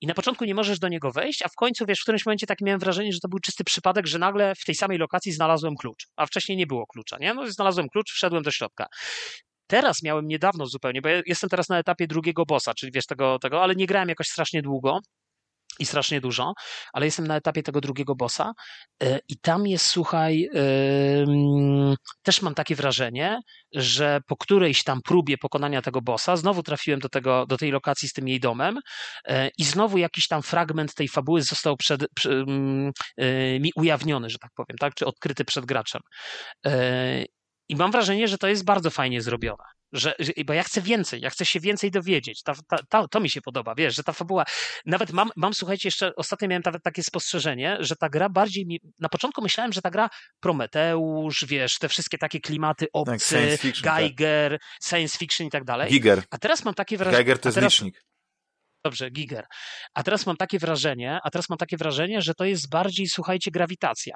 I 0.00 0.06
na 0.06 0.14
początku 0.14 0.44
nie 0.44 0.54
możesz 0.54 0.78
do 0.78 0.88
niego 0.88 1.12
wejść, 1.12 1.42
a 1.42 1.48
w 1.48 1.54
końcu, 1.54 1.86
wiesz, 1.86 1.98
w 1.98 2.02
którymś 2.02 2.26
momencie 2.26 2.46
tak 2.46 2.60
miałem 2.60 2.80
wrażenie, 2.80 3.12
że 3.12 3.18
to 3.20 3.28
był 3.28 3.38
czysty 3.38 3.64
przypadek, 3.64 4.06
że 4.06 4.18
nagle 4.18 4.54
w 4.54 4.64
tej 4.64 4.74
samej 4.74 4.98
lokacji 4.98 5.32
znalazłem 5.32 5.76
klucz, 5.76 6.06
a 6.16 6.26
wcześniej 6.26 6.58
nie 6.58 6.66
było 6.66 6.86
klucza, 6.86 7.16
nie? 7.20 7.34
No 7.34 7.52
znalazłem 7.52 7.88
klucz, 7.88 8.12
wszedłem 8.12 8.42
do 8.42 8.50
środka. 8.50 8.86
Teraz 9.66 10.02
miałem 10.02 10.26
niedawno 10.26 10.66
zupełnie, 10.66 11.02
bo 11.02 11.08
ja 11.08 11.22
jestem 11.26 11.50
teraz 11.50 11.68
na 11.68 11.78
etapie 11.78 12.06
drugiego 12.06 12.44
bossa, 12.46 12.74
czyli 12.74 12.92
wiesz 12.94 13.06
tego, 13.06 13.38
tego, 13.38 13.62
ale 13.62 13.74
nie 13.74 13.86
grałem 13.86 14.08
jakoś 14.08 14.26
strasznie 14.26 14.62
długo 14.62 15.00
i 15.78 15.86
strasznie 15.86 16.20
dużo, 16.20 16.52
ale 16.92 17.06
jestem 17.06 17.26
na 17.26 17.36
etapie 17.36 17.62
tego 17.62 17.80
drugiego 17.80 18.14
bossa 18.14 18.52
e, 19.02 19.18
i 19.28 19.38
tam 19.38 19.66
jest, 19.66 19.86
słuchaj, 19.86 20.48
też 22.22 22.42
mam 22.42 22.54
takie 22.54 22.74
wrażenie, 22.76 23.40
że 23.74 24.20
po 24.26 24.36
którejś 24.36 24.84
tam 24.84 25.00
próbie 25.02 25.38
pokonania 25.38 25.82
tego 25.82 26.02
bossa 26.02 26.36
znowu 26.36 26.62
trafiłem 26.62 27.00
do, 27.00 27.08
tego, 27.08 27.46
do 27.46 27.56
tej 27.56 27.70
lokacji 27.70 28.08
z 28.08 28.12
tym 28.12 28.28
jej 28.28 28.40
domem 28.40 28.78
e, 29.24 29.50
i 29.58 29.64
znowu 29.64 29.98
jakiś 29.98 30.28
tam 30.28 30.42
fragment 30.42 30.94
tej 30.94 31.08
fabuły 31.08 31.42
został 31.42 31.76
przed, 31.76 32.04
przy, 32.14 32.44
y, 33.20 33.58
mi 33.60 33.72
ujawniony, 33.76 34.30
że 34.30 34.38
tak 34.38 34.50
powiem, 34.54 34.78
tak, 34.80 34.94
czy 34.94 35.06
odkryty 35.06 35.44
przed 35.44 35.66
graczem. 35.66 36.00
E, 36.66 37.24
I 37.68 37.76
mam 37.76 37.92
wrażenie, 37.92 38.28
że 38.28 38.38
to 38.38 38.48
jest 38.48 38.64
bardzo 38.64 38.90
fajnie 38.90 39.22
zrobione. 39.22 39.75
Że, 39.96 40.14
bo 40.46 40.52
ja 40.52 40.62
chcę 40.62 40.80
więcej, 40.82 41.20
ja 41.20 41.30
chcę 41.30 41.44
się 41.44 41.60
więcej 41.60 41.90
dowiedzieć. 41.90 42.42
Ta, 42.42 42.52
ta, 42.68 42.78
ta, 42.88 43.08
to 43.08 43.20
mi 43.20 43.30
się 43.30 43.40
podoba, 43.40 43.74
wiesz, 43.74 43.96
że 43.96 44.02
ta 44.02 44.12
fabuła. 44.12 44.44
Nawet 44.86 45.12
mam, 45.12 45.30
mam, 45.36 45.54
słuchajcie, 45.54 45.88
jeszcze 45.88 46.14
ostatnio 46.16 46.48
miałem 46.48 46.62
nawet 46.64 46.82
takie 46.82 47.02
spostrzeżenie, 47.02 47.76
że 47.80 47.96
ta 47.96 48.08
gra 48.08 48.28
bardziej 48.28 48.66
mi. 48.66 48.80
Na 48.98 49.08
początku 49.08 49.42
myślałem, 49.42 49.72
że 49.72 49.82
ta 49.82 49.90
gra 49.90 50.08
Prometeusz, 50.40 51.44
wiesz, 51.48 51.78
te 51.78 51.88
wszystkie 51.88 52.18
takie 52.18 52.40
klimaty 52.40 52.86
obcy, 52.92 53.12
Tak, 53.12 53.22
science 53.22 53.58
fiction, 53.58 53.84
tak. 53.84 54.02
Geiger, 54.02 54.58
science 54.82 55.18
fiction 55.18 55.46
i 55.46 55.50
tak 55.50 55.64
dalej. 55.64 55.90
Giger. 55.90 56.22
A 56.30 56.38
teraz 56.38 56.64
mam 56.64 56.74
takie 56.74 56.96
wrażenie. 56.96 57.16
Geiger 57.16 57.38
to 57.38 57.48
jest 57.48 57.54
teraz, 57.54 57.72
licznik. 57.72 58.02
Dobrze, 58.84 59.10
Giger. 59.10 59.46
A 59.94 60.02
teraz 60.02 60.26
mam 60.26 60.36
takie 60.36 60.58
wrażenie, 60.58 61.18
a 61.22 61.30
teraz 61.30 61.48
mam 61.48 61.58
takie 61.58 61.76
wrażenie, 61.76 62.22
że 62.22 62.34
to 62.34 62.44
jest 62.44 62.70
bardziej, 62.70 63.08
słuchajcie, 63.08 63.50
grawitacja. 63.50 64.14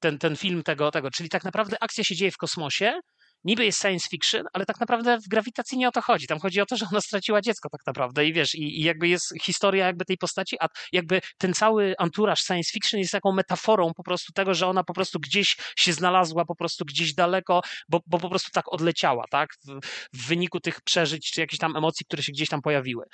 Ten, 0.00 0.18
ten 0.18 0.36
film 0.36 0.62
tego, 0.62 0.90
tego, 0.90 1.10
czyli 1.10 1.28
tak 1.28 1.44
naprawdę 1.44 1.76
akcja 1.80 2.04
się 2.04 2.14
dzieje 2.14 2.30
w 2.30 2.36
kosmosie, 2.36 3.00
niby 3.44 3.64
jest 3.64 3.80
science 3.82 4.08
fiction, 4.08 4.44
ale 4.52 4.66
tak 4.66 4.80
naprawdę 4.80 5.18
w 5.18 5.28
grawitacji 5.28 5.78
nie 5.78 5.88
o 5.88 5.92
to 5.92 6.00
chodzi. 6.02 6.26
Tam 6.26 6.38
chodzi 6.38 6.60
o 6.60 6.66
to, 6.66 6.76
że 6.76 6.86
ona 6.92 7.00
straciła 7.00 7.40
dziecko 7.40 7.68
tak 7.70 7.80
naprawdę 7.86 8.26
i 8.26 8.32
wiesz, 8.32 8.54
i, 8.54 8.80
i 8.80 8.82
jakby 8.82 9.08
jest 9.08 9.34
historia 9.42 9.86
jakby 9.86 10.04
tej 10.04 10.18
postaci, 10.18 10.56
a 10.60 10.68
jakby 10.92 11.20
ten 11.38 11.54
cały 11.54 11.94
anturaż 11.98 12.40
science 12.40 12.70
fiction 12.72 13.00
jest 13.00 13.12
taką 13.12 13.32
metaforą 13.32 13.92
po 13.96 14.02
prostu 14.02 14.32
tego, 14.32 14.54
że 14.54 14.66
ona 14.66 14.84
po 14.84 14.94
prostu 14.94 15.20
gdzieś 15.20 15.56
się 15.76 15.92
znalazła, 15.92 16.44
po 16.44 16.56
prostu 16.56 16.84
gdzieś 16.84 17.14
daleko, 17.14 17.62
bo, 17.88 18.00
bo 18.06 18.18
po 18.18 18.28
prostu 18.28 18.50
tak 18.52 18.72
odleciała, 18.72 19.24
tak? 19.30 19.50
W, 19.66 19.78
w 20.18 20.28
wyniku 20.28 20.60
tych 20.60 20.80
przeżyć, 20.80 21.30
czy 21.30 21.40
jakichś 21.40 21.58
tam 21.60 21.76
emocji, 21.76 22.06
które 22.06 22.22
się 22.22 22.32
gdzieś 22.32 22.48
tam 22.48 22.62
pojawiły. 22.62 23.04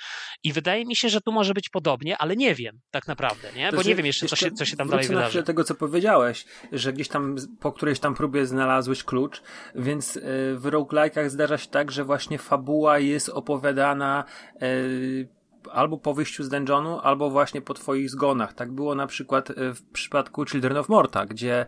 I 0.43 0.53
wydaje 0.53 0.85
mi 0.85 0.95
się, 0.95 1.09
że 1.09 1.21
tu 1.21 1.31
może 1.31 1.53
być 1.53 1.69
podobnie, 1.69 2.17
ale 2.17 2.35
nie 2.35 2.55
wiem 2.55 2.79
tak 2.91 3.07
naprawdę, 3.07 3.53
nie? 3.53 3.71
Bo 3.71 3.77
To 3.77 3.87
nie 3.87 3.95
wiem 3.95 4.05
jeszcze, 4.05 4.27
co 4.27 4.35
się, 4.35 4.51
co 4.51 4.65
się 4.65 4.77
tam 4.77 4.89
dalej 4.89 5.05
na 5.05 5.07
wydarzy. 5.07 5.29
chwilę 5.29 5.43
tego, 5.43 5.63
co 5.63 5.75
powiedziałeś, 5.75 6.45
że 6.71 6.93
gdzieś 6.93 7.07
tam 7.07 7.35
po 7.59 7.71
którejś 7.71 7.99
tam 7.99 8.15
próbie 8.15 8.45
znalazłeś 8.45 9.03
klucz, 9.03 9.41
więc 9.75 10.14
w 10.55 10.65
roguelike'ach 10.65 11.29
zdarza 11.29 11.57
się 11.57 11.67
tak, 11.67 11.91
że 11.91 12.03
właśnie 12.03 12.37
fabuła 12.37 12.99
jest 12.99 13.29
opowiadana 13.29 14.23
y, 14.63 15.27
albo 15.71 15.97
po 15.97 16.13
wyjściu 16.13 16.43
z 16.43 16.49
dungeonu, 16.49 16.99
albo 16.99 17.29
właśnie 17.29 17.61
po 17.61 17.73
twoich 17.73 18.09
zgonach. 18.09 18.53
Tak 18.53 18.71
było 18.71 18.95
na 18.95 19.07
przykład 19.07 19.49
e, 19.49 19.73
w 19.73 19.83
przypadku 19.83 20.45
Children 20.45 20.77
of 20.77 20.89
Morta, 20.89 21.25
gdzie 21.25 21.65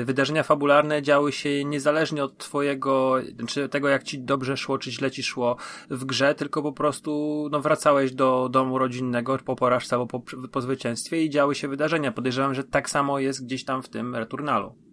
y, 0.00 0.04
wydarzenia 0.04 0.42
fabularne 0.42 1.02
działy 1.02 1.32
się 1.32 1.64
niezależnie 1.64 2.24
od 2.24 2.38
twojego, 2.38 3.16
czy 3.48 3.68
tego 3.68 3.88
jak 3.88 4.02
ci 4.02 4.20
dobrze 4.20 4.56
szło, 4.56 4.78
czy 4.78 4.92
źle 4.92 5.10
ci 5.10 5.22
szło 5.22 5.56
w 5.90 6.04
grze, 6.04 6.34
tylko 6.34 6.62
po 6.62 6.72
prostu 6.72 7.48
no, 7.52 7.60
wracałeś 7.60 8.12
do 8.12 8.48
domu 8.48 8.78
rodzinnego 8.78 9.38
po 9.44 9.56
porażce 9.56 9.96
albo 9.96 10.06
po, 10.06 10.22
po 10.52 10.60
zwycięstwie 10.60 11.24
i 11.24 11.30
działy 11.30 11.54
się 11.54 11.68
wydarzenia. 11.68 12.12
Podejrzewam, 12.12 12.54
że 12.54 12.64
tak 12.64 12.90
samo 12.90 13.18
jest 13.18 13.44
gdzieś 13.44 13.64
tam 13.64 13.82
w 13.82 13.88
tym 13.88 14.16
Returnalu. 14.16 14.91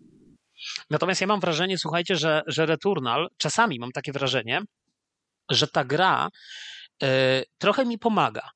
Natomiast 0.89 1.21
ja 1.21 1.27
mam 1.27 1.39
wrażenie, 1.39 1.77
słuchajcie, 1.77 2.15
że, 2.15 2.41
że 2.47 2.65
Returnal, 2.65 3.27
czasami 3.37 3.79
mam 3.79 3.91
takie 3.91 4.11
wrażenie, 4.11 4.61
że 5.49 5.67
ta 5.67 5.83
gra 5.85 6.29
y, 7.03 7.07
trochę 7.57 7.85
mi 7.85 7.97
pomaga. 7.97 8.49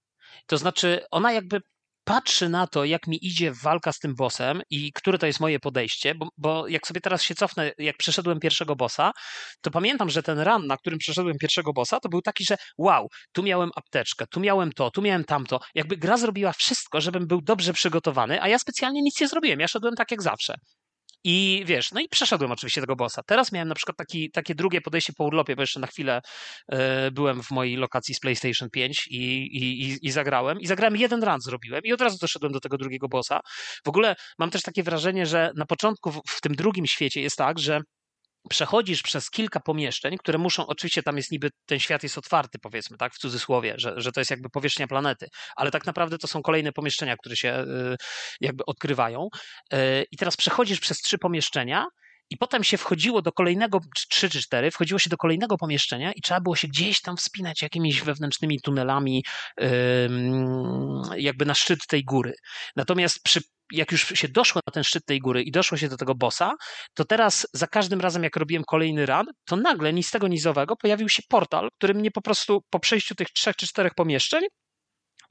To 0.47 0.57
znaczy, 0.57 1.05
ona 1.11 1.33
jakby 1.33 1.61
patrzy 2.03 2.49
na 2.49 2.67
to, 2.67 2.85
jak 2.85 3.07
mi 3.07 3.25
idzie 3.25 3.51
walka 3.63 3.91
z 3.91 3.99
tym 3.99 4.15
bossem 4.15 4.61
i 4.69 4.91
które 4.93 5.17
to 5.17 5.25
jest 5.25 5.39
moje 5.39 5.59
podejście, 5.59 6.15
bo, 6.15 6.27
bo, 6.37 6.67
jak 6.67 6.87
sobie 6.87 7.01
teraz 7.01 7.23
się 7.23 7.35
cofnę, 7.35 7.71
jak 7.77 7.97
przeszedłem 7.97 8.39
pierwszego 8.39 8.75
bossa, 8.75 9.11
to 9.61 9.71
pamiętam, 9.71 10.09
że 10.09 10.23
ten 10.23 10.39
run, 10.39 10.67
na 10.67 10.77
którym 10.77 10.99
przeszedłem 10.99 11.37
pierwszego 11.37 11.73
bossa, 11.73 11.99
to 11.99 12.09
był 12.09 12.21
taki, 12.21 12.45
że 12.45 12.57
wow, 12.77 13.07
tu 13.31 13.43
miałem 13.43 13.69
apteczkę, 13.75 14.25
tu 14.27 14.39
miałem 14.39 14.71
to, 14.71 14.91
tu 14.91 15.01
miałem 15.01 15.23
tamto. 15.23 15.59
Jakby 15.75 15.97
gra 15.97 16.17
zrobiła 16.17 16.53
wszystko, 16.53 17.01
żebym 17.01 17.27
był 17.27 17.41
dobrze 17.41 17.73
przygotowany, 17.73 18.41
a 18.41 18.47
ja 18.47 18.59
specjalnie 18.59 19.01
nic 19.01 19.21
nie 19.21 19.27
zrobiłem. 19.27 19.59
Ja 19.59 19.67
szedłem 19.67 19.95
tak 19.95 20.11
jak 20.11 20.21
zawsze. 20.21 20.55
I 21.23 21.63
wiesz, 21.65 21.91
no 21.91 22.01
i 22.01 22.09
przeszedłem 22.09 22.51
oczywiście 22.51 22.81
tego 22.81 22.95
bossa. 22.95 23.21
Teraz 23.23 23.51
miałem 23.51 23.67
na 23.67 23.75
przykład 23.75 23.97
taki, 23.97 24.31
takie 24.31 24.55
drugie 24.55 24.81
podejście 24.81 25.13
po 25.13 25.23
urlopie, 25.23 25.55
bo 25.55 25.61
jeszcze 25.61 25.79
na 25.79 25.87
chwilę 25.87 26.21
e, 26.71 27.11
byłem 27.11 27.43
w 27.43 27.51
mojej 27.51 27.75
lokacji 27.75 28.15
z 28.15 28.19
PlayStation 28.19 28.69
5 28.69 29.07
i, 29.07 29.17
i, 29.17 29.97
i, 30.07 30.11
zagrałem. 30.11 30.59
I 30.59 30.67
zagrałem 30.67 30.97
jeden 30.97 31.23
run 31.23 31.41
zrobiłem 31.41 31.81
i 31.83 31.93
od 31.93 32.01
razu 32.01 32.17
doszedłem 32.21 32.51
do 32.51 32.59
tego 32.59 32.77
drugiego 32.77 33.07
bossa. 33.07 33.39
W 33.85 33.89
ogóle 33.89 34.15
mam 34.39 34.49
też 34.49 34.61
takie 34.61 34.83
wrażenie, 34.83 35.25
że 35.25 35.51
na 35.55 35.65
początku 35.65 36.11
w, 36.11 36.21
w 36.27 36.41
tym 36.41 36.55
drugim 36.55 36.87
świecie 36.87 37.21
jest 37.21 37.37
tak, 37.37 37.59
że 37.59 37.81
przechodzisz 38.49 39.01
przez 39.01 39.29
kilka 39.29 39.59
pomieszczeń, 39.59 40.17
które 40.17 40.37
muszą, 40.37 40.67
oczywiście 40.67 41.03
tam 41.03 41.17
jest 41.17 41.31
niby, 41.31 41.49
ten 41.65 41.79
świat 41.79 42.03
jest 42.03 42.17
otwarty, 42.17 42.59
powiedzmy, 42.59 42.97
tak, 42.97 43.13
w 43.13 43.17
cudzysłowie, 43.17 43.73
że, 43.77 43.93
że 43.97 44.11
to 44.11 44.21
jest 44.21 44.31
jakby 44.31 44.49
powierzchnia 44.49 44.87
planety, 44.87 45.27
ale 45.55 45.71
tak 45.71 45.85
naprawdę 45.85 46.17
to 46.17 46.27
są 46.27 46.41
kolejne 46.41 46.71
pomieszczenia, 46.71 47.15
które 47.17 47.35
się 47.35 47.65
y, 47.93 47.95
jakby 48.41 48.65
odkrywają. 48.65 49.27
Y, 49.73 49.77
I 50.11 50.17
teraz 50.17 50.37
przechodzisz 50.37 50.79
przez 50.79 50.97
trzy 50.97 51.17
pomieszczenia, 51.17 51.85
i 52.33 52.37
potem 52.37 52.63
się 52.63 52.77
wchodziło 52.77 53.21
do 53.21 53.31
kolejnego, 53.31 53.79
trzy 54.09 54.29
czy 54.29 54.41
cztery, 54.41 54.71
wchodziło 54.71 54.99
się 54.99 55.09
do 55.09 55.17
kolejnego 55.17 55.57
pomieszczenia 55.57 56.11
i 56.11 56.21
trzeba 56.21 56.41
było 56.41 56.55
się 56.55 56.67
gdzieś 56.67 57.01
tam 57.01 57.17
wspinać 57.17 57.61
jakimiś 57.61 58.01
wewnętrznymi 58.01 58.61
tunelami, 58.61 59.23
jakby 61.17 61.45
na 61.45 61.53
szczyt 61.53 61.87
tej 61.87 62.03
góry. 62.03 62.33
Natomiast 62.75 63.23
przy 63.23 63.41
jak 63.71 63.91
już 63.91 64.07
się 64.07 64.27
doszło 64.27 64.61
na 64.67 64.71
ten 64.73 64.83
szczyt 64.83 65.05
tej 65.05 65.19
góry 65.19 65.43
i 65.43 65.51
doszło 65.51 65.77
się 65.77 65.89
do 65.89 65.97
tego 65.97 66.15
bossa, 66.15 66.53
to 66.93 67.05
teraz 67.05 67.47
za 67.53 67.67
każdym 67.67 68.01
razem, 68.01 68.23
jak 68.23 68.35
robiłem 68.35 68.63
kolejny 68.67 69.05
run, 69.05 69.25
to 69.45 69.55
nagle 69.55 69.93
ni 69.93 70.03
z 70.03 70.11
tego 70.11 70.27
nizowego 70.27 70.75
pojawił 70.75 71.09
się 71.09 71.23
portal, 71.29 71.69
który 71.77 71.93
mnie 71.93 72.11
po 72.11 72.21
prostu 72.21 72.61
po 72.69 72.79
przejściu 72.79 73.15
tych 73.15 73.29
trzech 73.29 73.55
czy 73.55 73.67
czterech 73.67 73.93
pomieszczeń 73.95 74.41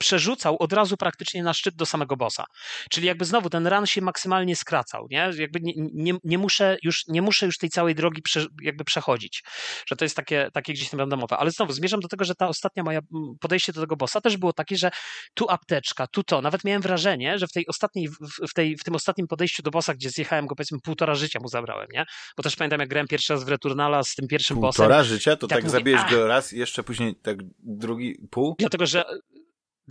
przerzucał 0.03 0.57
od 0.59 0.73
razu 0.73 0.97
praktycznie 0.97 1.43
na 1.43 1.55
szczyt 1.55 1.75
do 1.75 1.87
samego 1.87 2.17
bossa. 2.17 2.45
Czyli 2.91 3.07
jakby 3.07 3.25
znowu 3.25 3.51
ten 3.51 3.67
run 3.67 3.87
się 3.87 4.01
maksymalnie 4.01 4.57
skracał, 4.57 5.07
nie? 5.11 5.31
Jakby 5.37 5.61
nie, 5.63 5.73
nie, 5.77 6.15
nie, 6.25 6.39
muszę, 6.39 6.77
już, 6.83 7.05
nie 7.09 7.23
muszę 7.23 7.47
już 7.47 7.59
tej 7.59 7.71
całej 7.71 7.95
drogi 7.95 8.23
prze, 8.23 8.47
jakby 8.63 8.85
przechodzić, 8.85 9.43
że 9.87 9.97
to 9.97 10.05
jest 10.05 10.17
takie, 10.17 10.49
takie 10.53 10.73
gdzieś 10.73 10.91
tam 10.91 11.01
randomowe. 11.01 11.37
Ale 11.37 11.51
znowu 11.51 11.73
zmierzam 11.73 12.01
do 12.01 12.09
tego, 12.09 12.25
że 12.25 12.35
ta 12.35 12.49
ostatnia 12.49 12.83
moja 12.83 13.01
podejście 13.41 13.73
do 13.73 13.81
tego 13.81 13.97
bossa 13.97 14.21
też 14.21 14.37
było 14.37 14.53
takie, 14.53 14.77
że 14.77 14.91
tu 15.35 15.51
apteczka, 15.51 16.07
tu 16.07 16.23
to. 16.25 16.43
Nawet 16.43 16.65
miałem 16.65 16.83
wrażenie, 16.83 17.39
że 17.39 17.47
w 17.47 17.53
tej 17.53 17.67
ostatniej, 17.67 18.09
w, 18.49 18.55
tej, 18.55 18.77
w 18.77 18.85
tym 18.85 18.95
ostatnim 18.95 19.27
podejściu 19.27 19.63
do 19.63 19.71
bossa, 19.71 19.95
gdzie 19.95 20.11
zjechałem 20.11 20.47
go 20.47 20.55
powiedzmy 20.55 20.79
półtora 20.81 21.15
życia 21.15 21.39
mu 21.43 21.49
zabrałem, 21.49 21.87
nie? 21.93 22.05
Bo 22.37 22.43
też 22.43 22.57
pamiętam 22.57 22.81
jak 22.81 22.89
grałem 22.89 23.09
pierwszy 23.09 23.33
raz 23.33 23.45
w 23.45 23.49
Returnala 23.49 24.03
z 24.03 24.15
tym 24.15 24.29
pierwszym 24.29 24.57
półtora 24.57 24.69
bossem. 24.69 24.85
Półtora 24.85 25.05
życia? 25.05 25.37
To 25.37 25.47
tak, 25.47 25.61
tak 25.61 25.71
zabijesz 25.71 26.11
go 26.11 26.27
raz, 26.27 26.53
jeszcze 26.53 26.83
później 26.83 27.15
tak 27.15 27.37
drugi 27.59 28.15
pół? 28.31 28.55
Dlatego, 28.59 28.87
że 28.87 29.05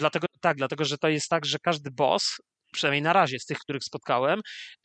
Dlatego, 0.02 0.28
tak, 0.41 0.58
dlatego, 0.58 0.86
że 0.86 0.97
to 0.97 1.10
jest 1.10 1.30
tak, 1.30 1.45
że 1.45 1.60
każdy 1.60 1.91
boss, 1.91 2.38
przynajmniej 2.74 3.02
na 3.02 3.14
razie 3.14 3.39
z 3.39 3.45
tych, 3.45 3.60
których 3.60 3.84
spotkałem, 3.84 4.41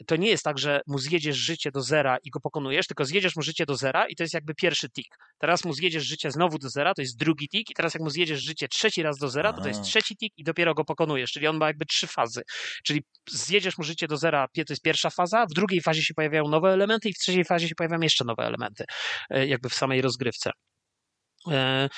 to 0.06 0.16
nie 0.16 0.28
jest 0.28 0.44
tak, 0.44 0.58
że 0.58 0.80
mu 0.86 0.98
zjedziesz 0.98 1.36
życie 1.36 1.70
do 1.70 1.82
zera 1.82 2.18
i 2.24 2.30
go 2.30 2.40
pokonujesz, 2.40 2.86
tylko 2.86 3.04
zjedziesz 3.04 3.36
mu 3.36 3.42
życie 3.42 3.66
do 3.66 3.76
zera 3.76 4.06
i 4.08 4.16
to 4.16 4.22
jest 4.22 4.34
jakby 4.34 4.54
pierwszy 4.54 4.90
tik. 4.90 5.06
Teraz 5.38 5.64
mu 5.64 5.72
zjedziesz 5.72 6.04
życie 6.04 6.30
znowu 6.30 6.58
do 6.58 6.68
zera, 6.68 6.94
to 6.94 7.02
jest 7.02 7.16
drugi 7.16 7.48
tik 7.48 7.70
i 7.70 7.74
teraz 7.74 7.94
jak 7.94 8.02
mu 8.02 8.10
zjedziesz 8.10 8.42
życie 8.42 8.68
trzeci 8.68 9.02
raz 9.02 9.18
do 9.18 9.28
zera, 9.28 9.52
to, 9.52 9.62
to 9.62 9.68
jest 9.68 9.82
trzeci 9.82 10.16
tik 10.16 10.32
i 10.36 10.44
dopiero 10.44 10.74
go 10.74 10.84
pokonujesz, 10.84 11.30
czyli 11.32 11.46
on 11.46 11.56
ma 11.56 11.66
jakby 11.66 11.86
trzy 11.86 12.06
fazy. 12.06 12.42
Czyli 12.84 13.04
zjedziesz 13.30 13.78
mu 13.78 13.84
życie 13.84 14.06
do 14.08 14.16
zera, 14.16 14.46
to 14.54 14.72
jest 14.72 14.82
pierwsza 14.82 15.10
faza, 15.10 15.46
w 15.46 15.54
drugiej 15.54 15.80
fazie 15.80 16.02
się 16.02 16.14
pojawiają 16.14 16.48
nowe 16.48 16.72
elementy 16.72 17.08
i 17.08 17.12
w 17.12 17.18
trzeciej 17.18 17.44
fazie 17.44 17.68
się 17.68 17.74
pojawiają 17.74 18.00
jeszcze 18.00 18.24
nowe 18.24 18.42
elementy, 18.42 18.84
e, 19.30 19.46
jakby 19.46 19.68
w 19.68 19.74
samej 19.74 20.02
rozgrywce. 20.02 20.50
E, 21.50 21.88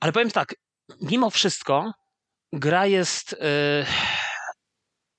ale 0.00 0.12
powiem 0.12 0.30
tak, 0.30 0.54
mimo 1.00 1.30
wszystko 1.30 1.92
gra 2.52 2.86
jest. 2.86 3.32
Yy, 3.32 3.86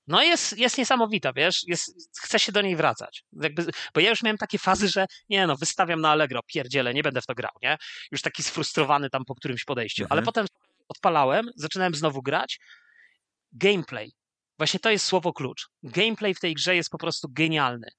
no 0.06 0.22
jest, 0.22 0.58
jest 0.58 0.78
niesamowita, 0.78 1.32
wiesz, 1.32 1.62
jest, 1.66 1.94
chcę 2.22 2.38
się 2.38 2.52
do 2.52 2.62
niej 2.62 2.76
wracać. 2.76 3.24
Jakby, 3.32 3.66
bo 3.94 4.00
ja 4.00 4.10
już 4.10 4.22
miałem 4.22 4.38
takie 4.38 4.58
fazy, 4.58 4.88
że 4.88 5.06
nie 5.28 5.46
no, 5.46 5.56
wystawiam 5.56 6.00
na 6.00 6.10
Allegro, 6.10 6.40
pierdzielę, 6.46 6.94
nie 6.94 7.02
będę 7.02 7.20
w 7.20 7.26
to 7.26 7.34
grał, 7.34 7.52
nie? 7.62 7.76
Już 8.12 8.22
taki 8.22 8.42
sfrustrowany 8.42 9.10
tam 9.10 9.24
po 9.24 9.34
którymś 9.34 9.64
podejściu. 9.64 10.02
Mhm. 10.02 10.18
Ale 10.18 10.22
potem 10.24 10.46
odpalałem, 10.88 11.46
zaczynałem 11.56 11.94
znowu 11.94 12.22
grać. 12.22 12.60
Gameplay. 13.52 14.12
Właśnie 14.60 14.80
to 14.80 14.90
jest 14.90 15.04
słowo 15.04 15.32
klucz. 15.32 15.68
Gameplay 15.82 16.34
w 16.34 16.40
tej 16.40 16.54
grze 16.54 16.76
jest 16.76 16.90
po 16.90 16.98
prostu 16.98 17.28
genialny 17.32 17.90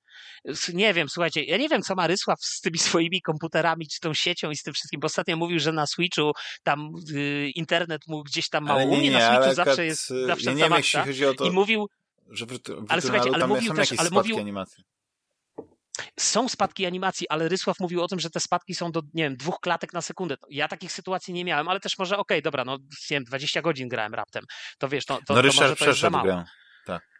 nie 0.73 0.93
wiem, 0.93 1.09
słuchajcie, 1.09 1.43
ja 1.43 1.57
nie 1.57 1.69
wiem, 1.69 1.81
co 1.81 1.95
ma 1.95 2.07
Rysław 2.07 2.39
z 2.41 2.61
tymi 2.61 2.77
swoimi 2.89 3.21
komputerami, 3.21 3.87
czy 3.87 3.99
tą 3.99 4.13
siecią 4.13 4.51
i 4.51 4.55
z 4.55 4.63
tym 4.63 4.73
wszystkim, 4.73 4.99
bo 4.99 5.05
ostatnio 5.05 5.37
mówił, 5.37 5.59
że 5.59 5.71
na 5.71 5.87
Switchu 5.87 6.31
tam 6.63 6.91
y, 7.11 7.51
internet 7.55 8.07
mu 8.07 8.23
gdzieś 8.23 8.49
tam 8.49 8.63
mało. 8.63 8.83
U 8.83 8.97
mnie 8.97 9.11
na 9.11 9.33
Switchu 9.33 9.55
zawsze 9.55 9.85
jest 9.85 10.07
zawsze 10.07 10.49
ja 10.49 10.55
nie 10.55 10.63
wiem, 10.63 10.73
jeśli 10.77 10.99
chodzi 10.99 11.25
o 11.25 11.33
to, 11.33 11.45
i 11.45 11.51
mówił, 11.51 11.89
że 12.29 12.45
ale 12.87 13.01
słuchajcie, 13.01 13.29
ale 13.33 13.47
mówił 13.47 13.73
też, 13.73 13.93
ale 13.97 14.09
mówił, 14.09 14.37
animacji. 14.39 14.83
Są 16.19 16.49
spadki 16.49 16.85
animacji, 16.85 17.29
ale 17.29 17.49
Rysław 17.49 17.79
mówił 17.79 18.03
o 18.03 18.07
tym, 18.07 18.19
że 18.19 18.29
te 18.29 18.39
spadki 18.39 18.75
są 18.75 18.91
do, 18.91 19.01
nie 19.13 19.23
wiem, 19.23 19.37
dwóch 19.37 19.59
klatek 19.59 19.93
na 19.93 20.01
sekundę. 20.01 20.35
Ja 20.49 20.67
takich 20.67 20.91
sytuacji 20.91 21.33
nie 21.33 21.45
miałem, 21.45 21.67
ale 21.67 21.79
też 21.79 21.97
może, 21.97 22.17
okej, 22.17 22.37
okay, 22.37 22.41
dobra, 22.41 22.65
no, 22.65 22.77
nie 22.77 23.17
wiem, 23.17 23.23
20 23.23 23.61
godzin 23.61 23.89
grałem 23.89 24.13
raptem. 24.13 24.43
To 24.77 24.89
wiesz, 24.89 25.05
to, 25.05 25.19
to, 25.27 25.33
no, 25.33 25.41
to 25.41 25.47
może 25.47 25.75
to 25.75 25.85
jest 25.85 25.99
za 25.99 26.09
mało. 26.09 26.23
Grę. 26.23 26.43
Tak. 26.85 27.11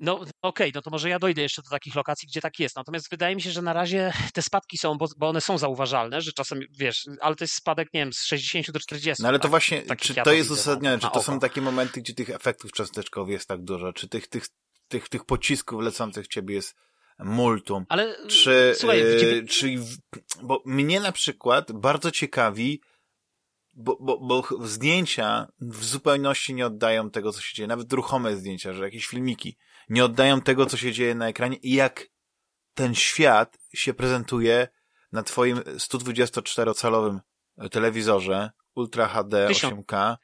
No 0.00 0.14
okej, 0.14 0.30
okay, 0.42 0.70
no 0.74 0.82
to 0.82 0.90
może 0.90 1.08
ja 1.08 1.18
dojdę 1.18 1.42
jeszcze 1.42 1.62
do 1.62 1.70
takich 1.70 1.94
lokacji, 1.94 2.28
gdzie 2.28 2.40
tak 2.40 2.58
jest. 2.58 2.76
Natomiast 2.76 3.10
wydaje 3.10 3.36
mi 3.36 3.42
się, 3.42 3.50
że 3.50 3.62
na 3.62 3.72
razie 3.72 4.12
te 4.32 4.42
spadki 4.42 4.78
są, 4.78 4.98
bo, 4.98 5.06
bo 5.16 5.28
one 5.28 5.40
są 5.40 5.58
zauważalne, 5.58 6.20
że 6.20 6.32
czasem, 6.32 6.60
wiesz, 6.78 7.04
ale 7.20 7.36
to 7.36 7.44
jest 7.44 7.54
spadek, 7.54 7.88
nie 7.94 8.00
wiem, 8.00 8.12
z 8.12 8.24
60 8.24 8.70
do 8.70 8.80
40. 8.80 9.22
No 9.22 9.28
ale 9.28 9.38
to 9.38 9.42
tak? 9.42 9.50
właśnie, 9.50 9.82
tak 9.82 10.00
czy 10.00 10.14
to 10.14 10.32
jest 10.32 10.50
uzasadnione, 10.50 10.98
czy 10.98 11.08
to 11.10 11.22
są 11.22 11.40
takie 11.40 11.60
momenty, 11.60 12.00
gdzie 12.00 12.14
tych 12.14 12.30
efektów 12.30 12.72
cząsteczkowych 12.72 13.32
jest 13.32 13.48
tak 13.48 13.64
dużo, 13.64 13.92
czy 13.92 14.08
tych, 14.08 14.28
tych, 14.28 14.46
tych, 14.88 15.08
tych 15.08 15.24
pocisków 15.24 15.82
lecących 15.82 16.24
w 16.24 16.28
ciebie 16.28 16.54
jest 16.54 16.74
multum. 17.18 17.84
Ale 17.88 18.26
czy, 18.26 18.72
słuchaj, 18.76 19.00
yy, 19.00 19.46
czy, 19.46 19.74
bo 20.42 20.62
mnie 20.66 21.00
na 21.00 21.12
przykład 21.12 21.72
bardzo 21.72 22.10
ciekawi, 22.10 22.80
bo, 23.74 23.98
bo, 24.00 24.18
bo 24.18 24.66
zdjęcia 24.66 25.48
w 25.60 25.84
zupełności 25.84 26.54
nie 26.54 26.66
oddają 26.66 27.10
tego, 27.10 27.32
co 27.32 27.40
się 27.40 27.54
dzieje. 27.54 27.66
Nawet 27.66 27.92
ruchome 27.92 28.36
zdjęcia, 28.36 28.72
że 28.72 28.84
jakieś 28.84 29.06
filmiki 29.06 29.56
nie 29.88 30.04
oddają 30.04 30.40
tego, 30.40 30.66
co 30.66 30.76
się 30.76 30.92
dzieje 30.92 31.14
na 31.14 31.28
ekranie 31.28 31.56
i 31.56 31.74
jak 31.74 32.06
ten 32.74 32.94
świat 32.94 33.58
się 33.74 33.94
prezentuje 33.94 34.68
na 35.12 35.22
twoim 35.22 35.58
124-calowym 35.58 37.20
telewizorze 37.70 38.50
Ultra 38.74 39.08
HD 39.08 39.48
8K 39.48 40.16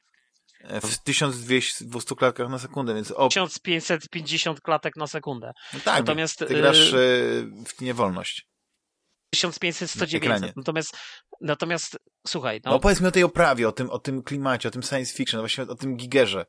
w 0.81 0.97
1200 0.97 2.15
klatkach 2.15 2.49
na 2.49 2.59
sekundę, 2.59 2.95
więc 2.95 3.11
o... 3.11 3.27
1550 3.27 4.61
klatek 4.61 4.95
na 4.95 5.07
sekundę. 5.07 5.51
No 5.73 5.79
tak, 5.79 5.99
Natomiast, 5.99 6.39
ty 6.39 6.55
grasz 6.55 6.93
y, 6.93 7.47
w 7.67 7.81
niewolność. 7.81 8.47
1500, 9.29 9.91
109. 9.91 10.41
Natomiast, 10.55 10.97
natomiast 11.41 11.97
słuchaj. 12.27 12.61
No... 12.65 12.79
no 13.01 13.07
o 13.07 13.11
tej 13.11 13.23
oprawie, 13.23 13.67
o 13.67 13.71
tym, 13.71 13.89
o 13.89 13.99
tym 13.99 14.23
klimacie, 14.23 14.67
o 14.69 14.71
tym 14.71 14.83
science 14.83 15.13
fiction, 15.13 15.39
właśnie 15.39 15.63
o 15.63 15.75
tym 15.75 15.97
gigerze. 15.97 16.45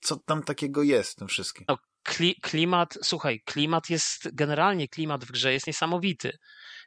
Co 0.00 0.16
tam 0.16 0.42
takiego 0.42 0.82
jest 0.82 1.12
w 1.12 1.14
tym 1.14 1.28
wszystkim? 1.28 1.64
No, 1.68 1.78
kli, 2.02 2.34
klimat, 2.42 2.98
słuchaj, 3.02 3.40
klimat 3.44 3.90
jest, 3.90 4.34
generalnie 4.34 4.88
klimat 4.88 5.24
w 5.24 5.32
grze 5.32 5.52
jest 5.52 5.66
niesamowity. 5.66 6.38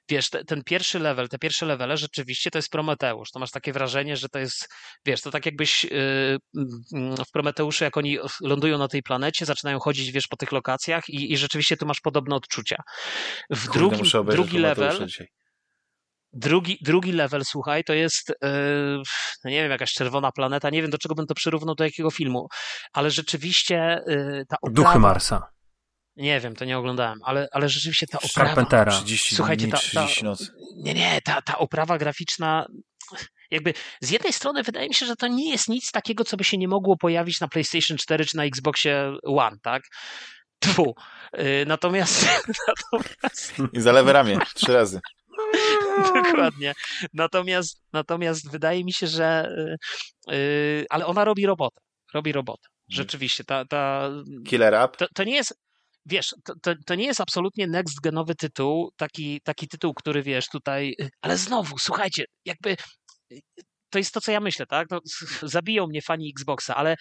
Wiesz, 0.09 0.29
te, 0.29 0.43
ten 0.43 0.63
pierwszy 0.63 0.99
level, 0.99 1.29
te 1.29 1.39
pierwsze 1.39 1.65
levele 1.65 1.97
rzeczywiście 1.97 2.51
to 2.51 2.57
jest 2.57 2.69
Prometeusz. 2.69 3.31
To 3.31 3.39
masz 3.39 3.51
takie 3.51 3.73
wrażenie, 3.73 4.17
że 4.17 4.29
to 4.29 4.39
jest, 4.39 4.67
wiesz, 5.05 5.21
to 5.21 5.31
tak 5.31 5.45
jakbyś 5.45 5.83
yy, 5.83 6.37
w 7.27 7.31
Prometeuszu, 7.33 7.83
jak 7.83 7.97
oni 7.97 8.17
lądują 8.41 8.77
na 8.77 8.87
tej 8.87 9.03
planecie, 9.03 9.45
zaczynają 9.45 9.79
chodzić, 9.79 10.11
wiesz, 10.11 10.27
po 10.27 10.37
tych 10.37 10.51
lokacjach 10.51 11.09
i, 11.09 11.33
i 11.33 11.37
rzeczywiście 11.37 11.77
tu 11.77 11.85
masz 11.85 12.01
podobne 12.01 12.35
odczucia. 12.35 12.75
W 13.49 13.67
Kurde, 13.67 13.79
drugim, 13.79 14.05
drugi 14.27 14.57
level... 14.57 15.07
Dzisiaj 15.07 15.27
Drugi, 16.35 16.77
drugi 16.81 17.11
level, 17.11 17.41
słuchaj, 17.45 17.83
to 17.83 17.93
jest, 17.93 18.29
yy, 18.29 19.01
no 19.43 19.51
nie 19.51 19.61
wiem, 19.61 19.71
jakaś 19.71 19.93
czerwona 19.93 20.31
planeta, 20.31 20.69
nie 20.69 20.81
wiem 20.81 20.91
do 20.91 20.97
czego 20.97 21.15
bym 21.15 21.25
to 21.25 21.33
przyrównał, 21.35 21.75
do 21.75 21.83
jakiego 21.83 22.11
filmu, 22.11 22.47
ale 22.93 23.11
rzeczywiście 23.11 24.03
yy, 24.07 24.45
ta 24.49 24.55
oprawa... 24.61 24.89
Duchy 24.89 24.99
Marsa. 24.99 25.52
Nie 26.15 26.39
wiem, 26.39 26.55
to 26.55 26.65
nie 26.65 26.77
oglądałem, 26.77 27.19
ale, 27.23 27.47
ale 27.51 27.69
rzeczywiście 27.69 28.07
ta 28.07 28.17
oprawa... 28.17 28.49
Carpentera. 28.49 28.91
30 28.91 29.35
Słuchajcie, 29.35 29.67
ta, 29.67 29.77
ta, 29.77 29.77
30 29.77 30.23
nocy. 30.23 30.47
nie, 30.75 30.93
nie, 30.93 31.21
ta, 31.21 31.41
ta 31.41 31.57
oprawa 31.57 31.97
graficzna 31.97 32.65
jakby 33.51 33.73
z 34.01 34.09
jednej 34.09 34.33
strony 34.33 34.63
wydaje 34.63 34.87
mi 34.87 34.93
się, 34.93 35.05
że 35.05 35.15
to 35.15 35.27
nie 35.27 35.49
jest 35.49 35.69
nic 35.69 35.91
takiego, 35.91 36.23
co 36.23 36.37
by 36.37 36.43
się 36.43 36.57
nie 36.57 36.67
mogło 36.67 36.97
pojawić 36.97 37.39
na 37.39 37.47
PlayStation 37.47 37.97
4 37.97 38.25
czy 38.25 38.37
na 38.37 38.45
Xboxie 38.45 39.13
One, 39.23 39.57
tak? 39.61 39.83
Tfu. 40.59 40.95
Yy, 41.33 41.65
natomiast, 41.67 42.27
natomiast 42.67 43.53
I 43.73 43.81
za 43.81 43.91
lewe 43.91 44.13
ramię, 44.13 44.37
trzy 44.55 44.73
razy. 44.73 44.99
dokładnie. 46.23 46.73
Natomiast, 47.13 47.81
natomiast 47.93 48.51
wydaje 48.51 48.83
mi 48.83 48.93
się, 48.93 49.07
że 49.07 49.55
yy, 50.27 50.35
yy, 50.35 50.85
ale 50.89 51.05
ona 51.05 51.25
robi 51.25 51.45
robotę. 51.45 51.81
Robi 52.13 52.31
robotę. 52.31 52.67
Rzeczywiście, 52.89 53.43
ta, 53.43 53.65
ta, 53.65 54.09
Killer 54.47 54.75
App. 54.75 54.97
to, 54.97 55.07
to 55.15 55.23
nie 55.23 55.35
jest. 55.35 55.62
Wiesz, 56.05 56.35
to, 56.43 56.53
to, 56.61 56.73
to 56.85 56.95
nie 56.95 57.05
jest 57.05 57.21
absolutnie 57.21 57.67
next 57.67 57.99
genowy 58.01 58.35
tytuł, 58.35 58.91
taki, 58.97 59.41
taki 59.41 59.67
tytuł, 59.67 59.93
który 59.93 60.23
wiesz 60.23 60.47
tutaj, 60.47 60.95
ale 61.21 61.37
znowu, 61.37 61.77
słuchajcie, 61.77 62.25
jakby 62.45 62.75
to 63.89 63.97
jest 63.99 64.13
to, 64.13 64.21
co 64.21 64.31
ja 64.31 64.39
myślę, 64.39 64.65
tak? 64.65 64.87
No, 64.91 64.99
zabiją 65.43 65.87
mnie 65.87 66.01
fani 66.01 66.33
Xboxa, 66.37 66.75
ale 66.75 66.95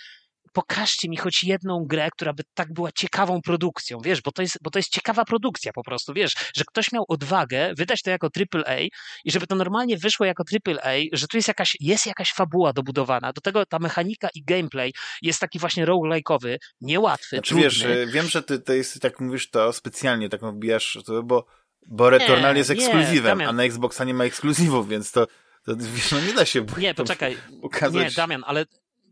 pokażcie 0.52 1.08
mi 1.08 1.16
choć 1.16 1.44
jedną 1.44 1.84
grę, 1.86 2.08
która 2.12 2.32
by 2.32 2.42
tak 2.54 2.72
była 2.72 2.92
ciekawą 2.92 3.40
produkcją, 3.42 3.98
wiesz, 4.04 4.20
bo 4.22 4.32
to 4.32 4.42
jest, 4.42 4.58
bo 4.62 4.70
to 4.70 4.78
jest 4.78 4.88
ciekawa 4.90 5.24
produkcja 5.24 5.72
po 5.72 5.82
prostu, 5.82 6.14
wiesz, 6.14 6.32
że 6.56 6.64
ktoś 6.64 6.92
miał 6.92 7.04
odwagę 7.08 7.72
wydać 7.78 8.02
to 8.02 8.10
jako 8.10 8.28
AAA 8.54 8.78
i 9.24 9.30
żeby 9.30 9.46
to 9.46 9.54
normalnie 9.54 9.96
wyszło 9.98 10.26
jako 10.26 10.44
AAA, 10.66 10.92
że 11.12 11.26
tu 11.26 11.36
jest 11.36 11.48
jakaś, 11.48 11.76
jest 11.80 12.06
jakaś 12.06 12.32
fabuła 12.32 12.72
dobudowana, 12.72 13.32
do 13.32 13.40
tego 13.40 13.66
ta 13.66 13.78
mechanika 13.78 14.28
i 14.34 14.44
gameplay 14.44 14.92
jest 15.22 15.40
taki 15.40 15.58
właśnie 15.58 15.86
roguelike'owy, 15.86 16.56
niełatwy, 16.80 17.36
Znaczy 17.36 17.48
trudny. 17.48 17.64
wiesz, 17.64 17.82
e, 17.84 18.06
wiem, 18.06 18.26
że 18.28 18.42
ty 18.42 18.58
to 18.58 18.72
jest, 18.72 19.00
tak 19.00 19.20
mówisz 19.20 19.50
to 19.50 19.72
specjalnie, 19.72 20.28
tak 20.28 20.40
wbijasz, 20.44 20.98
to, 21.06 21.22
bo, 21.22 21.46
bo 21.86 22.10
Returnal 22.10 22.56
jest 22.56 22.70
nie, 22.70 22.76
ekskluzywem, 22.76 23.38
Damian. 23.38 23.48
a 23.48 23.52
na 23.52 23.64
Xboxa 23.64 24.04
nie 24.04 24.14
ma 24.14 24.24
ekskluzywów, 24.24 24.88
więc 24.88 25.12
to, 25.12 25.26
to 25.66 25.76
wiesz, 25.76 26.10
no 26.12 26.20
nie 26.20 26.32
da 26.34 26.44
się 26.44 26.66
Nie, 26.78 26.94
poczekaj, 27.04 27.36
pokazać. 27.62 28.04
nie, 28.04 28.10
Damian, 28.10 28.42
ale 28.46 28.64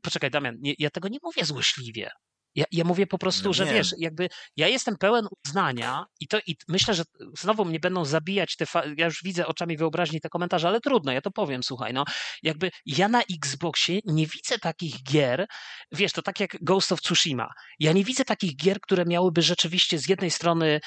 poczekaj, 0.02 0.30
Damian, 0.30 0.56
nie, 0.60 0.74
ja 0.78 0.90
tego 0.90 1.08
nie 1.08 1.18
mówię 1.22 1.44
złośliwie. 1.44 2.10
Ja, 2.54 2.64
ja 2.72 2.84
mówię 2.84 3.06
po 3.06 3.18
prostu, 3.18 3.48
No 3.48 3.52
że 3.52 3.66
wiesz, 3.66 3.94
jakby 3.98 4.28
ja 4.56 4.68
jestem 4.68 4.96
pełen 4.96 5.26
uznania 5.46 6.04
i 6.20 6.28
to 6.28 6.38
i 6.46 6.56
myślę, 6.68 6.94
że 6.94 7.02
znowu 7.38 7.64
mnie 7.64 7.80
będą 7.80 8.04
zabijać 8.04 8.56
te, 8.56 8.64
ja 8.96 9.04
już 9.04 9.22
widzę 9.24 9.46
oczami 9.46 9.76
wyobraźni 9.76 10.20
te 10.20 10.28
komentarze, 10.28 10.68
ale 10.68 10.80
trudno, 10.80 11.12
ja 11.12 11.20
to 11.20 11.30
powiem, 11.30 11.62
słuchaj, 11.62 11.92
no, 11.92 12.04
jakby 12.42 12.70
ja 12.86 13.08
na 13.08 13.22
Xboxie 13.34 14.00
nie 14.04 14.26
widzę 14.26 14.58
takich 14.58 15.02
gier, 15.02 15.46
wiesz, 15.92 16.12
to 16.12 16.22
tak 16.22 16.40
jak 16.40 16.56
Ghost 16.60 16.92
of 16.92 17.00
Tsushima, 17.00 17.48
ja 17.78 17.92
nie 17.92 18.04
widzę 18.04 18.24
takich 18.24 18.56
gier, 18.56 18.80
które 18.80 19.04
miałyby 19.04 19.42
rzeczywiście 19.42 19.98
z 19.98 20.08
jednej 20.08 20.30
strony 20.30 20.80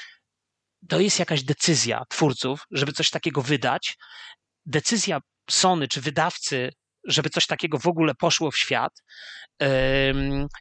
to 0.88 1.00
jest 1.00 1.18
jakaś 1.18 1.42
decyzja 1.42 2.02
twórców, 2.08 2.60
żeby 2.70 2.92
coś 2.92 3.10
takiego 3.10 3.42
wydać, 3.42 3.96
decyzja 4.66 5.20
Sony 5.50 5.88
czy 5.88 6.00
wydawcy, 6.00 6.70
żeby 7.06 7.30
coś 7.30 7.46
takiego 7.46 7.78
w 7.78 7.86
ogóle 7.86 8.14
poszło 8.14 8.50
w 8.50 8.56
świat. 8.56 8.92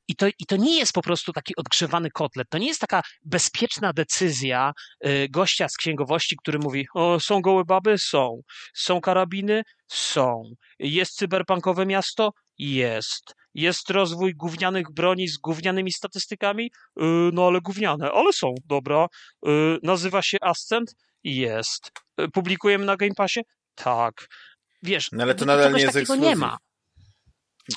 I 0.08 0.16
to, 0.16 0.28
I 0.28 0.46
to 0.48 0.58
nie 0.58 0.78
jest 0.78 0.94
po 0.94 1.02
prostu 1.02 1.34
taki 1.34 1.56
odgrzewany 1.56 2.12
kotlet. 2.12 2.50
To 2.50 2.58
nie 2.58 2.68
jest 2.68 2.82
taka 2.82 3.02
bezpieczna 3.26 3.94
decyzja 3.94 4.74
y, 5.06 5.28
gościa 5.30 5.70
z 5.70 5.78
księgowości, 5.78 6.36
który 6.38 6.60
mówi: 6.60 6.88
O, 6.94 7.20
są 7.20 7.42
gołe 7.42 7.66
baby? 7.66 7.98
Są. 7.98 8.42
Są 8.74 9.02
karabiny? 9.02 9.64
Są. 9.88 10.44
Jest 10.80 11.16
cyberpunkowe 11.16 11.86
miasto? 11.86 12.32
Jest. 12.58 13.34
Jest 13.54 13.90
rozwój 13.90 14.36
gównianych 14.36 14.92
broni 14.92 15.28
z 15.28 15.38
gównianymi 15.38 15.92
statystykami? 15.92 16.66
Y, 16.66 17.04
no 17.34 17.48
ale 17.48 17.62
gówniane, 17.62 18.12
ale 18.12 18.34
są, 18.34 18.54
dobra. 18.66 19.08
Y, 19.48 19.50
nazywa 19.84 20.22
się 20.22 20.38
Ascent? 20.42 20.96
Jest. 21.24 21.92
Publikujemy 22.34 22.86
na 22.86 22.98
Game 22.98 23.16
Passie? 23.16 23.42
Tak. 23.76 24.28
Wiesz, 24.84 25.10
No 25.12 25.24
ale 25.24 25.36
to 25.36 25.46
nadal 25.46 25.74
nie 25.74 25.82
jest 25.82 25.94
takiego 25.94 26.16
nie 26.16 26.36
ma. 26.36 26.58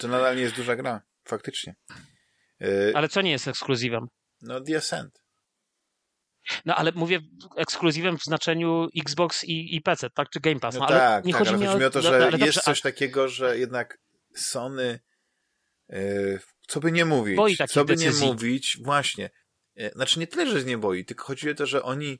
To 0.01 0.09
nadal 0.09 0.37
nie 0.37 0.43
jest 0.43 0.57
duża 0.57 0.77
gra, 0.77 1.03
faktycznie. 1.25 1.75
Yy, 2.61 2.93
Ale 2.95 3.09
co 3.09 3.23
nie 3.23 3.31
jest 3.31 3.49
ekskluzywem? 3.49 4.07
no 4.43 4.61
The 4.61 4.77
Ascent. 4.77 5.23
No 6.65 6.75
ale 6.75 6.93
mówię 6.93 7.21
ekskluzywem 7.57 8.19
w 8.19 8.25
znaczeniu 8.25 8.89
Xbox 8.97 9.45
i, 9.45 9.77
i 9.77 9.81
PC, 9.83 10.11
tak? 10.11 10.31
Czy 10.31 10.41
Game 10.41 10.61
Pass. 10.61 10.75
No, 10.75 10.81
No, 10.81 10.87
ale 10.87 10.99
tak, 10.99 11.25
nie 11.25 11.33
tak, 11.33 11.39
chodzi 11.39 11.49
ale 11.49 11.59
mi 11.59 11.67
chodzi 11.67 11.79
mi 11.79 11.85
o 11.85 11.91
to, 11.91 11.99
no, 11.99 12.03
że 12.03 12.19
no, 12.19 12.25
jest 12.25 12.39
dobrze, 12.39 12.61
coś 12.61 12.81
takiego, 12.81 13.29
że 13.29 13.59
jednak 13.59 13.99
Sony, 14.35 15.01
yy, 15.89 16.41
co 16.69 16.81
by 16.81 16.93
nie 16.93 17.05
mówić, 17.05 17.37
Boi 17.37 17.57
co 17.69 17.85
by 17.85 17.97
decyzji. 17.97 18.27
nie 18.27 18.33
mówić, 18.33 18.79
właśnie. 18.83 19.31
Yy, 19.77 19.91
Znaczy 19.95 20.19
nie 20.21 20.27
tyle, 20.27 20.47
że 20.61 20.65
nie 20.65 20.79
boi, 20.79 21.05
tylko 21.05 21.25
chodzi 21.25 21.51
o 21.51 21.55
to, 21.55 21.67
że 21.67 21.83
oni 21.83 22.19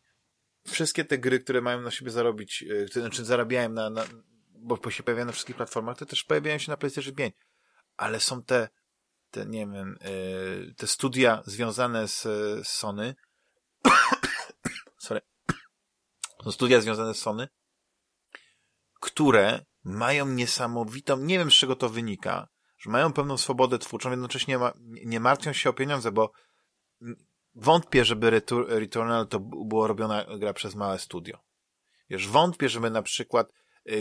wszystkie 0.68 1.05
te 1.05 1.18
gry, 1.18 1.41
które 1.41 1.61
mają 1.61 1.80
na 1.80 1.91
siebie 1.91 2.11
zarobić, 2.11 2.62
yy, 2.62 2.89
to 2.89 3.01
znaczy 3.01 3.24
zarabiają 3.24 3.68
na, 3.68 3.91
na 3.91 4.05
bo 4.59 4.90
się 4.90 5.02
pojawiają 5.02 5.26
na 5.26 5.32
wszystkich 5.32 5.57
platformach, 5.57 5.98
to 5.98 6.07
też 6.07 6.24
pojawiają 6.24 6.59
się 6.59 6.70
na 6.70 6.76
PlayStation 6.76 7.14
5. 7.14 7.34
Ale 7.96 8.20
są 8.20 8.42
te, 8.42 8.68
te 9.30 9.46
nie 9.46 9.66
wiem, 9.66 9.98
yy, 10.04 10.74
te 10.76 10.86
studia 10.86 11.42
związane 11.46 12.09
z, 12.09 12.28
Sony, 12.68 13.14
sorry, 15.07 15.20
są 16.44 16.52
studia 16.52 16.80
związane 16.80 17.14
z 17.14 17.18
Sony, 17.18 17.48
które 19.00 19.64
mają 19.84 20.26
niesamowitą, 20.26 21.16
nie 21.16 21.38
wiem 21.38 21.50
z 21.50 21.54
czego 21.54 21.76
to 21.76 21.88
wynika, 21.88 22.48
że 22.78 22.90
mają 22.90 23.12
pewną 23.12 23.36
swobodę 23.36 23.78
twórczą, 23.78 24.11
jednocześnie 24.11 24.59
ma, 24.59 24.72
nie 25.04 25.20
martwią 25.20 25.52
się 25.52 25.70
o 25.70 25.72
pieniądze, 25.72 26.12
bo 26.12 26.32
wątpię, 27.54 28.04
żeby 28.04 28.30
Retur 28.30 28.66
Returnal 28.68 29.26
to 29.26 29.40
b- 29.40 29.57
było 29.68 29.86
robiona 29.86 30.26
gra 30.38 30.52
przez 30.52 30.74
małe 30.74 30.98
studio. 30.98 31.38
Wiesz, 32.11 32.28
wątpię, 32.28 32.68
żeby 32.68 32.90
na 32.90 33.02
przykład 33.02 33.52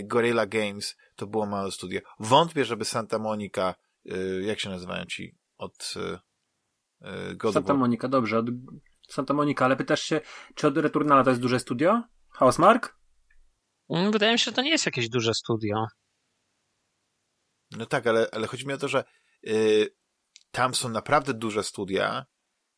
Gorilla 0.04 0.46
Games 0.46 0.96
to 1.16 1.28
było 1.28 1.46
małe 1.46 1.72
studio. 1.72 2.00
Wątpię, 2.20 2.66
żeby 2.66 2.86
Santa 2.86 3.20
Monica, 3.20 3.76
y, 4.06 4.44
jak 4.46 4.60
się 4.60 4.70
nazywają 4.70 5.06
ci 5.06 5.38
od 5.58 5.94
y, 5.96 6.20
y, 7.32 7.36
God 7.36 7.54
Santa 7.54 7.74
War? 7.74 7.78
Monica, 7.78 8.08
dobrze. 8.08 8.40
Od... 8.40 8.46
Santa 9.10 9.34
Monica, 9.34 9.66
ale 9.66 9.76
pytasz 9.76 10.02
się, 10.02 10.22
czy 10.56 10.68
od 10.68 10.78
Returnala 10.78 11.24
to 11.24 11.30
jest 11.30 11.42
duże 11.42 11.60
studio? 11.60 12.04
Housemark? 12.30 13.00
Mm, 13.90 14.12
Wydaje 14.12 14.32
mi 14.32 14.40
się, 14.40 14.46
że 14.46 14.52
to 14.52 14.62
nie 14.62 14.72
jest 14.72 14.86
jakieś 14.86 15.10
duże 15.10 15.34
studio. 15.34 15.86
No 17.72 17.86
tak, 17.86 18.08
ale, 18.08 18.28
ale 18.32 18.48
chodzi 18.48 18.68
mi 18.68 18.74
o 18.74 18.78
to, 18.78 18.88
że 18.88 19.04
y, 19.48 19.96
tam 20.52 20.74
są 20.76 20.90
naprawdę 20.90 21.34
duże 21.34 21.64
studia, 21.64 22.26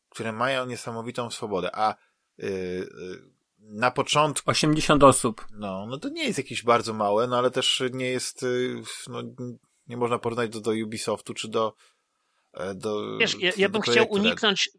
które 0.08 0.32
mają 0.32 0.66
niesamowitą 0.66 1.30
swobodę, 1.30 1.70
a 1.72 1.94
y, 2.42 2.46
y, 2.46 3.37
na 3.68 3.90
początku 3.90 4.50
80 4.50 5.04
osób. 5.04 5.46
No, 5.52 5.86
no 5.86 5.98
to 5.98 6.08
nie 6.08 6.24
jest 6.24 6.38
jakieś 6.38 6.62
bardzo 6.62 6.92
małe, 6.94 7.26
no 7.26 7.38
ale 7.38 7.50
też 7.50 7.82
nie 7.92 8.10
jest, 8.10 8.42
y, 8.42 8.82
no 9.08 9.22
nie 9.86 9.96
można 9.96 10.18
porównać 10.18 10.50
do, 10.50 10.60
do 10.60 10.70
Ubisoftu 10.84 11.34
czy 11.34 11.48
do, 11.48 11.74
do 12.74 13.18
Wiesz, 13.18 13.36
ja, 13.40 13.52
ja 13.56 13.68
do 13.68 13.72
bym 13.72 13.82
chciał 13.82 14.06
uniknąć. 14.10 14.70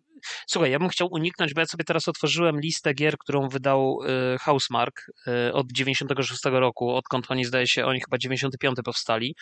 Słuchaj, 0.47 0.71
ja 0.71 0.79
bym 0.79 0.89
chciał 0.89 1.07
uniknąć, 1.11 1.53
bo 1.53 1.61
ja 1.61 1.65
sobie 1.67 1.83
teraz 1.83 2.07
otworzyłem 2.07 2.59
listę 2.59 2.93
gier, 2.93 3.17
którą 3.17 3.49
wydał 3.49 3.99
y, 4.33 4.37
Housemark 4.37 5.05
y, 5.49 5.53
od 5.53 5.71
96 5.71 6.41
roku, 6.45 6.95
odkąd 6.95 7.31
oni, 7.31 7.45
zdaje 7.45 7.67
się, 7.67 7.85
oni 7.85 7.99
chyba 7.99 8.17
95 8.17 8.77
powstali. 8.85 9.35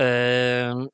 Y, 0.00 0.04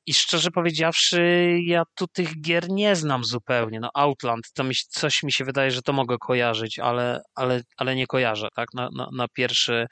I 0.07 0.15
szczerze 0.15 0.51
powiedziawszy, 0.51 1.57
ja 1.65 1.83
tu 1.95 2.07
tych 2.07 2.41
gier 2.41 2.71
nie 2.71 2.97
znam 2.97 3.25
zupełnie. 3.25 3.81
No 3.81 3.91
Outland, 3.95 4.53
to 4.55 4.65
mi, 4.65 4.75
coś 4.89 5.23
mi 5.23 5.33
się 5.33 5.45
wydaje, 5.45 5.71
że 5.71 5.83
to 5.83 5.93
mogę 5.93 6.17
kojarzyć, 6.19 6.79
ale, 6.79 7.21
ale, 7.35 7.63
ale 7.77 7.97
nie 7.97 8.07
kojarzę, 8.07 8.49
tak? 8.57 8.75
Na, 8.75 8.89
na, 8.97 9.09
na 9.13 9.29
pierwszy 9.29 9.87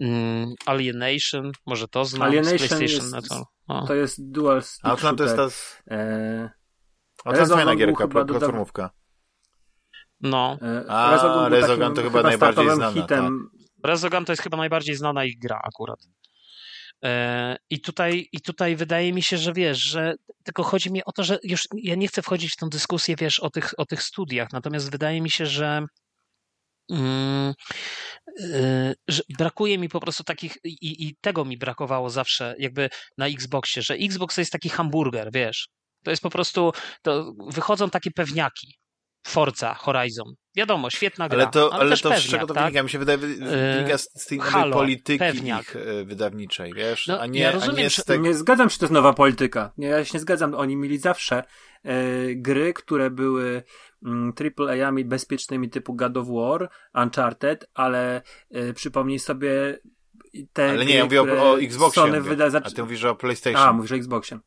mm, 0.00 0.54
Alienation, 0.66 1.52
może 1.66 1.88
to 1.88 2.04
znam 2.04 2.28
Alienation 2.28 2.58
z 2.58 2.68
PlayStation. 2.68 3.04
jest- 3.04 3.12
na 3.12 3.22
to. 3.22 3.44
O. 3.70 3.86
To 3.86 3.94
jest 3.94 4.30
dual 4.30 4.62
stick 4.62 4.84
Outland 4.86 5.18
to 5.18 5.24
jest 5.24 5.36
ta, 5.36 5.48
E, 5.94 6.50
Outland 7.24 7.52
fajna 7.52 7.76
gierka, 7.76 8.04
chyba 8.04 8.20
pla- 8.20 8.26
platformówka. 8.26 8.90
No. 10.20 10.58
e, 10.62 10.84
A, 10.90 11.10
Resogun 11.12 11.52
Resogun 11.52 11.78
takim 11.80 11.94
to 11.94 12.02
chyba 12.02 12.22
najbardziej 12.22 12.64
znana, 12.64 12.92
tak. 12.92 12.94
hitem. 13.02 13.50
Resogun 13.84 14.24
to 14.24 14.32
jest 14.32 14.42
chyba 14.42 14.56
najbardziej 14.56 14.94
znana 14.94 15.24
ich 15.24 15.38
gra 15.38 15.60
akurat. 15.64 15.98
E, 17.04 17.56
I 17.70 17.80
tutaj, 17.80 18.28
I 18.32 18.40
tutaj 18.40 18.76
wydaje 18.76 19.12
mi 19.12 19.22
się, 19.22 19.36
że 19.38 19.52
wiesz, 19.52 19.78
że 19.78 20.14
tylko 20.44 20.62
chodzi 20.62 20.92
mi 20.92 21.04
o 21.04 21.12
to, 21.12 21.24
że 21.24 21.38
już 21.42 21.62
ja 21.74 21.94
nie 21.94 22.08
chcę 22.08 22.22
wchodzić 22.22 22.52
w 22.52 22.56
tą 22.56 22.68
dyskusję, 22.68 23.16
wiesz, 23.16 23.40
o 23.40 23.50
tych, 23.50 23.74
o 23.76 23.86
tych 23.86 24.02
studiach, 24.02 24.48
natomiast 24.52 24.90
wydaje 24.90 25.20
mi 25.20 25.30
się, 25.30 25.46
że, 25.46 25.86
że 29.08 29.22
brakuje 29.38 29.78
mi 29.78 29.88
po 29.88 30.00
prostu 30.00 30.24
takich, 30.24 30.56
i, 30.64 31.08
i 31.08 31.16
tego 31.20 31.44
mi 31.44 31.58
brakowało 31.58 32.10
zawsze, 32.10 32.54
jakby 32.58 32.88
na 33.18 33.26
Xboxie, 33.26 33.82
że 33.82 33.94
Xbox 33.94 34.34
to 34.34 34.40
jest 34.40 34.52
taki 34.52 34.68
hamburger, 34.68 35.30
wiesz. 35.32 35.68
To 36.04 36.10
jest 36.10 36.22
po 36.22 36.30
prostu, 36.30 36.72
to 37.02 37.32
wychodzą 37.48 37.90
takie 37.90 38.10
pewniaki. 38.10 38.80
Forza 39.26 39.74
Horizon. 39.74 40.34
Wiadomo, 40.56 40.90
świetna 40.90 41.28
gra. 41.28 41.42
Ale 41.42 41.50
to, 41.50 41.72
ale, 41.72 41.80
ale 41.80 41.96
to 41.96 42.02
pewniak, 42.02 42.20
z 42.20 42.30
czego 42.30 42.46
to 42.46 42.54
tak? 42.54 42.64
wynika? 42.64 42.82
Mi 42.82 42.90
się 42.90 42.98
wydaje, 42.98 43.18
wynika 43.18 43.98
z, 43.98 44.08
z 44.14 44.26
tej 44.26 44.38
nowej 44.38 44.52
Halo, 44.52 44.76
polityki 44.76 45.18
pewniak. 45.18 45.62
ich 45.62 45.76
e, 45.76 46.04
wydawniczej, 46.04 46.72
wiesz? 46.74 47.06
No, 47.06 47.20
a 47.20 47.26
nie, 47.26 47.40
ja 47.40 47.48
a 47.48 47.52
rozumiem, 47.52 47.76
nie 47.76 47.90
że- 47.90 48.02
z 48.02 48.04
tego... 48.04 48.24
Nie 48.24 48.34
zgadzam 48.34 48.70
się, 48.70 48.78
to 48.78 48.84
jest 48.84 48.92
nowa 48.92 49.12
polityka. 49.12 49.72
Nie, 49.76 49.88
ja 49.88 50.04
się 50.04 50.10
nie 50.14 50.20
zgadzam. 50.20 50.54
Oni 50.54 50.76
mieli 50.76 50.98
zawsze 50.98 51.44
e, 51.84 51.94
gry, 52.34 52.72
które 52.72 53.10
były 53.10 53.48
mm, 53.48 53.62
AAA-ami 54.06 55.04
bezpiecznymi 55.04 55.70
typu 55.70 55.94
God 55.94 56.16
of 56.16 56.26
War, 56.28 56.70
Uncharted, 56.94 57.70
ale 57.74 58.22
e, 58.50 58.72
przypomnij 58.72 59.18
sobie 59.18 59.78
te 60.52 60.64
Ale 60.68 60.74
gry, 60.76 60.84
nie, 60.86 60.94
ja 60.94 61.04
mówię 61.04 61.18
które 61.18 61.42
o, 61.42 61.50
o 61.52 61.60
Xboxie, 61.60 62.02
Sony 62.02 62.18
mówię, 62.20 62.36
wyda... 62.36 62.60
a 62.64 62.70
ty 62.70 62.82
mówisz 62.82 63.04
o 63.04 63.14
PlayStation. 63.14 63.62
A, 63.62 63.72
mówisz 63.72 63.92
o 63.92 63.96
Xboxie. 63.96 64.38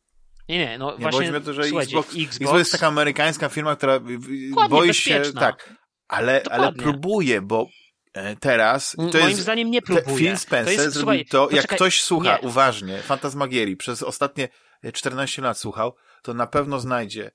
Nie, 0.49 0.57
nie, 0.57 0.77
no 0.77 0.91
Nie, 0.91 0.97
właśnie, 0.97 1.31
bo 1.31 1.39
to, 1.41 1.53
że 1.53 1.61
Xbox, 1.61 1.85
Xbox, 1.85 2.15
Xbox 2.17 2.57
jest 2.57 2.71
taka 2.71 2.87
amerykańska 2.87 3.49
firma, 3.49 3.75
która 3.75 3.99
w- 3.99 4.69
boi 4.69 4.93
się, 4.93 5.13
bezpieczna. 5.13 5.41
tak, 5.41 5.73
ale, 6.07 6.41
ale 6.51 6.67
Dokładnie. 6.67 6.83
próbuje, 6.83 7.41
bo 7.41 7.67
e, 8.13 8.35
teraz 8.35 8.91
to 8.91 9.01
Moim 9.03 9.29
jest, 9.29 9.39
zdaniem 9.41 9.71
nie 9.71 9.81
próbuje. 9.81 10.17
Phil 10.17 10.37
Spencer 10.37 10.75
to 10.75 10.81
jest, 10.81 10.93
zrobił 10.93 11.23
słuchaj, 11.23 11.49
to, 11.49 11.55
jak 11.55 11.67
ktoś 11.67 12.01
słucha 12.03 12.37
nie. 12.41 12.47
uważnie 12.47 12.97
Fantasmagierii, 12.97 13.77
przez 13.77 14.03
ostatnie 14.03 14.49
e, 14.83 14.91
14 14.91 15.41
lat 15.41 15.57
słuchał, 15.57 15.95
to 16.21 16.33
na 16.33 16.47
pewno 16.47 16.79
znajdzie 16.79 17.25
e, 17.27 17.31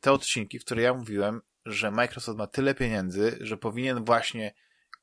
te 0.00 0.12
odcinki, 0.12 0.58
w 0.58 0.64
które 0.64 0.82
ja 0.82 0.94
mówiłem, 0.94 1.40
że 1.66 1.90
Microsoft 1.90 2.38
ma 2.38 2.46
tyle 2.46 2.74
pieniędzy, 2.74 3.38
że 3.40 3.56
powinien 3.56 4.04
właśnie 4.04 4.54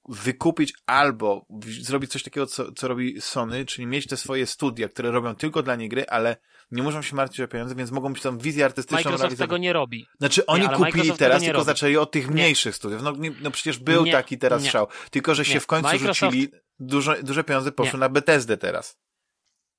wykupić 0.10 0.74
albo 0.86 1.46
zrobić 1.82 2.12
coś 2.12 2.24
takiego, 2.24 2.46
co, 2.48 2.72
co 2.72 2.88
robi 2.88 3.22
Sony, 3.22 3.66
czyli 3.66 3.88
mieć 3.88 4.08
te 4.08 4.18
swoje 4.18 4.46
studia, 4.46 4.90
które 4.90 5.12
robią 5.12 5.36
tylko 5.36 5.64
dla 5.64 5.76
niej 5.76 5.90
gry, 5.90 6.06
ale 6.08 6.38
nie 6.72 6.84
muszą 6.84 7.02
się 7.02 7.16
martwić 7.16 7.42
o 7.42 7.48
pieniądze, 7.48 7.76
więc 7.76 7.92
mogą 7.92 8.14
być 8.14 8.22
tam 8.22 8.38
wizję 8.40 8.66
artystyczną 8.66 8.98
Microsoft 8.98 9.22
realizować. 9.22 9.48
tego 9.50 9.58
nie 9.58 9.74
robi. 9.74 10.06
Znaczy 10.20 10.46
oni 10.46 10.66
ale 10.66 10.78
kupili 10.78 10.92
Microsoft 10.98 11.20
teraz, 11.20 11.42
nie 11.42 11.48
tylko 11.48 11.60
robi. 11.60 11.66
zaczęli 11.66 11.98
od 11.98 12.12
tych 12.12 12.28
Nie. 12.28 12.32
mniejszych 12.34 12.76
studiów. 12.76 13.02
No, 13.04 13.12
nie, 13.12 13.32
no 13.42 13.52
przecież 13.52 13.80
był 13.80 14.04
Nie, 14.06 14.12
taki 14.12 14.38
teraz 14.38 14.62
nie. 14.62 14.68
strzał, 14.68 14.88
tylko 15.12 15.36
że 15.36 15.46
się 15.46 15.54
Nie. 15.54 15.60
w 15.60 15.68
końcu 15.68 15.88
Microsoft- 15.90 16.14
rzucili, 16.32 16.52
duże, 16.80 17.24
duże 17.24 17.44
pieniądze 17.44 17.72
poszły 17.72 17.94
Nie. 17.94 18.00
na 18.00 18.10
Bethesdę 18.10 18.58
teraz. 18.58 18.98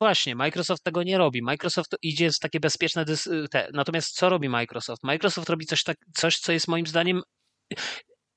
Właśnie, 0.00 0.34
Microsoft 0.34 0.82
tego 0.82 1.02
nie 1.02 1.18
robi. 1.18 1.42
Microsoft 1.42 1.96
idzie 2.02 2.30
w 2.30 2.38
takie 2.38 2.60
bezpieczne 2.60 3.04
dys- 3.04 3.48
te. 3.50 3.68
Natomiast 3.72 4.14
co 4.14 4.28
robi 4.28 4.48
Microsoft? 4.48 5.02
Microsoft 5.04 5.48
robi 5.48 5.66
coś, 5.66 5.82
tak, 5.84 5.96
coś, 6.14 6.38
co 6.38 6.52
jest 6.52 6.68
moim 6.68 6.86
zdaniem 6.86 7.22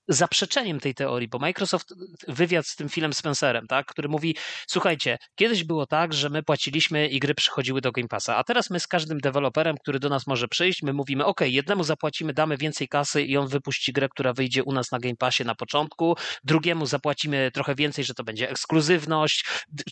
zaprzeczeniem 0.08 0.80
tej 0.80 0.96
teorii, 0.96 1.28
bo 1.28 1.40
Microsoft, 1.40 1.94
wywiad 2.28 2.68
z 2.68 2.76
tym 2.76 2.90
Philem 2.90 3.14
Spencerem, 3.14 3.68
tak, 3.68 3.86
który 3.86 4.10
mówi, 4.10 4.36
słuchajcie, 4.68 5.18
kiedyś 5.36 5.64
było 5.64 5.86
tak, 5.86 6.14
że 6.14 6.30
my 6.30 6.44
płaciliśmy 6.44 7.08
i 7.08 7.20
gry 7.20 7.36
przychodziły 7.36 7.82
do 7.82 7.92
Game 7.92 8.08
Passa, 8.08 8.36
a 8.36 8.44
teraz 8.44 8.70
my 8.70 8.80
z 8.80 8.88
każdym 8.88 9.20
deweloperem, 9.20 9.78
który 9.78 10.00
do 10.00 10.10
nas 10.10 10.28
może 10.28 10.48
przyjść, 10.48 10.84
my 10.84 10.94
mówimy, 10.94 11.26
ok, 11.26 11.42
jednemu 11.42 11.84
zapłacimy, 11.84 12.34
damy 12.34 12.58
więcej 12.58 12.88
kasy 12.88 13.24
i 13.24 13.38
on 13.38 13.48
wypuści 13.48 13.94
grę, 13.94 14.10
która 14.10 14.34
wyjdzie 14.34 14.64
u 14.64 14.72
nas 14.72 14.92
na 14.92 15.00
Game 15.00 15.16
Passie 15.16 15.44
na 15.44 15.56
początku, 15.56 16.16
drugiemu 16.44 16.86
zapłacimy 16.86 17.52
trochę 17.54 17.76
więcej, 17.76 18.06
że 18.06 18.14
to 18.14 18.24
będzie 18.24 18.50
ekskluzywność, 18.50 19.46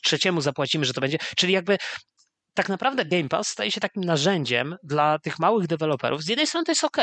trzeciemu 0.03 0.41
zapłacimy, 0.41 0.85
że 0.85 0.93
to 0.93 1.01
będzie, 1.01 1.17
czyli 1.38 1.53
jakby 1.53 1.77
tak 2.53 2.69
naprawdę 2.69 3.05
Game 3.05 3.29
Pass 3.29 3.47
staje 3.47 3.71
się 3.71 3.81
takim 3.81 4.03
narzędziem 4.03 4.75
dla 4.83 5.19
tych 5.19 5.39
małych 5.39 5.67
deweloperów. 5.67 6.23
Z 6.23 6.27
jednej 6.27 6.47
strony 6.47 6.65
to 6.65 6.71
jest 6.71 6.83
ok, 6.83 6.97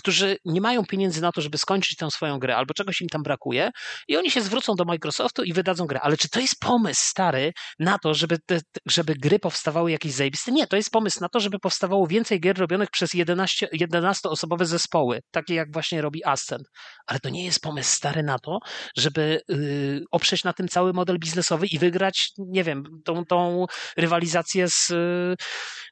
którzy 0.00 0.36
nie 0.44 0.60
mają 0.60 0.84
pieniędzy 0.86 1.22
na 1.22 1.32
to, 1.32 1.40
żeby 1.40 1.58
skończyć 1.58 1.96
tę 1.96 2.10
swoją 2.10 2.38
grę, 2.38 2.56
albo 2.56 2.74
czegoś 2.74 3.00
im 3.00 3.08
tam 3.08 3.22
brakuje, 3.22 3.70
i 4.08 4.16
oni 4.16 4.30
się 4.30 4.40
zwrócą 4.40 4.74
do 4.74 4.84
Microsoftu 4.84 5.42
i 5.42 5.52
wydadzą 5.52 5.86
grę. 5.86 6.00
Ale 6.00 6.16
czy 6.16 6.28
to 6.28 6.40
jest 6.40 6.60
pomysł 6.60 7.02
stary 7.04 7.52
na 7.78 7.98
to, 7.98 8.14
żeby, 8.14 8.38
te, 8.46 8.60
żeby 8.86 9.14
gry 9.14 9.38
powstawały 9.38 9.90
jakieś 9.90 10.12
zajebiste? 10.12 10.52
Nie, 10.52 10.66
to 10.66 10.76
jest 10.76 10.90
pomysł 10.90 11.20
na 11.20 11.28
to, 11.28 11.40
żeby 11.40 11.58
powstawało 11.58 12.06
więcej 12.06 12.40
gier 12.40 12.58
robionych 12.58 12.90
przez 12.90 13.14
11, 13.14 13.68
11-osobowe 13.80 14.64
zespoły, 14.64 15.20
takie 15.30 15.54
jak 15.54 15.72
właśnie 15.72 16.02
robi 16.02 16.24
Ascent. 16.24 16.68
Ale 17.06 17.20
to 17.20 17.28
nie 17.28 17.44
jest 17.44 17.60
pomysł 17.60 17.96
stary 17.96 18.22
na 18.22 18.38
to, 18.38 18.58
żeby 18.96 19.40
yy, 19.48 20.04
oprzeć 20.10 20.44
na 20.44 20.52
tym 20.52 20.68
cały 20.68 20.92
model 20.92 21.18
biznesowy 21.18 21.66
i 21.66 21.78
wygrać, 21.78 22.32
nie 22.38 22.64
wiem, 22.64 22.84
tą, 23.04 23.24
tą 23.24 23.66
rywalizację 23.96 24.68
z. 24.68 24.88
Yy, 24.88 25.36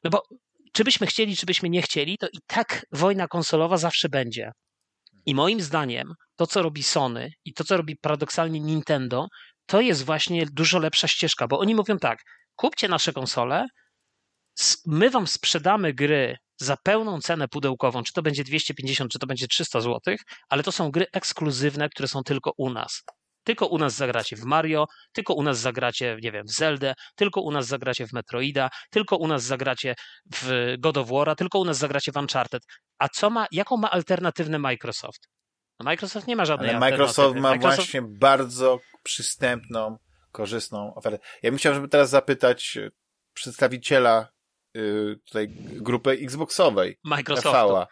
no 0.03 0.09
bo 0.09 0.23
czy 0.73 0.83
byśmy 0.83 1.07
chcieli, 1.07 1.37
czy 1.37 1.45
byśmy 1.45 1.69
nie 1.69 1.81
chcieli, 1.81 2.17
to 2.17 2.27
i 2.27 2.37
tak 2.47 2.85
wojna 2.91 3.27
konsolowa 3.27 3.77
zawsze 3.77 4.09
będzie. 4.09 4.51
I 5.25 5.35
moim 5.35 5.61
zdaniem 5.61 6.13
to, 6.35 6.47
co 6.47 6.61
robi 6.61 6.83
Sony 6.83 7.31
i 7.45 7.53
to, 7.53 7.63
co 7.63 7.77
robi 7.77 7.95
paradoksalnie 7.95 8.59
Nintendo, 8.59 9.27
to 9.65 9.81
jest 9.81 10.05
właśnie 10.05 10.45
dużo 10.45 10.79
lepsza 10.79 11.07
ścieżka, 11.07 11.47
bo 11.47 11.59
oni 11.59 11.75
mówią 11.75 11.97
tak: 11.97 12.19
kupcie 12.55 12.87
nasze 12.87 13.13
konsole, 13.13 13.65
my 14.85 15.09
wam 15.09 15.27
sprzedamy 15.27 15.93
gry 15.93 16.37
za 16.57 16.77
pełną 16.77 17.21
cenę 17.21 17.47
pudełkową, 17.47 18.03
czy 18.03 18.13
to 18.13 18.21
będzie 18.21 18.43
250, 18.43 19.11
czy 19.11 19.19
to 19.19 19.27
będzie 19.27 19.47
300 19.47 19.81
zł, 19.81 20.15
ale 20.49 20.63
to 20.63 20.71
są 20.71 20.91
gry 20.91 21.05
ekskluzywne, 21.13 21.89
które 21.89 22.07
są 22.07 22.23
tylko 22.23 22.51
u 22.57 22.69
nas. 22.69 23.03
Tylko 23.49 23.67
u 23.67 23.77
nas 23.77 23.93
zagracie 23.93 24.35
w 24.35 24.43
Mario, 24.43 24.85
tylko 25.11 25.33
u 25.33 25.43
nas 25.43 25.59
zagracie, 25.59 26.17
nie 26.21 26.31
wiem, 26.31 26.45
w 26.45 26.51
Zeldę, 26.51 26.93
tylko 27.15 27.41
u 27.41 27.51
nas 27.51 27.67
zagracie 27.67 28.07
w 28.07 28.13
Metroida, 28.13 28.69
tylko 28.89 29.17
u 29.17 29.27
nas 29.27 29.43
zagracie 29.43 29.95
w 30.33 30.75
God 30.79 30.97
of 30.97 31.07
War'a, 31.07 31.35
tylko 31.35 31.59
u 31.59 31.65
nas 31.65 31.77
zagracie 31.77 32.11
w 32.11 32.15
Uncharted. 32.15 32.63
A 32.99 33.09
co 33.09 33.29
ma, 33.29 33.47
jaką 33.51 33.77
ma 33.77 33.91
alternatywę 33.91 34.59
Microsoft? 34.59 35.29
No 35.79 35.83
Microsoft 35.83 36.27
nie 36.27 36.35
ma 36.35 36.45
żadnej 36.45 36.69
Ale 36.69 36.79
Microsoft 36.79 37.35
ma 37.35 37.51
Microsoft- 37.55 37.75
właśnie 37.75 38.01
bardzo 38.01 38.79
przystępną, 39.03 39.97
korzystną 40.31 40.95
ofertę. 40.95 41.19
Ja 41.43 41.51
bym 41.51 41.57
chciał, 41.57 41.73
żeby 41.73 41.87
teraz 41.87 42.09
zapytać 42.09 42.77
e, 42.77 42.89
przedstawiciela 43.33 44.27
y, 44.77 45.15
tutaj 45.25 45.47
grupy 45.59 46.11
Xboxowej, 46.11 46.99
Microsoftu. 47.03 47.49
Rafała, 47.49 47.87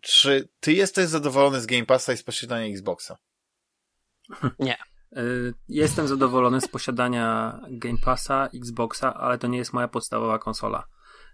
czy 0.00 0.48
ty 0.60 0.72
jesteś 0.72 1.06
zadowolony 1.06 1.60
z 1.60 1.66
Game 1.66 1.86
Passa 1.86 2.12
i 2.12 2.16
z 2.16 2.22
posiadania 2.22 2.66
Xboxa? 2.66 3.16
Y, 4.60 4.93
Jestem 5.68 6.08
zadowolony 6.08 6.60
z 6.60 6.68
posiadania 6.68 7.60
Game 7.70 7.98
Passa, 8.04 8.48
Xboxa, 8.54 9.14
ale 9.14 9.38
to 9.38 9.46
nie 9.46 9.58
jest 9.58 9.72
moja 9.72 9.88
podstawowa 9.88 10.38
konsola. 10.38 10.84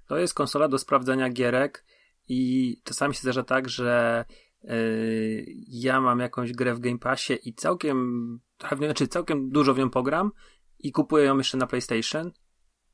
To 0.07 0.19
jest 0.19 0.35
konsola 0.35 0.69
do 0.69 0.79
sprawdzania 0.79 1.31
gierek 1.31 1.85
i 2.29 2.77
czasami 2.85 3.15
się 3.15 3.21
zdarza 3.21 3.43
tak, 3.43 3.69
że 3.69 4.25
y, 4.65 5.45
ja 5.69 6.01
mam 6.01 6.19
jakąś 6.19 6.53
grę 6.53 6.75
w 6.75 6.81
Game 6.81 6.99
Passie 6.99 7.39
i 7.49 7.55
całkiem, 7.55 8.41
znaczy 8.77 9.09
całkiem 9.09 9.51
dużo 9.51 9.75
w 9.75 9.79
nią 9.79 9.91
pogram 9.91 10.33
i 10.79 10.93
kupuję 10.93 11.25
ją 11.25 11.39
jeszcze 11.39 11.59
na 11.59 11.67
PlayStation, 11.67 12.33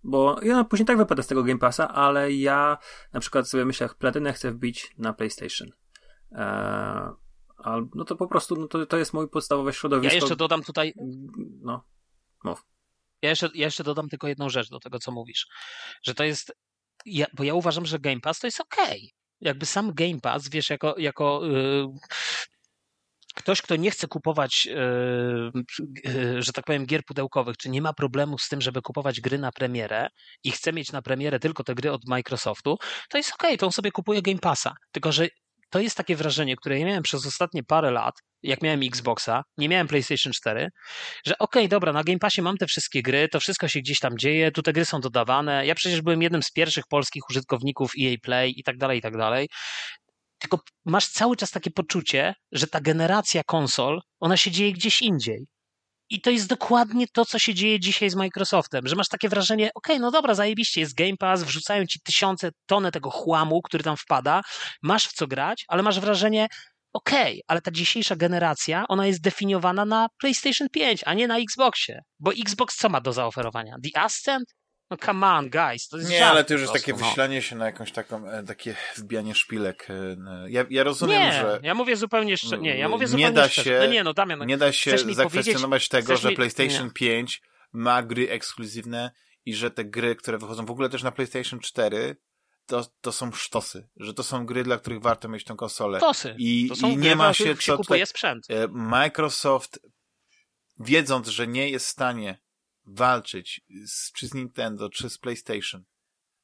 bo 0.05 0.41
ja 0.43 0.65
później 0.65 0.87
tak 0.87 0.99
wypada 0.99 1.23
z 1.23 1.27
tego 1.27 1.43
Game 1.43 1.59
Passa, 1.59 1.89
ale 1.89 2.33
ja 2.33 2.79
na 3.13 3.21
przykład 3.21 3.49
sobie 3.49 3.65
myślę, 3.65 3.89
platynę 3.99 4.33
chcę 4.33 4.53
wbić 4.53 4.95
na 4.99 5.13
PlayStation. 5.13 5.69
Eee, 6.33 7.26
al- 7.67 7.89
no 7.95 8.05
to 8.05 8.17
po 8.17 8.27
prostu 8.27 8.57
no 8.57 8.69
to, 8.69 8.87
to 8.87 8.97
jest 8.97 9.13
mój 9.13 9.29
podstawowe 9.29 9.71
Ja 9.71 9.75
środowisko. 9.75 10.15
jeszcze 10.15 10.37
dodam 10.37 10.63
tutaj, 10.63 10.95
No, 11.63 11.85
ja 13.23 13.31
jeszcze, 13.31 13.49
ja 13.55 13.65
jeszcze 13.65 13.85
dodam 13.85 14.09
tylko 14.09 14.29
jedną 14.29 14.49
rzecz 14.49 14.69
do 14.71 14.81
tego, 14.81 14.99
co 14.99 15.13
mówisz. 15.13 15.47
Że 16.03 16.15
to 16.15 16.25
jest, 16.25 16.53
ja, 17.07 17.27
bo 17.35 17.45
ja 17.45 17.55
uważam, 17.55 17.87
że 17.87 17.99
Game 17.99 18.21
Pass 18.21 18.39
to 18.41 18.47
jest 18.47 18.61
okej. 18.61 19.13
Jakby 19.41 19.67
sam 19.67 19.95
Game 19.95 20.21
Pass, 20.23 20.49
wiesz, 20.49 20.71
jako, 20.71 20.95
jako 20.99 21.41
yy, 21.45 21.87
ktoś, 23.35 23.63
kto 23.63 23.77
nie 23.77 23.91
chce 23.91 24.09
kupować, 24.09 24.67
yy, 24.67 25.53
yy, 26.05 26.43
że 26.43 26.53
tak 26.53 26.65
powiem, 26.65 26.87
gier 26.87 27.05
pudełkowych, 27.05 27.57
czy 27.57 27.69
nie 27.71 27.83
ma 27.83 27.93
problemu 27.93 28.39
z 28.39 28.49
tym, 28.49 28.61
żeby 28.61 28.83
kupować 28.83 29.21
gry 29.21 29.39
na 29.39 29.53
premierę 29.53 30.09
i 30.45 30.51
chce 30.51 30.73
mieć 30.73 30.93
na 30.93 31.03
premierę 31.03 31.39
tylko 31.39 31.65
te 31.65 31.75
gry 31.75 31.93
od 31.93 32.05
Microsoftu, 32.09 32.77
to 33.09 33.19
jest 33.19 33.33
okej, 33.35 33.59
to 33.59 33.67
on 33.67 33.73
sobie 33.73 33.93
kupuje 33.93 34.23
Game 34.23 34.39
Passa. 34.39 34.75
Tylko, 34.93 35.13
że 35.13 35.29
to 35.71 35.81
jest 35.81 35.97
takie 35.97 36.17
wrażenie, 36.17 36.57
które 36.57 36.79
ja 36.79 36.87
miałem 36.87 37.03
przez 37.03 37.27
ostatnie 37.27 37.63
parę 37.65 37.91
lat, 37.91 38.15
jak 38.43 38.63
miałem 38.63 38.81
Xboxa, 38.83 39.43
nie 39.59 39.69
miałem 39.69 39.89
PlayStation 39.89 40.33
4, 40.33 40.69
że 41.27 41.39
okej, 41.39 41.69
dobra, 41.69 41.93
na 41.93 42.05
Game 42.05 42.19
Passie 42.19 42.43
mam 42.43 42.57
te 42.57 42.67
wszystkie 42.67 43.03
gry, 43.03 43.29
to 43.29 43.41
wszystko 43.41 43.69
się 43.69 43.81
gdzieś 43.81 44.01
tam 44.01 44.19
dzieje, 44.19 44.53
tu 44.53 44.63
te 44.63 44.73
gry 44.73 44.85
są 44.85 45.01
dodawane. 45.01 45.67
Ja 45.67 45.75
przecież 45.75 46.03
byłem 46.03 46.23
jednym 46.23 46.43
z 46.43 46.53
pierwszych 46.53 46.85
polskich 46.89 47.23
użytkowników 47.31 47.93
EA 48.03 48.17
Play 48.23 48.61
i 48.61 48.63
tak 48.63 48.77
dalej, 48.79 48.99
i 48.99 49.03
tak 49.03 49.17
dalej. 49.17 49.49
Tylko 50.39 50.59
masz 50.85 51.09
cały 51.09 51.37
czas 51.37 51.51
takie 51.51 51.71
poczucie, 51.71 52.35
że 52.53 52.67
ta 52.67 52.81
generacja 52.81 53.43
konsol, 53.47 54.01
ona 54.21 54.37
się 54.37 54.51
dzieje 54.51 54.73
gdzieś 54.73 55.03
indziej. 55.03 55.47
I 56.11 56.21
to 56.21 56.31
jest 56.31 56.49
dokładnie 56.49 57.07
to, 57.13 57.25
co 57.25 57.39
się 57.39 57.55
dzieje 57.55 57.81
dzisiaj 57.81 58.11
z 58.11 58.15
Microsoftem, 58.15 58.87
że 58.87 58.97
masz 58.97 59.09
takie 59.09 59.29
wrażenie, 59.29 59.71
okej, 59.75 60.01
no 60.01 60.11
dobra, 60.11 60.35
zajebiście, 60.35 60.81
jest 60.81 60.95
Game 60.95 61.17
Pass, 61.19 61.43
wrzucają 61.43 61.87
ci 61.87 62.01
tysiące, 62.01 62.51
tony 62.67 62.91
tego 62.93 63.11
chłamu, 63.11 63.63
który 63.63 63.85
tam 63.85 63.97
wpada, 63.97 64.43
masz 64.83 65.09
w 65.09 65.13
co 65.13 65.27
grać, 65.27 65.65
ale 65.69 65.83
masz 65.83 66.01
wrażenie, 66.01 66.49
okej, 66.93 67.43
ale 67.47 67.61
ta 67.61 67.71
dzisiejsza 67.71 68.17
generacja, 68.17 68.85
ona 68.89 69.07
jest 69.07 69.21
definiowana 69.21 69.85
na 69.85 70.09
PlayStation 70.21 70.69
5, 70.73 71.03
a 71.07 71.15
nie 71.15 71.29
na 71.29 71.39
Xboxie. 71.39 72.01
Bo 72.19 72.33
Xbox 72.33 72.77
co 72.77 72.89
ma 72.89 73.01
do 73.01 73.13
zaoferowania? 73.13 73.77
The 73.85 74.01
Ascent? 74.01 74.55
No 74.91 74.97
come 74.97 75.27
on, 75.27 75.51
guys, 75.51 75.89
to 75.89 75.97
jest 75.97 76.11
Nie, 76.11 76.19
żart 76.19 76.31
ale 76.31 76.45
to 76.45 76.53
już 76.53 76.61
jest 76.63 76.73
takie 76.73 76.93
no. 76.93 76.99
wyślanie 76.99 77.43
się 77.43 77.57
na 77.57 77.67
jakąś 77.67 77.93
taką, 77.93 78.29
e, 78.29 78.43
takie 78.43 78.77
wbijanie 78.97 79.35
szpilek. 79.35 79.87
e, 79.91 80.17
Ja, 80.51 80.65
ja 80.71 80.83
rozumiem, 80.85 81.23
Nie, 81.23 81.33
że 81.33 81.61
ja 81.63 81.75
mówię 81.75 81.97
zupełnie 81.97 82.37
szczerze. 82.37 82.59
Nie, 82.59 82.79
ja 82.79 82.89
mówię 82.89 83.01
Nie 83.05 83.09
zupełnie 83.09 83.33
da 83.33 83.49
szczerze. 83.49 83.71
się- 83.71 83.79
No 83.87 83.93
nie, 83.93 84.05
no 84.05 84.15
Damian, 84.15 84.47
nie 84.47 84.57
da 84.59 84.73
się 84.73 84.99
zakwestionować 84.99 85.89
tego, 85.89 86.17
że 86.17 86.29
mi- 86.29 86.37
PlayStation 86.37 86.85
nie. 86.87 86.91
5 86.93 87.43
ma 87.73 88.03
gry 88.03 88.31
ekskluzywne 88.31 89.11
i 89.45 89.55
że 89.55 89.71
te 89.71 89.85
gry, 89.85 90.17
które 90.17 90.39
wychodzą 90.39 90.67
w 90.67 90.71
ogóle 90.71 90.89
też 90.89 91.03
na 91.03 91.13
PlayStation 91.13 91.61
4, 91.61 92.17
to, 92.67 92.87
to 93.01 93.13
są 93.13 93.33
sztosy, 93.33 93.89
że 93.97 94.15
to 94.15 94.23
są 94.23 94.47
gry, 94.47 94.65
dla 94.65 94.79
których 94.79 95.03
warto 95.03 95.29
mieć 95.29 95.45
tą 95.45 95.57
konsolę. 95.57 96.01
Tosy. 96.01 96.35
I, 96.39 96.67
To 96.69 96.77
są 96.77 96.91
i 96.91 96.97
gry, 96.97 97.05
nie 97.09 97.17
ma 97.17 97.33
się 97.33 97.45
których 97.45 97.63
co 97.63 97.77
kupuje 97.77 98.01
tutaj... 98.01 98.07
sprzęt. 98.07 98.47
E, 98.51 98.69
Microsoft, 98.69 99.79
wiedząc, 100.81 101.29
że 101.29 101.47
nie 101.47 101.71
jest 101.71 101.87
w 101.87 101.91
stanie 101.91 102.39
walczyć 102.87 103.61
z, 103.87 104.13
czy 104.13 104.27
z 104.29 104.35
Nintendo, 104.35 104.89
czy 104.89 105.11
z 105.11 105.19
PlayStation 105.19 105.85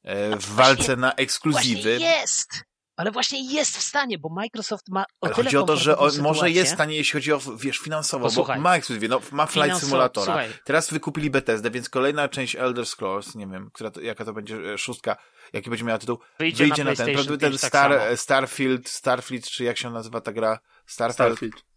e, 0.03 0.37
w 0.37 0.47
walce 0.47 0.97
na 0.97 1.15
ekskluzywy, 1.15 1.83
Właśnie 1.99 2.07
jest! 2.07 2.65
Ale 2.97 3.11
właśnie 3.11 3.55
jest 3.55 3.77
w 3.77 3.83
stanie, 3.83 4.19
bo 4.19 4.29
Microsoft 4.29 4.89
ma 4.89 5.03
o 5.03 5.05
ale 5.21 5.35
tyle 5.35 5.45
chodzi 5.45 5.57
o 5.57 5.63
to, 5.63 5.77
że 5.77 5.99
on 5.99 6.11
może 6.21 6.51
jest 6.51 6.71
w 6.71 6.75
stanie, 6.75 6.97
jeśli 6.97 7.13
chodzi 7.13 7.33
o, 7.33 7.41
wiesz, 7.57 7.79
finansowo, 7.79 8.25
Posłuchaj. 8.25 8.57
bo 8.57 8.63
ma 8.63 8.77
ekskluzywy, 8.77 9.09
no, 9.09 9.21
ma 9.33 9.47
Flight 9.47 9.71
Finansowo- 9.71 9.81
Simulatora. 9.81 10.25
słuchaj. 10.25 10.51
Teraz 10.65 10.91
wykupili 10.91 11.31
Bethesda, 11.31 11.71
więc 11.71 11.89
kolejna 11.89 12.29
część 12.29 12.57
Elder 12.57 12.87
Scrolls, 12.87 13.35
nie 13.35 13.47
wiem, 13.47 13.71
która 13.73 13.91
to, 13.91 14.01
jaka 14.01 14.25
to 14.25 14.33
będzie 14.33 14.73
e, 14.73 14.79
szóstka, 14.79 15.17
jaki 15.53 15.71
będzie 15.71 15.85
miała 15.85 15.99
tytuł, 15.99 16.19
Wyjdzie, 16.39 16.65
wyjdzie 16.65 16.85
na, 16.85 16.91
na, 16.91 16.97
ten, 16.97 17.07
ten 17.07 17.39
5 17.39 17.41
tak 17.41 17.69
Star, 17.71 18.01
samo. 18.01 18.17
Starfield, 18.17 18.89
Starfleet, 18.89 19.47
czy 19.51 19.65
jak 19.65 19.79
się 19.79 19.91
nazywa 19.91 20.21
ta 20.21 20.33
gra? 20.33 20.59
Starfield. 20.87 21.39
Starfield. 21.39 21.72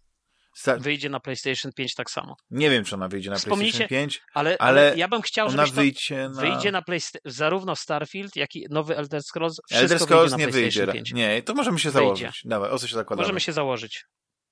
Wyjdzie 0.80 1.10
na 1.10 1.20
PlayStation 1.20 1.72
5 1.74 1.94
tak 1.96 2.12
samo. 2.12 2.36
Nie 2.50 2.70
wiem, 2.70 2.84
czy 2.86 2.96
ona 2.96 3.08
wyjdzie 3.08 3.30
na 3.30 3.40
PlayStation 3.40 3.88
5, 3.88 4.22
Ale, 4.34 4.58
Ale 4.60 4.94
ja 4.98 5.08
bym 5.08 5.22
chciał, 5.22 5.50
żebyś 5.50 5.70
to 5.70 5.76
wyjdzie 5.76 6.30
na... 6.30 6.42
wyjdzie 6.42 6.72
na 6.72 6.82
PlayStation, 6.82 7.32
zarówno 7.32 7.76
Starfield, 7.76 8.36
jak 8.36 8.56
i 8.56 8.66
nowy 8.70 8.98
Elder 8.98 9.24
Scrolls, 9.24 9.62
wszystko 9.70 9.84
Elder 9.84 10.00
Scrolls 10.00 10.32
wyjdzie 10.32 10.46
nie 10.46 10.52
wyjdzie. 10.52 10.84
PlayStation 10.84 10.94
5. 11.06 11.12
Nie, 11.14 11.44
to 11.44 11.54
możemy 11.54 11.80
się 11.80 11.92
Wyjdzie. 11.92 12.06
założyć. 12.06 12.42
Dawaj, 12.46 12.70
o 12.72 12.80
co 12.80 12.88
się 12.88 12.96
zakładamy? 12.96 13.24
Możemy 13.24 13.40
się 13.40 13.52
założyć. 13.54 14.06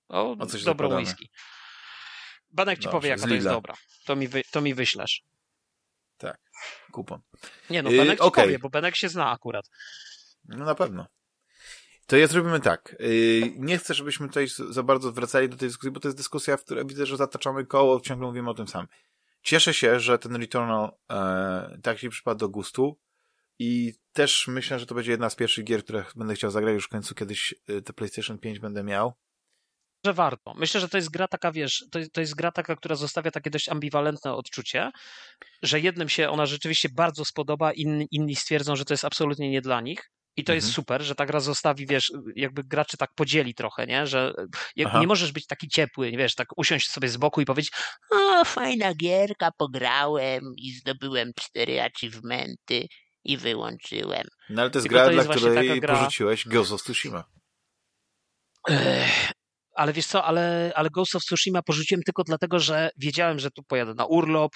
O, 0.10 0.32
O 0.40 0.46
co 0.46 0.60
się 0.60 0.66
dobrą 0.66 0.88
zakładamy? 0.90 1.02
whisky. 1.08 1.30
Banek 2.52 2.80
ci 2.80 2.84
Dobrze, 2.84 2.98
powie, 2.98 3.10
jaka 3.10 3.28
to 3.28 3.34
jest 3.34 3.48
dobra. 3.48 3.74
To 4.06 4.16
mi, 4.16 4.28
wy, 4.28 4.42
to 4.52 4.62
mi 4.62 4.74
wyślesz. 4.74 5.22
Kupon. 6.92 7.20
Nie 7.70 7.84
no, 7.84 7.90
Yy, 7.92 7.98
Benek 7.98 8.18
ci 8.20 8.22
okej. 8.26 8.44
powie, 8.44 8.60
bo 8.60 8.70
Benek 8.70 8.96
się 8.96 9.10
zna 9.10 9.32
akurat. 9.32 9.66
No 10.46 10.66
na 10.66 10.76
pewno. 10.76 11.06
To 12.08 12.18
ja 12.18 12.28
zrobimy 12.28 12.60
tak. 12.60 12.96
Yy, 13.00 13.54
Nie 13.58 13.78
chcę, 13.78 13.94
żebyśmy 13.94 14.28
tutaj 14.28 14.48
za 14.70 14.84
bardzo 14.84 15.12
wracali 15.12 15.50
do 15.50 15.58
tej 15.58 15.68
dyskusji, 15.68 15.92
bo 15.92 16.00
to 16.00 16.08
jest 16.08 16.18
dyskusja, 16.18 16.58
w 16.58 16.64
której 16.64 16.86
widzę, 16.86 17.06
że 17.06 17.18
zataczamy 17.18 17.66
koło, 17.66 18.02
ciągle 18.02 18.28
mówimy 18.28 18.50
o 18.50 18.54
tym 18.54 18.68
samym. 18.68 18.88
Cieszę 19.42 19.74
się, 19.74 20.00
że 20.00 20.20
ten 20.20 20.36
Returnal 20.36 20.92
e, 21.12 21.80
tak 21.84 22.00
się 22.00 22.10
przypadł 22.10 22.40
do 22.40 22.50
gustu 22.50 23.00
i 23.60 23.94
też 24.14 24.48
myślę, 24.48 24.80
że 24.80 24.86
to 24.86 24.96
będzie 24.96 25.12
jedna 25.12 25.30
z 25.30 25.36
pierwszych 25.36 25.66
gier, 25.66 25.84
które 25.84 26.06
będę 26.16 26.36
chciał 26.36 26.52
zagrać 26.52 26.74
już 26.74 26.86
w 26.86 26.90
końcu 26.90 27.16
kiedyś 27.16 27.56
e, 27.68 27.82
te 27.82 27.94
PlayStation 27.94 28.40
5 28.40 28.60
będę 28.60 28.84
miał. 28.84 29.14
Że 30.06 30.14
warto. 30.14 30.54
Myślę, 30.54 30.82
że 30.82 30.90
to 30.90 30.98
jest 30.98 31.12
gra 31.12 31.28
taka, 31.28 31.52
wiesz, 31.52 31.86
to, 31.92 32.00
to 32.14 32.22
jest 32.22 32.36
gra 32.36 32.52
taka, 32.52 32.76
która 32.76 32.96
zostawia 32.96 33.32
takie 33.32 33.50
dość 33.50 33.70
ambiwalentne 33.70 34.34
odczucie, 34.34 34.92
że 35.62 35.80
jednym 35.80 36.10
się 36.10 36.30
ona 36.30 36.46
rzeczywiście 36.46 36.90
bardzo 36.90 37.26
spodoba, 37.26 37.74
inni, 37.74 38.08
inni 38.12 38.36
stwierdzą, 38.36 38.76
że 38.76 38.86
to 38.86 38.94
jest 38.94 39.06
absolutnie 39.06 39.50
nie 39.50 39.62
dla 39.62 39.82
nich. 39.82 40.12
I 40.38 40.44
to 40.44 40.54
jest 40.54 40.68
Mhm. 40.68 40.76
super, 40.76 41.02
że 41.02 41.16
ta 41.16 41.26
gra 41.26 41.40
zostawi, 41.40 41.88
wiesz, 41.88 42.12
jakby 42.36 42.64
graczy 42.64 42.98
tak 42.98 43.14
podzieli 43.16 43.54
trochę, 43.54 43.88
nie? 43.88 44.08
Że 44.08 44.34
Aha. 44.86 45.00
nie 45.00 45.08
możesz 45.08 45.32
być 45.32 45.48
taki 45.48 45.68
ciepły, 45.68 46.12
wiesz, 46.12 46.36
tak 46.36 46.48
usiąść 46.58 46.90
sobie 46.90 47.10
z 47.10 47.18
boku 47.18 47.42
i 47.42 47.46
powiedzieć, 47.46 47.72
o, 48.12 48.46
fajna 48.46 48.94
gierka, 48.94 49.50
pograłem 49.58 50.44
i 50.58 50.72
zdobyłem 50.72 51.32
cztery 51.40 51.82
achievementy 51.82 52.88
i 53.24 53.38
wyłączyłem. 53.38 54.28
No 54.50 54.62
ale 54.62 54.72
to 54.72 54.80
jest 54.80 54.84
Tylko 54.88 54.96
gra, 54.96 55.06
to 55.06 55.12
dla 55.12 55.22
jest 55.24 55.28
właśnie 55.28 55.50
której 55.50 55.82
gra- 55.82 55.98
porzuciłeś 55.98 56.48
Ghost 56.48 56.72
of 56.72 56.84
Tsushima. 56.84 57.24
Ech, 58.70 59.32
ale 59.76 59.94
wiesz 59.94 60.06
co, 60.08 60.24
ale, 60.26 60.72
ale 60.76 60.90
Ghost 60.90 61.16
of 61.16 61.24
Tsushima 61.24 61.62
porzuciłem 61.62 62.04
tylko 62.04 62.24
dlatego, 62.24 62.60
że 62.60 62.90
wiedziałem, 62.98 63.40
że 63.40 63.52
tu 63.52 63.64
pojadę 63.64 63.94
na 63.94 64.06
urlop. 64.06 64.52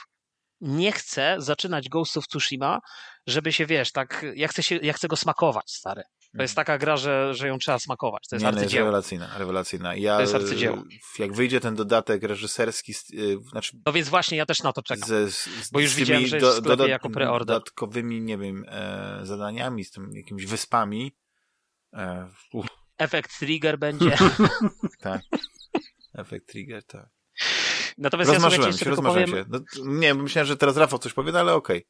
Nie 0.62 0.92
chcę 0.92 1.36
zaczynać 1.40 1.90
Ghost 1.90 2.18
of 2.18 2.28
Tsushima, 2.28 2.80
żeby 3.28 3.54
się, 3.54 3.66
wiesz, 3.66 3.92
tak, 3.92 4.26
ja 4.36 4.48
chcę, 4.48 4.64
się, 4.64 4.76
ja 4.76 4.94
chcę 4.94 5.08
go 5.08 5.16
smakować, 5.16 5.72
stary. 5.72 6.04
To 6.36 6.42
jest 6.42 6.56
taka 6.56 6.78
gra, 6.78 6.98
że, 6.98 7.36
że 7.36 7.48
ją 7.48 7.58
trzeba 7.58 7.80
smakować. 7.80 8.24
To 8.30 8.36
jest 8.36 8.44
nie, 8.46 8.52
no 8.52 8.58
jest 8.58 8.64
arcydzieło. 8.64 8.86
rewelacyjna, 8.86 9.38
rewelacyjna. 9.38 9.96
Ja, 9.96 10.16
To 10.16 10.22
jest 10.22 10.36
arcydzieło. 10.36 10.78
e, 10.78 10.84
Jak 11.20 11.34
wyjdzie 11.34 11.60
ten 11.60 11.76
dodatek 11.76 12.24
reżyserski, 12.24 12.92
e, 12.92 13.50
znaczy 13.50 13.78
No 13.86 13.94
więc 13.94 14.10
właśnie, 14.10 14.38
ja 14.38 14.46
też 14.46 14.64
na 14.64 14.74
to 14.74 14.82
czekam. 14.82 15.10
ze, 15.10 15.32
z, 15.32 15.70
Bo 15.72 15.80
już 15.80 15.96
widziałem, 15.96 16.28
że 16.28 16.38
jest 16.38 16.50
w 16.50 16.58
sklepie 16.58 16.88
jako 16.88 17.10
preorder. 17.10 17.48
dodatkowymi, 17.48 18.22
nie 18.22 18.38
wiem, 18.38 18.66
e, 18.68 19.20
zadaniami, 19.24 19.84
z 19.86 19.92
tym 19.92 20.12
jakimiś 20.16 20.46
wyspami. 20.46 21.16
E, 21.94 22.28
Efekt 22.98 23.40
trigger 23.40 23.80
będzie. 23.80 24.18
tak. 25.02 25.22
Efekt 26.14 26.48
trigger, 26.50 26.84
tak. 26.84 27.10
Natomiast 27.98 28.30
ja 28.30 28.34
Rozmarzyłem 28.34 28.68
jeszcze 28.68 28.80
się, 28.80 28.86
tylko 28.86 29.02
rozmarzyłem 29.02 29.30
powiem, 29.30 29.46
się. 29.46 29.84
No, 29.84 29.92
nie, 30.00 30.14
myślałem, 30.14 30.48
że 30.48 30.58
teraz 30.58 30.78
Rafał 30.78 31.00
coś 31.00 31.14
powie, 31.14 31.32
no 31.32 31.40
ale 31.40 31.54
okej. 31.54 31.88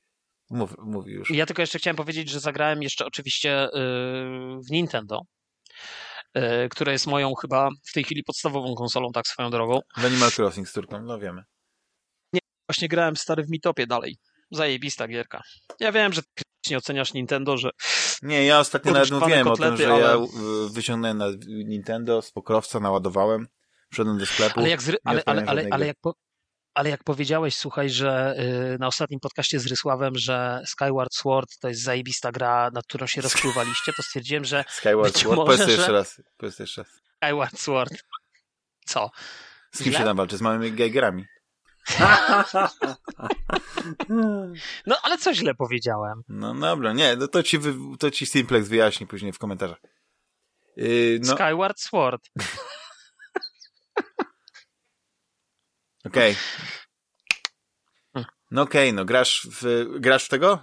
Mów, 0.49 0.75
mówi 0.77 1.13
już. 1.13 1.31
ja 1.31 1.45
tylko 1.45 1.61
jeszcze 1.61 1.79
chciałem 1.79 1.95
powiedzieć, 1.97 2.29
że 2.29 2.39
zagrałem 2.39 2.83
jeszcze 2.83 3.05
oczywiście 3.05 3.69
yy, 3.73 3.81
w 4.67 4.71
Nintendo, 4.71 5.21
yy, 6.35 6.69
które 6.69 6.91
jest 6.91 7.07
moją 7.07 7.33
chyba 7.41 7.69
w 7.89 7.93
tej 7.93 8.03
chwili 8.03 8.23
podstawową 8.23 8.75
konsolą, 8.75 9.11
tak 9.13 9.27
swoją 9.27 9.49
drogą. 9.49 9.79
W 9.97 10.05
Animal 10.05 10.29
Crossing 10.37 10.69
z 10.69 10.73
Turką, 10.73 11.01
no 11.03 11.19
wiemy. 11.19 11.43
Właśnie 12.69 12.87
grałem 12.87 13.15
stary 13.15 13.43
w 13.43 13.49
Mitopie 13.49 13.87
dalej. 13.87 14.17
Zajebista 14.51 15.07
gierka. 15.07 15.41
Ja 15.79 15.91
wiem, 15.91 16.13
że 16.13 16.21
nie 16.69 16.77
oceniasz 16.77 17.13
Nintendo, 17.13 17.57
że 17.57 17.69
Nie, 18.21 18.45
ja 18.45 18.59
ostatnio 18.59 18.91
nawet 18.91 19.11
mówiłem 19.11 19.47
o 19.47 19.55
tym, 19.55 19.63
kotlety, 19.65 19.83
że 19.83 19.93
ale- 19.93 20.03
ja 20.03 20.17
wyciągnąłem 20.73 21.17
na 21.17 21.25
Nintendo 21.47 22.21
z 22.21 22.31
pokrowca, 22.31 22.79
naładowałem, 22.79 23.47
wszedłem 23.91 24.17
do 24.17 24.25
sklepu. 24.25 24.59
ale 24.59 24.69
jak, 24.69 24.81
zry... 24.81 24.97
ale, 25.03 25.23
ale, 25.25 25.43
ale, 25.45 25.67
ale, 25.71 25.87
jak 25.87 25.97
po... 26.01 26.13
ale 26.73 26.89
jak 26.89 27.03
powiedziałeś, 27.03 27.55
słuchaj, 27.55 27.89
że 27.89 28.35
yy, 28.71 28.77
na 28.79 28.87
ostatnim 28.87 29.19
podcaście 29.19 29.59
z 29.59 29.65
Rysławem, 29.65 30.17
że 30.17 30.63
Skyward 30.65 31.13
Sword 31.13 31.59
to 31.59 31.67
jest 31.69 31.81
zajebista 31.81 32.31
gra, 32.31 32.69
nad 32.73 32.85
którą 32.85 33.07
się 33.07 33.21
rozpływaliście, 33.21 33.93
to 33.97 34.03
stwierdziłem, 34.03 34.45
że 34.45 34.65
Skyward 34.77 35.17
Sword, 35.17 35.35
może, 35.37 35.57
powiedz 35.57 35.77
jeszcze 35.77 35.91
raz. 35.91 36.21
Powiedz 36.37 36.59
jeszcze 36.59 36.81
raz. 36.81 36.91
Skyward 37.23 37.59
Sword. 37.59 37.93
Co? 38.85 39.11
Z 39.71 39.77
kim 39.77 39.91
Źle? 39.91 39.99
się 39.99 40.05
tam 40.05 40.17
walczy? 40.17 40.37
Z 40.37 40.41
małymi 40.41 40.71
gejgerami. 40.71 41.25
No 44.85 44.95
ale 45.03 45.17
co 45.17 45.33
źle 45.33 45.55
powiedziałem? 45.55 46.21
No 46.29 46.53
dobra, 46.53 46.93
nie, 46.93 47.15
no 47.15 47.27
to 47.27 47.43
ci, 47.43 47.59
to 47.99 48.11
ci 48.11 48.25
Simplex 48.25 48.67
wyjaśni 48.67 49.07
później 49.07 49.33
w 49.33 49.37
komentarzach. 49.37 49.77
Yy, 50.77 51.19
no, 51.23 51.33
Skyward 51.33 51.79
Sword. 51.79 52.21
okej. 56.07 56.35
Hmm. 58.13 58.31
No 58.51 58.61
okej, 58.61 58.93
no 58.93 59.05
grasz 59.05 59.47
w, 59.51 59.85
grasz 59.99 60.25
w 60.25 60.29
tego? 60.29 60.59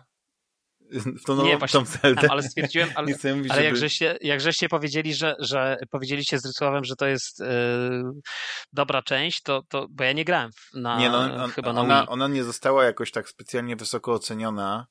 W 0.91 1.25
tą, 1.25 1.37
Nie, 1.37 1.43
nową, 1.43 1.59
właśnie, 1.59 1.81
tą 1.81 1.87
Zeldę? 1.87 2.31
Ale 2.31 2.43
stwierdziłem, 2.43 2.89
ale, 2.95 3.07
Nie 3.25 3.35
mówić, 3.35 3.53
ale 3.53 3.63
żeby... 3.63 3.77
żeście, 3.77 4.19
jak 4.21 4.41
żeście 4.41 4.69
powiedzieli, 4.69 5.15
że, 5.15 5.35
że 5.39 5.77
powiedzieliście 5.91 6.39
z 6.39 6.47
Rysławem, 6.47 6.85
że 6.85 6.97
to 6.97 7.07
jest 7.07 7.41
yy, 7.41 7.47
dobra 8.73 9.03
część, 9.03 9.43
to, 9.43 9.63
to 9.69 9.87
bo 9.91 10.05
ja 10.05 10.13
nie 10.13 10.25
grałem 10.25 10.51
na, 10.75 10.99
Nie, 10.99 11.11
no, 11.11 11.19
on, 11.19 11.51
chyba 11.51 11.73
na 11.73 11.81
ona, 11.81 12.07
ona 12.07 12.29
nie 12.29 12.45
została 12.45 12.85
jakoś 12.85 13.11
tak 13.11 13.29
specjalnie 13.29 13.77
wysoko 13.77 14.13
oceniona 14.13 14.87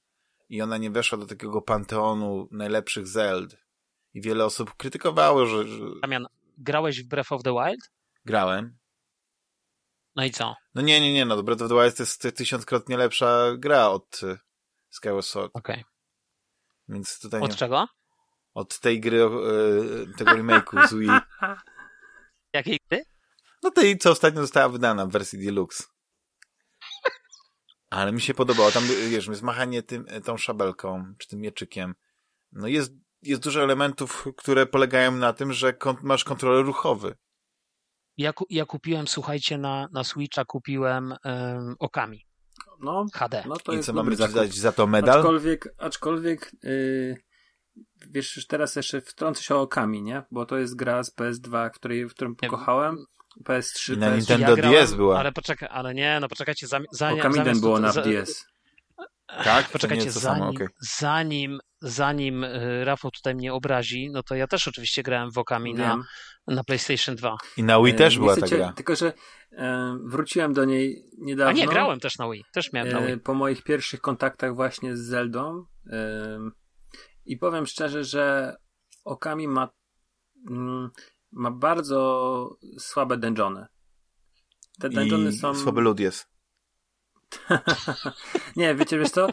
i 0.50 0.62
ona 0.62 0.78
nie 0.78 0.92
weszła 0.92 1.18
do 1.18 1.26
takiego 1.26 1.62
panteonu 1.62 2.48
najlepszych 2.52 3.08
Zeld. 3.08 3.56
I 4.14 4.22
wiele 4.22 4.46
osób 4.46 4.74
krytykowało, 4.78 5.46
że, 5.46 5.68
że 5.68 5.86
Damian, 6.02 6.28
grałeś 6.58 7.04
w 7.04 7.08
Breath 7.08 7.32
of 7.32 7.44
the 7.44 7.52
Wild? 7.52 7.92
grałem. 8.26 8.78
No 10.16 10.26
i 10.26 10.32
co? 10.32 10.56
No 10.76 10.82
nie, 10.82 11.02
nie, 11.02 11.14
nie, 11.14 11.26
no 11.26 11.44
Breath 11.44 11.62
of 11.62 11.70
the 11.70 11.76
Wild 11.76 11.98
to 11.98 12.04
jest 12.04 12.28
tysiąckrotnie 12.36 12.98
lepsza 12.98 13.58
gra 13.58 13.90
od 13.90 14.24
y, 14.24 14.38
Skyward 14.90 15.26
Sword, 15.26 15.52
Okej. 15.54 15.84
więc 16.88 17.20
tutaj 17.20 17.42
nie, 17.42 17.46
Od 17.46 17.56
czego? 17.56 17.88
od 18.54 18.80
tej 18.80 19.00
gry, 19.00 19.18
y, 19.18 20.18
tego 20.18 20.32
remake'u 20.32 20.88
z 20.88 20.94
Wii. 20.94 21.10
Jakiej 22.54 22.80
gry? 22.90 23.04
No 23.64 23.72
tej, 23.72 23.98
co 23.98 24.12
ostatnio 24.12 24.42
została 24.42 24.70
wydana 24.70 25.06
w 25.06 25.10
wersji 25.12 25.46
Deluxe. 25.46 25.84
Ale 27.90 28.12
mi 28.12 28.22
się 28.22 28.34
podobało, 28.34 28.72
tam, 28.72 28.84
wiesz, 29.10 29.28
jest 29.28 29.42
machanie 29.42 29.84
tym, 29.84 30.06
tą 30.26 30.38
szabelką, 30.38 31.14
czy 31.18 31.28
tym 31.28 31.40
mieczykiem. 31.40 31.96
No 32.52 32.68
jest, 32.68 32.94
jest 33.22 33.42
dużo 33.42 33.64
elementów, 33.64 34.28
które 34.38 34.66
polegają 34.66 35.12
na 35.12 35.34
tym, 35.34 35.54
że 35.54 35.74
masz 36.04 36.24
kontroler 36.24 36.66
ruchowy. 36.66 37.16
Ja, 38.18 38.34
ja 38.50 38.66
kupiłem, 38.66 39.08
słuchajcie, 39.08 39.58
na, 39.58 39.88
na 39.94 40.04
Switcha 40.04 40.46
kupiłem 40.46 41.14
um, 41.26 41.76
Okami 41.80 42.26
No, 42.80 43.06
HD. 43.14 43.44
no 43.48 43.56
to 43.56 43.74
I 43.74 43.80
co, 43.80 43.94
mamy 43.94 44.16
zakup. 44.16 44.54
za 44.54 44.72
to 44.72 44.88
medal? 44.88 45.18
Aczkolwiek, 45.20 45.76
aczkolwiek 45.78 46.52
yy, 46.64 47.18
wiesz, 48.12 48.36
już 48.36 48.48
teraz 48.48 48.76
jeszcze 48.76 49.02
wtrącę 49.02 49.44
się 49.44 49.56
o 49.56 49.62
Okami, 49.62 50.04
nie? 50.04 50.24
Bo 50.32 50.46
to 50.46 50.58
jest 50.58 50.76
gra 50.76 51.04
z 51.04 51.16
PS2, 51.16 51.72
której, 51.72 52.06
w 52.06 52.12
którym 52.12 52.36
pokochałem. 52.36 52.98
PS3, 53.44 53.94
I 53.94 53.98
na 53.98 54.12
PS4. 54.12 54.16
Nintendo 54.18 54.56
DS 54.56 54.94
była. 54.94 55.20
Ale 55.20 55.32
poczekaj, 55.32 55.70
ale 55.72 55.94
nie, 55.94 56.18
no 56.22 56.28
poczekajcie, 56.28 56.68
zami, 56.68 56.86
za, 56.92 57.12
Okami 57.12 57.36
zamiast... 57.36 57.62
było 57.62 57.80
na 57.80 57.92
za- 57.92 58.02
DS. 58.02 58.46
Tak? 59.44 59.70
Poczekajcie, 59.70 60.12
zanim, 60.12 60.44
okej. 60.44 60.68
zanim, 60.80 61.60
zanim 61.82 62.44
y, 62.44 62.86
Rafał 62.86 63.12
tutaj 63.12 63.36
mnie 63.36 63.54
obrazi, 63.54 64.10
no 64.12 64.24
to 64.24 64.36
ja 64.36 64.48
też 64.48 64.68
oczywiście 64.68 65.04
grałem 65.04 65.32
w 65.32 65.38
Okami 65.38 65.74
na, 65.74 66.04
na 66.48 66.64
PlayStation 66.64 67.16
2. 67.16 67.38
I 67.58 67.64
na 67.64 67.82
Wii 67.84 67.94
też 67.94 68.16
E, 68.16 68.20
była 68.20 68.36
ta 68.36 68.48
gra. 68.48 68.74
Tylko, 68.74 68.96
że 68.96 69.14
e, 69.52 69.98
wróciłem 70.04 70.54
do 70.54 70.66
niej 70.66 71.04
niedawno. 71.18 71.52
A 71.52 71.54
nie, 71.54 71.68
grałem 71.68 72.00
też 72.00 72.18
na 72.18 72.30
Wii, 72.30 72.44
też 72.54 72.74
miałem 72.74 72.92
na 72.92 73.00
e, 73.00 73.08
Wii. 73.08 73.18
po 73.18 73.34
moich 73.34 73.64
pierwszych 73.64 74.02
kontaktach 74.02 74.56
właśnie 74.56 74.98
z 74.98 75.00
Zeldą. 75.00 75.66
E, 75.90 76.40
I 77.26 77.38
powiem 77.38 77.66
szczerze, 77.66 78.04
że 78.04 78.56
Okami 79.06 79.48
ma, 79.48 79.70
mm, 80.50 80.90
ma 81.32 81.52
bardzo 81.52 82.50
słabe 82.80 83.18
dungeony. 83.18 83.66
Te 84.80 84.90
dungeony 84.90 85.30
I 85.30 85.34
są... 85.34 85.56
słaby 85.56 85.82
lud 85.82 86.00
jest. 86.00 86.33
nie, 88.56 88.76
wiecie, 88.76 89.00
wiesz 89.00 89.10
co? 89.10 89.28
E, 89.28 89.32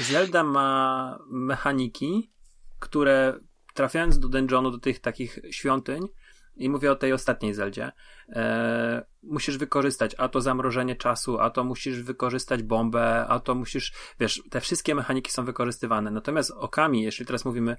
Zelda 0.00 0.42
ma 0.42 1.18
mechaniki, 1.30 2.30
które 2.78 3.40
trafiając 3.74 4.18
do 4.18 4.28
dungeonu, 4.28 4.70
do 4.70 4.78
tych 4.78 5.00
takich 5.00 5.38
świątyń, 5.50 6.08
i 6.56 6.68
mówię 6.68 6.92
o 6.92 6.96
tej 6.96 7.12
ostatniej 7.12 7.54
Zeldzie, 7.54 7.92
e, 8.28 9.04
musisz 9.22 9.58
wykorzystać 9.58 10.14
a 10.18 10.28
to 10.28 10.40
zamrożenie 10.40 10.96
czasu, 10.96 11.38
a 11.38 11.50
to 11.50 11.64
musisz 11.64 12.02
wykorzystać 12.02 12.62
bombę, 12.62 13.26
a 13.28 13.40
to 13.40 13.54
musisz, 13.54 13.92
wiesz, 14.20 14.42
te 14.50 14.60
wszystkie 14.60 14.94
mechaniki 14.94 15.32
są 15.32 15.44
wykorzystywane. 15.44 16.10
Natomiast 16.10 16.50
Okami, 16.50 17.02
jeśli 17.02 17.26
teraz 17.26 17.44
mówimy, 17.44 17.76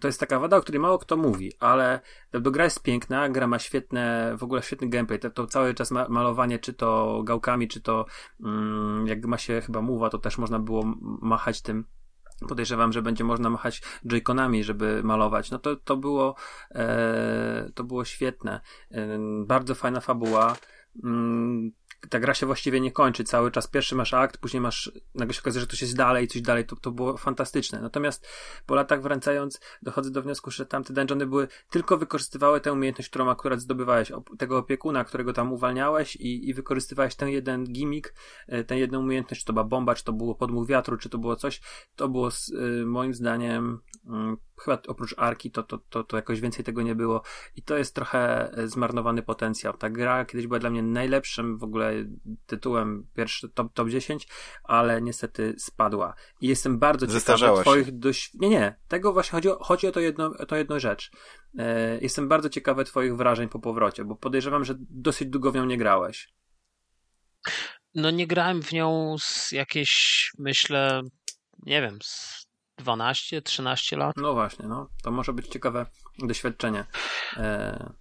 to 0.00 0.08
jest 0.08 0.20
taka 0.20 0.38
wada, 0.38 0.56
o 0.56 0.60
której 0.60 0.80
mało 0.80 0.98
kto 0.98 1.16
mówi, 1.16 1.52
ale 1.60 2.00
to 2.30 2.50
gra 2.50 2.64
jest 2.64 2.82
piękna, 2.82 3.28
gra 3.28 3.46
ma 3.46 3.58
świetne, 3.58 4.34
w 4.38 4.42
ogóle 4.42 4.62
świetny 4.62 4.88
gameplay, 4.88 5.18
to, 5.18 5.30
to 5.30 5.46
cały 5.46 5.74
czas 5.74 5.90
ma, 5.90 6.08
malowanie, 6.08 6.58
czy 6.58 6.72
to 6.72 7.20
gałkami, 7.24 7.68
czy 7.68 7.80
to 7.80 8.06
mm, 8.44 9.06
jak 9.06 9.26
ma 9.26 9.38
się 9.38 9.60
chyba 9.60 9.82
muwa, 9.82 10.10
to 10.10 10.18
też 10.18 10.38
można 10.38 10.58
było 10.58 10.84
machać 11.22 11.62
tym 11.62 11.84
podejrzewam, 12.48 12.92
że 12.92 13.02
będzie 13.02 13.24
można 13.24 13.50
machać 13.50 13.82
joyconami, 14.06 14.64
żeby 14.64 15.02
malować. 15.04 15.50
No 15.50 15.58
to, 15.58 15.76
to 15.76 15.96
było, 15.96 16.34
e, 16.70 17.70
to 17.74 17.84
było 17.84 18.04
świetne. 18.04 18.60
E, 18.90 19.18
bardzo 19.46 19.74
fajna 19.74 20.00
fabuła. 20.00 20.56
Mm, 21.04 21.72
ta 22.10 22.20
gra 22.20 22.34
się 22.34 22.46
właściwie 22.46 22.80
nie 22.80 22.92
kończy 22.92 23.24
cały 23.24 23.50
czas. 23.50 23.66
Pierwszy 23.66 23.94
masz 23.94 24.14
akt, 24.14 24.38
później 24.38 24.60
masz, 24.60 24.92
nagle 25.14 25.34
się 25.34 25.40
okazuje, 25.40 25.60
że 25.60 25.66
coś 25.66 25.82
jest 25.82 25.96
dalej, 25.96 26.28
coś 26.28 26.42
dalej. 26.42 26.66
To, 26.66 26.76
to 26.76 26.90
było 26.90 27.16
fantastyczne. 27.16 27.80
Natomiast 27.80 28.26
po 28.66 28.74
latach 28.74 29.02
wracając, 29.02 29.60
dochodzę 29.82 30.10
do 30.10 30.22
wniosku, 30.22 30.50
że 30.50 30.66
tamte 30.66 30.92
dungeony 30.92 31.26
były, 31.26 31.48
tylko 31.70 31.98
wykorzystywały 31.98 32.60
tę 32.60 32.72
umiejętność, 32.72 33.08
którą 33.08 33.30
akurat 33.30 33.60
zdobywałeś, 33.60 34.12
tego 34.38 34.58
opiekuna, 34.58 35.04
którego 35.04 35.32
tam 35.32 35.52
uwalniałeś 35.52 36.16
i, 36.16 36.48
i 36.48 36.54
wykorzystywałeś 36.54 37.14
ten 37.14 37.28
jeden 37.28 37.64
gimmick, 37.64 38.14
e, 38.48 38.64
tę 38.64 38.78
jedną 38.78 39.00
umiejętność, 39.00 39.40
czy 39.40 39.46
to 39.46 39.52
była 39.52 39.64
bomba, 39.64 39.94
czy 39.94 40.04
to 40.04 40.12
było 40.12 40.34
podmuch 40.34 40.66
wiatru, 40.66 40.96
czy 40.96 41.08
to 41.08 41.18
było 41.18 41.36
coś. 41.36 41.60
To 41.96 42.08
było 42.08 42.28
y, 42.28 42.86
moim 42.86 43.14
zdaniem 43.14 43.80
chyba 44.60 44.78
oprócz 44.88 45.14
Arki 45.18 45.50
to, 45.50 45.62
to, 45.62 45.78
to, 45.78 46.04
to 46.04 46.16
jakoś 46.16 46.40
więcej 46.40 46.64
tego 46.64 46.82
nie 46.82 46.94
było 46.94 47.22
i 47.56 47.62
to 47.62 47.76
jest 47.76 47.94
trochę 47.94 48.52
e, 48.52 48.68
zmarnowany 48.68 49.22
potencjał. 49.22 49.76
Ta 49.76 49.90
gra 49.90 50.24
kiedyś 50.24 50.46
była 50.46 50.58
dla 50.58 50.70
mnie 50.70 50.82
najlepszym 50.82 51.58
w 51.58 51.64
ogóle 51.64 51.92
tytułem 52.46 53.06
pierwszy 53.14 53.48
top, 53.48 53.72
top 53.74 53.88
10, 53.88 54.28
ale 54.64 55.02
niestety 55.02 55.54
spadła. 55.58 56.14
I 56.40 56.48
jestem 56.48 56.78
bardzo 56.78 57.06
ciekawy 57.06 57.60
twoich 57.60 57.98
dość... 57.98 58.34
Nie, 58.34 58.48
nie. 58.48 58.76
Tego 58.88 59.12
właśnie 59.12 59.30
chodzi 59.36 59.48
o, 59.48 59.64
chodzi 59.64 59.86
o 59.86 59.92
to 59.92 60.00
jedno, 60.00 60.46
to 60.46 60.56
jedno 60.56 60.80
rzecz. 60.80 61.10
E, 61.58 61.98
jestem 61.98 62.28
bardzo 62.28 62.48
ciekawy 62.48 62.84
twoich 62.84 63.16
wrażeń 63.16 63.48
po 63.48 63.58
powrocie, 63.58 64.04
bo 64.04 64.16
podejrzewam, 64.16 64.64
że 64.64 64.74
dosyć 64.78 65.28
długo 65.28 65.52
w 65.52 65.54
nią 65.54 65.64
nie 65.64 65.78
grałeś. 65.78 66.32
No 67.94 68.10
nie 68.10 68.26
grałem 68.26 68.62
w 68.62 68.72
nią 68.72 69.16
z 69.20 69.52
jakieś, 69.52 70.30
myślę, 70.38 71.02
nie 71.66 71.82
wiem, 71.82 71.98
z 72.02 72.47
12, 72.78 73.42
13 73.42 73.96
lat. 73.96 74.16
No 74.16 74.34
właśnie, 74.34 74.66
no. 74.66 74.88
To 75.02 75.10
może 75.10 75.32
być 75.32 75.48
ciekawe 75.48 75.86
doświadczenie. 76.18 76.84
E... 77.36 77.92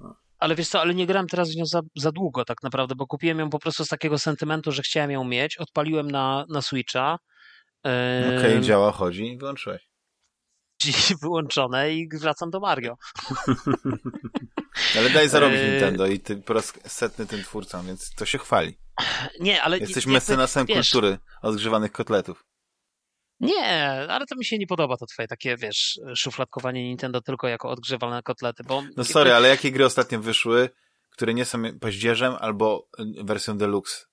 No. 0.00 0.16
Ale 0.38 0.54
wiesz 0.54 0.68
co, 0.68 0.80
ale 0.80 0.94
nie 0.94 1.06
grałem 1.06 1.26
teraz 1.26 1.52
w 1.52 1.56
nią 1.56 1.66
za, 1.66 1.80
za 1.96 2.12
długo 2.12 2.44
tak 2.44 2.62
naprawdę, 2.62 2.94
bo 2.94 3.06
kupiłem 3.06 3.38
ją 3.38 3.50
po 3.50 3.58
prostu 3.58 3.84
z 3.84 3.88
takiego 3.88 4.18
sentymentu, 4.18 4.72
że 4.72 4.82
chciałem 4.82 5.10
ją 5.10 5.24
mieć, 5.24 5.56
odpaliłem 5.56 6.10
na, 6.10 6.44
na 6.48 6.62
Switcha. 6.62 7.18
E... 7.86 8.22
Okej, 8.38 8.50
okay, 8.52 8.60
działa, 8.60 8.92
chodzi 8.92 9.26
i 9.32 9.38
wyłączyłeś. 9.38 9.88
Wyłączone 11.22 11.94
i 11.94 12.08
wracam 12.08 12.50
do 12.50 12.60
Mario. 12.60 12.96
ale 14.98 15.10
daj 15.10 15.28
zarobić 15.28 15.58
e... 15.62 15.70
Nintendo 15.70 16.06
i 16.06 16.20
ty 16.20 16.36
po 16.36 16.52
raz 16.52 16.72
setny 16.86 17.26
tym 17.26 17.42
twórcą, 17.42 17.86
więc 17.86 18.14
to 18.14 18.26
się 18.26 18.38
chwali. 18.38 18.78
Nie, 19.40 19.62
ale... 19.62 19.78
Jesteś 19.78 20.06
mecenasem 20.06 20.66
wiesz, 20.66 20.90
kultury 20.90 21.18
odgrzewanych 21.42 21.92
kotletów. 21.92 22.44
Nie, 23.40 23.66
ale 24.08 24.26
to 24.26 24.36
mi 24.36 24.44
się 24.44 24.58
nie 24.58 24.66
podoba 24.66 24.96
to 24.96 25.06
twoje 25.06 25.28
takie, 25.28 25.56
wiesz, 25.56 26.00
szufladkowanie 26.16 26.84
Nintendo 26.84 27.20
tylko 27.20 27.48
jako 27.48 27.68
odgrzewalne 27.68 28.22
kotlety, 28.22 28.64
bo... 28.64 28.82
No 28.96 29.04
sorry, 29.04 29.32
ale 29.32 29.48
jakie 29.48 29.72
gry 29.72 29.84
ostatnio 29.84 30.20
wyszły, 30.20 30.70
które 31.10 31.34
nie 31.34 31.44
są 31.44 31.62
paździerzem 31.80 32.34
albo 32.40 32.88
wersją 33.24 33.58
deluxe? 33.58 34.04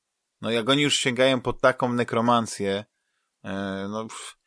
No 0.41 0.51
jak 0.51 0.69
oni 0.69 0.83
już 0.83 0.95
sięgają 0.95 1.41
po 1.41 1.53
taką 1.53 1.93
nekromancję, 1.93 2.85
e, 3.43 3.87
no... 3.89 4.05
Pff, 4.05 4.42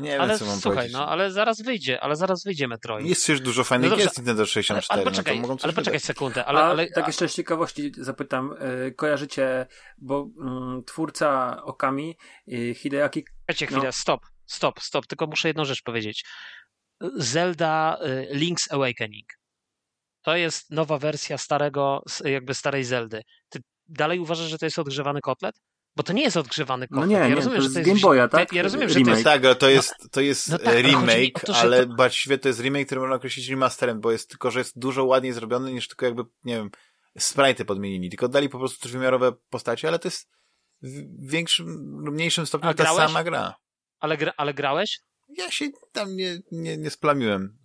nie 0.00 0.20
ale 0.20 0.28
wiem, 0.28 0.38
co 0.38 0.44
mam 0.44 0.60
słuchaj, 0.60 0.76
powiedzieć. 0.76 0.92
no 0.92 1.08
ale 1.08 1.30
zaraz 1.30 1.62
wyjdzie, 1.62 2.00
ale 2.00 2.16
zaraz 2.16 2.44
wyjdzie 2.44 2.68
Metroid. 2.68 3.06
Jest 3.06 3.28
już 3.28 3.40
dużo 3.40 3.64
fajnych 3.64 3.90
no 3.90 3.96
gier 3.96 4.10
z 4.10 4.16
Nintendo 4.16 4.46
64. 4.46 4.86
Ale, 4.88 5.02
ale 5.02 5.10
poczekaj, 5.10 5.40
no 5.40 5.56
ale 5.62 5.72
poczekaj 5.72 6.00
sekundę. 6.00 6.44
Ale, 6.44 6.60
ale, 6.60 6.86
tak 6.86 7.06
jeszcze 7.06 7.28
z 7.28 7.34
ciekawości 7.34 7.92
zapytam, 7.96 8.54
yy, 8.84 8.92
kojarzycie, 8.92 9.66
bo 9.98 10.28
yy, 10.76 10.82
twórca 10.82 11.62
Okami, 11.62 12.16
yy, 12.46 12.74
Hideaki... 12.74 13.24
Czekajcie 13.24 13.66
chwilę, 13.66 13.82
no. 13.84 13.92
stop, 13.92 14.20
stop, 14.46 14.80
stop, 14.80 15.06
tylko 15.06 15.26
muszę 15.26 15.48
jedną 15.48 15.64
rzecz 15.64 15.82
powiedzieć. 15.82 16.24
Zelda 17.16 17.98
y, 18.02 18.28
Link's 18.34 18.66
Awakening. 18.70 19.26
To 20.22 20.36
jest 20.36 20.70
nowa 20.70 20.98
wersja 20.98 21.38
starego, 21.38 22.02
jakby 22.24 22.54
starej 22.54 22.84
Zeldy. 22.84 23.22
Ty 23.48 23.60
dalej 23.86 24.18
uważasz, 24.18 24.48
że 24.48 24.58
to 24.58 24.66
jest 24.66 24.78
odgrzewany 24.78 25.20
kotlet? 25.20 25.54
Bo 25.96 26.02
to 26.02 26.12
nie 26.12 26.22
jest 26.22 26.36
odgrzewany 26.36 26.88
kotlet. 26.88 27.00
No 27.00 27.06
nie, 27.06 27.16
ja 27.16 27.28
nie, 27.28 27.34
rozumiem, 27.34 27.58
to 27.58 27.62
jest, 27.62 27.74
że 27.74 27.82
to 27.82 27.88
jest 27.88 28.02
Game 28.02 28.14
Boya, 28.14 28.28
tak? 28.28 28.52
Ja 28.52 28.62
rozumiem, 28.62 28.88
remake. 28.88 29.06
że 29.06 29.10
to 29.10 29.10
jest... 29.10 29.24
Tak, 29.24 29.58
to 29.58 29.70
jest, 29.70 29.94
to 30.10 30.20
jest 30.20 30.50
no 30.50 30.58
tak, 30.58 30.74
remake, 30.74 31.40
to, 31.46 31.56
ale 31.56 31.86
to... 31.86 31.94
właściwie 31.94 32.38
to 32.38 32.48
jest 32.48 32.60
remake, 32.60 32.86
który 32.86 33.00
można 33.00 33.16
określić 33.16 33.48
remasterem, 33.48 34.00
bo 34.00 34.12
jest 34.12 34.28
tylko, 34.28 34.50
że 34.50 34.58
jest 34.58 34.78
dużo 34.78 35.04
ładniej 35.04 35.32
zrobiony 35.32 35.72
niż 35.72 35.88
tylko 35.88 36.06
jakby, 36.06 36.22
nie 36.44 36.56
wiem, 36.56 36.70
sprite'y 37.18 37.64
podmienili. 37.64 38.10
Tylko 38.10 38.28
dali 38.28 38.48
po 38.48 38.58
prostu 38.58 38.80
trójwymiarowe 38.80 39.32
postacie, 39.50 39.88
ale 39.88 39.98
to 39.98 40.08
jest 40.08 40.30
w 40.82 41.30
większym 41.30 41.66
lub 42.00 42.14
mniejszym 42.14 42.46
stopniu 42.46 42.74
ta 42.74 42.94
sama 42.94 43.24
gra. 43.24 43.54
Ale, 43.98 44.16
gra, 44.16 44.32
ale 44.36 44.54
grałeś? 44.54 45.00
Ja 45.28 45.50
się 45.50 45.70
tam 45.92 46.16
nie, 46.16 46.38
nie, 46.52 46.76
nie 46.76 46.90
splamiłem 46.90 47.58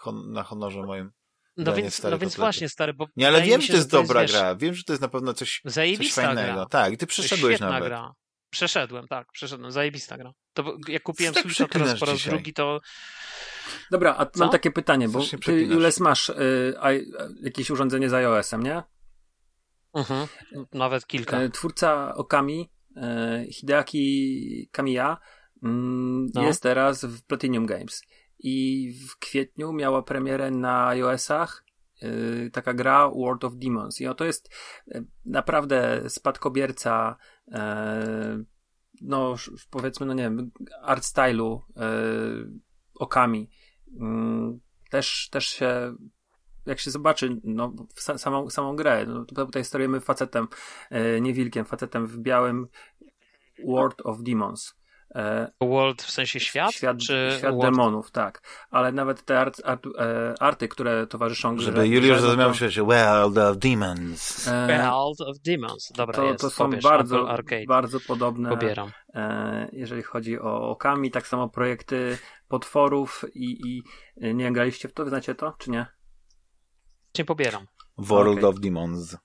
hon 0.00 0.32
na 0.32 0.42
honorze 0.42 0.82
moim. 0.82 1.12
No 1.56 1.74
więc, 1.74 2.02
no 2.02 2.18
więc 2.18 2.36
właśnie, 2.36 2.68
stary, 2.68 2.94
bo... 2.94 3.06
Nie, 3.16 3.28
ale 3.28 3.42
wiem, 3.42 3.60
że 3.60 3.68
to 3.68 3.76
jest 3.76 3.90
dobra 3.90 4.22
jest, 4.22 4.34
gra. 4.34 4.56
Wiem, 4.56 4.74
że 4.74 4.84
to 4.84 4.92
jest 4.92 5.02
na 5.02 5.08
pewno 5.08 5.34
coś, 5.34 5.62
coś 5.74 6.12
fajnego. 6.12 6.52
Gra. 6.52 6.66
Tak, 6.66 6.92
i 6.92 6.96
ty 6.96 7.06
przeszedłeś 7.06 7.56
Świetna 7.56 7.70
nawet. 7.70 7.88
gra. 7.88 8.12
Przeszedłem, 8.50 9.08
tak, 9.08 9.32
przeszedłem. 9.32 9.72
Zajebista 9.72 10.18
gra. 10.18 10.32
To 10.52 10.76
jak 10.88 11.02
kupiłem 11.02 11.34
tak 11.34 11.42
Switcha 11.42 11.66
teraz 11.66 12.00
po 12.00 12.06
raz 12.06 12.16
dzisiaj. 12.16 12.32
drugi, 12.32 12.52
to... 12.52 12.80
Dobra, 13.90 14.14
a 14.18 14.26
Co? 14.26 14.38
mam 14.38 14.50
takie 14.50 14.70
pytanie, 14.70 15.08
bo 15.08 15.22
ty, 15.44 15.62
Jules, 15.62 16.00
masz 16.00 16.28
y, 16.28 16.74
a, 16.80 16.88
jakieś 17.42 17.70
urządzenie 17.70 18.10
z 18.10 18.14
iOS-em, 18.14 18.62
nie? 18.62 18.82
Mhm, 19.94 20.26
nawet 20.72 21.06
kilka. 21.06 21.42
Y, 21.42 21.50
twórca 21.50 22.14
Okami, 22.14 22.70
y, 22.96 23.52
Hideaki 23.52 24.68
Kamiya, 24.72 25.16
mm, 25.62 26.26
no. 26.34 26.42
jest 26.42 26.62
teraz 26.62 27.04
w 27.04 27.22
Platinum 27.22 27.66
Games 27.66 28.02
i 28.42 28.92
w 29.08 29.18
kwietniu 29.18 29.72
miała 29.72 30.02
premierę 30.02 30.50
na 30.50 30.88
iOS-ach 30.88 31.64
yy, 32.02 32.50
taka 32.50 32.74
gra 32.74 33.10
World 33.10 33.44
of 33.44 33.56
Demons. 33.56 34.00
I 34.00 34.06
oto 34.06 34.24
jest 34.24 34.50
yy, 34.86 35.04
naprawdę 35.24 36.10
spadkobierca 36.10 37.16
yy, 37.48 37.54
no 39.00 39.34
powiedzmy, 39.70 40.06
no 40.06 40.14
nie 40.14 40.22
wiem, 40.22 40.50
art 40.82 41.04
stylu 41.04 41.62
yy, 41.76 42.50
okami. 42.94 43.50
Yy, 43.86 44.58
też, 44.90 45.28
też 45.30 45.46
się 45.46 45.94
jak 46.66 46.80
się 46.80 46.90
zobaczy 46.90 47.40
no, 47.44 47.72
samą, 48.16 48.50
samą 48.50 48.76
grę, 48.76 49.06
no, 49.06 49.24
tutaj 49.24 49.64
sterujemy 49.64 50.00
facetem, 50.00 50.48
yy, 50.90 51.20
nie 51.20 51.34
wilkiem, 51.34 51.64
facetem 51.64 52.06
w 52.06 52.18
białym 52.18 52.68
World 53.66 54.00
of 54.04 54.22
Demons. 54.22 54.79
E, 55.14 55.50
world 55.60 56.02
w 56.02 56.10
sensie 56.10 56.40
świat? 56.40 56.72
Świat, 56.72 56.98
czy 56.98 57.34
świat 57.38 57.58
demonów, 57.58 58.10
tak. 58.10 58.42
Ale 58.70 58.92
nawet 58.92 59.24
te 59.24 59.40
art, 59.40 59.62
art, 59.64 59.86
e, 59.98 60.34
arty, 60.40 60.68
które 60.68 61.06
towarzyszą 61.06 61.56
grze. 61.56 61.64
Żeby 61.64 61.88
Juliusz 61.88 62.20
zrozumiał 62.20 62.54
się, 62.54 62.70
że 62.70 62.82
World 62.82 63.38
of 63.38 63.58
Demons. 63.58 64.48
E, 64.48 64.90
World 64.90 65.20
of 65.20 65.38
Demons, 65.38 65.92
dobra 65.96 66.14
To, 66.14 66.24
jest, 66.24 66.40
to 66.40 66.50
są 66.50 66.64
Pobierz, 66.64 66.84
bardzo, 66.84 67.28
bardzo 67.68 68.00
podobne. 68.00 68.48
Pobieram. 68.48 68.90
jeżeli 69.72 70.02
chodzi 70.02 70.40
o 70.40 70.70
okami, 70.70 71.10
tak 71.10 71.26
samo 71.26 71.48
projekty 71.48 72.18
potworów 72.48 73.24
i, 73.34 73.68
i 73.68 73.82
nie 74.34 74.52
graliście 74.52 74.88
w 74.88 74.92
to? 74.92 75.08
Znacie 75.08 75.34
to, 75.34 75.54
czy 75.58 75.70
nie? 75.70 75.86
Nie 77.18 77.24
pobieram. 77.24 77.66
World 77.98 78.38
okay. 78.38 78.50
of 78.50 78.60
Demons. 78.60 79.16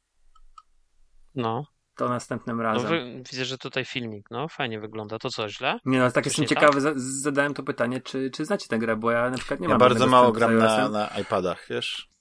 No 1.36 1.75
to 1.96 2.10
następnym 2.10 2.58
no, 2.58 2.64
razem. 2.64 3.18
No, 3.18 3.24
widzę, 3.32 3.46
że 3.46 3.58
tutaj 3.58 3.86
filmik, 3.86 4.32
no 4.32 4.48
fajnie 4.48 4.80
wygląda, 4.80 5.20
to 5.20 5.30
co, 5.30 5.50
źle? 5.50 5.80
Nie 5.86 6.00
no, 6.00 6.12
tak 6.12 6.26
jestem 6.26 6.46
ciekawy, 6.46 6.82
tak? 6.82 7.00
zadałem 7.00 7.54
to 7.54 7.64
pytanie, 7.64 8.02
czy, 8.02 8.32
czy 8.32 8.46
znacie 8.46 8.68
tę 8.68 8.80
grę, 8.80 8.96
bo 8.96 9.12
ja 9.12 9.30
na 9.30 9.38
przykład 9.38 9.60
nie 9.60 9.66
ja 9.66 9.70
mam 9.70 9.80
bardzo 9.80 10.08
mało 10.08 10.32
gram 10.32 10.58
na, 10.58 10.90
na 10.90 11.08
iPadach, 11.08 11.66
wiesz? 11.70 12.15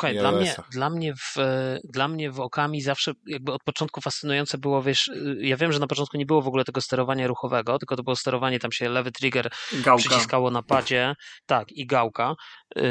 Słuchaj, 0.00 0.18
dla 0.18 0.32
mnie, 0.32 0.54
dla, 0.72 0.90
mnie 0.90 1.14
w, 1.14 1.36
dla 1.84 2.08
mnie 2.08 2.30
w 2.30 2.40
Okami 2.40 2.82
zawsze 2.82 3.12
jakby 3.26 3.52
od 3.52 3.62
początku 3.62 4.00
fascynujące 4.00 4.58
było, 4.58 4.82
wiesz, 4.82 5.10
ja 5.40 5.56
wiem, 5.56 5.72
że 5.72 5.78
na 5.78 5.86
początku 5.86 6.16
nie 6.16 6.26
było 6.26 6.42
w 6.42 6.48
ogóle 6.48 6.64
tego 6.64 6.80
sterowania 6.80 7.26
ruchowego, 7.26 7.78
tylko 7.78 7.96
to 7.96 8.02
było 8.02 8.16
sterowanie, 8.16 8.58
tam 8.58 8.72
się 8.72 8.88
lewy 8.88 9.12
trigger 9.12 9.50
gałka. 9.72 9.96
przyciskało 9.96 10.50
na 10.50 10.62
padzie, 10.62 11.14
tak, 11.46 11.72
i 11.72 11.86
gałka, 11.86 12.34
yy, 12.76 12.82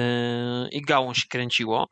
i 0.72 0.81
gałą 0.81 1.14
się 1.14 1.27
kręciło. 1.30 1.88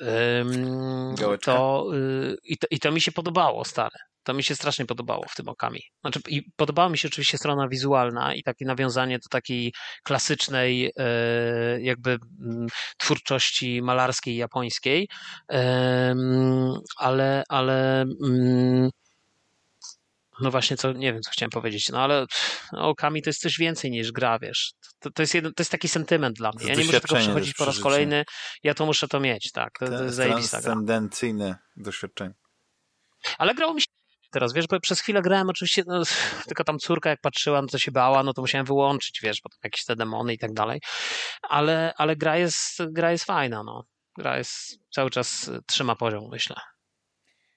Yy, 0.00 1.38
to, 1.38 1.86
yy, 1.92 2.36
i 2.44 2.58
to, 2.58 2.66
I 2.70 2.78
to 2.78 2.92
mi 2.92 3.00
się 3.00 3.12
podobało, 3.12 3.64
stare. 3.64 4.09
To 4.22 4.34
mi 4.34 4.42
się 4.42 4.54
strasznie 4.54 4.86
podobało 4.86 5.24
w 5.28 5.34
tym 5.34 5.48
okami. 5.48 5.80
Znaczy, 6.00 6.20
i 6.28 6.42
podobała 6.56 6.88
mi 6.88 6.98
się 6.98 7.08
oczywiście 7.08 7.38
strona 7.38 7.68
wizualna 7.68 8.34
i 8.34 8.42
takie 8.42 8.64
nawiązanie 8.64 9.18
do 9.18 9.28
takiej 9.30 9.72
klasycznej 10.02 10.92
e, 10.96 11.80
jakby 11.80 12.10
mm, 12.10 12.66
twórczości 12.98 13.82
malarskiej 13.82 14.36
japońskiej, 14.36 15.08
ale, 16.96 17.44
ale 17.48 18.02
mm, 18.02 18.90
no 20.40 20.50
właśnie, 20.50 20.76
co, 20.76 20.92
nie 20.92 21.12
wiem, 21.12 21.22
co 21.22 21.30
chciałem 21.30 21.50
powiedzieć, 21.50 21.88
no 21.88 22.02
ale 22.02 22.26
no, 22.72 22.88
Okami 22.88 23.22
to 23.22 23.30
jest 23.30 23.40
coś 23.40 23.58
więcej 23.58 23.90
niż 23.90 24.12
gra, 24.12 24.38
wiesz. 24.38 24.72
To, 24.98 25.10
to, 25.10 25.22
jest, 25.22 25.34
jedno, 25.34 25.50
to 25.50 25.60
jest 25.60 25.70
taki 25.70 25.88
sentyment 25.88 26.36
dla 26.36 26.50
mnie. 26.52 26.66
Ja 26.66 26.74
nie 26.74 26.84
muszę 26.84 27.00
tego 27.00 27.14
przechodzić 27.14 27.54
po 27.54 27.64
raz 27.64 27.78
kolejny, 27.78 28.24
ja 28.62 28.74
to 28.74 28.86
muszę 28.86 29.08
to 29.08 29.20
mieć, 29.20 29.52
tak. 29.52 29.78
To, 29.78 29.86
to 29.86 30.04
jest 30.04 30.16
zajebista 30.16 30.60
Transcendencyjne 30.60 31.56
doświadczenie. 31.76 32.34
Ale 33.38 33.54
grało 33.54 33.74
mi 33.74 33.80
się 33.80 33.86
teraz, 34.30 34.52
wiesz, 34.52 34.66
bo 34.66 34.80
przez 34.80 35.00
chwilę 35.00 35.22
grałem 35.22 35.48
oczywiście, 35.48 35.82
no, 35.86 36.02
tylko 36.48 36.64
tam 36.64 36.78
córka 36.78 37.10
jak 37.10 37.20
patrzyła, 37.20 37.62
no 37.62 37.68
to 37.68 37.78
się 37.78 37.92
bała, 37.92 38.22
no 38.22 38.32
to 38.32 38.42
musiałem 38.42 38.66
wyłączyć, 38.66 39.20
wiesz, 39.22 39.40
bo 39.44 39.48
tam 39.48 39.58
jakieś 39.64 39.84
te 39.84 39.96
demony 39.96 40.34
i 40.34 40.38
tak 40.38 40.52
dalej, 40.52 40.80
ale, 41.42 41.92
ale 41.96 42.16
gra 42.16 42.36
jest, 42.36 42.82
gra 42.90 43.12
jest 43.12 43.24
fajna, 43.24 43.62
no. 43.62 43.84
Gra 44.18 44.38
jest, 44.38 44.78
cały 44.94 45.10
czas 45.10 45.50
trzyma 45.66 45.96
poziom, 45.96 46.28
myślę. 46.30 46.56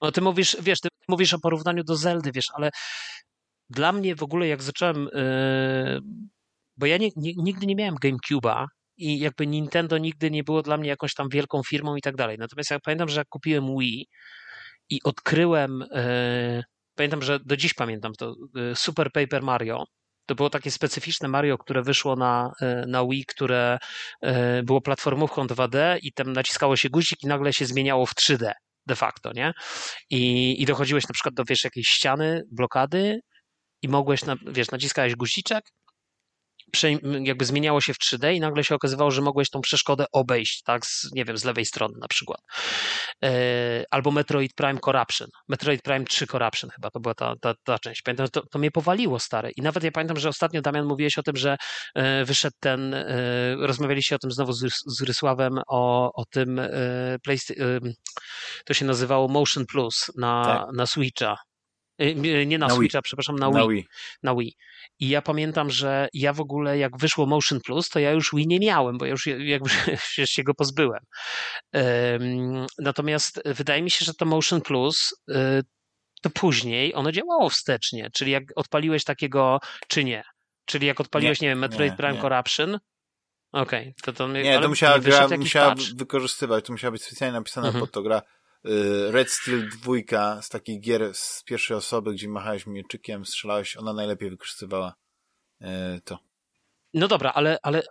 No 0.02 0.12
ty 0.12 0.20
mówisz, 0.20 0.56
wiesz, 0.60 0.80
ty 0.80 0.88
mówisz 1.08 1.34
o 1.34 1.38
porównaniu 1.38 1.84
do 1.84 1.96
Zeldy, 1.96 2.32
wiesz, 2.32 2.46
ale 2.54 2.70
dla 3.70 3.92
mnie 3.92 4.16
w 4.16 4.22
ogóle 4.22 4.48
jak 4.48 4.62
zacząłem, 4.62 5.08
yy, 5.14 6.00
bo 6.76 6.86
ja 6.86 6.96
nie, 6.96 7.08
nie, 7.16 7.32
nigdy 7.36 7.66
nie 7.66 7.76
miałem 7.76 7.94
GameCube'a, 7.94 8.66
i 8.96 9.18
jakby 9.18 9.46
Nintendo 9.46 9.98
nigdy 9.98 10.30
nie 10.30 10.44
było 10.44 10.62
dla 10.62 10.76
mnie 10.76 10.88
jakąś 10.88 11.14
tam 11.14 11.28
wielką 11.28 11.62
firmą 11.62 11.96
i 11.96 12.02
tak 12.02 12.16
dalej. 12.16 12.38
Natomiast 12.38 12.70
ja 12.70 12.80
pamiętam, 12.80 13.08
że 13.08 13.20
jak 13.20 13.28
kupiłem 13.28 13.78
Wii, 13.78 14.08
i 14.94 15.00
odkryłem, 15.04 15.84
e, 15.92 16.62
pamiętam, 16.94 17.22
że 17.22 17.40
do 17.40 17.56
dziś 17.56 17.74
pamiętam 17.74 18.12
to, 18.18 18.34
e, 18.56 18.76
Super 18.76 19.12
Paper 19.12 19.42
Mario. 19.42 19.84
To 20.26 20.34
było 20.34 20.50
takie 20.50 20.70
specyficzne 20.70 21.28
Mario, 21.28 21.58
które 21.58 21.82
wyszło 21.82 22.16
na, 22.16 22.50
e, 22.60 22.84
na 22.86 23.04
Wii, 23.04 23.24
które 23.26 23.78
było 24.64 24.80
platformówką 24.80 25.46
2D 25.46 25.98
i 26.02 26.12
tam 26.12 26.32
naciskało 26.32 26.76
się 26.76 26.88
guzik 26.90 27.22
i 27.22 27.26
nagle 27.26 27.52
się 27.52 27.66
zmieniało 27.66 28.06
w 28.06 28.14
3D 28.14 28.52
de 28.86 28.96
facto, 28.96 29.32
nie? 29.32 29.52
I, 30.10 30.62
i 30.62 30.66
dochodziłeś 30.66 31.08
na 31.08 31.12
przykład 31.12 31.34
do, 31.34 31.44
wiesz, 31.48 31.64
jakiejś 31.64 31.88
ściany, 31.88 32.42
blokady 32.52 33.20
i 33.82 33.88
mogłeś, 33.88 34.24
na, 34.24 34.36
wiesz, 34.46 34.70
naciskałeś 34.70 35.16
guziczek 35.16 35.64
jakby 37.22 37.44
zmieniało 37.44 37.80
się 37.80 37.94
w 37.94 37.98
3D 37.98 38.34
i 38.34 38.40
nagle 38.40 38.64
się 38.64 38.74
okazywało, 38.74 39.10
że 39.10 39.22
mogłeś 39.22 39.50
tą 39.50 39.60
przeszkodę 39.60 40.04
obejść, 40.12 40.62
tak, 40.62 40.86
z, 40.86 41.12
nie 41.12 41.24
wiem, 41.24 41.38
z 41.38 41.44
lewej 41.44 41.64
strony 41.64 41.94
na 42.00 42.08
przykład. 42.08 42.40
E, 43.24 43.84
albo 43.90 44.10
Metroid 44.10 44.54
Prime 44.54 44.80
Corruption. 44.80 45.28
Metroid 45.48 45.82
Prime 45.82 46.04
3 46.04 46.26
Corruption 46.26 46.70
chyba, 46.70 46.90
to 46.90 47.00
była 47.00 47.14
ta, 47.14 47.34
ta, 47.40 47.54
ta 47.64 47.78
część. 47.78 48.02
Pamiętam, 48.02 48.28
to, 48.28 48.42
to 48.50 48.58
mnie 48.58 48.70
powaliło 48.70 49.18
stare. 49.18 49.50
I 49.56 49.62
nawet 49.62 49.84
ja 49.84 49.92
pamiętam, 49.92 50.18
że 50.18 50.28
ostatnio, 50.28 50.62
Damian, 50.62 50.86
mówiłeś 50.86 51.18
o 51.18 51.22
tym, 51.22 51.36
że 51.36 51.56
e, 51.94 52.24
wyszedł 52.24 52.56
ten, 52.60 52.94
e, 52.94 53.06
rozmawialiście 53.56 54.16
o 54.16 54.18
tym 54.18 54.30
znowu 54.30 54.52
z, 54.52 54.82
z 54.86 55.02
Rysławem, 55.02 55.58
o, 55.68 56.12
o 56.14 56.24
tym, 56.24 56.60
to 58.64 58.74
się 58.74 58.84
nazywało 58.84 59.28
Motion 59.28 59.66
Plus 59.66 60.10
na, 60.16 60.44
tak. 60.44 60.76
na 60.76 60.86
Switcha. 60.86 61.36
Nie 62.46 62.58
na, 62.58 62.66
na 62.66 62.74
Switcha, 62.74 62.98
Wii. 62.98 63.02
przepraszam, 63.02 63.36
na 63.36 63.50
Wii. 63.50 63.54
na 63.54 63.68
Wii. 63.68 63.86
Na 64.22 64.34
Wii. 64.34 64.56
I 65.00 65.08
ja 65.08 65.22
pamiętam, 65.22 65.70
że 65.70 66.08
ja 66.12 66.32
w 66.32 66.40
ogóle 66.40 66.78
jak 66.78 66.98
wyszło 66.98 67.26
Motion 67.26 67.60
Plus, 67.60 67.88
to 67.88 67.98
ja 67.98 68.12
już 68.12 68.30
Wii 68.34 68.46
nie 68.46 68.60
miałem, 68.60 68.98
bo 68.98 69.04
ja 69.04 69.10
już 69.10 69.26
jakby 69.26 69.70
się 70.34 70.42
go 70.42 70.54
pozbyłem. 70.54 71.00
Natomiast 72.78 73.42
wydaje 73.44 73.82
mi 73.82 73.90
się, 73.90 74.04
że 74.04 74.14
to 74.14 74.26
Motion 74.26 74.60
Plus 74.60 75.14
y, 75.30 75.34
to 76.22 76.30
później 76.30 76.94
ono 76.94 77.12
działało 77.12 77.50
wstecznie, 77.50 78.10
czyli 78.14 78.32
jak 78.32 78.42
odpaliłeś 78.56 79.04
takiego, 79.04 79.58
czy 79.88 80.04
nie. 80.04 80.22
Czyli 80.64 80.86
jak 80.86 81.00
odpaliłeś, 81.00 81.40
nie, 81.40 81.48
nie 81.48 81.52
wiem, 81.52 81.58
Metroid 81.58 81.92
nie, 81.92 81.96
Prime 81.96 82.14
nie. 82.14 82.20
Corruption, 82.20 82.78
Okej, 83.54 83.80
okay, 83.80 83.94
to 84.02 84.12
to 84.12 84.28
Nie, 84.28 84.60
to 84.60 84.68
musiała, 84.68 84.98
gra, 84.98 85.28
musiała 85.38 85.74
wykorzystywać, 85.96 86.64
to 86.64 86.72
musiała 86.72 86.90
być 86.90 87.02
specjalnie 87.02 87.38
napisana 87.38 87.66
mhm. 87.66 87.84
pod 87.84 87.92
to 87.92 88.02
gra. 88.02 88.22
Y, 88.68 89.12
Red 89.12 89.30
Steel 89.30 89.68
2 89.68 90.42
z 90.42 90.48
takich 90.48 90.80
gier 90.80 91.14
z 91.14 91.42
pierwszej 91.42 91.76
osoby, 91.76 92.12
gdzie 92.12 92.28
machałeś 92.28 92.66
mieczykiem, 92.66 93.24
strzelałeś, 93.24 93.76
ona 93.76 93.92
najlepiej 93.92 94.30
wykorzystywała 94.30 94.94
y, 95.62 95.66
to. 96.04 96.18
No 96.94 97.08
dobra, 97.08 97.32
ale, 97.34 97.58
ale, 97.62 97.82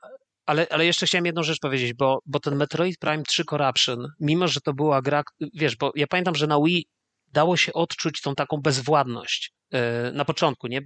ale, 0.45 0.67
ale 0.69 0.85
jeszcze 0.85 1.05
chciałem 1.05 1.25
jedną 1.25 1.43
rzecz 1.43 1.59
powiedzieć, 1.59 1.93
bo, 1.93 2.19
bo 2.25 2.39
ten 2.39 2.55
Metroid 2.55 2.97
Prime 2.99 3.23
3 3.23 3.45
Corruption, 3.45 4.07
mimo 4.19 4.47
że 4.47 4.61
to 4.61 4.73
była 4.73 5.01
gra, 5.01 5.23
wiesz, 5.53 5.75
bo 5.75 5.91
ja 5.95 6.07
pamiętam, 6.07 6.35
że 6.35 6.47
na 6.47 6.59
Wii 6.65 6.85
dało 7.33 7.57
się 7.57 7.73
odczuć 7.73 8.21
tą 8.21 8.35
taką 8.35 8.57
bezwładność 8.57 9.53
y, 9.73 9.77
na 10.13 10.25
początku, 10.25 10.67
nie? 10.67 10.81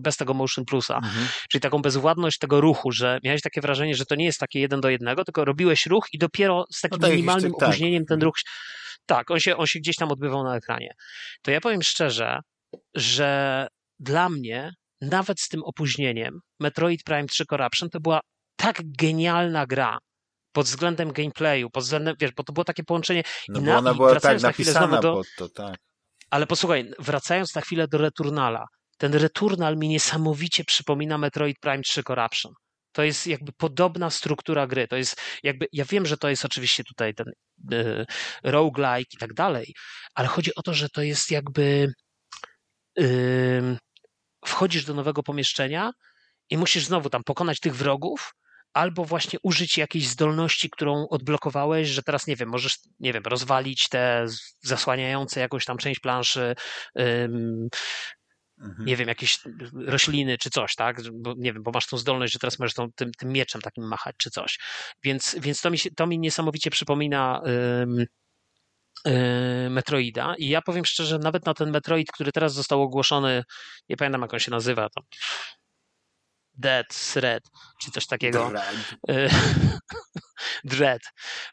Bez 0.00 0.16
tego 0.16 0.34
Motion 0.34 0.64
Plusa. 0.64 0.96
Mhm. 0.96 1.26
Czyli 1.50 1.60
taką 1.62 1.82
bezwładność 1.82 2.38
tego 2.38 2.60
ruchu, 2.60 2.92
że 2.92 3.18
miałeś 3.24 3.42
takie 3.42 3.60
wrażenie, 3.60 3.94
że 3.94 4.06
to 4.06 4.14
nie 4.14 4.24
jest 4.24 4.40
takie 4.40 4.60
jeden 4.60 4.80
do 4.80 4.88
jednego, 4.88 5.24
tylko 5.24 5.44
robiłeś 5.44 5.86
ruch 5.86 6.06
i 6.12 6.18
dopiero 6.18 6.64
z 6.72 6.80
takim 6.80 6.98
no 7.00 7.08
minimalnym 7.08 7.52
tak. 7.52 7.68
opóźnieniem 7.68 8.04
ten 8.06 8.22
ruch 8.22 8.34
tak, 9.06 9.30
on 9.30 9.40
się, 9.40 9.56
on 9.56 9.66
się 9.66 9.78
gdzieś 9.78 9.96
tam 9.96 10.12
odbywał 10.12 10.44
na 10.44 10.56
ekranie. 10.56 10.94
To 11.42 11.50
ja 11.50 11.60
powiem 11.60 11.82
szczerze, 11.82 12.40
że 12.94 13.66
dla 14.00 14.28
mnie, 14.28 14.72
nawet 15.00 15.40
z 15.40 15.48
tym 15.48 15.62
opóźnieniem, 15.64 16.40
Metroid 16.60 17.02
Prime 17.02 17.26
3 17.26 17.46
Corruption 17.46 17.90
to 17.90 18.00
była 18.00 18.20
tak 18.56 18.82
genialna 18.98 19.66
gra, 19.66 19.98
pod 20.52 20.66
względem 20.66 21.12
gameplayu, 21.12 21.70
pod 21.70 21.84
względem, 21.84 22.14
wiesz, 22.20 22.32
bo 22.36 22.44
to 22.44 22.52
było 22.52 22.64
takie 22.64 22.84
połączenie. 22.84 23.22
No 23.48 23.60
bo 23.60 23.76
ona 23.76 23.94
była 23.94 24.20
tak 24.20 24.42
na 24.42 24.48
napisana 24.48 25.00
do, 25.00 25.14
pod 25.14 25.26
to, 25.38 25.48
tak. 25.48 25.76
Ale 26.30 26.46
posłuchaj, 26.46 26.90
wracając 26.98 27.54
na 27.54 27.60
chwilę 27.60 27.88
do 27.88 27.98
Returnala, 27.98 28.66
ten 28.98 29.14
Returnal 29.14 29.76
mi 29.76 29.88
niesamowicie 29.88 30.64
przypomina 30.64 31.18
Metroid 31.18 31.58
Prime 31.60 31.82
3 31.82 32.02
Corruption. 32.02 32.52
To 32.96 33.02
jest 33.02 33.26
jakby 33.26 33.52
podobna 33.52 34.10
struktura 34.10 34.66
gry. 34.66 34.88
To 34.88 34.96
jest 34.96 35.20
jakby, 35.42 35.66
ja 35.72 35.84
wiem, 35.84 36.06
że 36.06 36.16
to 36.16 36.28
jest 36.28 36.44
oczywiście 36.44 36.84
tutaj 36.84 37.14
ten 37.14 37.26
y, 37.72 38.06
roguelike 38.42 39.10
i 39.14 39.18
tak 39.18 39.34
dalej, 39.34 39.74
ale 40.14 40.28
chodzi 40.28 40.54
o 40.54 40.62
to, 40.62 40.74
że 40.74 40.88
to 40.88 41.02
jest 41.02 41.30
jakby 41.30 41.92
y, 43.00 43.76
wchodzisz 44.46 44.84
do 44.84 44.94
nowego 44.94 45.22
pomieszczenia 45.22 45.90
i 46.50 46.56
musisz 46.58 46.84
znowu 46.84 47.10
tam 47.10 47.24
pokonać 47.24 47.60
tych 47.60 47.76
wrogów, 47.76 48.32
albo 48.72 49.04
właśnie 49.04 49.38
użyć 49.42 49.78
jakiejś 49.78 50.08
zdolności, 50.08 50.70
którą 50.70 51.08
odblokowałeś, 51.08 51.88
że 51.88 52.02
teraz, 52.02 52.26
nie 52.26 52.36
wiem, 52.36 52.48
możesz, 52.48 52.78
nie 53.00 53.12
wiem, 53.12 53.22
rozwalić 53.26 53.88
te 53.88 54.26
zasłaniające 54.60 55.40
jakąś 55.40 55.64
tam 55.64 55.78
część 55.78 56.00
planszy, 56.00 56.54
Mhm. 58.60 58.86
nie 58.86 58.96
wiem, 58.96 59.08
jakieś 59.08 59.38
rośliny 59.72 60.38
czy 60.38 60.50
coś, 60.50 60.74
tak? 60.74 61.02
Bo, 61.12 61.34
nie 61.36 61.52
wiem, 61.52 61.62
bo 61.62 61.70
masz 61.70 61.86
tą 61.86 61.98
zdolność, 61.98 62.32
że 62.32 62.38
teraz 62.38 62.58
możesz 62.58 62.74
tą, 62.74 62.92
tym, 62.92 63.12
tym 63.12 63.32
mieczem 63.32 63.60
takim 63.60 63.84
machać 63.84 64.14
czy 64.18 64.30
coś. 64.30 64.58
Więc, 65.02 65.36
więc 65.40 65.60
to, 65.60 65.70
mi 65.70 65.78
się, 65.78 65.90
to 65.90 66.06
mi 66.06 66.18
niesamowicie 66.18 66.70
przypomina 66.70 67.42
yy, 69.04 69.70
Metroida 69.70 70.34
i 70.38 70.48
ja 70.48 70.62
powiem 70.62 70.84
szczerze, 70.84 71.18
nawet 71.18 71.46
na 71.46 71.54
ten 71.54 71.70
Metroid, 71.70 72.12
który 72.12 72.32
teraz 72.32 72.54
został 72.54 72.82
ogłoszony, 72.82 73.44
nie 73.88 73.96
pamiętam 73.96 74.22
jak 74.22 74.32
on 74.34 74.40
się 74.40 74.50
nazywa, 74.50 74.88
to 74.88 75.02
Dead, 76.58 76.86
Thread, 77.12 77.42
czy 77.82 77.90
coś 77.90 78.06
takiego. 78.06 78.50
Dread. 78.50 78.94
Dread, 80.64 81.02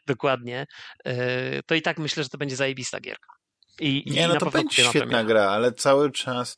dokładnie. 0.06 0.66
Y, 1.08 1.60
to 1.66 1.74
i 1.74 1.82
tak 1.82 1.98
myślę, 1.98 2.22
że 2.22 2.28
to 2.28 2.38
będzie 2.38 2.56
zajebista 2.56 3.00
gierka. 3.00 3.28
I, 3.80 4.04
nie, 4.06 4.24
i 4.24 4.28
no 4.28 4.36
to 4.36 4.50
będzie 4.50 4.84
świetna 4.84 5.24
gra, 5.24 5.50
ale 5.50 5.72
cały 5.72 6.12
czas 6.12 6.56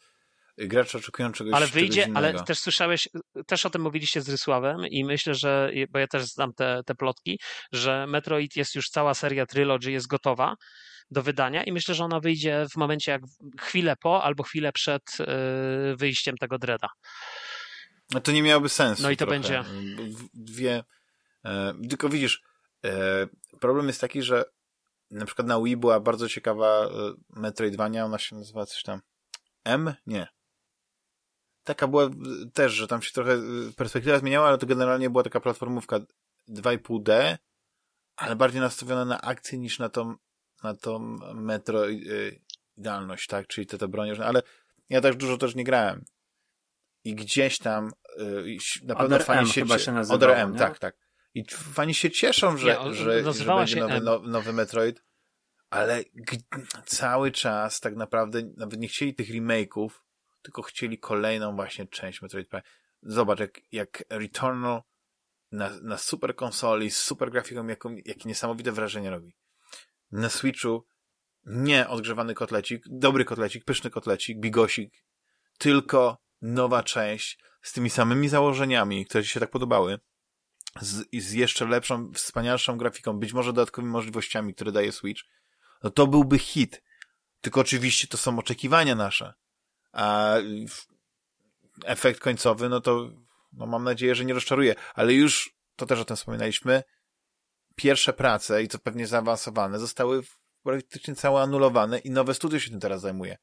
gracze 0.58 0.98
oczekują 0.98 1.32
czegoś 1.32 1.54
Ale 1.54 1.66
wyjdzie, 1.66 2.02
czegoś 2.02 2.16
ale 2.16 2.44
też 2.44 2.58
słyszałeś, 2.58 3.08
też 3.46 3.66
o 3.66 3.70
tym 3.70 3.82
mówiliście 3.82 4.20
z 4.20 4.28
Rysławem 4.28 4.86
i 4.86 5.04
myślę, 5.04 5.34
że, 5.34 5.70
bo 5.90 5.98
ja 5.98 6.06
też 6.06 6.24
znam 6.24 6.52
te, 6.52 6.80
te 6.86 6.94
plotki, 6.94 7.38
że 7.72 8.06
Metroid 8.06 8.56
jest 8.56 8.74
już 8.74 8.90
cała 8.90 9.14
seria 9.14 9.46
Trilogy 9.46 9.90
jest 9.90 10.06
gotowa 10.06 10.54
do 11.10 11.22
wydania 11.22 11.64
i 11.64 11.72
myślę, 11.72 11.94
że 11.94 12.04
ona 12.04 12.20
wyjdzie 12.20 12.66
w 12.72 12.76
momencie 12.76 13.12
jak 13.12 13.22
chwilę 13.60 13.94
po 14.00 14.22
albo 14.22 14.42
chwilę 14.42 14.72
przed 14.72 15.02
yy, 15.18 15.96
wyjściem 15.96 16.36
tego 16.36 16.58
Dreda. 16.58 16.88
No 18.10 18.20
to 18.20 18.32
nie 18.32 18.42
miałoby 18.42 18.68
sensu. 18.68 19.02
No 19.02 19.10
i 19.10 19.16
to 19.16 19.26
trochę. 19.26 19.40
będzie. 19.40 19.64
Dwie. 20.34 20.84
E, 21.44 21.74
tylko 21.88 22.08
widzisz, 22.08 22.42
e, 22.84 23.26
problem 23.60 23.86
jest 23.86 24.00
taki, 24.00 24.22
że 24.22 24.44
na 25.10 25.26
przykład 25.26 25.48
na 25.48 25.60
Wii 25.60 25.76
była 25.76 26.00
bardzo 26.00 26.28
ciekawa 26.28 26.84
e, 26.84 26.88
Metroidvania, 27.30 28.04
ona 28.04 28.18
się 28.18 28.36
nazywa 28.36 28.66
coś 28.66 28.82
tam. 28.82 29.00
M? 29.64 29.94
Nie 30.06 30.35
taka 31.66 31.88
była 31.88 32.10
też, 32.54 32.72
że 32.72 32.86
tam 32.86 33.02
się 33.02 33.12
trochę 33.12 33.32
y, 33.32 33.72
perspektywa 33.76 34.18
zmieniała, 34.18 34.48
ale 34.48 34.58
to 34.58 34.66
generalnie 34.66 35.10
była 35.10 35.22
taka 35.22 35.40
platformówka 35.40 36.00
2,5D, 36.48 37.36
ale 38.16 38.36
bardziej 38.36 38.60
nastawione 38.60 39.04
na 39.04 39.20
akcję 39.20 39.58
niż 39.58 39.78
na 39.78 39.88
tą, 39.88 40.14
na 40.62 40.74
tą 40.74 40.98
metro 41.34 41.88
y, 41.88 42.40
idealność, 42.76 43.26
tak? 43.26 43.46
Czyli 43.46 43.66
te, 43.66 43.78
te 43.78 43.88
bronie, 43.88 44.24
ale 44.24 44.42
ja 44.88 45.00
tak 45.00 45.14
dużo 45.14 45.36
też 45.36 45.54
nie 45.54 45.64
grałem. 45.64 46.04
I 47.04 47.14
gdzieś 47.14 47.58
tam 47.58 47.92
na 48.82 48.94
pewno 48.94 49.16
Other 49.16 49.26
fani 49.26 49.40
M 49.40 49.46
się, 49.46 49.60
chyba 49.60 49.78
się 49.78 49.92
nazywało, 49.92 50.16
Other 50.16 50.30
M, 50.30 50.52
nie? 50.52 50.58
tak, 50.58 50.78
tak. 50.78 50.96
I 51.34 51.44
fani 51.50 51.94
się 51.94 52.10
cieszą, 52.10 52.56
że, 52.56 52.66
Nie, 52.66 52.94
że, 52.94 53.32
że 53.32 53.44
będzie 53.44 53.74
się 53.74 53.80
nowy, 53.80 54.00
no, 54.00 54.18
nowy 54.18 54.52
Metroid, 54.52 55.02
ale 55.70 56.04
cały 56.86 57.32
czas 57.32 57.80
tak 57.80 57.96
naprawdę 57.96 58.42
nawet 58.56 58.80
nie 58.80 58.88
chcieli 58.88 59.14
tych 59.14 59.28
remake'ów, 59.28 59.90
tylko 60.46 60.62
chcieli 60.62 60.98
kolejną 60.98 61.56
właśnie 61.56 61.86
część 61.86 62.22
Metroid 62.22 62.48
Prime. 62.48 62.62
Zobacz, 63.02 63.40
jak, 63.40 63.60
jak 63.72 64.04
Returnal 64.10 64.82
na, 65.52 65.70
na 65.82 65.98
super 65.98 66.36
konsoli, 66.36 66.90
z 66.90 66.96
super 66.96 67.30
grafiką, 67.30 67.66
jaką, 67.66 67.96
jakie 68.04 68.28
niesamowite 68.28 68.72
wrażenie 68.72 69.10
robi. 69.10 69.36
Na 70.12 70.28
Switchu 70.28 70.86
nie 71.44 71.88
odgrzewany 71.88 72.34
kotlecik, 72.34 72.82
dobry 72.86 73.24
kotlecik, 73.24 73.64
pyszny 73.64 73.90
kotlecik, 73.90 74.40
bigosik, 74.40 75.04
tylko 75.58 76.18
nowa 76.42 76.82
część 76.82 77.38
z 77.62 77.72
tymi 77.72 77.90
samymi 77.90 78.28
założeniami, 78.28 79.06
które 79.06 79.24
ci 79.24 79.30
się 79.30 79.40
tak 79.40 79.50
podobały, 79.50 79.98
z, 80.80 81.04
z 81.12 81.32
jeszcze 81.32 81.66
lepszą, 81.66 82.12
wspanialszą 82.12 82.76
grafiką, 82.76 83.18
być 83.18 83.32
może 83.32 83.52
dodatkowymi 83.52 83.92
możliwościami, 83.92 84.54
które 84.54 84.72
daje 84.72 84.92
Switch, 84.92 85.22
no 85.82 85.90
to 85.90 86.06
byłby 86.06 86.38
hit. 86.38 86.82
Tylko 87.40 87.60
oczywiście 87.60 88.08
to 88.08 88.16
są 88.16 88.38
oczekiwania 88.38 88.94
nasze. 88.94 89.34
A 89.96 90.36
efekt 91.84 92.20
końcowy, 92.20 92.68
no 92.68 92.80
to 92.80 93.10
no 93.52 93.66
mam 93.66 93.84
nadzieję, 93.84 94.14
że 94.14 94.24
nie 94.24 94.34
rozczaruje. 94.34 94.74
Ale 94.94 95.12
już, 95.12 95.56
to 95.76 95.86
też 95.86 96.00
o 96.00 96.04
tym 96.04 96.16
wspominaliśmy, 96.16 96.82
pierwsze 97.76 98.12
prace, 98.12 98.62
i 98.62 98.68
to 98.68 98.78
pewnie 98.78 99.06
zaawansowane, 99.06 99.78
zostały 99.78 100.22
praktycznie 100.62 101.14
całe 101.14 101.42
anulowane 101.42 101.98
i 101.98 102.10
nowe 102.10 102.34
studio 102.34 102.58
się 102.58 102.70
tym 102.70 102.80
teraz 102.80 103.00
zajmuje. 103.00 103.36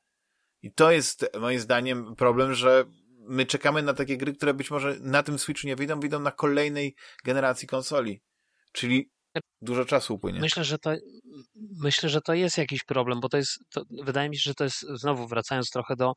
I 0.61 0.73
to 0.73 0.91
jest 0.91 1.25
moim 1.39 1.59
zdaniem 1.59 2.15
problem, 2.15 2.53
że 2.53 2.85
my 3.19 3.45
czekamy 3.45 3.83
na 3.83 3.93
takie 3.93 4.17
gry, 4.17 4.33
które 4.33 4.53
być 4.53 4.71
może 4.71 4.97
na 4.99 5.23
tym 5.23 5.39
Switchu 5.39 5.67
nie 5.67 5.75
wyjdą, 5.75 5.99
wyjdą 5.99 6.19
na 6.19 6.31
kolejnej 6.31 6.95
generacji 7.23 7.67
konsoli. 7.67 8.21
Czyli 8.71 9.11
dużo 9.61 9.85
czasu 9.85 10.15
upłynie. 10.15 10.39
Myślę, 10.39 10.63
że 10.63 10.77
to, 10.79 10.93
myślę, 11.55 12.09
że 12.09 12.21
to 12.21 12.33
jest 12.33 12.57
jakiś 12.57 12.83
problem, 12.83 13.19
bo 13.19 13.29
to 13.29 13.37
jest, 13.37 13.59
to, 13.69 13.83
wydaje 14.03 14.29
mi 14.29 14.37
się, 14.37 14.43
że 14.43 14.53
to 14.53 14.63
jest, 14.63 14.85
znowu 14.93 15.27
wracając 15.27 15.69
trochę 15.69 15.95
do, 15.95 16.13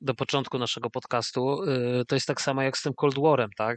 do 0.00 0.14
początku 0.14 0.58
naszego 0.58 0.90
podcastu, 0.90 1.64
yy, 1.64 2.04
to 2.08 2.14
jest 2.14 2.26
tak 2.26 2.40
samo 2.40 2.62
jak 2.62 2.78
z 2.78 2.82
tym 2.82 2.92
Cold 2.96 3.18
Warem, 3.18 3.50
tak? 3.56 3.76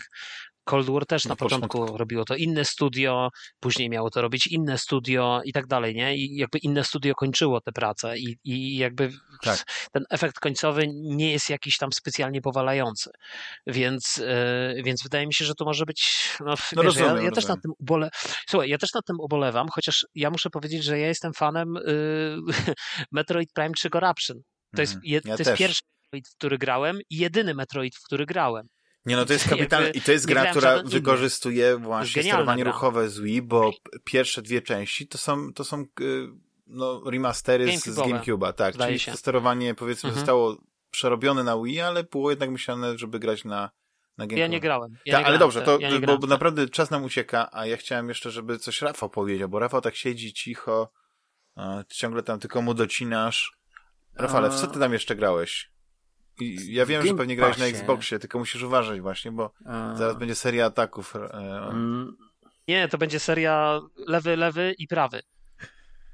Cold 0.70 0.90
War 0.90 1.06
też 1.06 1.26
Na 1.26 1.30
na 1.30 1.36
początku 1.36 1.68
początku. 1.78 1.98
robiło 1.98 2.26
to 2.26 2.36
inne 2.36 2.66
studio, 2.66 3.30
później 3.60 3.90
miało 3.90 4.10
to 4.10 4.22
robić 4.22 4.48
inne 4.48 4.78
studio 4.78 5.42
i 5.46 5.54
tak 5.54 5.68
dalej, 5.68 5.96
nie? 5.96 6.16
I 6.18 6.36
jakby 6.36 6.58
inne 6.58 6.84
studio 6.84 7.16
kończyło 7.16 7.62
tę 7.62 7.72
pracę 7.72 8.18
i, 8.18 8.38
i 8.44 8.78
jakby 8.78 9.12
Tak. 9.44 9.64
ten 9.92 10.04
efekt 10.10 10.40
końcowy 10.40 10.88
nie 10.94 11.32
jest 11.32 11.50
jakiś 11.50 11.78
tam 11.78 11.92
specjalnie 11.94 12.42
powalający. 12.42 13.10
Więc, 13.68 14.18
yy, 14.76 14.84
więc 14.84 15.04
wydaje 15.04 15.28
mi 15.28 15.34
się, 15.34 15.46
że 15.46 15.54
to 15.56 15.66
może 15.66 15.86
być. 15.86 16.30
No, 16.40 16.46
No 16.46 16.56
wiesz, 16.56 16.76
ja, 16.76 16.82
rozumiem, 16.82 17.16
ja 17.26 17.32
też 17.32 17.36
rozumiem. 17.36 17.56
nad 17.56 17.62
tym 17.62 17.72
ubole... 17.80 18.10
Słuchaj, 18.50 18.70
ja 18.70 18.78
też 18.78 18.94
nad 18.94 19.06
tym 19.06 19.16
ubolewam, 19.20 19.68
chociaż 19.72 20.06
ja 20.16 20.30
muszę 20.30 20.50
powiedzieć, 20.50 20.84
że 20.84 21.00
ja 21.00 21.08
jestem 21.08 21.34
fanem 21.34 21.74
yy, 21.88 22.38
Metroid 23.12 23.50
Prime 23.54 23.74
3 23.74 23.90
Corruption. 23.90 24.38
To 24.76 24.82
jest, 24.82 24.94
Mhm. 24.94 25.12
je, 25.12 25.16
Ja 25.16 25.22
to 25.22 25.30
jest 25.30 25.44
też. 25.52 25.60
pierwszy 25.60 25.82
Metroid, 26.06 26.28
w 26.28 26.36
który 26.38 26.58
grałem 26.58 27.00
i 27.10 27.18
jedyny 27.18 27.54
Metroid, 27.54 27.96
w 27.96 28.04
który 28.04 28.26
grałem. 28.26 28.68
Nie 29.06 29.16
no, 29.16 29.26
to 29.26 29.34
jest 29.34 29.50
kapitalne 29.56 29.90
i 29.90 30.02
to 30.02 30.12
jest 30.12 30.26
gra, 30.26 30.46
która 30.46 30.62
żaden 30.62 30.82
inny. 30.86 30.92
wykorzystuje 30.94 31.78
właśnie 31.78 32.24
sterowanie 32.24 32.64
gra. 32.64 32.72
ruchowe 32.72 33.10
z 33.10 33.20
Wii, 33.20 33.42
bo 33.42 33.72
pierwsze 34.04 34.42
dwie 34.42 34.62
części 34.62 35.08
to 35.08 35.18
są, 35.18 35.54
to 35.54 35.64
są 35.64 35.82
y, 36.02 36.28
no, 36.68 37.02
remastery 37.12 37.78
z, 37.78 37.86
z 37.86 37.98
GameCube'owe, 37.98 38.22
GameCube'a, 38.24 38.54
tak. 38.54 38.74
zdaje 38.76 38.90
Czyli 38.90 39.00
się. 39.00 39.12
to 39.12 39.18
sterowanie 39.18 39.76
powiedzmy 39.76 40.08
Mhm. 40.10 40.20
zostało 40.20 40.58
przerobione 40.92 41.44
na 41.44 41.58
Wii, 41.64 41.80
ale 41.82 42.04
było 42.04 42.30
jednak 42.30 42.50
myślane, 42.50 42.98
żeby 42.98 43.20
grać 43.20 43.46
na, 43.46 43.60
na 44.18 44.28
GameCube. 44.28 44.40
Ja 44.40 44.48
nie 44.48 44.60
grałem. 44.60 44.92
Ja 45.06 45.14
tak, 45.14 45.22
nie 45.22 45.28
ale 45.28 45.38
grałem 45.38 45.40
dobrze, 45.40 45.62
to, 45.62 45.80
ja 45.80 45.92
bo, 45.92 46.00
grałem 46.00 46.22
bo 46.22 46.28
naprawdę 46.28 46.70
czas 46.70 46.92
nam 46.92 47.04
ucieka, 47.04 47.50
a 47.52 47.66
ja 47.66 47.78
chciałem 47.78 48.10
jeszcze, 48.10 48.32
żeby 48.32 48.60
coś 48.60 48.82
Rafał 48.82 49.10
powiedział, 49.10 49.50
bo 49.50 49.60
Rafał 49.60 49.82
tak 49.82 49.96
siedzi 49.96 50.34
cicho, 50.34 50.92
ciągle 51.90 52.24
tam 52.24 52.40
tylko 52.40 52.62
mu 52.62 52.74
docinasz. 52.74 53.52
Rafale, 54.16 54.50
w 54.50 54.56
co 54.56 54.68
ty 54.68 54.80
tam 54.80 54.94
jeszcze 54.94 55.16
grałeś? 55.16 55.72
I 56.40 56.74
ja 56.74 56.86
wiem, 56.86 57.06
że 57.06 57.14
pewnie 57.14 57.36
grałeś 57.36 57.58
na. 57.58 57.66
Xboxie, 57.66 58.20
tylko 58.20 58.40
musisz 58.40 58.64
uważać 58.64 59.02
właśnie, 59.02 59.32
bo 59.32 59.52
A, 59.66 59.96
zaraz 59.96 60.18
będzie 60.18 60.36
seria 60.36 60.66
ataków. 60.66 61.16
E, 61.16 61.20
mm, 61.70 62.18
Nie, 62.68 62.88
to 62.88 62.98
będzie 62.98 63.20
seria 63.20 63.80
lewy, 64.08 64.38
lewy 64.38 64.76
i 64.78 64.88
prawy. 64.88 65.22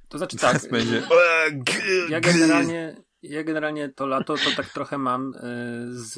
to 0.10 0.18
znaczy 0.18 0.38
tak, 0.38 0.60
Zaraz 0.60 0.68
będzie. 0.72 0.97
E, 0.97 1.52
g- 1.52 2.10
ja 2.10 2.19
generalnie, 2.19 2.95
ja 3.22 3.43
generalnie 3.43 3.89
to 3.89 4.06
lato 4.07 4.35
to 4.38 4.52
tak 4.57 4.69
trochę 4.69 4.97
mam 4.97 5.34
z 5.89 6.15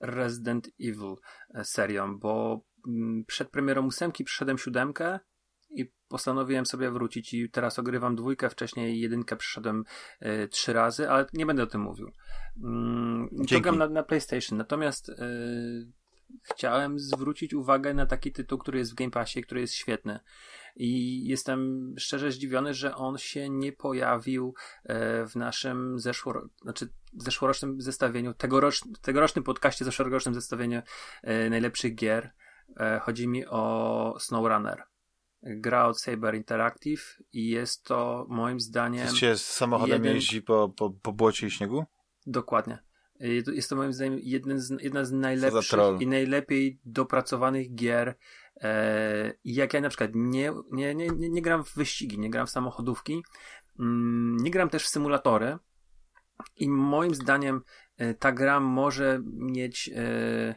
Resident 0.00 0.68
Evil 0.80 1.14
e, 1.54 1.64
serią, 1.64 2.18
bo 2.18 2.60
mm, 2.88 3.24
przed 3.24 3.50
premierą 3.50 3.86
ósemki 3.86 4.24
przyszedłem 4.24 4.58
siódemkę 4.58 5.18
postanowiłem 6.08 6.66
sobie 6.66 6.90
wrócić 6.90 7.34
i 7.34 7.50
teraz 7.50 7.78
ogrywam 7.78 8.16
dwójkę, 8.16 8.50
wcześniej 8.50 9.00
jedynkę 9.00 9.36
przyszedłem 9.36 9.84
y, 10.22 10.48
trzy 10.48 10.72
razy, 10.72 11.10
ale 11.10 11.26
nie 11.32 11.46
będę 11.46 11.62
o 11.62 11.66
tym 11.66 11.80
mówił. 11.80 12.10
Mm, 12.64 13.28
to 13.28 13.44
Dzięki. 13.44 13.62
gram 13.62 13.78
na, 13.78 13.88
na 13.88 14.02
PlayStation, 14.02 14.58
natomiast 14.58 15.08
y, 15.08 15.14
chciałem 16.42 16.98
zwrócić 16.98 17.54
uwagę 17.54 17.94
na 17.94 18.06
taki 18.06 18.32
tytuł, 18.32 18.58
który 18.58 18.78
jest 18.78 18.92
w 18.92 18.94
Game 18.94 19.10
Passie, 19.10 19.42
który 19.42 19.60
jest 19.60 19.74
świetny. 19.74 20.20
I 20.76 21.24
jestem 21.26 21.94
szczerze 21.98 22.32
zdziwiony, 22.32 22.74
że 22.74 22.94
on 22.94 23.18
się 23.18 23.50
nie 23.50 23.72
pojawił 23.72 24.54
e, 24.84 25.26
w 25.26 25.36
naszym 25.36 25.98
zeszłoro... 25.98 26.48
znaczy 26.62 26.88
zeszłorocznym 27.16 27.80
zestawieniu, 27.80 28.34
tegorocz... 28.34 28.80
tegorocznym 29.02 29.44
podcaście, 29.44 29.84
zeszłorocznym 29.84 30.34
zestawieniu 30.34 30.82
e, 31.22 31.50
najlepszych 31.50 31.94
gier. 31.94 32.32
E, 32.80 32.98
chodzi 32.98 33.28
mi 33.28 33.46
o 33.46 34.14
SnowRunner. 34.20 34.82
Gra 35.42 35.86
od 35.86 36.00
Saber 36.00 36.34
Interactive 36.34 37.18
i 37.32 37.48
jest 37.48 37.84
to 37.84 38.26
moim 38.28 38.60
zdaniem 38.60 39.08
Czy 39.08 39.16
się 39.16 39.36
z 39.36 39.44
samochodem 39.44 40.04
jeden- 40.04 40.14
jeździ 40.14 40.42
po, 40.42 40.68
po, 40.76 40.90
po 40.90 41.12
błocie 41.12 41.46
i 41.46 41.50
śniegu? 41.50 41.84
Dokładnie. 42.26 42.78
Jest 43.52 43.70
to 43.70 43.76
moim 43.76 43.92
zdaniem 43.92 44.20
z, 44.60 44.82
jedna 44.82 45.04
z 45.04 45.12
najlepszych 45.12 45.80
i 46.00 46.06
najlepiej 46.06 46.80
dopracowanych 46.84 47.74
gier. 47.74 48.14
E, 48.60 49.32
jak 49.44 49.74
ja 49.74 49.80
na 49.80 49.88
przykład 49.88 50.10
nie, 50.14 50.52
nie, 50.72 50.94
nie, 50.94 51.08
nie, 51.08 51.30
nie 51.30 51.42
gram 51.42 51.64
w 51.64 51.74
wyścigi, 51.74 52.18
nie 52.18 52.30
gram 52.30 52.46
w 52.46 52.50
samochodówki, 52.50 53.22
mm, 53.78 54.36
nie 54.36 54.50
gram 54.50 54.68
też 54.68 54.84
w 54.84 54.88
symulatory. 54.88 55.58
I 56.56 56.68
moim 56.68 57.14
zdaniem 57.14 57.60
e, 57.96 58.14
ta 58.14 58.32
gra 58.32 58.60
może 58.60 59.22
mieć 59.24 59.90
e, 59.94 60.54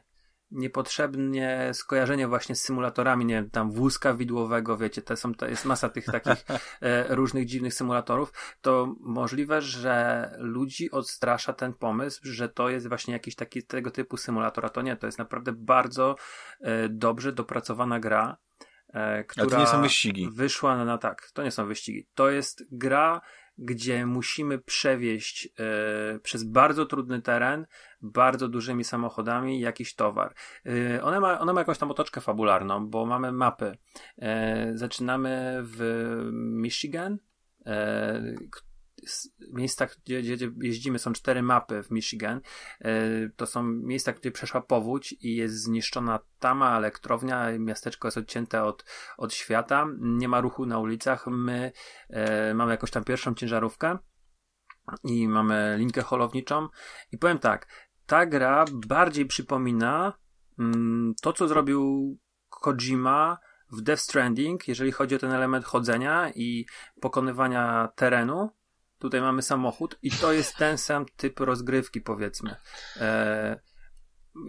niepotrzebnie 0.52 1.70
skojarzenie 1.74 2.28
właśnie 2.28 2.56
z 2.56 2.64
symulatorami, 2.64 3.26
nie 3.26 3.36
wiem, 3.36 3.50
tam 3.50 3.72
wózka 3.72 4.14
widłowego, 4.14 4.78
wiecie, 4.78 5.02
to 5.02 5.18
są, 5.18 5.36
to 5.36 5.48
jest 5.48 5.66
masa 5.66 5.90
tych 5.90 6.06
takich 6.06 6.46
e, 6.82 7.16
różnych 7.16 7.46
dziwnych 7.46 7.74
symulatorów, 7.74 8.34
to 8.62 8.96
możliwe, 9.00 9.62
że 9.62 10.30
ludzi 10.38 10.92
odstrasza 10.92 11.54
ten 11.54 11.74
pomysł, 11.74 12.22
że 12.24 12.50
to 12.50 12.70
jest 12.70 12.88
właśnie 12.88 13.14
jakiś 13.14 13.36
taki 13.36 13.64
tego 13.64 13.92
typu 13.92 14.18
symulator, 14.18 14.66
a 14.66 14.70
to 14.70 14.82
nie, 14.82 14.96
to 14.96 15.06
jest 15.06 15.20
naprawdę 15.20 15.52
bardzo 15.52 16.16
e, 16.62 16.90
dobrze 16.90 17.32
dopracowana 17.32 18.00
gra, 18.00 18.38
e, 18.94 19.24
która 19.24 19.48
to 19.48 19.60
nie 19.60 19.68
są 19.68 19.82
wyścigi. 19.82 20.30
wyszła 20.32 20.78
na, 20.78 20.86
na 20.86 20.98
tak, 20.98 21.32
to 21.34 21.44
nie 21.44 21.52
są 21.52 21.68
wyścigi, 21.68 22.08
to 22.16 22.30
jest 22.30 22.64
gra, 22.72 23.22
gdzie 23.58 24.06
musimy 24.06 24.60
przewieźć 24.60 25.50
e, 25.60 26.20
przez 26.20 26.44
bardzo 26.44 26.86
trudny 26.86 27.22
teren, 27.22 27.66
bardzo 28.02 28.48
dużymi 28.48 28.84
samochodami 28.84 29.60
jakiś 29.60 29.96
towar. 29.96 30.34
E, 30.66 31.04
ona, 31.04 31.20
ma, 31.20 31.40
ona 31.40 31.54
ma 31.54 31.62
jakąś 31.62 31.78
tam 31.78 31.92
otoczkę 31.92 32.22
fabularną, 32.22 32.88
bo 32.88 33.06
mamy 33.06 33.32
mapy. 33.32 33.78
E, 34.18 34.72
zaczynamy 34.78 35.60
w 35.64 35.82
Michigan. 36.34 37.18
S- 39.04 39.30
miejsca, 39.54 39.88
gdzie, 40.06 40.22
gdzie, 40.22 40.52
jeździmy, 40.62 41.00
są 41.00 41.14
cztery 41.14 41.42
mapy 41.44 41.84
w 41.84 41.92
Michigan. 41.92 42.42
E, 42.82 42.92
to 43.36 43.46
są 43.46 43.64
miejsca, 43.64 44.14
gdzie 44.14 44.32
przeszła 44.32 44.62
powódź 44.62 45.16
i 45.22 45.36
jest 45.36 45.64
zniszczona 45.64 46.20
tama, 46.40 46.78
elektrownia, 46.78 47.60
miasteczko 47.60 48.08
jest 48.08 48.18
odcięte 48.18 48.64
od, 48.64 48.86
od 49.18 49.34
świata, 49.34 49.88
nie 50.00 50.28
ma 50.28 50.42
ruchu 50.42 50.66
na 50.66 50.80
ulicach. 50.80 51.28
My 51.28 51.72
e, 52.10 52.54
mamy 52.54 52.72
jakąś 52.72 52.92
tam 52.92 53.04
pierwszą 53.04 53.34
ciężarówkę 53.34 53.98
i 55.04 55.28
mamy 55.28 55.76
linkę 55.80 56.02
holowniczą. 56.02 56.68
I 57.12 57.18
powiem 57.18 57.40
tak, 57.40 57.68
ta 58.12 58.26
gra 58.26 58.66
bardziej 58.88 59.26
przypomina 59.26 60.14
mm, 60.60 61.14
to, 61.22 61.34
co 61.34 61.48
zrobił 61.48 62.18
Kojima 62.50 63.38
w 63.72 63.82
Death 63.82 64.02
Stranding, 64.02 64.68
jeżeli 64.68 64.92
chodzi 64.92 65.16
o 65.16 65.20
ten 65.20 65.32
element 65.32 65.66
chodzenia 65.66 66.32
i 66.36 66.66
pokonywania 67.02 67.90
terenu. 67.96 68.50
Tutaj 69.00 69.22
mamy 69.22 69.42
samochód 69.42 69.98
i 70.02 70.12
to 70.12 70.34
jest 70.34 70.56
ten 70.56 70.78
sam 70.78 71.06
typ 71.18 71.40
rozgrywki, 71.40 72.02
powiedzmy. 72.02 72.56
E, 72.98 73.60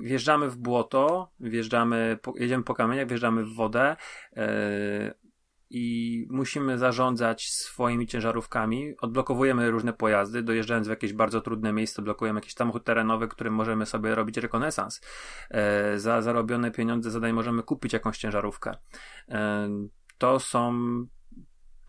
wjeżdżamy 0.03 0.51
w 0.51 0.57
błoto, 0.57 1.33
wjeżdżamy, 1.41 2.19
po, 2.23 2.33
jedziemy 2.37 2.65
po 2.65 2.75
kamieniach, 2.75 3.09
wjeżdżamy 3.09 3.45
w 3.45 3.55
wodę. 3.55 3.97
E, 4.37 5.15
i 5.75 6.27
musimy 6.31 6.79
zarządzać 6.79 7.51
swoimi 7.51 8.07
ciężarówkami. 8.07 8.95
Odblokowujemy 9.01 9.71
różne 9.71 9.93
pojazdy, 9.93 10.43
dojeżdżając 10.43 10.87
w 10.87 10.91
jakieś 10.91 11.13
bardzo 11.13 11.41
trudne 11.41 11.73
miejsce, 11.73 12.03
blokujemy 12.03 12.39
jakiś 12.39 12.55
samochód 12.55 12.85
terenowy, 12.85 13.29
którym 13.29 13.55
możemy 13.55 13.87
sobie 13.87 14.15
robić 14.15 14.37
rekonesans. 14.37 15.01
E, 15.51 15.99
za 15.99 16.23
zarobione 16.23 16.71
pieniądze 16.71 17.11
zadań 17.11 17.33
możemy 17.33 17.63
kupić 17.63 17.93
jakąś 17.93 18.19
ciężarówkę. 18.19 18.77
E, 19.29 19.69
to 20.19 20.41
są 20.41 20.73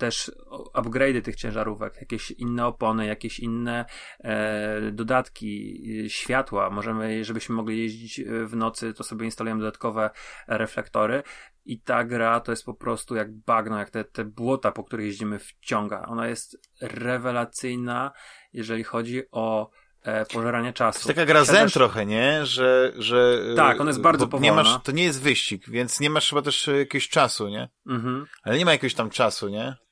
też 0.03 0.31
upgrade'y 0.73 1.21
tych 1.21 1.35
ciężarówek, 1.35 1.97
jakieś 2.01 2.31
inne 2.31 2.65
opony, 2.65 3.05
jakieś 3.05 3.39
inne 3.39 3.85
e, 4.19 4.91
dodatki, 4.91 5.83
e, 6.05 6.09
światła. 6.09 6.69
Możemy, 6.69 7.25
żebyśmy 7.25 7.55
mogli 7.55 7.79
jeździć 7.79 8.19
e, 8.19 8.45
w 8.45 8.55
nocy, 8.55 8.93
to 8.93 9.03
sobie 9.03 9.25
instalujemy 9.25 9.61
dodatkowe 9.61 10.09
reflektory. 10.47 11.23
I 11.65 11.81
ta 11.81 12.03
gra 12.03 12.39
to 12.39 12.51
jest 12.51 12.65
po 12.65 12.73
prostu 12.73 13.15
jak 13.15 13.31
bagno, 13.31 13.79
jak 13.79 13.89
te, 13.89 14.03
te 14.03 14.25
błota, 14.25 14.71
po 14.71 14.83
których 14.83 15.05
jeździmy, 15.05 15.39
wciąga. 15.39 16.05
Ona 16.07 16.27
jest 16.27 16.57
rewelacyjna, 16.81 18.11
jeżeli 18.53 18.83
chodzi 18.83 19.21
o 19.31 19.69
e, 20.01 20.25
pożeranie 20.25 20.73
czasu. 20.73 21.03
To 21.03 21.09
jest 21.09 21.17
taka 21.19 21.25
gra 21.25 21.43
zen 21.43 21.69
trochę, 21.69 22.05
nie? 22.05 22.45
Że, 22.45 22.93
że... 22.97 23.43
Tak, 23.55 23.81
ona 23.81 23.89
jest 23.89 24.01
bardzo 24.01 24.27
powolna. 24.27 24.45
Nie 24.45 24.55
masz, 24.55 24.83
to 24.83 24.91
nie 24.91 25.03
jest 25.03 25.21
wyścig, 25.21 25.69
więc 25.69 25.99
nie 25.99 26.09
masz 26.09 26.29
chyba 26.29 26.41
też 26.41 26.67
jakiegoś 26.67 27.09
czasu, 27.09 27.47
nie? 27.47 27.69
Mhm. 27.87 28.25
Ale 28.43 28.57
nie 28.57 28.65
ma 28.65 28.71
jakiegoś 28.71 28.93
tam 28.93 29.09
czasu, 29.09 29.49
nie? 29.49 29.82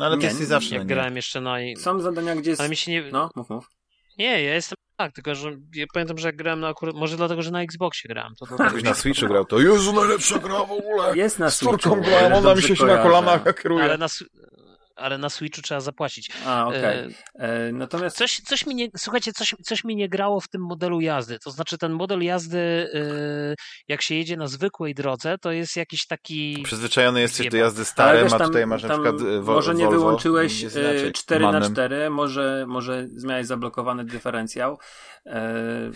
No 0.00 0.06
ale 0.06 0.16
Nie, 0.16 0.20
to 0.30 0.36
jest 0.36 0.48
zawsze. 0.48 0.74
Jak 0.74 0.82
nie. 0.88 0.94
grałem 0.94 1.16
jeszcze 1.16 1.40
na... 1.40 1.56
Są 1.78 2.00
zadania, 2.00 2.36
gdzie 2.36 2.50
jest... 2.50 2.60
Ale 2.60 2.70
mi 2.70 2.76
się 2.76 2.90
nie... 2.90 3.02
No, 3.12 3.30
mów, 3.36 3.50
mów. 3.50 3.66
Nie, 4.18 4.42
ja 4.42 4.54
jestem 4.54 4.76
tak, 4.96 5.12
tylko 5.12 5.34
że 5.34 5.50
ja 5.74 5.86
pamiętam, 5.94 6.18
że 6.18 6.28
jak 6.28 6.36
grałem 6.36 6.60
na 6.60 6.68
akurat... 6.68 6.94
Może 6.94 7.16
dlatego, 7.16 7.42
że 7.42 7.50
na 7.50 7.62
Xboxie 7.62 8.08
grałem. 8.08 8.34
To 8.38 8.46
dlatego 8.46 8.64
Jakbyś 8.64 8.82
na 8.82 8.94
Switchu 8.94 9.26
grał, 9.26 9.44
to 9.44 9.60
Jezu, 9.60 9.92
najlepsza 9.92 10.38
gra 10.38 10.58
w 10.64 10.72
ogóle! 10.72 11.16
Jest 11.16 11.38
na 11.38 11.50
Z 11.50 11.58
córką 11.58 11.90
Switchu, 11.94 12.10
grałem, 12.10 12.32
ona 12.32 12.54
mi 12.54 12.62
się 12.62 12.76
się 12.76 12.84
na 12.84 12.98
kolanach 13.02 13.62
kieruje. 13.62 13.84
Ale 13.84 13.98
na, 13.98 14.06
ale 15.00 15.18
na 15.18 15.28
Switchu 15.30 15.62
trzeba 15.62 15.80
zapłacić. 15.80 16.30
A, 16.46 16.66
okej. 16.66 16.82
E, 16.82 17.08
E, 17.34 17.72
Natomiast 17.72 18.16
Coś, 18.16 18.40
coś 18.40 18.66
mi 18.66 18.74
nie, 18.74 18.88
słuchajcie, 18.96 19.32
coś, 19.32 19.54
coś 19.64 19.84
mi 19.84 19.96
nie 19.96 20.08
grało 20.08 20.40
w 20.40 20.48
tym 20.48 20.62
modelu 20.62 21.00
jazdy. 21.00 21.38
To 21.44 21.50
znaczy, 21.50 21.78
ten 21.78 21.92
model 21.92 22.22
jazdy, 22.22 22.58
y, 22.58 23.54
jak 23.88 24.02
się 24.02 24.14
jedzie 24.14 24.36
na 24.36 24.46
zwykłej 24.46 24.94
drodze, 24.94 25.38
to 25.38 25.52
jest 25.52 25.76
jakiś 25.76 26.06
taki. 26.06 26.62
Przyzwyczajony 26.64 27.20
jesteś 27.20 27.48
do 27.48 27.56
jazdy 27.56 27.78
Ale 27.78 27.84
starym, 27.86 28.24
wiesz, 28.24 28.32
a 28.32 28.38
tam- 28.38 28.46
tutaj 28.46 28.66
masz 28.66 28.82
na 28.82 28.88
tam 28.88 29.02
przykład 29.02 29.22
e, 29.22 29.40
wo, 29.40 29.52
Może 29.52 29.74
nie 29.74 29.84
Volvo, 29.84 30.00
wyłączyłeś 30.00 30.60
jest 30.60 30.76
inaczej. 30.76 31.06
e, 31.06 31.12
4 31.12 31.44
na 31.44 31.52
Manem. 31.52 31.72
4 31.72 32.10
może, 32.10 32.64
może 32.68 33.06
miałeś 33.24 33.46
zablokowany 33.46 34.04
dyferencjał. 34.04 34.78
E, 35.26 35.90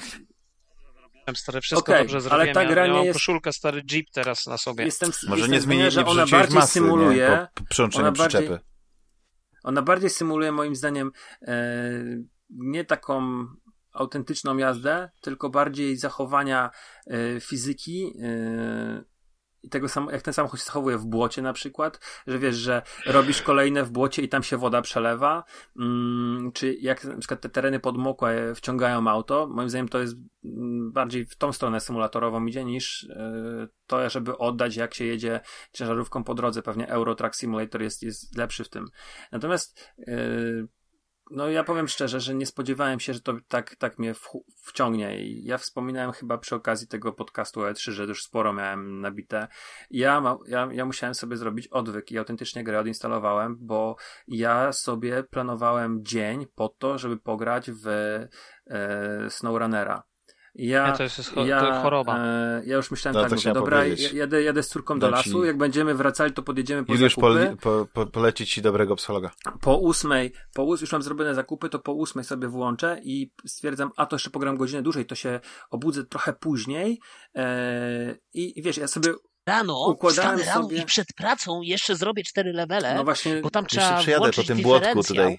Stary, 1.34 1.60
wszystko 1.60 1.92
Okej, 1.92 2.02
dobrze 2.04 2.16
ale 2.16 2.20
zrobiłem. 2.22 2.54
ta 2.54 2.62
ja, 2.62 2.68
gra 2.68 2.86
ja 2.86 2.92
nie 2.92 3.04
jest- 3.04 3.12
koszulkę 3.12 3.52
stary 3.52 3.82
Jeep 3.90 4.06
teraz 4.12 4.46
na 4.46 4.58
sobie. 4.58 4.84
Jestem, 4.84 5.08
Może 5.08 5.22
jestem 5.22 5.36
nie 5.38 5.60
zdania, 5.60 5.60
zmieni, 5.60 5.90
że 5.90 6.00
nie 6.04 6.06
ona 6.10 6.26
bardziej 6.26 6.58
masy, 6.58 6.72
symuluje. 6.72 7.16
nie? 7.28 7.46
Po, 7.54 7.64
po 7.92 7.98
ona 7.98 8.12
bardziej- 8.12 8.28
przyczepy. 8.40 8.73
Ona 9.64 9.82
bardziej 9.82 10.10
symuluje 10.10 10.52
moim 10.52 10.76
zdaniem 10.76 11.12
e, 11.42 11.92
nie 12.50 12.84
taką 12.84 13.46
autentyczną 13.92 14.56
jazdę, 14.56 15.10
tylko 15.20 15.50
bardziej 15.50 15.96
zachowania 15.96 16.70
e, 17.06 17.40
fizyki 17.40 18.12
e, 18.22 19.04
i 19.64 19.68
tego 19.68 19.88
sam, 19.88 20.08
jak 20.12 20.22
ten 20.22 20.34
samochód 20.34 20.60
się 20.60 20.66
zachowuje 20.66 20.98
w 20.98 21.04
błocie 21.04 21.42
na 21.42 21.52
przykład, 21.52 22.00
że 22.26 22.38
wiesz, 22.38 22.56
że 22.56 22.82
robisz 23.06 23.42
kolejne 23.42 23.84
w 23.84 23.90
błocie 23.90 24.22
i 24.22 24.28
tam 24.28 24.42
się 24.42 24.56
woda 24.56 24.82
przelewa, 24.82 25.44
mm, 25.80 26.52
czy 26.52 26.74
jak 26.74 27.04
na 27.04 27.18
przykład 27.18 27.40
te 27.40 27.48
tereny 27.48 27.80
podmokłe 27.80 28.54
wciągają 28.54 29.08
auto, 29.08 29.46
moim 29.46 29.70
zdaniem 29.70 29.88
to 29.88 30.00
jest 30.00 30.16
mm, 30.44 30.92
bardziej 30.92 31.26
w 31.26 31.36
tą 31.36 31.52
stronę 31.52 31.80
symulatorową 31.80 32.46
idzie 32.46 32.64
niż 32.64 33.04
e, 33.04 33.68
to, 33.86 34.10
żeby 34.10 34.38
oddać 34.38 34.76
jak 34.76 34.94
się 34.94 35.04
jedzie 35.04 35.40
ciężarówką 35.72 36.24
po 36.24 36.34
drodze. 36.34 36.62
Pewnie 36.62 36.88
Euro 36.88 37.14
Truck 37.14 37.34
Simulator 37.34 37.82
jest, 37.82 38.02
jest 38.02 38.36
lepszy 38.36 38.64
w 38.64 38.68
tym. 38.68 38.86
Natomiast 39.32 39.92
yy, 39.98 40.68
no 41.30 41.48
ja 41.48 41.64
powiem 41.64 41.88
szczerze, 41.88 42.20
że 42.20 42.34
nie 42.34 42.46
spodziewałem 42.46 43.00
się, 43.00 43.14
że 43.14 43.20
to 43.20 43.34
tak, 43.48 43.76
tak 43.76 43.98
mnie 43.98 44.14
wciągnie 44.64 45.18
ja 45.42 45.58
wspominałem 45.58 46.12
chyba 46.12 46.38
przy 46.38 46.54
okazji 46.54 46.88
tego 46.88 47.12
podcastu 47.12 47.60
E3, 47.60 47.90
że 47.90 48.04
już 48.04 48.22
sporo 48.22 48.52
miałem 48.52 49.00
nabite. 49.00 49.48
Ja, 49.90 50.20
ma, 50.20 50.38
ja, 50.48 50.68
ja 50.72 50.84
musiałem 50.84 51.14
sobie 51.14 51.36
zrobić 51.36 51.68
odwyk 51.68 52.12
i 52.12 52.18
autentycznie 52.18 52.64
grę 52.64 52.80
odinstalowałem, 52.80 53.56
bo 53.60 53.96
ja 54.28 54.72
sobie 54.72 55.22
planowałem 55.22 56.04
dzień 56.04 56.46
po 56.54 56.68
to, 56.68 56.98
żeby 56.98 57.16
pograć 57.16 57.70
w 57.70 57.88
e, 57.88 58.28
SnowRunnera. 59.30 60.02
Ja, 60.56 60.90
Nie, 60.90 60.96
to 60.96 61.02
jest 61.02 61.20
cho- 61.20 61.60
to 61.60 61.82
choroba. 61.82 62.18
E, 62.18 62.62
ja 62.66 62.76
już 62.76 62.90
myślałem 62.90 63.14
No, 63.14 63.20
tak, 63.20 63.30
to 63.30 63.36
mówię, 63.36 63.52
dobra, 63.52 63.78
powiedzieć. 63.78 64.12
ja- 64.12 64.18
jadę, 64.18 64.42
jadę 64.42 64.62
z 64.62 64.68
córką 64.68 64.98
do 64.98 65.06
ci- 65.06 65.12
lasu, 65.12 65.44
jak 65.44 65.58
będziemy 65.58 65.94
wracali, 65.94 66.32
to 66.32 66.42
podjedziemy 66.42 66.84
po 66.84 66.92
Juliusz, 66.92 67.14
zakupy. 67.14 67.56
po, 67.60 67.86
po, 67.92 68.06
polecić 68.06 68.52
ci 68.54 68.62
dobrego 68.62 68.96
psychologa. 68.96 69.30
Po 69.60 69.76
ósmej, 69.76 70.32
po 70.54 70.62
ós- 70.62 70.80
już 70.80 70.92
mam 70.92 71.02
zrobione 71.02 71.34
zakupy, 71.34 71.68
to 71.68 71.78
po 71.78 71.92
ósmej 71.92 72.24
sobie 72.24 72.48
włączę 72.48 73.00
i 73.04 73.30
stwierdzam, 73.46 73.90
a 73.96 74.06
to 74.06 74.16
jeszcze 74.16 74.30
pogram 74.30 74.56
godzinę 74.56 74.82
dłużej, 74.82 75.06
to 75.06 75.14
się 75.14 75.40
obudzę 75.70 76.04
trochę 76.04 76.32
później 76.32 77.00
e, 77.36 78.16
i, 78.34 78.62
wiesz, 78.62 78.76
ja 78.76 78.88
sobie, 78.88 79.12
Rano, 79.46 79.86
Układałem 79.88 80.38
wstanę 80.38 80.52
rano 80.54 80.62
sobie- 80.68 80.82
i 80.82 80.84
przed 80.84 81.06
pracą 81.16 81.60
jeszcze 81.62 81.96
zrobię 81.96 82.22
cztery 82.22 82.52
levele, 82.52 82.94
no 82.94 83.04
właśnie, 83.04 83.40
bo 83.40 83.50
tam 83.50 83.64
Jeszcze 83.64 83.76
trzeba 83.80 83.98
przejadę 84.00 84.20
po 84.20 84.24
włączyć 84.24 84.46
tym 84.46 84.62
błotku 84.62 85.02
tutaj. 85.02 85.38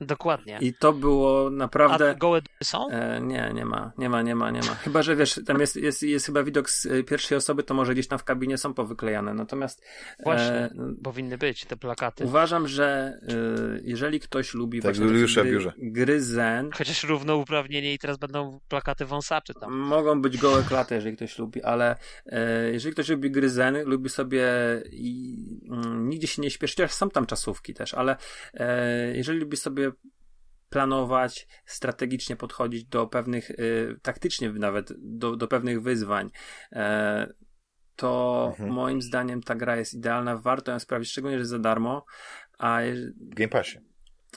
Dokładnie. 0.00 0.58
i 0.60 0.74
to 0.74 0.92
było 0.92 1.46
A 1.46 1.50
naprawdę... 1.50 2.14
gołe 2.18 2.42
dupy 2.42 2.64
są? 2.64 2.88
E, 2.90 3.20
nie, 3.20 3.50
nie 3.54 3.64
ma, 3.64 3.92
nie 3.98 4.08
ma, 4.08 4.22
nie 4.22 4.34
ma, 4.34 4.50
nie 4.50 4.60
ma. 4.60 4.74
Chyba, 4.74 5.02
że 5.02 5.16
wiesz, 5.16 5.40
tam 5.46 5.60
jest, 5.60 5.76
jest, 5.76 6.02
jest 6.02 6.26
chyba 6.26 6.42
widok 6.42 6.70
z 6.70 6.86
e, 6.86 7.02
pierwszej 7.02 7.38
osoby, 7.38 7.62
to 7.62 7.74
może 7.74 7.92
gdzieś 7.92 8.06
tam 8.08 8.18
w 8.18 8.24
kabinie 8.24 8.58
są 8.58 8.74
powyklejane. 8.74 9.34
Natomiast 9.34 9.82
Właśnie, 10.24 10.54
e, 10.54 10.70
powinny 11.04 11.38
być 11.38 11.64
te 11.64 11.76
plakaty. 11.76 12.24
uważam, 12.24 12.68
że 12.68 13.18
e, 13.28 13.80
jeżeli 13.84 14.20
ktoś 14.20 14.54
lubi 14.54 14.78
Tak, 14.82 14.84
właśnie 14.96 15.06
w 15.06 15.32
gry, 15.34 15.44
biurze. 15.52 15.72
gry 15.78 16.22
zen, 16.22 16.70
Chociaż 16.74 17.04
równouprawnienie 17.04 17.94
i 17.94 17.98
teraz 17.98 18.16
będą 18.16 18.60
plakaty 18.68 19.04
wąsaczy 19.04 19.54
tam. 19.54 19.72
Mogą 19.72 20.22
być 20.22 20.38
gołe 20.38 20.62
klaty, 20.62 20.94
jeżeli 20.94 21.16
ktoś 21.16 21.38
lubi, 21.38 21.62
ale 21.62 21.96
e, 22.26 22.70
jeżeli 22.72 22.92
ktoś 22.92 23.08
lubi 23.08 23.30
gry 23.30 23.50
Zen, 23.50 23.82
lubi 23.84 24.08
sobie 24.10 24.46
i 24.92 25.36
mm, 25.70 26.08
nigdzie 26.08 26.26
się 26.26 26.42
nie 26.42 26.50
śpieszy, 26.50 26.74
chociaż 26.74 26.92
są 26.92 27.10
tam 27.10 27.26
czasówki 27.26 27.74
też, 27.74 27.94
ale 27.94 28.16
e, 28.54 29.16
jeżeli 29.16 29.38
lubi 29.38 29.56
sobie 29.56 29.89
planować, 30.68 31.46
strategicznie 31.66 32.36
podchodzić 32.36 32.84
do 32.84 33.06
pewnych, 33.06 33.50
e, 33.50 33.54
taktycznie 34.02 34.52
nawet 34.52 34.92
do, 34.98 35.36
do 35.36 35.48
pewnych 35.48 35.82
wyzwań, 35.82 36.30
e, 36.72 37.32
to 37.96 38.46
Mhm. 38.50 38.70
moim 38.72 39.02
zdaniem 39.02 39.42
ta 39.42 39.54
gra 39.54 39.76
jest 39.76 39.94
idealna, 39.94 40.36
warto 40.36 40.72
ją 40.72 40.78
sprawdzić, 40.78 41.10
szczególnie, 41.12 41.36
że 41.36 41.40
jest 41.40 41.50
za 41.50 41.58
darmo, 41.58 42.04
a 42.58 42.78
W 43.30 43.34
Game 43.34 43.48
Passie. 43.48 43.78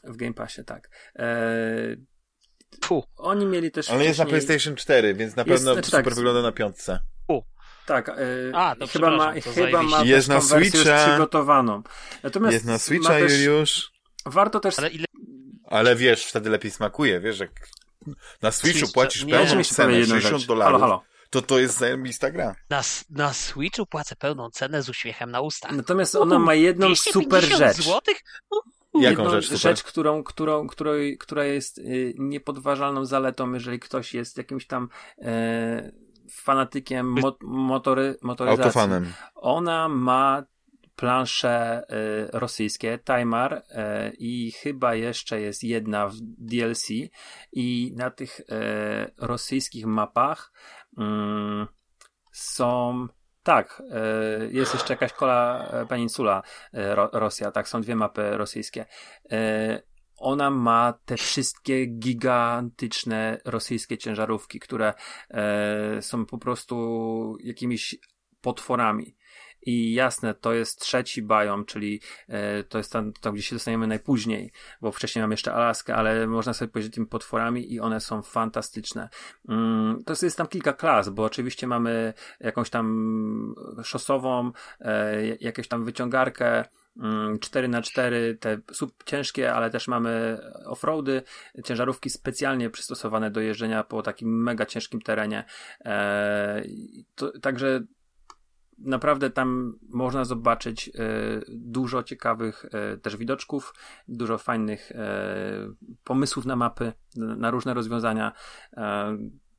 w 0.04 0.16
Game 0.18 0.34
Passie, 0.34 0.64
tak. 0.66 0.90
E, 1.16 1.96
Fu. 2.86 3.04
oni 3.16 3.46
mieli 3.46 3.72
też 3.72 3.90
Ale 3.90 4.06
jest 4.06 4.20
na 4.20 4.26
wcześniej- 4.26 4.42
PlayStation 4.48 4.76
4, 4.76 5.14
więc 5.14 5.36
na 5.36 5.44
Jest- 5.44 5.50
pewno 5.54 5.74
znaczy 5.74 5.86
super 5.92 6.04
tak, 6.06 6.16
wygląda 6.16 6.42
na 6.42 6.52
piątce. 6.52 7.00
Tak, 7.86 8.10
e, 8.10 8.16
A, 8.54 8.76
to 8.76 8.88
chyba 8.88 9.18
ma, 9.18 9.34
chyba 9.34 9.84
ma. 9.84 10.04
Jest 10.04 10.28
na 10.30 10.36
już 10.36 10.44
Switcha. 10.44 11.08
przygotowaną. 11.08 11.84
Natomiast 12.24 12.54
Jest 12.54 12.66
na 12.66 12.80
Switcha, 12.80 13.14
też, 13.14 13.32
Juliusz. 13.32 13.92
Warto 14.26 14.60
też 14.60 14.80
Ale 14.80 14.90
ile 14.90 15.06
Ale 15.66 15.96
wiesz, 15.96 16.26
wtedy 16.26 16.50
lepiej 16.50 16.72
smakuje, 16.72 17.20
wiesz, 17.20 17.40
jak 17.40 17.52
na 18.42 18.52
Switchu 18.52 18.94
płacisz 18.94 19.26
pełną 19.26 19.64
cenę, 19.64 19.88
powiedzieć 19.88 20.10
jedną 20.10 20.16
60 20.16 20.40
rzecz. 20.42 20.48
dolarów, 20.48 20.82
Halo, 20.82 20.94
halo. 20.94 21.04
to 21.30 21.42
to 21.42 21.60
jest 21.60 21.78
zajebista 21.78 22.32
gra. 22.32 22.56
na, 22.70 22.82
na 23.10 23.34
Switchu 23.34 23.86
płacę 23.86 24.16
pełną 24.16 24.50
cenę 24.50 24.82
z 24.84 24.90
uśmiechem 24.90 25.32
na 25.32 25.42
ustach. 25.42 25.72
Natomiast 25.72 26.16
ona 26.16 26.40
ma 26.40 26.54
jedną 26.54 26.96
super 26.96 27.28
250 27.28 27.76
rzecz. 27.76 27.86
złotych? 27.86 28.18
Jaką 28.94 29.10
jedną 29.24 29.30
rzecz 29.30 29.46
super? 29.46 29.60
rzecz, 29.60 29.84
którą, 29.84 30.24
którą, 30.24 30.68
której, 30.68 31.18
która 31.18 31.46
jest 31.46 31.78
y, 31.78 32.14
niepodważalną 32.18 33.06
zaletą, 33.06 33.54
jeżeli 33.54 33.80
ktoś 33.80 34.14
jest 34.14 34.38
jakimś 34.38 34.68
tam 34.68 34.90
e, 35.22 35.92
fanatykiem 36.32 37.08
mo, 37.22 37.38
motory, 37.42 38.16
motoryzacji. 38.22 38.64
Autofanem. 38.64 39.14
Ona 39.36 39.90
ma 39.90 40.44
plansze 40.96 41.84
y, 42.28 42.40
rosyjskie, 42.40 43.00
Timar 43.00 43.54
y, 43.54 43.64
i 44.18 44.52
chyba 44.52 44.96
jeszcze 44.96 45.42
jest 45.42 45.64
jedna 45.64 46.08
w 46.08 46.16
DLC 46.22 46.88
i 47.52 47.94
na 47.96 48.10
tych 48.12 48.40
y, 48.40 48.44
rosyjskich 49.18 49.86
mapach 49.86 50.54
mm, 50.98 51.68
są 52.32 53.08
tak, 53.44 53.84
jest 54.50 54.74
jeszcze 54.74 54.94
jakaś 54.94 55.14
kola 55.14 55.70
e, 55.72 55.86
peninsula 55.86 56.44
Ro, 56.74 57.10
Rosja, 57.14 57.52
tak, 57.52 57.68
są 57.68 57.82
dwie 57.82 57.96
mapy 57.96 58.38
rosyjskie. 58.38 58.86
Ona 60.18 60.50
ma 60.50 60.94
te 61.06 61.18
wszystkie 61.18 61.86
gigantyczne 61.86 63.42
rosyjskie 63.46 63.98
ciężarówki, 63.98 64.60
które 64.60 64.94
e, 65.30 66.02
są 66.02 66.26
po 66.26 66.38
prostu 66.38 67.38
jakimiś 67.40 67.96
potworami. 68.42 69.16
I 69.66 69.94
jasne, 69.94 70.34
to 70.34 70.54
jest 70.54 70.80
trzeci 70.80 71.24
biom, 71.24 71.66
czyli 71.66 72.02
e, 72.28 72.64
to 72.64 72.78
jest 72.78 72.92
tam, 72.92 73.14
tam, 73.14 73.34
gdzie 73.34 73.44
się 73.44 73.56
dostaniemy 73.56 73.88
najpóźniej, 73.88 74.52
bo 74.82 74.92
wcześniej 74.92 75.24
mam 75.24 75.32
jeszcze 75.32 75.54
Alaskę, 75.54 75.96
ale 75.96 76.28
można 76.28 76.54
sobie 76.54 76.72
powiedzieć 76.72 76.94
tymi 76.94 77.08
potworami 77.08 77.74
i 77.74 77.80
one 77.80 78.00
są 78.00 78.22
fantastyczne. 78.22 79.10
Mm, 79.50 80.04
to 80.04 80.14
jest, 80.22 80.38
tam 80.38 80.48
kilka 80.48 80.74
klas, 80.74 81.10
bo 81.10 81.24
oczywiście 81.24 81.68
mamy 81.68 82.14
jakąś 82.40 82.70
tam 82.70 83.56
szosową, 83.84 84.52
e, 84.82 85.26
jakąś 85.28 85.68
tam 85.68 85.86
wyciągarkę, 85.86 86.66
4 87.42 87.68
na 87.68 87.82
4 87.82 88.38
te 88.40 88.58
sub 88.72 89.04
ciężkie, 89.04 89.54
ale 89.54 89.70
też 89.70 89.88
mamy 89.88 90.40
offroady, 90.66 91.22
ciężarówki 91.66 92.10
specjalnie 92.10 92.70
przystosowane 92.70 93.32
do 93.32 93.42
jeżdżenia 93.42 93.84
po 93.84 94.02
takim 94.02 94.44
mega 94.44 94.66
ciężkim 94.66 95.02
terenie. 95.02 95.44
E, 95.86 96.64
to, 97.16 97.40
także 97.40 97.82
naprawdę 98.78 99.30
tam 99.30 99.80
można 99.90 100.26
zobaczyć 100.26 100.90
e, 100.90 100.92
dużo 101.50 102.04
ciekawych 102.04 102.66
e, 102.72 102.98
też 102.98 103.18
widoczków, 103.18 103.74
dużo 104.08 104.38
fajnych 104.38 104.92
e, 104.92 105.74
pomysłów 106.04 106.46
na 106.46 106.56
mapy, 106.56 106.94
na 107.16 107.52
różne 107.52 107.74
rozwiązania. 107.74 108.32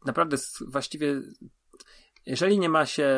Naprawdę 0.07 0.36
właściwie 0.69 1.23
jeżeli 2.27 2.59
nie 2.59 2.69
ma 2.69 2.87
się, 2.87 3.09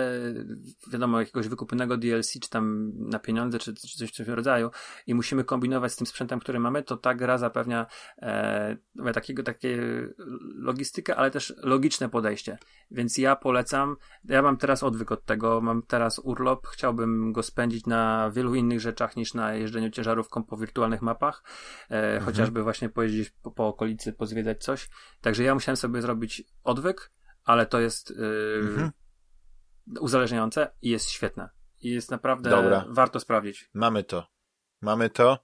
wiadomo, 0.93 1.21
jakiegoś 1.21 1.49
wykupionego 1.49 1.97
DLC, 1.97 2.33
czy 2.41 2.51
tam 2.51 2.93
na 2.97 3.19
pieniądze, 3.19 3.59
czy, 3.59 3.75
czy 3.75 3.99
coś 3.99 4.11
w 4.11 4.17
tym 4.17 4.35
rodzaju, 4.35 4.71
i 5.07 5.15
musimy 5.15 5.45
kombinować 5.45 5.93
z 5.93 5.97
tym 5.97 6.07
sprzętem, 6.07 6.41
który 6.41 6.61
mamy, 6.61 6.83
to 6.83 6.97
ta 6.97 7.15
gra 7.15 7.39
zapewnia 7.39 7.87
e, 8.19 8.77
takiego, 9.15 9.43
takie 9.43 9.79
logistykę, 10.55 11.17
ale 11.17 11.31
też 11.31 11.55
logiczne 11.63 12.09
podejście. 12.09 12.59
Więc 12.91 13.19
ja 13.19 13.37
polecam, 13.37 13.97
ja 14.25 14.43
mam 14.43 14.57
teraz 14.57 14.83
odwyk 14.83 15.13
od 15.13 15.25
tego, 15.25 15.61
mam 15.61 15.83
teraz 15.83 16.19
urlop, 16.19 16.67
chciałbym 16.67 17.33
go 17.33 17.43
spędzić 17.43 17.87
na 17.87 18.31
wielu 18.31 18.55
innych 18.55 18.81
rzeczach 18.81 19.17
niż 19.17 19.35
na 19.35 19.55
jeżdżeniu 19.55 19.91
ciężarówką 19.91 20.43
po 20.43 20.57
wirtualnych 20.57 21.03
mapach, 21.03 21.43
e, 21.91 21.95
mhm. 21.95 22.25
chociażby 22.25 22.63
właśnie 22.63 22.89
pojeździć 22.89 23.31
po, 23.31 23.51
po 23.51 23.67
okolicy, 23.67 24.13
pozwiedzać 24.13 24.65
coś. 24.65 24.89
Także 25.21 25.45
ja 25.45 25.55
musiałem 25.55 25.77
sobie 25.77 26.03
zrobić 26.03 26.43
odwyk, 26.65 27.11
ale 27.47 27.67
to 27.67 27.81
jest 27.81 28.11
yy, 28.11 28.61
mhm. 28.63 28.93
uzależniające 30.01 30.71
i 30.83 30.91
jest 30.91 31.11
świetne. 31.11 31.49
I 31.81 31.91
jest 31.91 32.11
naprawdę 32.11 32.51
Dobra. 32.51 32.85
warto 32.89 33.21
sprawdzić. 33.21 33.71
Mamy 33.75 34.05
to. 34.05 34.27
Mamy 34.81 35.11
to 35.11 35.39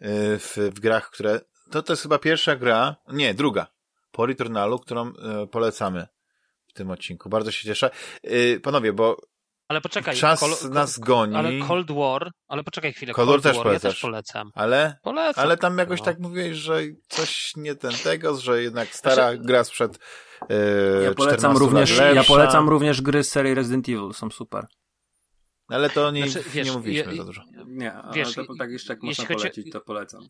yy, 0.00 0.38
w, 0.38 0.56
w 0.56 0.80
grach, 0.80 1.10
które. 1.10 1.40
To, 1.70 1.82
to 1.82 1.92
jest 1.92 2.02
chyba 2.02 2.18
pierwsza 2.18 2.56
gra, 2.56 2.96
nie, 3.12 3.34
druga, 3.34 3.66
po 4.12 4.26
Returnalu, 4.26 4.78
którą 4.78 5.06
yy, 5.06 5.46
polecamy 5.46 6.06
w 6.66 6.72
tym 6.72 6.90
odcinku. 6.90 7.28
Bardzo 7.28 7.50
się 7.50 7.64
cieszę. 7.64 7.90
Yy, 8.22 8.60
panowie, 8.60 8.92
bo 8.92 9.20
ale 9.68 9.80
poczekaj, 9.80 10.16
czas 10.16 10.40
Col 10.40 10.70
nas 10.70 10.98
goni. 10.98 11.36
Ale 11.36 11.58
Cold 11.58 11.90
War, 11.90 12.30
ale 12.48 12.64
poczekaj 12.64 12.92
chwilę. 12.92 13.12
Cold, 13.12 13.28
Cold 13.28 13.42
War, 13.42 13.52
też, 13.52 13.64
War 13.64 13.72
ja 13.72 13.80
też 13.80 14.00
polecam. 14.00 14.50
Ale, 14.54 14.98
polecam. 15.02 15.44
ale 15.44 15.56
tam 15.56 15.78
jakoś 15.78 15.98
no. 15.98 16.04
tak 16.04 16.18
mówiłeś, 16.18 16.56
że 16.56 16.80
coś 17.08 17.52
nie 17.56 17.74
ten 17.74 17.92
tego, 17.92 18.36
że 18.36 18.62
jednak 18.62 18.94
stara 18.94 19.14
znaczy, 19.14 19.46
gra 19.46 19.64
sprzed 19.64 19.98
e, 20.48 21.02
ja 21.02 21.14
polecam 21.14 21.56
również, 21.56 21.98
Ja 22.14 22.24
polecam 22.24 22.68
również 22.68 23.02
gry 23.02 23.24
z 23.24 23.30
serii 23.30 23.54
Resident 23.54 23.88
Evil, 23.88 24.12
są 24.12 24.30
super. 24.30 24.66
Ale 25.68 25.90
to 25.90 26.10
nie, 26.10 26.28
znaczy, 26.28 26.50
wiesz, 26.50 26.66
nie 26.66 26.72
mówiliśmy 26.72 27.16
za 27.16 27.24
dużo. 27.24 27.42
Nie, 27.66 27.92
wiesz, 28.14 28.34
to 28.34 28.44
tak 28.58 28.70
jeszcze 28.70 28.92
jak 28.92 29.02
można 29.02 29.24
chodzi, 29.24 29.38
polecić, 29.38 29.72
to 29.72 29.80
polecam. 29.80 30.28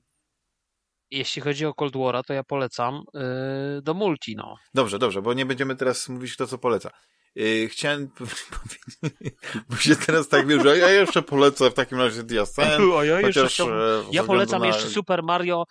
Jeśli 1.10 1.42
chodzi 1.42 1.66
o 1.66 1.74
Cold 1.74 1.94
War'a, 1.94 2.22
to 2.26 2.32
ja 2.32 2.44
polecam 2.44 3.02
yy, 3.14 3.82
do 3.82 3.94
multi, 3.94 4.36
no. 4.36 4.56
Dobrze, 4.74 4.98
dobrze, 4.98 5.22
bo 5.22 5.34
nie 5.34 5.46
będziemy 5.46 5.76
teraz 5.76 6.08
mówić 6.08 6.34
kto 6.34 6.46
co 6.46 6.58
poleca. 6.58 6.90
Yy, 7.38 7.68
chciałem 7.68 8.08
powiedzieć, 8.50 9.32
bo 9.70 9.76
się 9.76 9.96
teraz 9.96 10.28
tak 10.28 10.46
wiem, 10.46 10.62
że 10.62 10.78
ja 10.78 10.90
jeszcze 10.90 11.22
polecę 11.22 11.70
w 11.70 11.74
takim 11.74 11.98
razie 11.98 12.40
Ascent, 12.40 12.80
o, 12.92 13.04
ja, 13.04 13.22
chociaż, 13.22 13.60
e, 13.60 13.66
ja 14.12 14.24
polecam 14.24 14.60
na... 14.60 14.66
jeszcze 14.66 14.88
Super 14.88 15.22
Mario, 15.22 15.64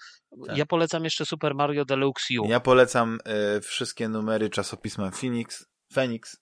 tak. 0.48 0.57
ja 0.57 0.65
polecam 0.65 1.03
jeszcze 1.03 1.26
Super 1.26 1.56
Mario 1.56 1.85
Deluxe 1.85 2.41
U. 2.41 2.49
Ja 2.49 2.60
polecam 2.60 3.19
e, 3.26 3.61
wszystkie 3.61 4.10
numery 4.10 4.49
czasopisma 4.49 5.11
Phoenix, 5.11 5.65
Phoenix 5.94 6.38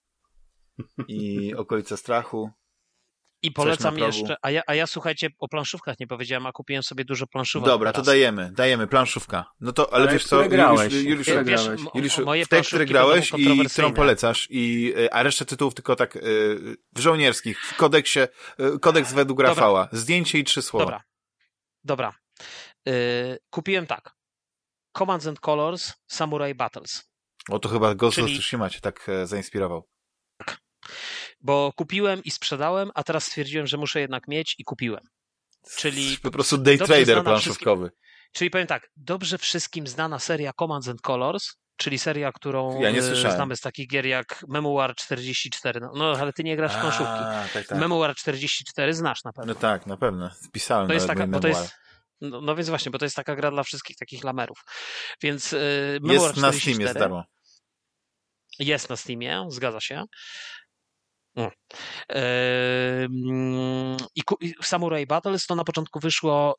i 1.08 1.54
Okolice 1.54 1.96
Strachu. 1.96 2.50
I 3.46 3.52
polecam 3.52 3.98
jeszcze, 3.98 4.36
a 4.42 4.50
ja, 4.50 4.62
a 4.66 4.74
ja 4.74 4.86
słuchajcie, 4.86 5.28
o 5.38 5.48
planszówkach 5.48 6.00
nie 6.00 6.06
powiedziałem, 6.06 6.46
a 6.46 6.52
kupiłem 6.52 6.82
sobie 6.82 7.04
dużo 7.04 7.26
planszówek. 7.26 7.66
Dobra, 7.66 7.92
teraz. 7.92 8.06
to 8.06 8.12
dajemy, 8.12 8.52
dajemy, 8.52 8.86
planszówka. 8.86 9.44
No 9.60 9.72
to, 9.72 9.92
ale, 9.92 10.04
ale 10.04 10.12
wiesz 10.12 10.24
co, 10.24 10.48
grałeś? 10.48 10.92
Juliusz, 10.92 11.28
Juliusz, 11.28 11.46
wiesz, 11.46 11.66
Juliusz 11.94 12.16
w 12.44 12.48
te, 12.48 12.62
które 12.62 12.86
grałeś 12.86 13.32
i 13.36 13.64
którą 13.64 13.94
polecasz, 13.94 14.48
i, 14.50 14.94
e, 14.96 15.14
a 15.14 15.22
resztę 15.22 15.44
tytułów 15.44 15.74
tylko 15.74 15.96
tak 15.96 16.16
y, 16.16 16.20
w 16.94 17.00
żołnierskich, 17.00 17.60
w 17.60 17.76
kodeksie, 17.76 18.20
y, 18.20 18.78
kodeks 18.80 19.12
według 19.12 19.40
Rafała. 19.40 19.88
Zdjęcie 19.92 20.38
i 20.38 20.44
trzy 20.44 20.62
słowa. 20.62 20.84
Dobra, 20.84 21.02
dobra. 21.84 22.14
Y, 22.88 23.38
kupiłem 23.50 23.86
tak. 23.86 24.16
Commands 24.98 25.26
and 25.26 25.40
Colors 25.40 25.92
Samurai 26.06 26.54
Battles. 26.54 27.08
O, 27.50 27.58
to 27.58 27.68
chyba 27.68 27.94
Ghost 27.94 28.14
Czyli... 28.14 28.26
of 28.26 28.32
Tsushima 28.32 28.70
cię 28.70 28.80
tak 28.80 29.08
e, 29.08 29.26
zainspirował. 29.26 29.88
Tak 30.38 30.60
bo 31.46 31.72
kupiłem 31.76 32.24
i 32.24 32.30
sprzedałem, 32.30 32.90
a 32.94 33.02
teraz 33.02 33.24
stwierdziłem, 33.24 33.66
że 33.66 33.76
muszę 33.76 34.00
jednak 34.00 34.28
mieć 34.28 34.54
i 34.58 34.64
kupiłem. 34.64 35.04
Czyli 35.76 36.18
po 36.22 36.30
prostu 36.30 36.58
day 36.58 36.78
trader 36.78 37.24
planszówkowy. 37.24 37.90
Czyli 38.32 38.50
powiem 38.50 38.66
tak, 38.66 38.90
dobrze 38.96 39.38
wszystkim 39.38 39.86
znana 39.86 40.18
seria 40.18 40.52
Commands 40.52 40.88
and 40.88 41.00
Colors, 41.00 41.54
czyli 41.76 41.98
seria, 41.98 42.32
którą 42.32 42.80
ja 42.80 42.90
e, 42.90 43.32
znamy 43.34 43.56
z 43.56 43.60
takich 43.60 43.88
gier 43.88 44.06
jak 44.06 44.44
Memoir 44.48 44.94
44. 44.94 45.80
No, 45.80 45.92
no 45.94 46.12
ale 46.20 46.32
ty 46.32 46.44
nie 46.44 46.56
grasz 46.56 46.72
w 46.76 46.80
planszówki. 46.80 47.18
Tak, 47.52 47.66
tak. 47.66 47.78
Memoir 47.78 48.14
44 48.14 48.94
znasz 48.94 49.24
na 49.24 49.32
pewno. 49.32 49.54
No 49.54 49.60
tak, 49.60 49.86
na 49.86 49.96
pewno. 49.96 50.30
Wpisałem 50.30 50.88
to 50.88 50.94
jest 50.94 51.06
taka, 51.06 51.26
bo 51.26 51.40
to 51.40 51.48
jest, 51.48 51.74
no, 52.20 52.40
no, 52.40 52.56
więc 52.56 52.68
właśnie, 52.68 52.90
bo 52.90 52.98
to 52.98 53.04
jest 53.04 53.16
taka 53.16 53.36
gra 53.36 53.50
dla 53.50 53.62
wszystkich 53.62 53.96
takich 53.96 54.24
lamerów. 54.24 54.58
Więc 55.22 55.52
yy, 55.52 55.58
Memoir 56.02 56.20
jest 56.20 56.36
44, 56.36 56.46
na 56.46 56.60
Steamie 56.60 56.88
za 56.88 56.98
darmo. 56.98 57.24
Jest 58.58 58.90
na 58.90 58.96
Steamie, 58.96 59.46
zgadza 59.48 59.80
się. 59.80 60.04
I 64.40 64.54
Samurai 64.62 65.06
Battles 65.06 65.46
to 65.46 65.54
na 65.54 65.64
początku 65.64 66.00
wyszło 66.00 66.56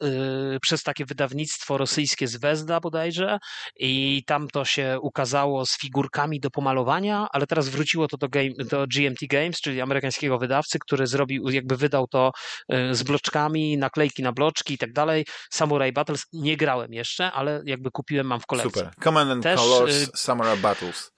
y, 0.56 0.60
przez 0.62 0.84
takie 0.84 1.06
wydawnictwo 1.06 1.78
rosyjskie 1.78 2.28
z 2.28 2.38
Wezda 2.38 2.80
bodajże 2.80 3.38
i 3.76 4.24
tam 4.28 4.48
to 4.48 4.66
się 4.66 4.98
ukazało 5.02 5.66
z 5.66 5.78
figurkami 5.78 6.40
do 6.40 6.50
pomalowania, 6.50 7.28
ale 7.32 7.48
teraz 7.48 7.70
wróciło 7.70 8.08
to 8.08 8.18
do, 8.18 8.30
game, 8.30 8.50
do 8.70 8.88
GMT 8.88 9.20
Games, 9.30 9.62
czyli 9.62 9.82
amerykańskiego 9.82 10.38
wydawcy, 10.38 10.80
który 10.80 11.08
zrobił, 11.08 11.50
jakby 11.50 11.78
wydał 11.78 12.08
to 12.08 12.32
y, 12.74 12.96
z 12.96 13.04
bloczkami, 13.04 13.78
naklejki 13.78 14.24
na 14.24 14.32
bloczki 14.32 14.74
i 14.74 14.78
tak 14.78 14.94
dalej. 14.94 15.26
Samurai 15.52 15.92
Battles 15.92 16.26
nie 16.34 16.58
grałem 16.58 16.94
jeszcze, 16.94 17.32
ale 17.32 17.62
jakby 17.66 17.92
kupiłem, 17.92 18.28
mam 18.28 18.40
w 18.40 18.46
kolekcji. 18.46 18.82
Super. 18.82 18.94
Command 19.04 19.32
and 19.32 19.44
Też, 19.44 19.60
Colors 19.60 19.96
y, 19.96 20.08
Samurai 20.16 20.58
Battles. 20.58 21.12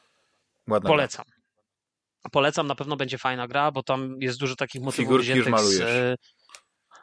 Ładna 0.68 0.88
polecam. 0.88 1.26
Polecam, 2.32 2.68
na 2.68 2.76
pewno 2.76 2.96
będzie 2.96 3.18
fajna 3.18 3.48
gra, 3.48 3.72
bo 3.72 3.84
tam 3.84 4.16
jest 4.20 4.40
dużo 4.40 4.56
takich 4.56 4.82
motywów 4.82 4.96
Figurki 4.96 5.32
wziętych 5.32 5.60
z... 5.60 5.82
E, 5.82 6.16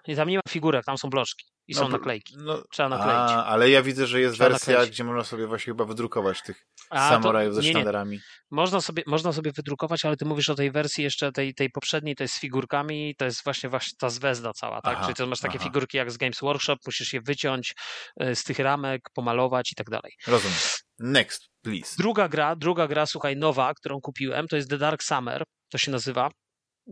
I 0.09 0.17
tam 0.17 0.29
nie 0.29 0.37
ma 0.37 0.43
figurek, 0.49 0.85
tam 0.85 0.99
są 0.99 1.11
bloczki 1.11 1.47
i 1.69 1.75
no, 1.75 1.81
są 1.81 1.89
naklejki. 1.89 2.35
No, 2.39 2.63
Trzeba 2.73 2.89
nakleić. 2.89 3.31
A, 3.31 3.45
ale 3.45 3.71
ja 3.71 3.83
widzę, 3.83 4.07
że 4.07 4.21
jest 4.21 4.35
Trzeba 4.35 4.51
wersja, 4.51 4.73
nakleić. 4.73 4.91
gdzie 4.91 5.05
można 5.05 5.25
sobie 5.25 5.47
właśnie 5.47 5.71
chyba 5.71 5.85
wydrukować 5.85 6.43
tych 6.43 6.67
a, 6.91 7.09
samurajów 7.11 7.57
to, 7.57 7.63
ze 7.63 7.69
sztandarami. 7.69 8.21
Można 8.51 8.81
sobie, 8.81 9.03
można 9.07 9.33
sobie 9.33 9.53
wydrukować, 9.53 10.05
ale 10.05 10.17
ty 10.17 10.25
mówisz 10.25 10.51
o 10.51 10.55
tej 10.55 10.71
wersji 10.71 11.05
jeszcze 11.05 11.33
tej, 11.33 11.55
tej 11.55 11.71
poprzedniej, 11.71 12.17
to 12.17 12.25
jest 12.25 12.35
z 12.35 12.41
figurkami, 12.41 13.15
to 13.19 13.25
jest 13.25 13.45
właśnie, 13.45 13.71
właśnie 13.71 13.93
ta 13.99 14.11
zwezda 14.11 14.53
cała, 14.53 14.81
tak? 14.83 14.95
Aha, 14.97 15.05
Czyli 15.05 15.15
to 15.15 15.27
masz 15.27 15.41
takie 15.41 15.59
aha. 15.59 15.65
figurki 15.65 15.97
jak 15.97 16.13
z 16.13 16.17
Games 16.17 16.41
Workshop, 16.41 16.77
musisz 16.87 17.13
je 17.13 17.21
wyciąć 17.21 17.75
e, 18.21 18.35
z 18.37 18.45
tych 18.45 18.59
ramek, 18.59 19.01
pomalować 19.15 19.73
i 19.73 19.75
tak 19.75 19.91
dalej. 19.91 20.13
Rozumiem. 20.27 20.59
Next, 20.99 21.49
please. 21.63 21.97
Druga 21.99 22.29
gra, 22.29 22.57
druga 22.57 22.87
gra, 22.89 23.07
słuchaj, 23.07 23.37
nowa, 23.37 23.75
którą 23.75 24.01
kupiłem, 24.01 24.49
to 24.49 24.57
jest 24.57 24.71
The 24.71 24.79
Dark 24.79 25.03
Summer, 25.03 25.45
to 25.69 25.79
się 25.79 25.91
nazywa. 25.91 26.31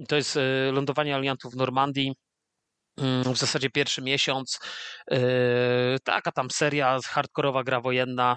To 0.08 0.16
jest 0.16 0.36
e, 0.36 0.72
lądowanie 0.72 1.14
aliantów 1.14 1.52
w 1.52 1.56
Normandii 1.56 2.14
mm, 2.98 3.34
w 3.34 3.38
zasadzie 3.38 3.70
pierwszy 3.70 4.02
miesiąc. 4.02 4.58
E, 5.10 5.18
taka 6.04 6.32
tam 6.32 6.50
seria, 6.50 6.98
hardkorowa 7.04 7.64
gra 7.64 7.80
wojenna. 7.80 8.36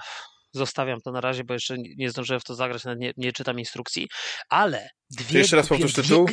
Zostawiam 0.52 1.02
to 1.02 1.12
na 1.12 1.22
razie, 1.22 1.44
bo 1.44 1.54
jeszcze 1.54 1.76
nie 1.78 2.10
zdążyłem 2.10 2.40
w 2.40 2.44
to 2.44 2.56
zagrać, 2.56 2.84
nie, 2.98 3.14
nie 3.18 3.34
czytam 3.34 3.60
instrukcji. 3.60 4.08
Ale 4.50 4.90
dwie. 5.10 5.40
jeszcze 5.40 5.56
raz 5.56 5.68
powtórz 5.68 5.94
tytuł? 5.94 6.30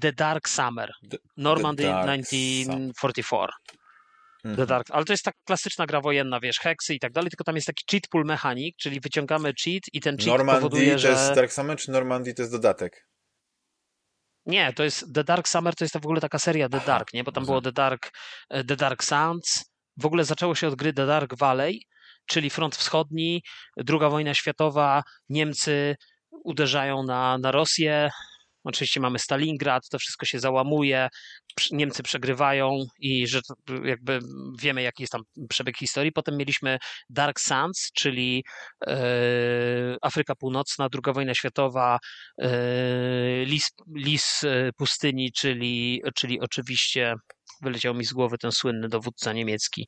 The 0.00 0.12
Dark 0.12 0.48
Summer. 0.48 0.92
Normandy 1.36 1.82
The 1.82 1.88
Dark 1.88 2.26
1944. 2.28 3.52
The 4.42 4.48
mhm. 4.48 4.68
Dark, 4.68 4.86
ale 4.90 5.04
to 5.04 5.12
jest 5.12 5.24
tak 5.24 5.34
klasyczna 5.44 5.86
gra 5.86 6.00
wojenna, 6.00 6.40
wiesz, 6.40 6.58
heksy 6.58 6.94
i 6.94 6.98
tak 6.98 7.12
dalej, 7.12 7.30
tylko 7.30 7.44
tam 7.44 7.54
jest 7.54 7.66
taki 7.66 7.84
cheat 7.90 8.08
pool 8.10 8.24
mechanik, 8.24 8.76
czyli 8.76 9.00
wyciągamy 9.00 9.52
cheat 9.64 9.82
i 9.92 10.00
ten 10.00 10.16
cheat 10.16 10.26
Normandy 10.26 10.60
powoduje, 10.60 10.98
że... 10.98 11.08
to 11.08 11.14
jest 11.14 11.34
Dark 11.34 11.52
Summer, 11.52 11.78
czy 11.78 11.90
Normandy 11.90 12.34
to 12.34 12.42
jest 12.42 12.52
dodatek? 12.52 13.06
Nie, 14.46 14.72
to 14.72 14.84
jest 14.84 15.14
The 15.14 15.24
Dark 15.24 15.48
Summer, 15.48 15.74
to 15.74 15.84
jest 15.84 15.92
to 15.92 16.00
w 16.00 16.06
ogóle 16.06 16.20
taka 16.20 16.38
seria 16.38 16.68
The 16.68 16.76
Aha, 16.76 16.86
Dark, 16.86 17.12
nie? 17.12 17.24
Bo 17.24 17.32
tam 17.32 17.44
było 17.44 17.60
The 17.60 17.72
Dark, 17.72 18.10
e, 18.50 18.64
The 18.64 18.76
Dark 18.76 19.04
Sounds. 19.04 19.64
W 19.96 20.06
ogóle 20.06 20.24
zaczęło 20.24 20.54
się 20.54 20.68
od 20.68 20.74
gry 20.74 20.92
The 20.92 21.06
Dark 21.06 21.38
Valley, 21.38 21.80
czyli 22.26 22.50
front 22.50 22.76
wschodni, 22.76 23.42
druga 23.76 24.08
wojna 24.08 24.34
światowa, 24.34 25.02
Niemcy 25.28 25.96
uderzają 26.30 27.02
na, 27.02 27.38
na 27.38 27.52
Rosję, 27.52 28.10
Oczywiście 28.64 29.00
mamy 29.00 29.18
Stalingrad, 29.18 29.88
to 29.88 29.98
wszystko 29.98 30.26
się 30.26 30.38
załamuje, 30.40 31.08
Niemcy 31.70 32.02
przegrywają 32.02 32.78
i 32.98 33.26
że 33.26 33.40
jakby 33.84 34.20
wiemy, 34.58 34.82
jaki 34.82 35.02
jest 35.02 35.12
tam 35.12 35.22
przebieg 35.48 35.78
historii. 35.78 36.12
Potem 36.12 36.36
mieliśmy 36.36 36.78
Dark 37.10 37.40
Sands, 37.40 37.92
czyli 37.92 38.44
e, 38.86 38.96
Afryka 40.02 40.34
Północna, 40.34 40.88
II 40.94 41.14
wojna 41.14 41.34
światowa, 41.34 41.98
e, 42.38 42.48
lis, 43.44 43.70
lis 43.96 44.40
pustyni, 44.76 45.32
czyli, 45.32 46.02
czyli 46.14 46.40
oczywiście 46.40 47.14
wyleciał 47.62 47.94
mi 47.94 48.04
z 48.04 48.12
głowy 48.12 48.38
ten 48.38 48.52
słynny 48.52 48.88
dowódca 48.88 49.32
niemiecki. 49.32 49.86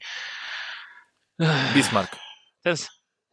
Bismarck. 1.74 2.16
Ten, 2.62 2.76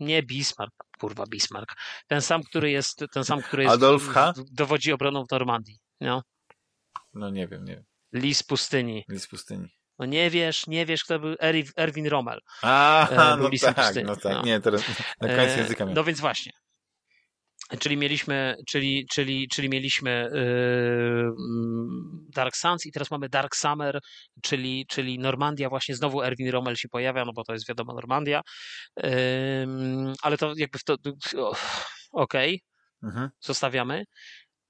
nie 0.01 0.23
Bismarck, 0.23 0.73
kurwa 0.99 1.25
Bismarck. 1.29 1.73
Ten 2.07 2.21
sam, 2.21 2.43
który 2.43 2.71
jest, 2.71 3.03
ten 3.13 3.23
sam, 3.23 3.41
który 3.41 3.63
jest 3.63 3.75
Adolf 3.75 4.07
H? 4.09 4.33
dowodzi 4.51 4.91
obroną 4.93 5.25
w 5.25 5.31
Normandii. 5.31 5.79
No. 6.01 6.23
No 7.13 7.29
nie 7.29 7.47
wiem, 7.47 7.65
nie 7.65 7.75
wiem. 7.75 7.83
Lis 8.13 8.43
pustyni. 8.43 9.05
Lis 9.09 9.27
pustyni. 9.27 9.67
No 9.99 10.05
nie 10.05 10.29
wiesz, 10.29 10.67
nie 10.67 10.85
wiesz, 10.85 11.03
kto 11.03 11.19
był 11.19 11.35
Erwin 11.77 12.07
Rommel. 12.07 12.39
A, 12.61 13.09
E, 13.09 13.15
no 13.37 13.49
tak, 13.61 13.75
pustyni. 13.75 14.05
no 14.05 14.15
tak. 14.15 14.33
No. 14.33 14.41
Nie, 14.41 14.59
teraz 14.59 14.81
na 15.21 15.27
końcu 15.27 15.41
E, 15.53 15.57
języka 15.57 15.83
miałem. 15.83 15.95
No 15.95 16.03
więc 16.03 16.19
właśnie. 16.19 16.51
Czyli 17.79 17.97
mieliśmy, 17.97 18.55
czyli, 18.67 19.05
czyli, 19.11 19.47
czyli 19.47 19.69
mieliśmy 19.69 20.29
yy, 20.33 20.39
mm, 20.41 22.27
Dark 22.35 22.55
Suns 22.55 22.85
i 22.85 22.91
teraz 22.91 23.11
mamy 23.11 23.29
Dark 23.29 23.55
Summer, 23.55 23.99
czyli, 24.41 24.85
czyli 24.89 25.19
Normandia, 25.19 25.69
właśnie 25.69 25.95
znowu 25.95 26.21
Erwin 26.23 26.49
Rommel 26.49 26.75
się 26.75 26.89
pojawia, 26.89 27.25
no 27.25 27.31
bo 27.33 27.43
to 27.43 27.53
jest 27.53 27.67
wiadomo 27.67 27.93
Normandia, 27.93 28.41
ale 30.21 30.37
to 30.37 30.53
jakby 30.57 30.79
w 30.79 30.83
to, 30.83 30.95
okej, 32.11 32.61
Mhm. 33.03 33.29
zostawiamy. 33.41 34.03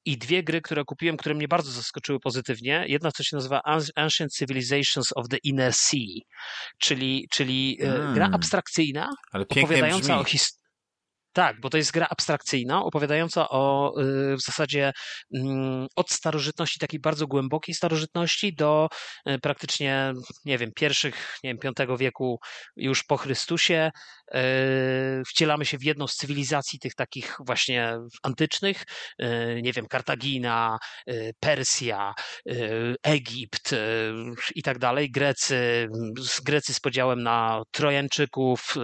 I 0.06 0.18
dwie 0.18 0.44
gry, 0.44 0.62
które 0.62 0.84
kupiłem, 0.84 1.18
które 1.18 1.36
mnie 1.36 1.48
bardzo 1.48 1.72
zaskoczyły 1.72 2.20
pozytywnie. 2.20 2.86
Jedna, 2.88 3.12
co 3.12 3.24
się 3.24 3.36
nazywa 3.36 3.62
An- 3.64 3.82
Ancient 3.96 4.34
Civilizations 4.34 5.10
of 5.16 5.28
the 5.28 5.38
Inner 5.44 5.74
Sea, 5.74 6.20
czyli, 6.78 7.28
czyli 7.32 7.78
e, 7.82 7.86
Mm. 7.86 8.14
gra 8.14 8.30
abstrakcyjna, 8.32 9.10
Ale 9.32 9.46
pięknie 9.46 9.64
opowiadająca 9.64 10.20
o 10.20 10.24
historii. 10.24 10.61
Tak, 11.34 11.60
bo 11.62 11.70
to 11.70 11.78
jest 11.78 11.92
gra 11.92 12.08
abstrakcyjna, 12.10 12.84
opowiadająca 12.84 13.50
o 13.50 13.94
y, 14.02 14.38
w 14.38 14.42
zasadzie 14.42 14.92
mm, 15.36 15.88
od 15.96 16.12
starożytności, 16.12 16.80
takiej 16.80 17.00
bardzo 17.00 17.28
głębokiej 17.28 17.76
starożytności 17.76 18.56
do 18.56 18.90
y, 19.30 19.40
praktycznie, 19.40 20.14
nie 20.46 20.58
wiem, 20.58 20.72
pierwszych, 20.76 21.38
nie 21.44 21.56
wiem, 21.56 21.74
V 21.88 21.98
wieku 21.98 22.40
już 22.76 23.04
po 23.04 23.18
Chrystusie. 23.18 23.92
Y, 24.36 25.24
Wcielamy 25.28 25.66
się 25.66 25.78
w 25.78 25.84
jedną 25.84 26.08
z 26.08 26.16
cywilizacji 26.16 26.80
tych 26.80 26.96
takich 26.96 27.38
właśnie 27.46 27.98
antycznych, 28.24 28.84
y, 29.22 29.62
nie 29.64 29.74
wiem, 29.74 29.88
Kartagina, 29.88 30.78
y, 31.10 31.32
Persja, 31.40 32.14
Egipt 33.04 33.76
i 34.56 34.64
tak 34.64 34.80
dalej, 34.80 35.12
Grecy, 35.12 35.88
Grecy 36.46 36.74
z 36.74 36.80
podziałem 36.80 37.24
na 37.24 37.64
Trojańczyków, 37.72 38.76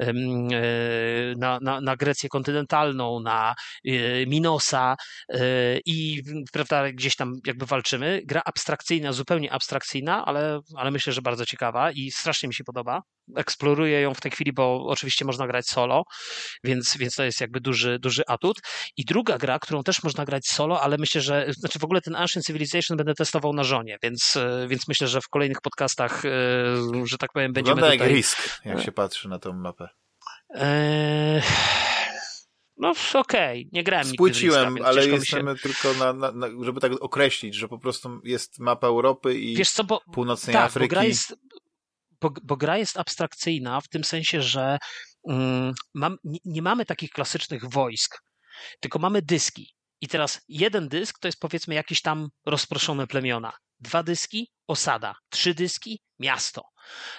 e, 0.00 0.12
na, 1.36 1.58
na, 1.62 1.80
na 1.80 1.96
Grecję 1.96 2.28
kontynentalną, 2.28 3.20
na 3.20 3.54
e, 3.84 4.26
Minosa 4.26 4.96
e, 5.28 5.38
i 5.86 6.22
prawda, 6.52 6.92
gdzieś 6.92 7.16
tam 7.16 7.32
jakby 7.46 7.66
walczymy. 7.66 8.22
Gra 8.24 8.42
abstrakcyjna, 8.44 9.12
zupełnie 9.12 9.52
abstrakcyjna, 9.52 10.24
ale, 10.24 10.60
ale 10.76 10.90
myślę, 10.90 11.12
że 11.12 11.22
bardzo 11.22 11.46
ciekawa 11.46 11.90
i 11.92 12.10
strasznie 12.10 12.46
mi 12.48 12.54
się 12.54 12.64
podoba. 12.64 13.02
Eksploruję 13.36 14.00
ją 14.00 14.14
w 14.14 14.20
tej 14.20 14.32
chwili, 14.32 14.52
bo 14.52 14.86
oczywiście 14.86 15.24
można 15.24 15.46
grać 15.46 15.66
solo, 15.66 16.02
więc, 16.64 16.96
więc 16.96 17.14
to 17.14 17.24
jest 17.24 17.40
jakby 17.40 17.60
duży, 17.60 17.98
duży 17.98 18.22
atut. 18.26 18.60
I 18.96 19.04
druga 19.04 19.38
gra, 19.38 19.58
którą 19.58 19.82
też 19.82 20.02
można 20.02 20.24
grać 20.24 20.46
solo, 20.46 20.80
ale 20.80 20.96
myślę, 20.98 21.20
że 21.20 21.46
znaczy 21.58 21.78
w 21.78 21.84
ogóle 21.84 22.00
ten 22.00 22.16
Ancient 22.16 22.46
Civilization 22.46 22.96
będę 22.96 23.14
testował 23.14 23.52
na 23.52 23.64
żonie, 23.64 23.98
więc, 24.02 24.36
e, 24.36 24.66
więc 24.68 24.88
myślę, 24.88 25.08
że 25.08 25.20
w 25.20 25.28
kolejnych 25.28 25.60
podcastach, 25.60 26.24
e, 26.24 26.30
że 27.04 27.18
tak 27.18 27.32
powiem, 27.32 27.52
będziemy 27.52 27.74
Wygląda 27.74 27.94
jak 27.94 28.02
tutaj... 28.02 28.14
risk, 28.14 28.64
jak 28.64 28.82
się 28.82 28.92
patrzy 28.92 29.28
na 29.28 29.38
tą 29.38 29.52
mapę. 29.52 29.88
Eee, 30.54 31.42
no 32.76 32.92
okej, 33.14 33.68
nie 33.72 33.84
grałem 33.84 34.06
nigdy 34.06 34.24
w 34.24 34.26
Riska, 34.26 34.40
Spłyciłem, 34.40 34.78
ale 34.84 35.00
mi 35.00 35.08
się... 35.08 35.14
jestem 35.14 35.56
tylko 35.62 35.94
na, 35.98 36.12
na, 36.12 36.32
na, 36.32 36.64
żeby 36.64 36.80
tak 36.80 36.92
określić, 37.00 37.54
że 37.54 37.68
po 37.68 37.78
prostu 37.78 38.20
jest 38.24 38.58
mapa 38.58 38.86
Europy 38.86 39.34
i 39.34 39.56
Wiesz 39.56 39.70
co, 39.70 39.84
bo, 39.84 40.00
północnej 40.12 40.54
tak, 40.54 40.62
bo 40.62 40.66
Afryki. 40.66 40.88
gra, 40.88 41.04
jest, 41.04 41.36
bo, 42.24 42.30
bo 42.42 42.56
gra 42.56 42.78
jest 42.78 42.96
abstrakcyjna 42.96 43.80
w 43.80 43.88
tym 43.88 44.04
sensie, 44.04 44.42
że 44.42 44.78
mm, 45.28 45.74
mam, 45.94 46.16
nie, 46.24 46.38
nie 46.44 46.62
mamy 46.62 46.84
takich 46.84 47.10
klasycznych 47.10 47.70
wojsk, 47.70 48.18
tylko 48.80 48.98
mamy 48.98 49.22
dyski. 49.22 49.74
I 50.00 50.08
teraz 50.08 50.40
jeden 50.48 50.88
dysk 50.88 51.18
to 51.18 51.28
jest 51.28 51.40
powiedzmy 51.40 51.74
jakieś 51.74 52.02
tam 52.02 52.28
rozproszone 52.46 53.06
plemiona. 53.06 53.52
Dwa 53.80 54.02
dyski 54.02 54.50
osada. 54.68 55.14
Trzy 55.30 55.54
dyski 55.54 56.00
miasto. 56.18 56.62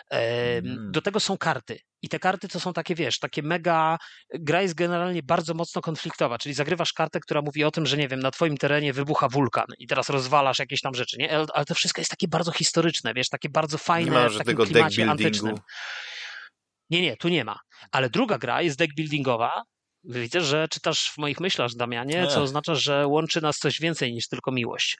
Mm. 0.10 0.92
Do 0.92 1.02
tego 1.02 1.20
są 1.20 1.38
karty. 1.38 1.80
I 2.02 2.10
te 2.10 2.20
karty 2.20 2.48
to 2.48 2.60
są 2.60 2.74
takie, 2.74 2.96
wiesz, 2.96 3.20
takie 3.20 3.44
mega. 3.44 3.98
Gra 4.34 4.62
jest 4.62 4.74
generalnie 4.74 5.24
bardzo 5.24 5.54
mocno 5.54 5.82
konfliktowa, 5.82 6.38
czyli 6.38 6.56
zagrywasz 6.56 6.94
kartę, 6.94 7.20
która 7.20 7.42
mówi 7.42 7.64
o 7.64 7.72
tym, 7.72 7.86
że 7.86 7.98
nie 7.98 8.08
wiem, 8.08 8.20
na 8.20 8.32
twoim 8.32 8.58
terenie 8.58 8.94
wybucha 8.94 9.30
wulkan 9.30 9.66
i 9.78 9.88
teraz 9.88 10.10
rozwalasz 10.10 10.60
jakieś 10.60 10.82
tam 10.82 10.96
rzeczy, 10.96 11.18
nie? 11.18 11.38
Ale- 11.54 11.66
to 11.66 11.76
wszystko 11.76 12.02
jest 12.02 12.12
takie 12.12 12.28
bardzo 12.28 12.52
historyczne, 12.52 13.14
wiesz, 13.14 13.30
takie 13.30 13.50
bardzo 13.50 13.78
fajne, 13.78 14.12
Nie 14.12 14.18
ma 14.18 14.30
w 14.30 14.38
takim 14.38 14.58
klimacie 14.58 15.12
antycznym. 15.12 15.56
Nie, 16.90 17.02
nie, 17.02 17.18
tu 17.18 17.28
nie 17.30 17.46
ma. 17.46 17.60
Ale 17.92 18.10
druga 18.10 18.38
gra 18.38 18.62
jest 18.62 18.78
deck 18.78 18.94
buildingowa. 18.96 19.64
Widzę, 20.04 20.42
że 20.42 20.68
czytasz 20.68 21.12
w 21.12 21.18
moich 21.18 21.40
myślach, 21.40 21.72
Damianie, 21.76 22.28
co 22.28 22.36
Nie. 22.38 22.44
oznacza, 22.44 22.76
że 22.76 23.08
łączy 23.08 23.42
nas 23.42 23.58
coś 23.58 23.80
więcej 23.80 24.14
niż 24.14 24.28
tylko 24.28 24.52
miłość. 24.52 24.98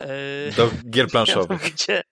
Eee, 0.00 0.52
Do 0.56 0.70
gier 0.90 1.08
planszowych. 1.12 1.50
Mianowicie, 1.50 2.02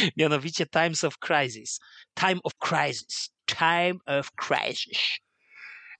mianowicie 0.16 0.66
Times 0.66 1.04
of 1.04 1.18
Crisis. 1.18 1.78
Time 2.14 2.38
of 2.44 2.52
Crisis. 2.58 3.30
Time 3.46 3.94
of 4.06 4.30
Crisis. 4.32 5.18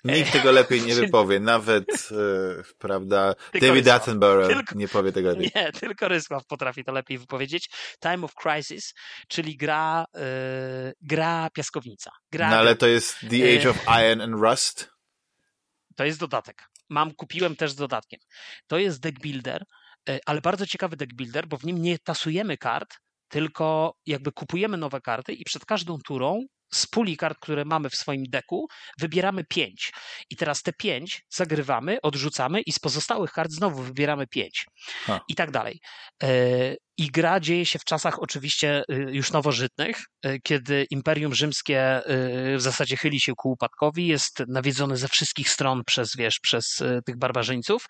Nikt 0.05 0.33
tego 0.33 0.53
lepiej 0.53 0.83
nie 0.83 0.95
wypowie, 1.05 1.41
nawet, 1.41 2.09
e, 2.13 2.63
prawda, 2.79 3.35
Tylko 3.53 3.67
David 3.67 3.85
Rysław. 3.85 4.03
Attenborough 4.03 4.49
Tylko- 4.49 4.75
nie 4.75 4.89
powie 4.89 5.13
tego 5.13 5.29
lepiej. 5.29 5.51
Nie, 5.55 5.73
tylko 5.73 6.09
Rysław 6.09 6.47
potrafi 6.47 6.85
to 6.85 6.93
lepiej 6.93 7.19
wypowiedzieć. 7.19 7.71
Time 8.01 8.25
of 8.25 8.35
Crisis, 8.35 8.95
czyli 9.29 9.57
gra, 9.57 10.05
e, 10.17 10.93
gra 11.01 11.49
piaskownica. 11.55 12.11
Gra, 12.33 12.51
No 12.51 12.57
ale 12.57 12.77
to 12.77 12.87
jest 12.87 13.17
The 13.31 13.37
E, 13.37 13.59
Age 13.59 13.71
of 13.71 13.77
Iron 14.03 14.21
and 14.21 14.35
Rust. 14.43 14.91
To 15.97 16.05
jest 16.05 16.19
dodatek. 16.19 16.65
Mam, 16.89 17.15
kupiłem 17.15 17.57
też 17.57 17.71
z 17.71 17.77
dodatkiem. 17.77 18.21
To 18.67 18.79
jest 18.79 19.01
deck 19.01 19.21
builder, 19.21 19.65
e, 20.09 20.19
ale 20.27 20.41
bardzo 20.41 20.67
ciekawy 20.67 20.97
deck 20.97 21.15
builder, 21.15 21.47
bo 21.47 21.57
w 21.57 21.65
nim 21.65 21.83
nie 21.83 21.99
tasujemy 21.99 22.57
kart, 22.59 22.97
tylko 23.33 23.95
jakby 24.07 24.33
kupujemy 24.33 24.77
nowe 24.77 25.01
karty 25.01 25.33
i 25.33 25.45
przed 25.45 25.65
każdą 25.65 25.99
turą 26.07 26.41
z 26.75 26.87
puli 26.87 27.17
kart, 27.17 27.39
które 27.41 27.65
mamy 27.65 27.91
w 27.91 27.95
swoim 27.95 28.25
deku, 28.29 28.69
wybieramy 29.01 29.45
pięć. 29.45 29.93
I 30.31 30.37
teraz 30.37 30.63
te 30.63 30.73
pięć 30.73 31.23
zagrywamy, 31.31 31.99
odrzucamy 32.03 32.61
i 32.61 32.73
z 32.73 32.79
pozostałych 32.79 33.33
kart 33.33 33.53
znowu 33.53 33.83
wybieramy 33.83 34.27
pięć. 34.27 34.67
I 35.29 35.35
tak 35.35 35.51
dalej. 35.51 35.81
E, 36.23 36.29
I 36.97 37.11
gra 37.11 37.41
dzieje 37.41 37.67
się 37.67 37.79
w 37.79 37.85
czasach 37.85 38.23
oczywiście 38.23 38.83
y, 38.91 38.95
już 39.13 39.33
nowożytnych, 39.33 39.97
y, 40.27 40.41
kiedy 40.43 40.87
Imperium 40.91 41.35
Rzymskie 41.35 42.11
y, 42.55 42.57
w 42.57 42.61
zasadzie 42.61 42.97
chyli 42.97 43.21
się 43.21 43.33
ku 43.37 43.51
upadkowi, 43.51 44.07
jest 44.07 44.43
nawiedzone 44.49 44.97
ze 44.97 45.09
wszystkich 45.09 45.51
stron 45.51 45.83
przez, 45.87 46.17
wiesz, 46.17 46.41
przez 46.41 46.83
tych 47.07 47.19
barbarzyńców, 47.19 47.87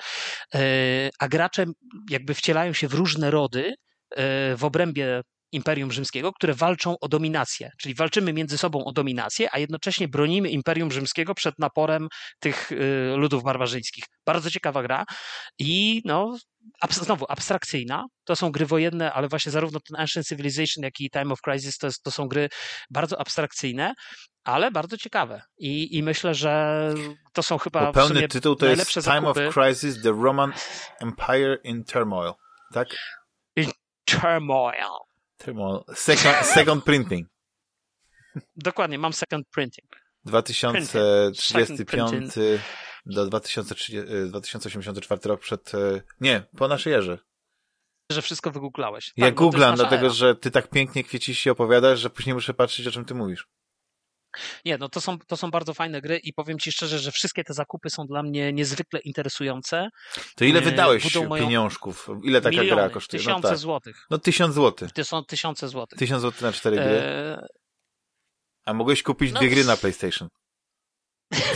a 1.18 1.28
gracze 1.28 1.66
jakby 2.10 2.34
wcielają 2.34 2.72
się 2.72 2.88
w 2.88 2.94
różne 2.94 3.30
rody 3.30 3.74
w 4.56 4.60
obrębie 4.60 5.22
Imperium 5.52 5.92
Rzymskiego, 5.92 6.32
które 6.32 6.54
walczą 6.54 6.96
o 7.00 7.08
dominację, 7.08 7.70
czyli 7.80 7.94
walczymy 7.94 8.32
między 8.32 8.58
sobą 8.58 8.84
o 8.84 8.92
dominację, 8.92 9.48
a 9.52 9.58
jednocześnie 9.58 10.08
bronimy 10.08 10.48
Imperium 10.50 10.92
Rzymskiego 10.92 11.34
przed 11.34 11.58
naporem 11.58 12.08
tych 12.40 12.72
y, 12.72 12.76
ludów 13.16 13.42
barbarzyńskich. 13.42 14.04
Bardzo 14.26 14.50
ciekawa 14.50 14.82
gra 14.82 15.04
i 15.58 16.02
no, 16.04 16.36
abs- 16.84 17.04
znowu 17.04 17.26
abstrakcyjna. 17.28 18.04
To 18.24 18.36
są 18.36 18.50
gry 18.50 18.66
wojenne, 18.66 19.12
ale 19.12 19.28
właśnie 19.28 19.52
zarówno 19.52 19.80
ten 19.88 20.00
Ancient 20.00 20.26
Civilization, 20.26 20.84
jak 20.84 21.00
i 21.00 21.10
Time 21.10 21.32
of 21.32 21.40
Crisis 21.40 21.78
to, 21.78 21.86
jest, 21.86 22.02
to 22.02 22.10
są 22.10 22.28
gry 22.28 22.48
bardzo 22.90 23.20
abstrakcyjne, 23.20 23.94
ale 24.44 24.70
bardzo 24.70 24.96
ciekawe. 24.96 25.42
I, 25.58 25.96
i 25.96 26.02
myślę, 26.02 26.34
że 26.34 26.94
to 27.32 27.42
są 27.42 27.58
chyba 27.58 27.86
Bo 27.86 27.92
pełny 27.92 28.28
tytuł 28.28 28.56
to 28.56 28.66
jest 28.66 28.90
Time 28.90 29.02
zakupy. 29.02 29.48
of 29.48 29.54
Crisis, 29.54 30.02
The 30.02 30.12
Roman 30.22 30.52
Empire 31.00 31.58
in 31.64 31.84
Turmoil. 31.84 32.32
Tak? 32.74 32.88
Turmoil. 34.04 35.11
Second, 35.94 36.46
second 36.46 36.84
printing. 36.84 37.28
Dokładnie, 38.56 38.98
mam 38.98 39.12
second 39.12 39.48
printing. 39.48 39.88
2035 40.24 42.34
do 43.06 43.26
2030, 43.26 43.98
e, 43.98 44.04
2084 44.26 45.20
rok 45.24 45.40
przed... 45.40 45.74
e, 45.74 46.02
Nie, 46.20 46.42
po 46.58 46.68
naszej 46.68 46.92
erze. 46.92 47.18
Że 48.12 48.22
wszystko 48.22 48.50
wygooglałeś. 48.50 49.12
Ja 49.16 49.26
Tak, 49.26 49.34
googlam, 49.34 49.76
dlatego 49.76 50.06
era. 50.06 50.14
że 50.14 50.34
ty 50.36 50.50
tak 50.50 50.70
pięknie 50.70 51.04
kwieciście 51.04 51.52
opowiadasz, 51.52 52.00
że 52.00 52.10
później 52.10 52.34
muszę 52.34 52.54
patrzeć, 52.54 52.86
o 52.86 52.90
czym 52.90 53.04
ty 53.04 53.14
mówisz. 53.14 53.46
Nie, 54.64 54.78
no 54.78 54.88
to 54.88 55.00
są, 55.00 55.18
to 55.18 55.36
są 55.36 55.50
bardzo 55.50 55.74
fajne 55.74 56.00
gry 56.00 56.18
i 56.18 56.32
powiem 56.32 56.58
ci 56.58 56.72
szczerze, 56.72 56.98
że 56.98 57.12
wszystkie 57.12 57.44
te 57.44 57.54
zakupy 57.54 57.90
są 57.90 58.06
dla 58.06 58.22
mnie 58.22 58.52
niezwykle 58.52 59.00
interesujące. 59.00 59.88
To 60.36 60.44
ile 60.44 60.58
E, 60.60 60.62
wydałeś 60.62 61.14
moją- 61.14 61.44
pieniążków? 61.44 62.08
Ile 62.24 62.40
taka 62.40 62.50
Miliony, 62.50 62.82
gra 62.82 62.90
kosztuje? 62.90 63.20
tysiące 63.20 63.42
no 63.48 63.48
tak. 63.48 63.58
złotych. 63.58 64.06
No 64.10 64.18
tysiąc 64.18 64.54
złotych. 64.54 64.92
To 64.92 65.04
są 65.04 65.24
tysiące 65.24 65.68
złotych. 65.68 65.98
Tysiąc 65.98 66.20
złotych 66.22 66.40
na 66.42 66.52
cztery 66.52 66.76
gry. 66.76 66.84
E, 66.84 67.46
A 68.64 68.74
mogłeś 68.74 69.02
kupić 69.02 69.32
no- 69.32 69.40
dwie 69.40 69.48
gry 69.50 69.64
na 69.64 69.76
PlayStation. 69.76 70.28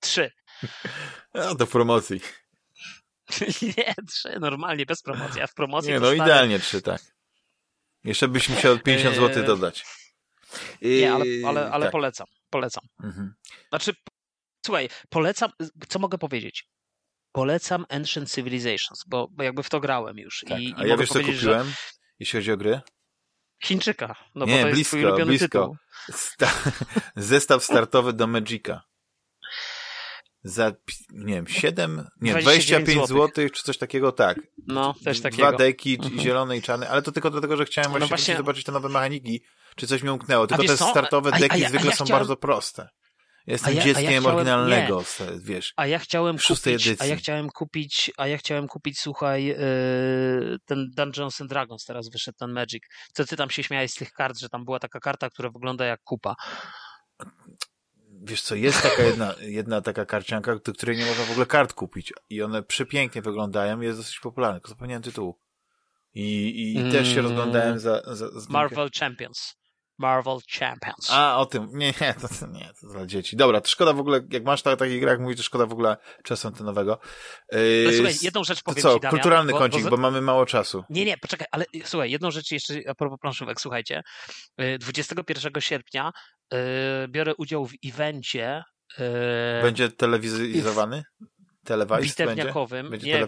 trzy. 0.00 0.30
No, 1.34 1.54
do 1.54 1.66
promocji. 1.66 2.20
Nie, 3.76 3.94
trzy, 4.08 4.38
normalnie, 4.40 4.86
bez 4.86 5.02
promocji. 5.02 5.40
A 5.40 5.46
w 5.46 5.54
promocji 5.54 5.90
Nie, 5.90 6.00
no 6.00 6.06
stary, 6.06 6.16
idealnie 6.16 6.58
trzy, 6.58 6.82
tak. 6.82 7.00
Jeszcze 8.04 8.28
byś 8.28 8.48
musiał 8.48 8.78
50 8.78 9.16
zł 9.16 9.40
Eee, 9.42 9.46
dodać. 9.46 9.84
Nie, 10.82 11.12
ale, 11.12 11.26
Yy, 11.26 11.46
ale, 11.48 11.70
ale 11.70 11.84
tak. 11.86 11.92
polecam, 11.92 12.26
polecam. 12.50 12.84
Mhm. 13.04 13.34
Znaczy, 13.68 13.92
słuchaj, 14.66 14.88
polecam, 15.08 15.50
co 15.88 15.98
mogę 15.98 16.18
powiedzieć? 16.18 16.68
Polecam 17.32 17.84
Ancient 17.88 18.32
Civilizations, 18.34 19.04
bo, 19.06 19.28
bo 19.30 19.42
jakby 19.42 19.62
w 19.62 19.70
to 19.70 19.80
grałem 19.80 20.18
już. 20.18 20.44
Tak. 20.48 20.60
I, 20.60 20.64
i 20.68 20.74
A 20.76 20.82
ja 20.82 20.88
mogę 20.88 20.96
wiesz 20.96 21.08
co 21.08 21.14
kupiłem, 21.18 21.38
że 21.38 21.64
jeśli 22.18 22.38
chodzi 22.38 22.52
o 22.52 22.56
gry? 22.56 22.80
Chińczyka, 23.64 24.14
no 24.34 24.46
Nie, 24.46 24.52
bo 24.52 24.60
to 24.60 24.66
jest 24.66 24.76
blisko, 24.76 24.88
twój 24.96 25.04
ulubiony 25.04 25.26
blisko. 25.26 25.46
tytuł. 25.48 25.76
Sta 26.12 26.52
zestaw 27.16 27.64
startowy 27.64 28.12
do 28.12 28.26
Magica. 28.26 28.82
Za, 30.42 30.72
nie 31.10 31.34
wiem, 31.34 31.46
7, 31.48 32.08
nie, 32.20 32.32
29 32.34 32.84
25 32.94 33.08
zł, 33.08 33.50
czy 33.50 33.62
coś 33.62 33.78
takiego, 33.78 34.12
tak. 34.12 34.40
No, 34.66 34.94
też 35.04 35.20
takiego. 35.20 35.48
Dwa 35.48 35.58
deki, 35.58 35.94
Mhm. 35.94 36.20
zielony 36.20 36.56
i 36.56 36.62
czarny, 36.62 36.88
ale 36.88 37.02
to 37.02 37.12
tylko 37.12 37.30
dlatego, 37.30 37.56
że 37.56 37.64
chciałem 37.64 37.98
No 37.98 38.06
właśnie- 38.06 38.36
zobaczyć 38.36 38.64
te 38.64 38.72
nowe 38.72 38.88
mechaniki, 38.88 39.40
czy 39.78 39.86
coś 39.86 40.02
mi 40.02 40.10
umknęło. 40.10 40.46
Tylko 40.46 40.62
te 40.64 40.76
co? 40.76 40.90
startowe 40.90 41.30
A- 41.32 41.36
a 41.36 41.38
deki 41.38 41.60
ja- 41.60 41.66
a 41.66 41.68
zwykle 41.68 41.90
ja 41.90 41.96
są 41.96 42.04
chciałem- 42.04 42.20
bardzo 42.20 42.36
proste. 42.36 42.88
Jestem 43.46 43.68
A 43.70 43.72
ja- 43.72 43.82
a 43.82 43.86
ja 43.86 43.94
dzieckiem 43.94 44.06
chciałem- 44.20 44.26
oryginalnego, 44.26 45.02
se- 45.04 45.38
wiesz. 45.40 45.72
A 45.76 45.86
ja 45.86 45.98
chciałem 45.98 46.38
Szóstej 46.38 46.72
kupić, 46.74 46.86
a 46.86 46.90
edycji. 46.90 47.10
ja 47.10 47.16
chciałem 47.16 47.48
kupić, 47.50 48.10
a 48.16 48.26
ja 48.26 48.38
chciałem 48.38 48.68
kupić, 48.68 49.00
słuchaj, 49.00 49.44
yy, 49.44 49.56
ten 50.66 50.90
Dungeons 50.96 51.40
and 51.40 51.50
Dragons 51.50 51.84
teraz 51.84 52.08
wyszedł, 52.10 52.38
ten 52.38 52.52
Magic. 52.52 52.82
Co 53.12 53.24
ty 53.24 53.36
tam 53.36 53.50
się 53.50 53.62
śmiałeś 53.62 53.90
z 53.90 53.94
tych 53.94 54.12
kart, 54.12 54.38
że 54.38 54.48
tam 54.48 54.64
była 54.64 54.78
taka 54.78 55.00
karta, 55.00 55.30
która 55.30 55.50
wygląda 55.50 55.84
jak 55.84 56.00
kupa. 56.02 56.34
Wiesz 58.22 58.42
co, 58.42 58.54
jest 58.54 58.82
taka 58.82 59.02
jedna, 59.02 59.34
jedna 59.40 59.80
taka 59.80 60.06
karcianka, 60.06 60.54
do 60.64 60.72
której 60.72 60.96
nie 60.96 61.06
można 61.06 61.24
w 61.24 61.30
ogóle 61.30 61.46
kart 61.46 61.72
kupić 61.72 62.12
i 62.30 62.42
one 62.42 62.62
przepięknie 62.62 63.22
wyglądają 63.22 63.80
i 63.80 63.84
jest 63.84 63.98
dosyć 63.98 64.18
popularna, 64.20 64.54
tylko 64.60 64.68
zapomniałem 64.68 65.02
tytułu. 65.02 65.38
I, 66.14 66.74
i 66.88 66.92
też 66.92 67.06
się 67.08 67.12
Mm. 67.20 67.24
rozglądałem 67.24 67.78
za... 67.78 68.02
za, 68.06 68.40
za 68.40 68.50
Marvel 68.50 68.90
Champions. 69.00 69.54
Marvel 69.98 70.38
Champions. 70.58 71.10
A, 71.10 71.38
o 71.38 71.46
tym. 71.46 71.68
Nie, 71.72 71.86
nie, 72.00 72.14
to, 72.40 72.46
nie, 72.46 72.70
to 72.80 72.86
dla 72.86 73.06
dzieci. 73.06 73.36
Dobra, 73.36 73.60
to 73.60 73.68
szkoda 73.68 73.92
w 73.92 74.00
ogóle, 74.00 74.20
jak 74.32 74.44
masz 74.44 74.62
tak, 74.62 74.78
taki 74.78 75.00
gra, 75.00 75.10
jak 75.10 75.20
mówisz, 75.20 75.36
to 75.36 75.42
szkoda 75.42 75.66
w 75.66 75.72
ogóle 75.72 75.96
czasu 76.24 76.48
antenowego. 76.48 76.98
Yy, 77.52 77.84
Ale 77.86 77.96
słuchaj, 77.96 78.14
jedną 78.22 78.44
rzecz 78.44 78.62
powiem 78.62 78.82
co, 78.82 78.94
ci, 78.94 79.00
Damian, 79.00 79.10
kulturalny 79.10 79.52
bo- 79.52 79.58
kącik, 79.58 79.84
bo- 79.84 79.90
bo, 79.90 79.96
mamy 79.96 80.20
mało 80.20 80.46
czasu. 80.46 80.84
Nie, 80.90 81.04
nie, 81.04 81.18
poczekaj, 81.18 81.46
ale 81.52 81.64
słuchaj, 81.84 82.10
jedną 82.10 82.30
rzecz 82.30 82.50
jeszcze 82.50 82.74
a 82.88 82.94
propos 82.94 83.18
planszówek, 83.20 83.60
słuchajcie. 83.60 84.02
Y, 84.60 84.78
21 84.78 85.60
sierpnia 85.60 86.12
y, 86.54 86.56
biorę 87.08 87.34
udział 87.34 87.66
w 87.66 87.72
evencie 87.86 88.62
y, 88.98 89.62
Będzie 89.62 89.88
telewizowany? 89.90 91.02
Telewizj 91.64 91.90
będzie? 91.90 92.24
bitewniakowym. 92.24 92.90
Będzie 92.90 93.06
nie, 93.06 93.26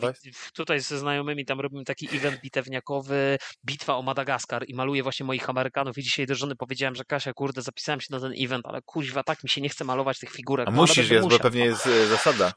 tutaj 0.55 0.81
ze 0.81 0.99
znajomymi 0.99 1.45
tam 1.45 1.61
robimy 1.61 1.85
taki 1.85 2.17
event 2.17 2.41
bitewniakowy, 2.41 3.39
bitwa 3.65 3.97
o 3.97 4.03
Madagaskar 4.03 4.65
i 4.69 4.75
maluję 4.75 5.03
właśnie 5.03 5.27
moich 5.27 5.51
Amerykanów 5.51 5.99
i 5.99 6.03
dzisiaj 6.03 6.27
do 6.27 6.35
żony 6.35 6.57
powiedziałem, 6.57 6.95
że 6.95 7.05
Kasia, 7.05 7.33
kurde, 7.33 7.63
zapisałem 7.63 8.01
się 8.01 8.07
na 8.11 8.21
ten 8.21 8.33
event, 8.39 8.67
ale 8.67 8.83
kuźwa, 8.83 9.23
tak 9.23 9.45
mi 9.45 9.51
się 9.51 9.61
nie 9.61 9.69
chce 9.69 9.85
malować 9.85 10.19
tych 10.19 10.31
figurek. 10.31 10.69
A 10.69 10.71
no, 10.71 10.77
musisz 10.77 11.11
jest, 11.11 11.29
bo 11.29 11.39
pewnie 11.39 11.65
jest 11.65 11.87
e, 11.87 12.07
zasada, 12.07 12.53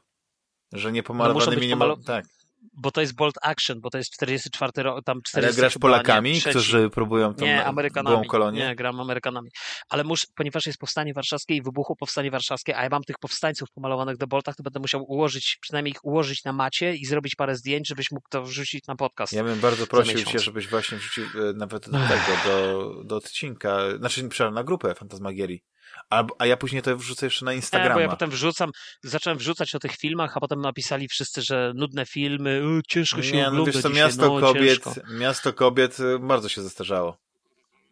że 0.72 0.92
nie 0.92 1.02
pomalowanymi 1.02 1.56
być 1.56 1.68
nie 1.68 1.76
ma... 1.76 1.96
Tak, 2.06 2.24
Bo 2.72 2.90
to 2.90 3.00
jest 3.00 3.14
Bolt 3.14 3.34
Action, 3.42 3.80
bo 3.80 3.90
to 3.90 3.98
jest 3.98 4.10
44 4.10 4.72
rok, 4.82 5.04
tam 5.04 5.22
40 5.22 5.60
ale 5.60 5.60
grasz 5.60 5.78
Polakami, 5.78 6.32
nie, 6.32 6.40
którzy 6.40 6.90
próbują 6.90 7.34
tą 7.34 7.44
Nie, 7.44 7.56
na- 7.56 7.64
Amerykanami. 7.64 8.28
kolonię? 8.28 8.60
Nie, 8.60 8.74
gram 8.74 9.00
Amerykanami. 9.00 9.50
Ale 9.88 10.04
muszę, 10.04 10.26
ponieważ 10.36 10.66
jest 10.66 10.78
powstanie 10.78 11.14
warszawskie 11.14 11.54
i 11.54 11.62
wybuchło 11.62 11.96
powstanie 11.96 12.30
warszawskie, 12.30 12.76
a 12.76 12.82
ja 12.82 12.88
mam 12.88 13.02
tych 13.02 13.18
powstańców 13.18 13.68
pomalowanych 13.74 14.16
do 14.16 14.26
boltach, 14.26 14.56
to 14.56 14.62
będę 14.62 14.80
musiał 14.80 15.04
ułożyć, 15.08 15.58
przynajmniej 15.60 15.92
ich 15.92 16.04
ułożyć 16.04 16.44
na 16.44 16.52
macie 16.52 16.94
i 16.94 17.06
zrobić 17.06 17.34
parę 17.34 17.56
zdjęć, 17.56 17.88
żebyś 17.88 18.10
mógł 18.10 18.28
to 18.30 18.42
wrzucić 18.42 18.86
na 18.86 18.96
podcast. 18.96 19.32
Ja 19.32 19.44
bym 19.44 19.60
bardzo 19.60 19.86
prosił 19.86 20.24
cię, 20.24 20.38
żebyś 20.38 20.68
właśnie 20.68 20.98
wrzucił 20.98 21.24
e, 21.24 21.52
nawet 21.52 21.90
do 21.90 21.98
tego, 21.98 22.32
do, 22.46 22.94
do 23.04 23.16
odcinka, 23.16 23.78
znaczy, 23.98 24.28
przepraszam, 24.28 24.54
na 24.54 24.64
grupę 24.64 24.94
Fantasmagierii. 24.94 25.62
A, 26.10 26.24
a 26.38 26.46
ja 26.46 26.56
później 26.56 26.82
to 26.82 26.96
wrzucę 26.96 27.26
jeszcze 27.26 27.44
na 27.44 27.52
Instagrama. 27.52 27.94
bo 27.94 28.00
ja 28.00 28.08
potem 28.08 28.30
wrzucam, 28.30 28.70
zacząłem 29.02 29.38
wrzucać 29.38 29.74
o 29.74 29.78
tych 29.78 29.96
filmach, 29.96 30.36
a 30.36 30.40
potem 30.40 30.60
napisali 30.60 31.08
wszyscy, 31.08 31.42
że 31.42 31.72
nudne 31.74 32.06
filmy, 32.06 32.62
ciężko 32.88 33.22
się 33.22 33.32
Nie, 33.32 33.50
no 33.50 33.64
wiesz 33.64 33.82
co, 33.82 33.90
Miasto 33.90 34.34
no, 34.34 34.40
Kobiet, 34.40 34.84
ciężko. 34.84 34.94
Miasto 35.10 35.52
Kobiet 35.52 36.00
e, 36.00 36.18
bardzo 36.18 36.48
się 36.48 36.62
zestarzało. 36.62 37.18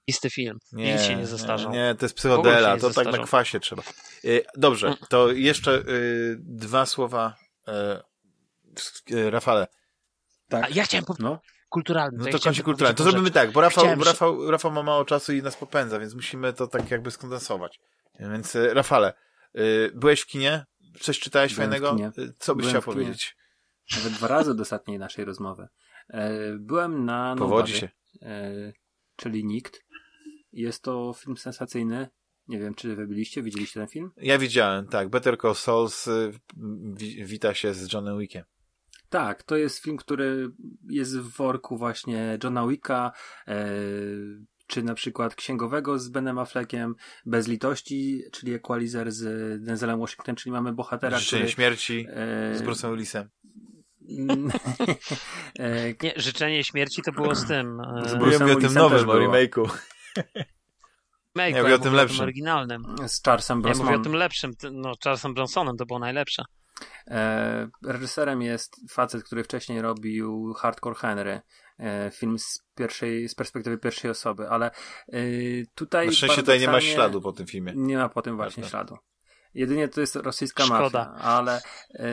Isty 0.06 0.30
film, 0.30 0.59
Nie, 0.72 0.93
nic 0.93 1.02
się 1.02 1.16
nie 1.16 1.26
zestarzał. 1.26 1.72
Nie, 1.72 1.78
nie, 1.78 1.94
to 1.94 2.05
jest 2.05 2.14
psychodela, 2.14 2.76
to 2.76 2.90
tak 2.90 3.06
na 3.06 3.18
kwasie 3.18 3.60
trzeba. 3.60 3.82
E, 4.24 4.28
Dobrze, 4.56 4.94
to 5.09 5.32
jeszcze 5.32 5.74
e, 5.74 5.82
dwa 6.39 6.86
słowa 6.86 7.34
e, 7.68 8.02
e, 9.10 9.30
Rafale. 9.30 9.66
Tak. 10.48 10.64
A 10.64 10.68
ja 10.68 10.84
chciałem 10.84 11.05
powiedzieć 11.05 11.24
No. 11.24 11.40
kulturalny. 11.68 12.18
No 12.18 12.26
ja 12.26 12.32
to 12.32 12.39
kącik 12.39 12.55
tylko 12.56 12.70
kulturalny. 12.70 12.97
To 12.97 13.05
zrobimy 13.05 13.30
tak, 13.30 13.52
bo 13.52 13.60
Rafał, 13.60 14.05
Rafał, 14.05 14.51
Rafał 14.51 14.70
ma 14.70 14.82
mało 14.82 15.05
czasu 15.05 15.32
i 15.32 15.43
nas 15.43 15.56
popędza, 15.56 15.98
więc 15.98 16.14
musimy 16.14 16.52
to 16.52 16.66
tak 16.66 16.90
jakby 16.90 17.10
skondensować. 17.10 17.78
Więc 18.31 18.57
e, 18.57 18.74
Rafale, 18.74 19.12
e, 19.55 19.62
byłeś 19.94 20.20
w 20.20 20.27
kinie? 20.27 20.65
Coś 21.01 21.19
czytałeś 21.19 21.55
Byłem 21.55 21.70
fajnego? 21.70 21.97
E, 22.05 22.12
Co 22.39 22.55
byś 22.55 22.66
Byłem 22.66 22.82
chciał 22.82 22.94
powiedzieć? 22.94 23.36
Nawet 23.97 24.12
dwa 24.12 24.28
razy 24.28 24.55
do 24.55 24.62
ostatniej 24.62 24.99
naszej 24.99 25.24
rozmowy. 25.24 25.69
Byłem 26.59 27.05
na 27.05 27.35
Powodzi 27.39 27.73
się. 27.73 27.89
czyli 29.16 29.44
Nikt. 29.44 29.81
Jest 30.53 30.82
to 30.82 31.15
film 31.19 31.36
sensacyjny. 31.36 32.09
Nie 32.49 32.59
wiem, 32.59 32.74
czy 32.74 32.97
wy 32.97 33.07
byliście, 33.07 33.43
widzieliście 33.43 33.81
ten 33.81 33.89
film? 33.89 34.11
Ja 34.16 34.39
widziałem, 34.39 34.86
tak. 34.86 35.09
Better 35.09 35.39
Call 35.39 35.55
Souls 35.55 36.09
wi 36.94 37.24
wita 37.24 37.55
się 37.55 37.74
z 37.74 37.93
Johnem 37.93 38.19
Wickiem. 38.19 38.44
Tak, 39.09 39.43
to 39.43 39.57
jest 39.57 39.78
film, 39.78 39.97
który 39.97 40.51
jest 40.90 41.19
w 41.19 41.36
worku 41.36 41.77
właśnie 41.77 42.39
Johna 42.44 42.66
Wicka, 42.66 43.12
czy 44.73 44.82
na 44.82 44.94
przykład 44.94 45.35
Księgowego 45.35 45.99
z 45.99 46.09
Benem 46.09 46.39
Affleckiem, 46.39 46.94
Bez 47.27 47.49
litości, 47.49 48.23
czyli 48.32 48.55
Equalizer 48.55 49.12
z 49.12 49.23
Denzelem 49.65 50.01
Washington, 50.01 50.35
czyli 50.36 50.53
mamy 50.53 50.73
bohatera, 50.73 51.19
Życzenie 51.19 51.43
który... 51.43 51.53
śmierci 51.55 52.07
e, 52.11 52.57
z 52.57 52.62
Bruce'em 52.62 52.90
Willisem. 52.90 53.28
Nie, 56.03 56.12
życzenie 56.16 56.65
śmierci 56.65 57.03
to 57.03 57.12
było 57.12 57.35
z 57.35 57.47
tym. 57.47 57.81
e, 57.81 58.09
Z 58.09 58.12
Ja 58.12 58.19
Bruce'em 58.19 58.20
mówię 58.20 58.36
o 58.36 58.39
tym 58.39 58.49
Willisem 58.49 58.74
nowym, 58.74 58.99
też 58.99 59.09
o 59.09 59.12
było. 59.12 59.32
remake'u. 59.32 59.69
Make, 61.35 61.55
Ja 61.55 61.62
mówię 61.62 61.74
o 61.74 61.78
tym 61.78 61.94
lepszym. 61.94 62.20
oryginalnym. 62.23 62.82
z 63.07 63.23
Charlesem 63.23 63.62
Ja 63.66 63.74
mówię 63.74 63.97
o 63.97 64.03
tym 64.03 64.12
lepszym, 64.12 64.51
no 64.73 64.93
Charlesem 65.05 65.35
Bronsonem 65.35 65.77
to 65.77 65.86
było 65.86 65.99
najlepsze. 65.99 66.44
E, 67.07 67.69
reżyserem 67.86 68.43
jest 68.43 68.77
facet, 68.90 69.24
który 69.24 69.44
wcześniej 69.44 69.82
robił 69.82 70.55
Hardcore 70.55 70.94
Henry, 70.97 71.40
film 72.10 72.38
z 72.38 72.64
pierwszej, 72.74 73.28
z 73.28 73.34
perspektywy 73.34 73.78
pierwszej 73.78 74.10
osoby, 74.10 74.48
ale 74.48 74.70
e, 75.09 75.20
tutaj 75.74 76.06
Na 76.06 76.12
szczęście 76.12 76.36
tutaj 76.36 76.60
nie 76.60 76.68
ma 76.68 76.80
śladu 76.80 77.20
po 77.20 77.32
tym 77.32 77.46
filmie. 77.46 77.72
Nie 77.76 77.96
ma 77.96 78.09
po 78.09 78.22
tym 78.22 78.36
właśnie 78.36 78.60
Prawda. 78.62 78.70
śladu. 78.70 78.96
Jedynie 79.54 79.88
to 79.88 80.00
jest 80.00 80.16
rosyjska 80.16 80.64
Szkoda. 80.64 80.82
mafia, 80.82 81.24
ale 81.24 81.62
e, 81.94 82.09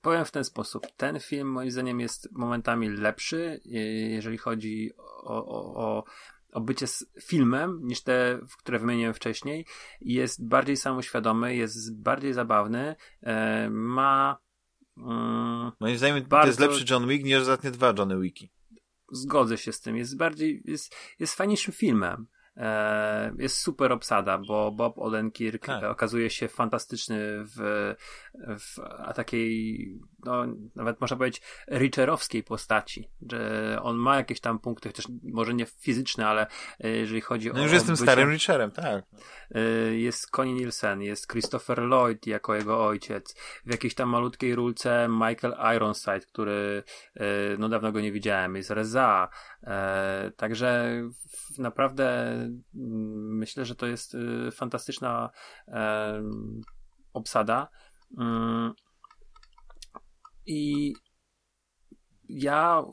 powiem 0.00 0.24
w 0.24 0.30
ten 0.30 0.44
sposób. 0.44 0.86
Ten 0.96 1.20
film 1.20 1.48
moim 1.48 1.70
zdaniem 1.70 2.00
jest 2.00 2.28
momentami 2.32 2.88
lepszy, 2.88 3.60
e, 3.66 3.78
jeżeli 4.10 4.38
chodzi 4.38 4.90
o, 5.24 5.46
o, 5.46 5.74
o 5.74 6.04
o 6.52 6.60
bycie 6.60 6.86
z 6.86 7.06
filmem 7.22 7.80
niż 7.82 8.02
te, 8.02 8.38
które 8.58 8.78
wymieniłem 8.78 9.14
wcześniej. 9.14 9.66
Jest 10.00 10.48
bardziej 10.48 10.76
samoświadomy, 10.76 11.56
jest 11.56 12.02
bardziej 12.02 12.32
zabawny, 12.32 12.96
e, 13.22 13.70
ma 13.70 14.38
mm, 14.96 15.72
Moim 15.80 15.98
zdaniem 15.98 16.22
to 16.22 16.28
Bardzo- 16.28 16.46
jest 16.48 16.60
lepszy 16.60 16.84
John 16.90 17.08
Wick 17.08 17.24
niż 17.24 17.36
ostatnie 17.40 17.70
dwa 17.70 17.94
Johnny 17.98 18.20
Wicki. 18.20 18.50
zgodzę 19.12 19.58
się 19.58 19.72
z 19.72 19.80
tym. 19.80 19.96
Jest 19.96 20.16
bardziej, 20.16 20.62
jest, 20.64 20.94
jest 21.18 21.34
fajniejszym 21.34 21.74
filmem. 21.74 22.26
E, 22.60 23.32
jest 23.38 23.58
super 23.58 23.92
obsada, 23.92 24.38
bo 24.38 24.72
Bob 24.72 24.98
Odenkirk 24.98 25.66
Tak. 25.66 25.84
okazuje 25.84 26.30
się 26.30 26.48
fantastyczny 26.48 27.18
w, 27.44 27.94
w 28.34 28.76
takiej, 29.14 29.78
no, 30.24 30.44
nawet 30.74 31.00
można 31.00 31.16
powiedzieć, 31.16 31.42
Richerowskiej 31.70 32.42
postaci, 32.42 33.08
że 33.30 33.78
on 33.82 33.96
ma 33.96 34.16
jakieś 34.16 34.40
tam 34.40 34.58
punkty, 34.58 34.88
chociaż 34.88 35.06
może 35.22 35.54
nie 35.54 35.66
fizyczne, 35.66 36.26
ale 36.26 36.46
e, 36.80 36.88
jeżeli 36.88 37.20
chodzi 37.20 37.50
o. 37.50 37.54
No 37.54 37.62
już 37.62 37.72
jestem 37.72 37.94
bycie- 37.94 38.02
starym 38.02 38.30
Richerem, 38.30 38.70
tak. 38.70 39.04
Y, 39.56 39.98
Jest 39.98 40.30
Connie 40.30 40.54
Nielsen, 40.54 41.02
jest 41.02 41.26
Christopher 41.30 41.78
Lloyd 41.82 42.26
jako 42.26 42.54
jego 42.54 42.86
ojciec. 42.86 43.34
W 43.66 43.70
jakiejś 43.70 43.94
tam 43.94 44.08
malutkiej 44.08 44.54
rulce 44.54 45.08
Michael 45.10 45.76
Ironside, 45.76 46.20
który 46.20 46.82
y, 47.16 47.20
no 47.58 47.68
dawno 47.68 47.92
go 47.92 48.00
nie 48.00 48.12
widziałem, 48.12 48.56
jest 48.56 48.70
Reza. 48.70 49.28
E, 49.64 50.32
Także 50.36 50.92
naprawdę 51.58 52.32
mm, 52.32 53.36
myślę, 53.36 53.64
że 53.64 53.74
to 53.74 53.86
jest 53.86 54.14
y, 54.14 54.50
fantastyczna 54.50 55.30
obsada. 57.12 57.68
Mm, 58.18 58.72
I 60.46 60.92
ja 62.30 62.84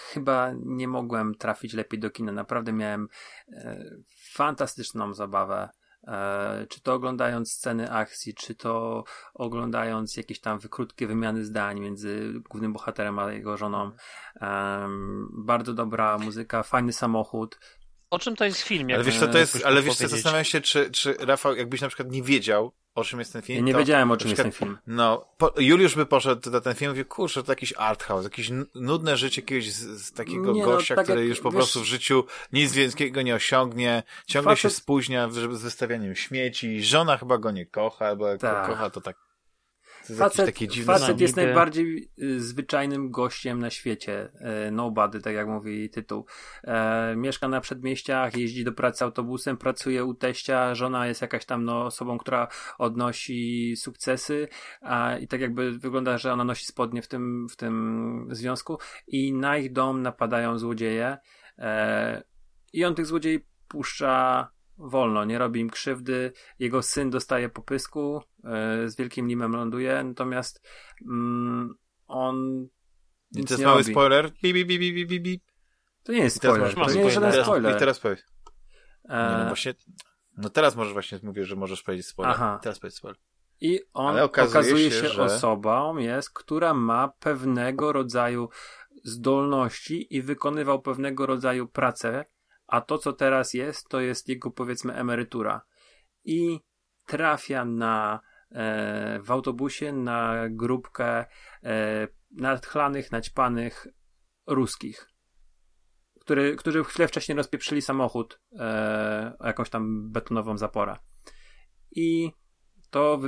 chyba 0.00 0.52
nie 0.64 0.88
mogłem 0.88 1.34
trafić 1.34 1.74
lepiej 1.74 2.00
do 2.00 2.10
kina. 2.10 2.32
Naprawdę 2.32 2.72
miałem 2.72 3.08
e, 3.52 3.84
fantastyczną 4.32 5.14
zabawę. 5.14 5.68
E, 6.06 6.66
czy 6.70 6.80
to 6.82 6.94
oglądając 6.94 7.52
sceny 7.52 7.92
akcji, 7.92 8.34
czy 8.34 8.54
to 8.54 9.04
oglądając 9.34 10.16
jakieś 10.16 10.40
tam 10.40 10.58
krótkie 10.58 11.06
wymiany 11.06 11.44
zdań 11.44 11.80
między 11.80 12.32
głównym 12.50 12.72
bohaterem 12.72 13.18
a 13.18 13.32
jego 13.32 13.56
żoną. 13.56 13.92
bardzo 15.32 15.74
dobra 15.74 16.18
muzyka, 16.18 16.62
fajny 16.62 16.92
samochód. 16.92 17.58
O 18.10 18.18
czym 18.18 18.36
to 18.36 18.44
jest 18.44 18.60
film? 18.60 18.88
Ale 18.94 19.04
wiesz 19.04 19.18
co, 19.18 19.28
to 19.28 19.38
jest, 19.38 19.64
ale 19.64 19.82
wiesz 19.82 19.96
co, 19.96 20.08
zastanawiam 20.08 20.44
się, 20.44 20.60
czy, 20.60 20.90
czy 20.90 21.14
Rafał, 21.20 21.56
jakbyś 21.56 21.80
na 21.80 21.88
przykład 21.88 22.10
nie 22.10 22.22
wiedział, 22.22 22.72
o 22.94 23.04
czym 23.04 23.18
jest 23.18 23.32
ten 23.32 23.42
film. 23.42 23.58
Ja 23.58 23.64
nie 23.64 23.72
to, 23.72 23.78
wiedziałem, 23.78 24.10
o 24.10 24.16
czym 24.16 24.26
przykład, 24.26 24.46
jest 24.46 24.58
ten 24.58 24.68
film. 24.68 24.78
No, 24.86 25.28
po, 25.38 25.52
Juliusz 25.58 25.94
by 25.94 26.06
poszedł 26.06 26.50
na 26.50 26.60
ten 26.60 26.74
film 26.74 26.88
i 26.88 26.92
mówił, 26.92 27.04
kurczę, 27.04 27.42
to 27.42 27.52
jakiś 27.52 27.74
art 27.76 28.02
house, 28.02 28.24
jakieś 28.24 28.50
nudne 28.74 29.16
życie 29.16 29.40
jakiegoś 29.40 29.72
z, 29.72 30.02
z 30.02 30.12
takiego 30.12 30.52
nie, 30.52 30.60
no, 30.60 30.66
gościa, 30.66 30.94
no, 30.94 30.96
tak 30.96 31.04
który 31.06 31.20
jak, 31.20 31.28
już 31.28 31.40
po 31.40 31.50
wiesz, 31.50 31.56
prostu 31.56 31.80
w 31.80 31.84
życiu 31.84 32.24
nic 32.52 32.72
więcej 32.72 33.12
nie 33.24 33.34
osiągnie, 33.34 34.02
ciągle 34.26 34.52
facet... 34.52 34.62
się 34.62 34.76
spóźnia 34.76 35.30
z 35.30 35.62
wystawianiem 35.62 36.16
śmieci, 36.16 36.82
żona 36.82 37.16
chyba 37.18 37.38
go 37.38 37.50
nie 37.50 37.66
kocha, 37.66 38.16
bo 38.16 38.28
jak 38.28 38.40
tak. 38.40 38.66
go 38.66 38.72
kocha, 38.72 38.90
to 38.90 39.00
tak 39.00 39.25
facet, 40.18 40.58
facet 40.84 41.20
jest 41.20 41.36
najbardziej 41.36 42.10
y, 42.22 42.40
zwyczajnym 42.40 43.10
gościem 43.10 43.58
na 43.58 43.70
świecie. 43.70 44.28
Y, 44.68 44.70
nobody, 44.70 45.20
tak 45.20 45.34
jak 45.34 45.48
mówi 45.48 45.90
tytuł. 45.90 46.26
E, 46.64 47.16
mieszka 47.16 47.48
na 47.48 47.60
przedmieściach, 47.60 48.36
jeździ 48.36 48.64
do 48.64 48.72
pracy 48.72 49.04
autobusem, 49.04 49.56
pracuje 49.56 50.04
u 50.04 50.14
teścia, 50.14 50.74
żona 50.74 51.06
jest 51.06 51.22
jakaś 51.22 51.44
tam 51.44 51.64
no, 51.64 51.84
osobą, 51.84 52.18
która 52.18 52.48
odnosi 52.78 53.74
sukcesy 53.76 54.48
a, 54.80 55.16
i 55.18 55.28
tak 55.28 55.40
jakby 55.40 55.78
wygląda, 55.78 56.18
że 56.18 56.32
ona 56.32 56.44
nosi 56.44 56.66
spodnie 56.66 57.02
w 57.02 57.08
tym, 57.08 57.46
w 57.48 57.56
tym 57.56 58.28
związku 58.30 58.78
i 59.06 59.32
na 59.32 59.58
ich 59.58 59.72
dom 59.72 60.02
napadają 60.02 60.58
złodzieje 60.58 61.18
e, 61.58 62.22
i 62.72 62.84
on 62.84 62.94
tych 62.94 63.06
złodziei 63.06 63.46
puszcza 63.68 64.48
wolno, 64.78 65.24
nie 65.24 65.38
robi 65.38 65.60
im 65.60 65.70
krzywdy. 65.70 66.32
Jego 66.58 66.82
syn 66.82 67.10
dostaje 67.10 67.48
popysku, 67.48 68.22
yy, 68.44 68.90
z 68.90 68.96
wielkim 68.96 69.28
limem 69.28 69.52
ląduje, 69.52 70.04
natomiast 70.04 70.68
mm, 71.06 71.74
on. 72.06 72.66
I 73.36 73.44
to 73.44 73.54
jest 73.54 73.64
mały 73.64 73.78
robi. 73.78 73.92
spoiler. 73.92 74.32
Bi, 74.42 74.52
bi, 74.52 74.66
bi, 74.66 74.78
bi, 74.78 75.06
bi, 75.06 75.20
bi. 75.20 75.40
To 76.02 76.12
nie 76.12 76.18
jest 76.18 76.36
spoiler. 76.36 76.74
To 76.74 76.90
nie 76.92 77.00
jest 77.00 77.14
żaden 77.14 77.44
spoiler. 77.44 77.76
I 77.76 77.78
teraz 77.78 78.00
powiedz. 78.00 78.24
E... 79.08 79.30
Nie, 79.32 79.38
no 79.38 79.46
właśnie. 79.46 79.74
No 80.36 80.50
teraz 80.50 80.76
możesz 80.76 80.92
właśnie 80.92 81.18
mówić, 81.22 81.46
że 81.46 81.56
możesz 81.56 81.82
powiedzieć 81.82 82.06
spoiler. 82.06 82.34
Aha. 82.34 82.58
Teraz 82.62 82.78
powiedz 82.78 82.94
spoiler. 82.94 83.20
I 83.60 83.80
on 83.92 84.18
okazuje, 84.18 84.60
okazuje, 84.60 84.90
się, 84.90 85.00
się 85.00 85.08
że... 85.08 85.22
osobą 85.22 85.96
jest, 85.96 86.30
która 86.30 86.74
ma 86.74 87.08
pewnego 87.08 87.92
rodzaju 87.92 88.48
zdolności 89.04 90.16
i 90.16 90.22
wykonywał 90.22 90.82
pewnego 90.82 91.26
rodzaju 91.26 91.68
pracę, 91.68 92.24
a 92.66 92.80
to, 92.80 92.98
co 92.98 93.12
teraz 93.12 93.54
jest, 93.54 93.88
to 93.88 94.00
jest 94.00 94.28
jego 94.28 94.50
powiedzmy 94.50 94.94
emerytura. 94.94 95.60
I 96.24 96.60
trafia 97.06 97.64
na 97.64 98.20
e, 98.50 99.20
w 99.22 99.30
autobusie 99.30 99.92
na 99.92 100.48
grupkę 100.50 101.24
e, 101.62 102.08
nadchlanych, 102.30 103.12
naćpanych 103.12 103.86
ruskich, 104.46 105.08
który, 106.20 106.56
którzy 106.56 106.84
chwilę 106.84 107.08
wcześniej 107.08 107.36
rozpieprzyli 107.36 107.82
samochód 107.82 108.40
e, 108.58 109.36
jakąś 109.44 109.70
tam 109.70 110.12
betonową 110.12 110.58
zaporę. 110.58 110.96
I 111.90 112.32
to, 112.90 113.20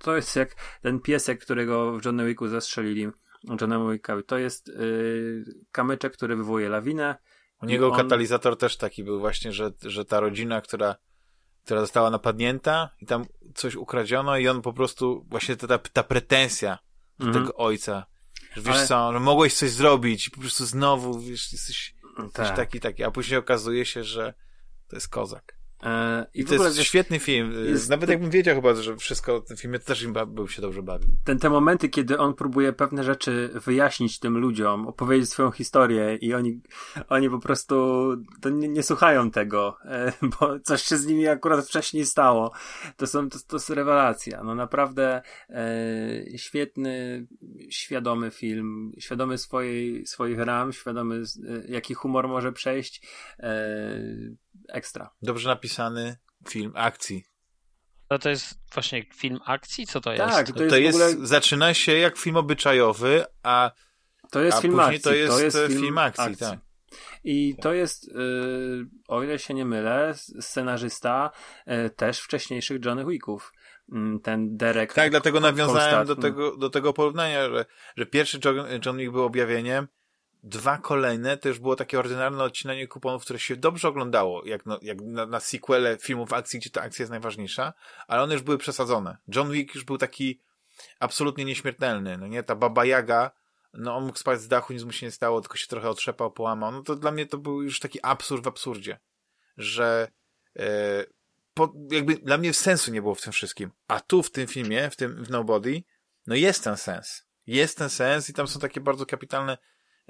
to 0.00 0.16
jest 0.16 0.36
jak 0.36 0.54
ten 0.82 1.00
piesek, 1.00 1.42
którego 1.42 1.98
w 1.98 2.04
Johnny 2.04 2.26
Wicku 2.26 2.48
zastrzelili. 2.48 3.10
Johnny 3.60 3.92
Wickowi. 3.92 4.24
To 4.24 4.38
jest 4.38 4.68
y, 4.68 5.44
kamyczek, 5.72 6.12
który 6.12 6.36
wywołuje 6.36 6.68
lawinę 6.68 7.16
u 7.62 7.66
niego 7.66 7.90
on... 7.90 7.96
katalizator 7.96 8.58
też 8.58 8.76
taki 8.76 9.04
był 9.04 9.20
właśnie, 9.20 9.52
że, 9.52 9.70
że 9.82 10.04
ta 10.04 10.20
rodzina, 10.20 10.60
która, 10.60 10.96
która 11.64 11.80
została 11.80 12.10
napadnięta 12.10 12.90
i 13.00 13.06
tam 13.06 13.24
coś 13.54 13.74
ukradziono 13.74 14.36
i 14.36 14.48
on 14.48 14.62
po 14.62 14.72
prostu, 14.72 15.26
właśnie 15.28 15.56
ta, 15.56 15.78
ta 15.78 16.02
pretensja 16.02 16.78
do 17.18 17.26
mhm. 17.26 17.44
tego 17.44 17.56
ojca, 17.56 18.06
że 18.54 18.62
wiesz 18.62 18.76
Ale... 18.76 18.86
co, 18.86 19.12
że 19.12 19.20
mogłeś 19.20 19.54
coś 19.54 19.70
zrobić 19.70 20.28
i 20.28 20.30
po 20.30 20.40
prostu 20.40 20.66
znowu, 20.66 21.20
wiesz, 21.20 21.52
jesteś, 21.52 21.94
jesteś 22.18 22.46
tak. 22.46 22.56
taki, 22.56 22.80
taki, 22.80 23.04
a 23.04 23.10
później 23.10 23.38
okazuje 23.38 23.84
się, 23.86 24.04
że 24.04 24.34
to 24.88 24.96
jest 24.96 25.08
kozak. 25.08 25.59
E, 25.82 26.26
I, 26.34 26.40
I 26.40 26.44
to 26.44 26.54
jest 26.54 26.82
świetny 26.82 27.18
film. 27.18 27.52
Jest 27.66 27.90
Nawet 27.90 28.06
te... 28.06 28.12
jakbym 28.12 28.30
wiedział 28.30 28.54
chyba, 28.54 28.74
że 28.74 28.96
wszystko 28.96 29.40
w 29.40 29.48
tym 29.48 29.56
filmie, 29.56 29.78
to 29.78 29.84
też 29.84 30.06
bym 30.06 30.48
się 30.48 30.62
dobrze 30.62 30.82
bawił. 30.82 31.08
Ten, 31.24 31.38
te 31.38 31.50
momenty, 31.50 31.88
kiedy 31.88 32.18
on 32.18 32.34
próbuje 32.34 32.72
pewne 32.72 33.04
rzeczy 33.04 33.50
wyjaśnić 33.54 34.18
tym 34.18 34.38
ludziom, 34.38 34.86
opowiedzieć 34.86 35.30
swoją 35.30 35.50
historię 35.50 36.16
i 36.16 36.34
oni, 36.34 36.60
oni 37.08 37.30
po 37.30 37.38
prostu 37.38 38.06
nie, 38.52 38.68
nie, 38.68 38.82
słuchają 38.82 39.30
tego, 39.30 39.76
e, 39.84 40.12
bo 40.40 40.60
coś 40.60 40.82
się 40.82 40.96
z 40.96 41.06
nimi 41.06 41.28
akurat 41.28 41.66
wcześniej 41.66 42.06
stało. 42.06 42.52
To 42.96 43.06
są, 43.06 43.28
to, 43.28 43.38
to 43.46 43.56
jest 43.56 43.70
rewelacja. 43.70 44.42
No 44.44 44.54
naprawdę 44.54 45.22
e, 45.50 46.38
świetny, 46.38 47.26
świadomy 47.70 48.30
film, 48.30 48.92
świadomy 48.98 49.38
swojej, 49.38 50.06
swoich 50.06 50.38
ram, 50.38 50.72
świadomy 50.72 51.22
e, 51.48 51.72
jaki 51.72 51.94
humor 51.94 52.28
może 52.28 52.52
przejść. 52.52 53.02
E, 53.38 54.00
ekstra. 54.68 55.10
Dobrze 55.22 55.48
napisany 55.48 56.16
film 56.48 56.72
akcji. 56.74 57.24
No 58.10 58.18
to 58.18 58.28
jest 58.28 58.54
właśnie 58.74 59.04
film 59.14 59.40
akcji? 59.46 59.86
Co 59.86 60.00
to 60.00 60.12
jest? 60.12 60.24
Tak, 60.24 60.46
to, 60.46 60.52
to 60.52 60.62
jest, 60.62 60.76
jest 60.76 61.12
ogóle... 61.12 61.26
zaczyna 61.26 61.74
się 61.74 61.92
jak 61.92 62.18
film 62.18 62.36
obyczajowy, 62.36 63.24
a 63.42 63.70
to 64.30 64.40
jest 64.40 64.58
a 64.58 64.60
film 64.60 64.80
akcji. 64.80 65.00
To 65.00 65.14
jest, 65.14 65.32
to 65.32 65.40
jest 65.40 65.56
film, 65.56 65.80
film 65.80 65.98
akcji, 65.98 66.24
akcji. 66.24 66.46
Tak. 66.46 66.58
I 67.24 67.56
to 67.62 67.72
jest, 67.72 68.08
yy, 68.08 68.86
o 69.08 69.22
ile 69.22 69.38
się 69.38 69.54
nie 69.54 69.64
mylę, 69.64 70.14
scenarzysta 70.40 71.30
yy, 71.66 71.90
też 71.90 72.20
wcześniejszych 72.20 72.84
Johnny 72.84 73.04
Wicków. 73.04 73.52
Yy, 73.88 74.20
ten 74.22 74.56
Derek. 74.56 74.94
Tak, 74.94 75.10
dlatego 75.10 75.40
nawiązałem 75.40 76.06
do 76.06 76.16
tego, 76.16 76.56
do 76.56 76.70
tego 76.70 76.92
porównania, 76.92 77.50
że, 77.50 77.64
że 77.96 78.06
pierwszy 78.06 78.40
John, 78.44 78.66
John 78.86 78.96
Wick 78.96 79.12
był 79.12 79.24
objawieniem, 79.24 79.88
dwa 80.42 80.78
kolejne 80.78 81.36
to 81.36 81.48
już 81.48 81.58
było 81.58 81.76
takie 81.76 81.98
ordynarne 81.98 82.44
odcinanie 82.44 82.88
kuponów, 82.88 83.22
które 83.22 83.38
się 83.38 83.56
dobrze 83.56 83.88
oglądało, 83.88 84.46
jak, 84.46 84.66
no, 84.66 84.78
jak 84.82 85.00
na, 85.00 85.26
na 85.26 85.40
sequele 85.40 85.98
filmów 85.98 86.32
akcji, 86.32 86.60
gdzie 86.60 86.70
ta 86.70 86.82
akcja 86.82 87.02
jest 87.02 87.10
najważniejsza, 87.10 87.72
ale 88.08 88.22
one 88.22 88.34
już 88.34 88.42
były 88.42 88.58
przesadzone. 88.58 89.16
John 89.34 89.50
Wick 89.50 89.74
już 89.74 89.84
był 89.84 89.98
taki 89.98 90.40
absolutnie 91.00 91.44
nieśmiertelny, 91.44 92.18
no 92.18 92.26
nie? 92.26 92.42
Ta 92.42 92.54
Baba 92.54 92.84
Jaga, 92.84 93.30
no 93.74 93.96
on 93.96 94.06
mógł 94.06 94.18
spać 94.18 94.40
z 94.40 94.48
dachu, 94.48 94.72
nic 94.72 94.82
mu 94.82 94.92
się 94.92 95.06
nie 95.06 95.12
stało, 95.12 95.40
tylko 95.40 95.56
się 95.56 95.66
trochę 95.66 95.90
otrzepał, 95.90 96.30
połamał. 96.30 96.72
No 96.72 96.82
to 96.82 96.96
dla 96.96 97.10
mnie 97.10 97.26
to 97.26 97.38
był 97.38 97.62
już 97.62 97.80
taki 97.80 97.98
absurd 98.02 98.44
w 98.44 98.48
absurdzie, 98.48 98.98
że 99.56 100.08
e, 100.56 101.04
po, 101.54 101.72
jakby 101.90 102.14
dla 102.14 102.38
mnie 102.38 102.54
sensu 102.54 102.90
nie 102.90 103.02
było 103.02 103.14
w 103.14 103.22
tym 103.22 103.32
wszystkim. 103.32 103.70
A 103.88 104.00
tu 104.00 104.22
w 104.22 104.30
tym 104.30 104.46
filmie, 104.46 104.90
w 104.90 104.96
tym 104.96 105.24
w 105.24 105.30
Nobody, 105.30 105.82
no 106.26 106.34
jest 106.34 106.64
ten 106.64 106.76
sens. 106.76 107.24
Jest 107.46 107.78
ten 107.78 107.90
sens 107.90 108.30
i 108.30 108.34
tam 108.34 108.48
są 108.48 108.60
takie 108.60 108.80
bardzo 108.80 109.06
kapitalne 109.06 109.58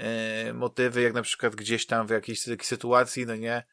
e, 0.01 0.53
motywy, 0.53 1.03
jak 1.03 1.15
na 1.15 1.23
przykład 1.23 1.57
gdzieś 1.57 1.87
tam 1.87 2.07
w 2.07 2.11
jakiejś 2.11 2.41
sytuacji, 2.63 3.27
no 3.27 3.37
nie, 3.37 3.67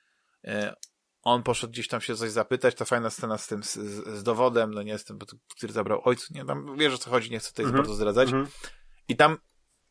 e, 0.43 0.75
on 1.21 1.43
poszedł 1.43 1.73
gdzieś 1.73 1.87
tam 1.87 2.01
się 2.01 2.15
coś 2.15 2.31
zapytać, 2.31 2.75
ta 2.75 2.85
fajna 2.85 3.09
scena 3.09 3.37
z 3.37 3.47
tym, 3.47 3.63
z, 3.63 3.73
z 4.19 4.23
dowodem, 4.23 4.73
no 4.73 4.83
nie, 4.83 4.97
z 4.97 5.03
tym, 5.03 5.19
który 5.55 5.73
zabrał 5.73 6.01
ojcu, 6.03 6.33
nie, 6.33 6.45
tam 6.45 6.77
wiesz 6.77 6.93
o 6.93 6.97
co 6.97 7.09
chodzi, 7.09 7.31
nie 7.31 7.39
chcę 7.39 7.49
tutaj 7.49 7.65
mm 7.65 7.75
-hmm. 7.75 7.77
bardzo 7.77 7.93
zdradzać. 7.93 8.29
Mm 8.29 8.45
-hmm. 8.45 8.49
I 9.07 9.15
tam 9.15 9.37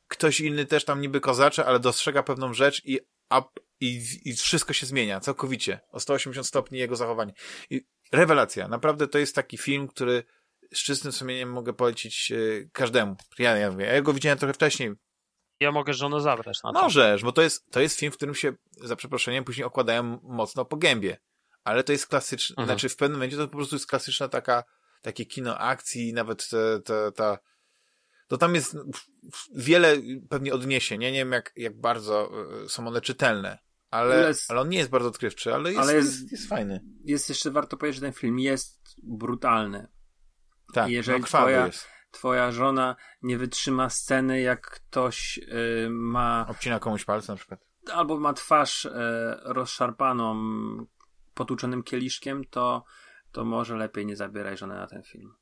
ktoś 0.08 0.40
inny 0.40 0.66
też 0.66 0.84
tam 0.84 1.00
niby 1.00 1.20
kozacze, 1.20 1.66
ale 1.66 1.80
dostrzega 1.80 2.22
pewną 2.22 2.54
rzecz 2.54 2.84
i, 2.84 3.00
a, 3.28 3.42
i, 3.80 4.02
i 4.24 4.36
wszystko 4.36 4.72
się 4.72 4.86
zmienia, 4.86 5.20
całkowicie. 5.20 5.80
O 5.90 6.00
180 6.00 6.46
stopni 6.46 6.78
jego 6.78 6.96
zachowanie. 6.96 7.32
I 7.70 7.86
rewelacja. 8.12 8.68
Naprawdę 8.68 9.08
to 9.08 9.18
jest 9.18 9.34
taki 9.34 9.58
film, 9.58 9.88
który 9.88 10.24
z 10.74 10.78
czystym 10.78 11.12
sumieniem 11.12 11.52
mogę 11.52 11.72
polecić 11.72 12.32
e, 12.32 12.36
każdemu. 12.72 13.16
Ja, 13.38 13.56
ja, 13.56 13.72
ja 13.78 14.02
go 14.02 14.12
widziałem 14.12 14.38
trochę 14.38 14.54
wcześniej, 14.54 14.94
ja 15.60 15.72
mogę 15.72 15.94
żonę 15.94 16.20
zabrać 16.20 16.62
na 16.62 16.72
to. 16.72 16.82
Możesz, 16.82 17.22
bo 17.22 17.32
to 17.32 17.42
jest, 17.42 17.70
to 17.70 17.80
jest 17.80 17.98
film, 17.98 18.12
w 18.12 18.16
którym 18.16 18.34
się, 18.34 18.52
za 18.70 18.96
przeproszeniem, 18.96 19.44
później 19.44 19.64
okładają 19.64 20.20
mocno 20.22 20.64
po 20.64 20.76
gębie. 20.76 21.16
Ale 21.64 21.84
to 21.84 21.92
jest 21.92 22.06
klasyczne, 22.06 22.52
mhm. 22.52 22.66
znaczy 22.66 22.88
w 22.88 22.96
pewnym 22.96 23.18
momencie 23.18 23.36
to 23.36 23.48
po 23.48 23.56
prostu 23.56 23.76
jest 23.76 23.86
klasyczna 23.86 24.28
taka, 24.28 24.64
takie 25.02 25.26
kino 25.26 25.58
akcji, 25.58 26.12
nawet 26.12 26.48
te, 26.48 26.80
te, 26.80 27.12
ta, 27.12 27.38
to 28.28 28.38
tam 28.38 28.54
jest 28.54 28.76
wiele 29.54 29.96
pewnie 30.28 30.54
odniesień. 30.54 31.02
Ja 31.02 31.10
nie 31.10 31.18
wiem, 31.18 31.32
jak, 31.32 31.52
jak 31.56 31.80
bardzo 31.80 32.30
e, 32.64 32.68
są 32.68 32.88
one 32.88 33.00
czytelne, 33.00 33.58
ale, 33.90 34.28
jest, 34.28 34.50
ale 34.50 34.60
on 34.60 34.68
nie 34.68 34.78
jest 34.78 34.90
bardzo 34.90 35.08
odkrywczy, 35.08 35.54
ale 35.54 35.72
jest, 35.72 35.82
ale 35.82 35.94
jest, 35.94 36.20
jest, 36.20 36.32
jest, 36.32 36.48
fajny. 36.48 36.80
Jest 37.04 37.28
jeszcze 37.28 37.50
warto 37.50 37.76
powiedzieć, 37.76 38.00
że 38.00 38.06
ten 38.06 38.12
film 38.12 38.38
jest 38.38 38.80
brutalny. 39.02 39.88
Tak, 40.74 40.88
I 40.88 40.92
jeżeli 40.92 41.20
no, 41.20 41.26
twoja, 41.26 41.66
jest 41.66 41.95
twoja 42.16 42.52
żona 42.52 42.96
nie 43.22 43.38
wytrzyma 43.38 43.90
sceny, 43.90 44.40
jak 44.40 44.70
ktoś 44.70 45.38
y, 45.38 45.88
ma. 45.90 46.46
Obcina 46.48 46.78
komuś 46.78 47.04
palce 47.04 47.32
na 47.32 47.36
przykład. 47.36 47.60
Albo 47.92 48.18
ma 48.18 48.32
twarz 48.32 48.84
y, 48.84 48.90
rozszarpaną 49.40 50.36
potłuczonym 51.34 51.82
kieliszkiem, 51.82 52.44
to, 52.44 52.84
to 53.32 53.44
może 53.44 53.76
lepiej 53.76 54.06
nie 54.06 54.16
zabieraj 54.16 54.56
żony 54.56 54.74
na 54.74 54.86
ten 54.86 55.02
film. 55.02 55.34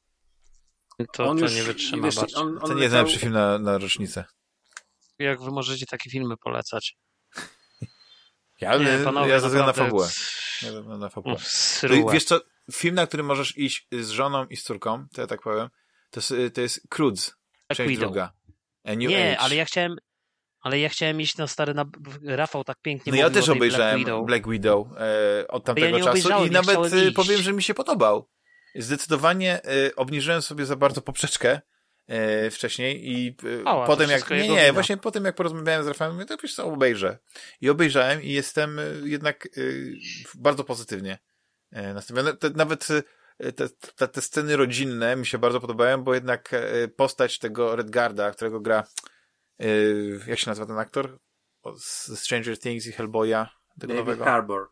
To, 1.12 1.24
on 1.24 1.38
to 1.38 1.44
już, 1.44 1.54
nie 1.54 1.62
wytrzyma 1.62 2.02
wiesz, 2.02 2.18
on, 2.18 2.48
on 2.48 2.60
To 2.60 2.68
nie 2.68 2.74
leciał... 2.74 2.78
jest 2.78 2.92
najlepszy 2.92 3.18
film 3.18 3.32
na, 3.32 3.58
na 3.58 3.78
rocznicę. 3.78 4.24
Jak 5.18 5.42
wy 5.42 5.50
możecie 5.50 5.86
takie 5.86 6.10
filmy 6.10 6.36
polecać? 6.36 6.96
Ja, 8.60 8.76
nie, 8.78 8.98
panowie, 9.04 9.30
ja 9.30 9.40
ze 9.40 9.46
względu 9.46 9.66
na 9.66 9.72
fabułę. 9.72 10.08
Ja 10.62 10.96
na 10.98 11.08
fabułę. 11.08 11.36
Wiesz 12.12 12.24
co, 12.24 12.40
film, 12.72 12.94
na 12.94 13.06
który 13.06 13.22
możesz 13.22 13.58
iść 13.58 13.88
z 13.92 14.08
żoną 14.08 14.46
i 14.46 14.56
z 14.56 14.62
córką, 14.62 15.06
to 15.14 15.20
ja 15.20 15.26
tak 15.26 15.42
powiem, 15.42 15.68
to, 16.14 16.34
jest- 16.34 16.54
to 16.54 16.60
jest 16.60 16.88
Black 16.88 17.76
część 17.76 17.88
Widow. 17.88 18.00
druga. 18.00 18.32
A 18.84 18.90
New 18.90 18.98
Nie, 19.10 19.30
Age. 19.32 19.38
ale 19.40 19.54
ja 19.56 19.64
chciałem, 19.64 19.96
ale 20.60 20.78
ja 20.78 20.88
chciałem 20.88 21.20
iść 21.20 21.36
na 21.36 21.46
stary, 21.46 21.74
na, 21.74 21.84
Rafał 22.22 22.64
tak 22.64 22.80
pięknie 22.82 23.12
No 23.12 23.18
ja 23.18 23.30
też 23.30 23.48
obejrzałem 23.48 24.04
Black 24.04 24.26
Black 24.26 24.48
Widow. 24.48 24.88
Widow, 24.88 25.00
e, 25.42 25.48
od 25.48 25.64
tamtego 25.64 25.98
nie 25.98 26.04
czasu 26.04 26.44
i 26.46 26.50
nawet 26.50 26.92
e, 26.92 27.04
iść. 27.04 27.14
powiem, 27.16 27.42
że 27.42 27.52
mi 27.52 27.62
się 27.62 27.74
podobał. 27.74 28.28
Zdecydowanie 28.74 29.60
e, 29.64 29.96
obniżyłem 29.96 30.42
sobie 30.42 30.66
za 30.66 30.76
bardzo 30.76 31.00
poprzeczkę 31.02 31.60
e, 32.06 32.50
wcześniej 32.50 33.10
i 33.12 33.36
e, 33.60 33.64
O, 33.64 33.86
potem 33.86 34.10
jak, 34.10 34.30
nie, 34.30 34.48
nie, 34.48 34.72
właśnie 34.72 34.96
potem 34.96 35.24
jak 35.24 35.34
porozmawiałem 35.34 35.84
z 35.84 35.86
Rafałem, 35.86 36.12
mówię, 36.14 36.26
to 36.26 36.36
wiesz 36.42 36.54
co, 36.54 36.64
obejrzę. 36.66 37.18
I 37.60 37.70
obejrzałem 37.70 38.22
i 38.22 38.28
jestem 38.32 38.78
e, 38.78 38.82
jednak 39.04 39.46
e, 39.46 39.50
bardzo 40.34 40.64
pozytywnie 40.64 41.18
e, 41.72 41.94
nastawiony. 41.94 42.32
Nawet 42.54 42.90
e, 42.90 43.02
te, 43.38 43.68
te, 43.96 44.08
te 44.08 44.20
sceny 44.20 44.56
rodzinne 44.56 45.16
mi 45.16 45.26
się 45.26 45.38
bardzo 45.38 45.60
podobają, 45.60 46.04
bo 46.04 46.14
jednak 46.14 46.54
e, 46.54 46.88
postać 46.88 47.38
tego 47.38 47.76
Redgarda, 47.76 48.30
którego 48.30 48.60
gra 48.60 48.84
e, 49.58 49.66
jak 50.26 50.38
się 50.38 50.50
nazywa 50.50 50.66
ten 50.66 50.78
aktor? 50.78 51.18
Z 51.76 52.18
Stranger 52.18 52.58
Things 52.58 52.86
i 52.86 52.92
Hellboya, 52.92 53.48
tego 53.80 53.92
David 53.92 54.06
nowego. 54.06 54.24
Harbour. 54.24 54.68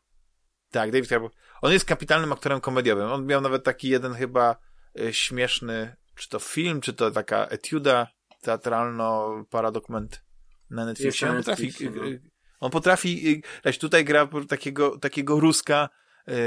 Tak, 0.70 0.90
David 0.90 1.10
Harbour. 1.10 1.30
On 1.62 1.72
jest 1.72 1.84
kapitalnym 1.84 2.32
aktorem 2.32 2.60
komediowym. 2.60 3.06
On 3.06 3.26
miał 3.26 3.40
nawet 3.40 3.64
taki 3.64 3.89
jeden 3.89 4.14
chyba 4.14 4.56
y, 5.01 5.12
śmieszny, 5.12 5.97
czy 6.14 6.28
to 6.28 6.39
film, 6.39 6.80
czy 6.80 6.93
to 6.93 7.10
taka 7.10 7.47
etiuda 7.47 8.06
teatralno-paradokument 8.43 10.24
na 10.70 10.84
Netflixie. 10.84 11.30
On 11.30 11.36
potrafi, 11.36 11.72
no. 11.80 12.05
y, 12.05 12.09
y, 12.09 12.20
on 12.60 12.70
potrafi, 12.70 13.43
y, 13.66 13.78
tutaj 13.78 14.05
gra 14.05 14.28
takiego, 14.48 14.98
takiego 14.98 15.40
Ruska, 15.40 15.89
y, 15.89 16.02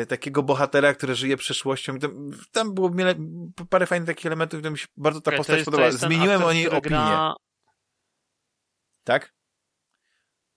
takiego 0.10 0.44
bohatera, 0.44 0.94
który 0.94 1.16
żyje 1.16 1.38
przeszłością. 1.38 2.00
Tam, 2.00 2.32
tam 2.52 2.74
było 2.74 2.90
wiele, 2.90 3.16
parę 3.70 3.86
fajnych 3.86 4.08
takich 4.08 4.26
elementów, 4.26 4.62
to 4.62 4.72
mi 4.72 4.78
się 4.78 4.88
bardzo 4.98 5.22
ta 5.22 5.32
to 5.32 5.38
postać 5.38 5.56
jest- 5.56 5.66
podobała. 5.66 5.92
Zmieniłem 5.92 6.36
aktor, 6.36 6.50
o 6.50 6.54
niej 6.54 6.70
opinię. 6.70 6.80
Gra, 6.90 7.34
Tak? 9.04 9.34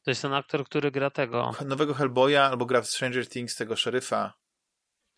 to 0.04 0.10
jest 0.10 0.22
ten 0.22 0.32
aktor, 0.32 0.64
który 0.64 0.90
gra 0.90 1.10
tego, 1.10 1.54
Nowego 1.66 1.94
Hellboya 1.94 2.36
albo 2.50 2.66
gra 2.66 2.80
w 2.82 2.86
Stranger 2.88 3.28
Things 3.28 3.56
tego 3.56 3.76
szeryfa. 3.76 4.32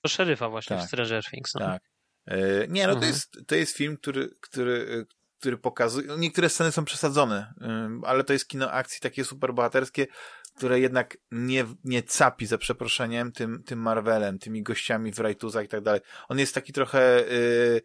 to 0.02 0.08
szeryfa 0.08 0.48
właśnie 0.48 0.76
Tak. 0.76 0.84
w 0.84 0.88
Stranger 0.88 1.24
Things. 1.30 1.54
No. 1.54 1.60
Tak. 1.60 1.82
E, 2.26 2.68
Nie, 2.68 2.86
no 2.86 2.92
to 2.92 2.98
Mhm. 2.98 3.12
jest, 3.12 3.38
to 3.46 3.54
jest 3.54 3.76
film, 3.76 3.96
który, 3.96 4.30
który, 4.40 5.04
e, 5.10 5.14
który 5.40 5.58
pokazuje. 5.58 6.16
Niektóre 6.18 6.48
sceny 6.48 6.72
są 6.72 6.84
przesadzone, 6.84 7.54
ale 8.04 8.24
to 8.24 8.32
jest 8.32 8.48
kino 8.48 8.70
akcji 8.70 9.00
takie 9.00 9.24
super 9.24 9.54
bohaterskie, 9.54 10.06
które 10.60 10.80
jednak 10.80 11.16
nie, 11.30 11.66
nie 11.84 12.02
capi 12.02 12.46
za 12.46 12.58
przeproszeniem 12.58 13.32
tym, 13.32 13.62
tym 13.62 13.78
Marvelem, 13.78 14.38
tymi 14.38 14.62
gościami 14.62 15.12
w 15.12 15.18
Rajtuzach 15.18 15.64
i 15.64 15.68
tak 15.68 15.80
dalej. 15.80 16.00
On 16.28 16.38
jest 16.38 16.54
taki 16.54 16.72
trochę. 16.72 17.24
Yy, 17.30 17.80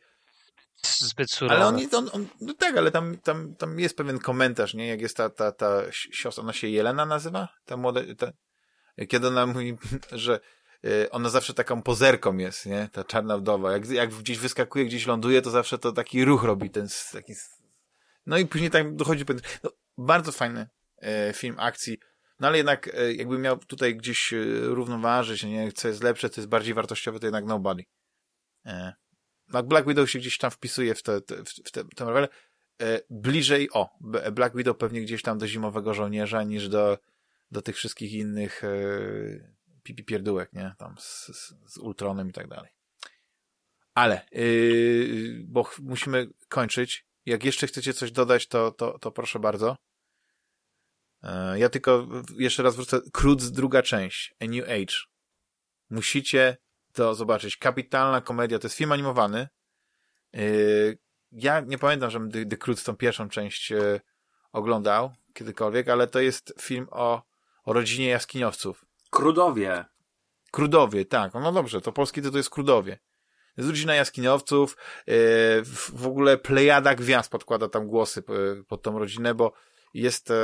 Zbyt 0.83 1.31
surowy. 1.31 1.55
ale 1.55 1.65
on, 1.65 1.79
on, 1.93 2.09
on 2.13 2.27
no 2.41 2.53
tak, 2.53 2.77
ale 2.77 2.91
tam, 2.91 3.17
tam, 3.17 3.55
tam 3.55 3.79
jest 3.79 3.97
pewien 3.97 4.19
komentarz, 4.19 4.73
nie? 4.73 4.87
Jak 4.87 5.01
jest 5.01 5.17
ta, 5.17 5.29
ta, 5.29 5.51
ta 5.51 5.91
si- 5.91 6.13
siostra, 6.13 6.43
ona 6.43 6.53
się 6.53 6.67
Jelena 6.67 7.05
nazywa? 7.05 7.47
Ta 7.65 7.77
młoda, 7.77 8.01
ta, 8.17 8.31
kiedy 9.07 9.27
ona 9.27 9.45
mówi, 9.45 9.77
że 10.11 10.39
y, 10.85 11.11
ona 11.11 11.29
zawsze 11.29 11.53
taką 11.53 11.81
pozerką 11.81 12.37
jest, 12.37 12.65
nie? 12.65 12.89
Ta 12.91 13.03
czarna 13.03 13.37
wdowa. 13.37 13.71
Jak, 13.71 13.89
jak 13.89 14.13
gdzieś 14.13 14.37
wyskakuje, 14.37 14.85
gdzieś 14.85 15.07
ląduje, 15.07 15.41
to 15.41 15.49
zawsze 15.49 15.77
to 15.77 15.91
taki 15.91 16.25
ruch 16.25 16.43
robi, 16.43 16.69
ten 16.69 16.87
taki... 17.11 17.33
No 18.25 18.37
i 18.37 18.45
później 18.45 18.71
tak 18.71 18.95
dochodzi... 18.95 19.25
No, 19.63 19.71
bardzo 19.97 20.31
fajny 20.31 20.67
e, 20.97 21.33
film 21.33 21.55
akcji, 21.59 21.99
no 22.39 22.47
ale 22.47 22.57
jednak 22.57 22.87
e, 22.87 23.13
jakby 23.13 23.37
miał 23.37 23.57
tutaj 23.57 23.95
gdzieś 23.95 24.33
e, 24.33 24.37
równoważyć, 24.61 25.43
nie? 25.43 25.71
Co 25.71 25.87
jest 25.87 26.03
lepsze, 26.03 26.29
co 26.29 26.41
jest 26.41 26.49
bardziej 26.49 26.73
wartościowe, 26.73 27.19
to 27.19 27.25
jednak 27.25 27.45
Nobody. 27.45 27.83
E, 28.65 28.93
no, 29.47 29.63
Black 29.63 29.87
Widow 29.87 30.11
się 30.11 30.19
gdzieś 30.19 30.37
tam 30.37 30.51
wpisuje 30.51 30.95
w 30.95 31.03
te, 31.03 31.21
te, 31.21 31.43
w 31.43 31.49
w 31.49 31.71
te, 31.71 31.83
te 31.95 32.05
Marvele. 32.05 32.27
E, 32.81 33.01
bliżej, 33.09 33.69
o, 33.71 33.89
Black 34.31 34.55
Widow 34.55 34.77
pewnie 34.77 35.01
gdzieś 35.01 35.21
tam 35.21 35.37
do 35.37 35.47
Zimowego 35.47 35.93
Żołnierza 35.93 36.43
niż 36.43 36.69
do, 36.69 36.97
do 37.51 37.61
tych 37.61 37.75
wszystkich 37.75 38.13
innych 38.13 38.61
pipi 39.83 40.03
pierdółek, 40.03 40.53
nie? 40.53 40.75
Tam 40.77 40.95
z, 40.99 41.25
z, 41.25 41.53
z 41.73 41.77
Ultronem 41.77 42.29
i 42.29 42.33
tak 42.33 42.47
dalej. 42.47 42.71
Ale, 43.93 44.21
yy, 44.31 45.43
bo 45.47 45.69
musimy 45.81 46.29
kończyć. 46.49 47.05
Jak 47.25 47.43
jeszcze 47.43 47.67
chcecie 47.67 47.93
coś 47.93 48.11
dodać, 48.11 48.47
to, 48.47 48.71
to, 48.71 48.99
to 48.99 49.11
proszę 49.11 49.39
bardzo. 49.39 49.77
E, 51.25 51.59
ja 51.59 51.69
tylko 51.69 52.07
jeszcze 52.37 52.63
raz 52.63 52.75
wrócę. 52.75 52.99
Croods 53.13 53.51
druga 53.51 53.81
część, 53.81 54.35
A 54.41 54.45
New 54.45 54.63
Age. 54.63 54.95
Musicie 55.89 56.57
to 56.93 57.15
zobaczyć. 57.15 57.57
Kapitalna 57.57 58.21
komedia, 58.21 58.59
to 58.59 58.67
jest 58.67 58.77
film 58.77 58.91
animowany. 58.91 59.47
Yy, 60.33 60.97
ja 61.31 61.59
nie 61.59 61.77
pamiętam, 61.77 62.09
żebym 62.09 62.31
The, 62.31 62.45
The 62.45 62.57
Croods 62.57 62.83
tą 62.83 62.95
pierwszą 62.95 63.29
część 63.29 63.71
e, 63.71 64.01
oglądał 64.51 65.13
kiedykolwiek, 65.33 65.89
ale 65.89 66.07
to 66.07 66.19
jest 66.19 66.53
film 66.61 66.87
o, 66.91 67.23
o 67.63 67.73
rodzinie 67.73 68.07
jaskiniowców. 68.07 68.85
Krudowie. 69.09 69.85
Krudowie, 70.51 71.05
tak. 71.05 71.33
No 71.33 71.51
dobrze, 71.51 71.81
to 71.81 71.91
polski 71.91 72.21
tytuł 72.21 72.37
jest 72.37 72.49
Krudowie. 72.49 72.99
Jest 73.57 73.69
rodzina 73.69 73.95
jaskiniowców, 73.95 74.77
w, 75.93 76.07
ogóle 76.07 76.37
plejada 76.37 76.95
gwiazd 76.95 77.31
podkłada 77.31 77.69
tam 77.69 77.87
głosy 77.87 78.23
pod 78.67 78.81
tą 78.81 78.99
rodzinę, 78.99 79.35
bo 79.35 79.53
jest 79.95 80.31
e, 80.31 80.35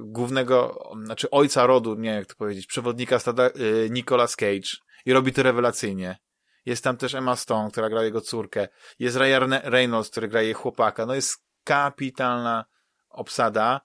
głównego, 0.00 0.88
znaczy 1.04 1.30
ojca 1.30 1.66
rodu, 1.66 1.94
nie 1.94 2.10
jak 2.10 2.26
to 2.26 2.34
powiedzieć, 2.34 2.66
przewodnika 2.66 3.18
stada, 3.18 3.46
e, 3.46 3.50
Nicolas 3.90 4.36
Cage 4.36 4.68
i 5.06 5.12
robi 5.12 5.32
to 5.32 5.42
rewelacyjnie. 5.42 6.18
Jest 6.66 6.84
tam 6.84 6.96
też 6.96 7.14
Emma 7.14 7.36
Stone, 7.36 7.70
która 7.70 7.90
gra 7.90 8.04
jego 8.04 8.20
córkę. 8.20 8.68
Jest 8.98 9.16
Ryan 9.16 9.52
Reynolds, 9.62 10.10
który 10.10 10.28
gra 10.28 10.42
jej 10.42 10.52
chłopaka. 10.52 11.06
No 11.06 11.14
jest 11.14 11.36
kapitalna 11.64 12.64
obsada 13.08 13.80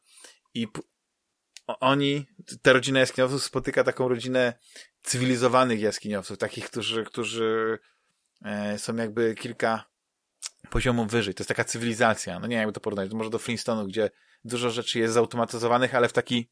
i 0.53 0.67
oni, 1.67 2.25
ta 2.61 2.73
rodzina 2.73 2.99
jaskiniowców 2.99 3.43
spotyka 3.43 3.83
taką 3.83 4.07
rodzinę 4.07 4.53
cywilizowanych 5.03 5.81
jaskiniowców, 5.81 6.37
takich, 6.37 6.65
którzy, 6.65 7.03
którzy 7.03 7.79
e, 8.45 8.79
są 8.79 8.95
jakby 8.95 9.35
kilka 9.35 9.85
poziomów 10.69 11.11
wyżej. 11.11 11.33
To 11.33 11.41
jest 11.41 11.49
taka 11.49 11.63
cywilizacja. 11.63 12.39
No 12.39 12.47
nie 12.47 12.55
wiem, 12.55 12.59
jakby 12.59 12.73
to 12.73 12.79
porównać. 12.79 13.11
Może 13.11 13.29
do 13.29 13.37
Flintstone'u, 13.37 13.87
gdzie 13.87 14.09
dużo 14.47 14.69
rzeczy 14.69 14.99
jest 14.99 15.13
zautomatyzowanych, 15.13 15.95
ale 15.95 16.07
w 16.07 16.13
taki, 16.13 16.49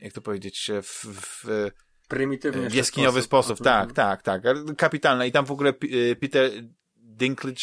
jak 0.00 0.12
to 0.12 0.20
powiedzieć, 0.20 0.70
w, 0.82 1.06
w, 1.20 1.70
Prymitywny 2.08 2.70
w 2.70 2.74
jaskiniowy 2.74 3.22
sposób. 3.22 3.58
Tak, 3.58 3.92
tak, 3.92 4.22
tak. 4.22 4.46
Ale 4.46 4.74
Kapitalne. 4.74 5.28
I 5.28 5.32
tam 5.32 5.44
w 5.44 5.50
ogóle 5.50 5.72
Peter 6.20 6.50
Dinklage 6.96 7.62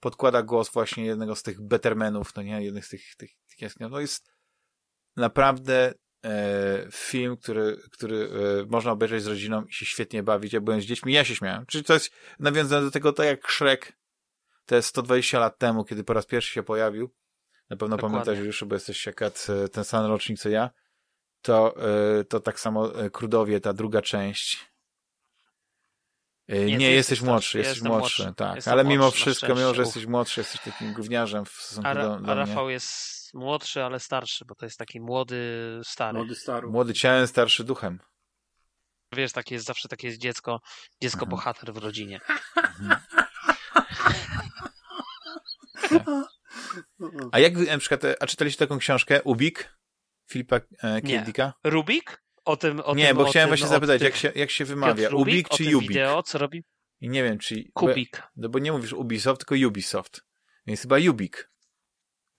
podkłada 0.00 0.42
głos 0.42 0.70
właśnie 0.72 1.04
jednego 1.04 1.36
z 1.36 1.42
tych 1.42 1.60
Bettermenów, 1.60 2.36
no 2.36 2.42
nie, 2.42 2.64
jednych 2.64 2.86
z 2.86 2.88
tych, 2.88 3.16
tych, 3.16 3.30
tych 3.48 3.60
jaskiniowców. 3.60 3.94
No 3.94 4.00
jest 4.00 4.32
naprawdę 5.16 5.94
e, 6.24 6.86
film, 6.92 7.36
który, 7.36 7.76
który 7.90 8.30
e, 8.62 8.66
można 8.66 8.92
obejrzeć 8.92 9.22
z 9.22 9.26
rodziną 9.26 9.64
i 9.64 9.72
się 9.72 9.86
świetnie 9.86 10.22
bawić. 10.22 10.52
Ja 10.52 10.60
byłem 10.60 10.80
z 10.80 10.84
dziećmi, 10.84 11.12
ja 11.12 11.24
się 11.24 11.36
śmiałem. 11.36 11.66
Czyli 11.66 11.84
to 11.84 11.94
jest 11.94 12.10
nawiązane 12.38 12.84
do 12.84 12.90
tego, 12.90 13.12
tak 13.12 13.26
jak 13.26 13.50
Shrek, 13.50 13.92
to 14.66 14.76
jest 14.76 14.88
120 14.88 15.38
lat 15.38 15.58
temu, 15.58 15.84
kiedy 15.84 16.04
po 16.04 16.12
raz 16.12 16.26
pierwszy 16.26 16.52
się 16.52 16.62
pojawił. 16.62 17.14
Na 17.72 17.76
pewno 17.76 17.96
Dokładnie. 17.96 18.18
pamiętasz 18.24 18.46
już, 18.46 18.64
bo 18.64 18.74
jesteś 18.74 19.08
akad 19.08 19.46
ten 19.72 19.84
sam 19.84 20.06
rocznik 20.06 20.38
co 20.38 20.48
ja. 20.48 20.70
To, 21.42 21.74
e, 22.20 22.24
to 22.24 22.40
tak 22.40 22.60
samo 22.60 23.00
e, 23.04 23.10
Krudowie, 23.10 23.60
ta 23.60 23.72
druga 23.72 24.02
część. 24.02 24.72
E, 26.48 26.58
Nie, 26.64 26.76
Nie, 26.76 26.90
jesteś 26.90 27.10
jesteś 27.10 27.20
młodszy, 27.22 27.58
jesteś 27.58 27.82
młodszy, 27.82 28.22
młodszy. 28.22 28.34
tak. 28.36 28.56
Jestem 28.56 28.72
Ale 28.72 28.84
mimo 28.84 29.04
młodszy, 29.04 29.20
na 29.20 29.24
wszystko, 29.24 29.54
mimo 29.54 29.74
że 29.74 29.82
jesteś 29.82 30.06
młodszy, 30.06 30.40
jesteś 30.40 30.60
takim 30.60 30.92
gówniarzem 30.92 31.44
w 31.44 31.50
stosunku 31.50 31.90
A, 31.90 31.94
do, 31.94 32.00
do 32.02 32.14
a 32.14 32.18
mnie. 32.18 32.34
Rafał 32.34 32.70
jest 32.70 33.34
młodszy, 33.34 33.82
ale 33.82 34.00
starszy, 34.00 34.44
bo 34.44 34.54
to 34.54 34.66
jest 34.66 34.78
taki 34.78 35.00
młody, 35.00 35.80
stary. 35.84 36.18
Młody 36.18 36.34
staru. 36.34 36.70
Młody 36.70 36.94
ciałem, 36.94 37.26
starszy 37.26 37.64
duchem. 37.64 37.98
Wiesz, 39.12 39.32
takie 39.32 39.54
jest 39.54 39.66
zawsze 39.66 39.88
takie 39.88 40.06
jest 40.08 40.18
dziecko, 40.20 40.60
dziecko 41.02 41.20
Mhm. 41.24 41.30
bohater 41.30 41.72
w 41.74 41.76
rodzinie. 41.76 42.20
A 47.32 47.38
jak 47.38 47.56
na 47.56 47.78
przykład, 47.78 48.02
a 48.20 48.26
czytaliście 48.26 48.58
taką 48.58 48.78
książkę 48.78 49.22
Ubik? 49.22 49.76
Filipa 50.30 50.56
e, 50.56 50.60
K. 50.80 51.00
Nie. 51.04 51.22
Dicka? 51.22 51.52
Rubik? 51.64 52.22
O 52.44 52.56
tym, 52.56 52.80
o 52.84 52.94
Nie, 52.94 53.06
tym, 53.06 53.16
bo 53.16 53.22
o 53.22 53.30
chciałem 53.30 53.48
tym, 53.48 53.50
właśnie 53.50 53.68
zapytać, 53.68 53.98
tych- 54.00 54.04
jak 54.08 54.16
się, 54.16 54.32
jak 54.34 54.50
się 54.50 54.64
wymawia? 54.64 54.94
Piotr 54.94 55.12
Rubik, 55.12 55.46
Ubik 55.46 55.48
czy 55.48 55.76
Ubik? 55.76 55.88
wideo, 55.88 56.22
co 56.22 56.38
robi? 56.38 56.64
I 57.00 57.08
nie 57.08 57.22
wiem, 57.22 57.38
czy... 57.38 57.64
Kubik. 57.74 58.16
Bo, 58.16 58.22
no 58.36 58.48
bo 58.48 58.58
nie 58.58 58.72
mówisz 58.72 58.92
Ubisoft, 58.92 59.46
tylko 59.46 59.66
Ubisoft. 59.68 60.24
Więc 60.66 60.80
chyba 60.82 60.96
Ubik. 61.10 61.50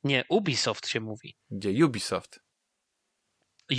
Nie, 0.04 0.24
Ubisoft 0.30 0.88
się 0.88 1.00
mówi. 1.00 1.38
Gdzie? 1.52 1.86
Ubisoft. 1.86 2.40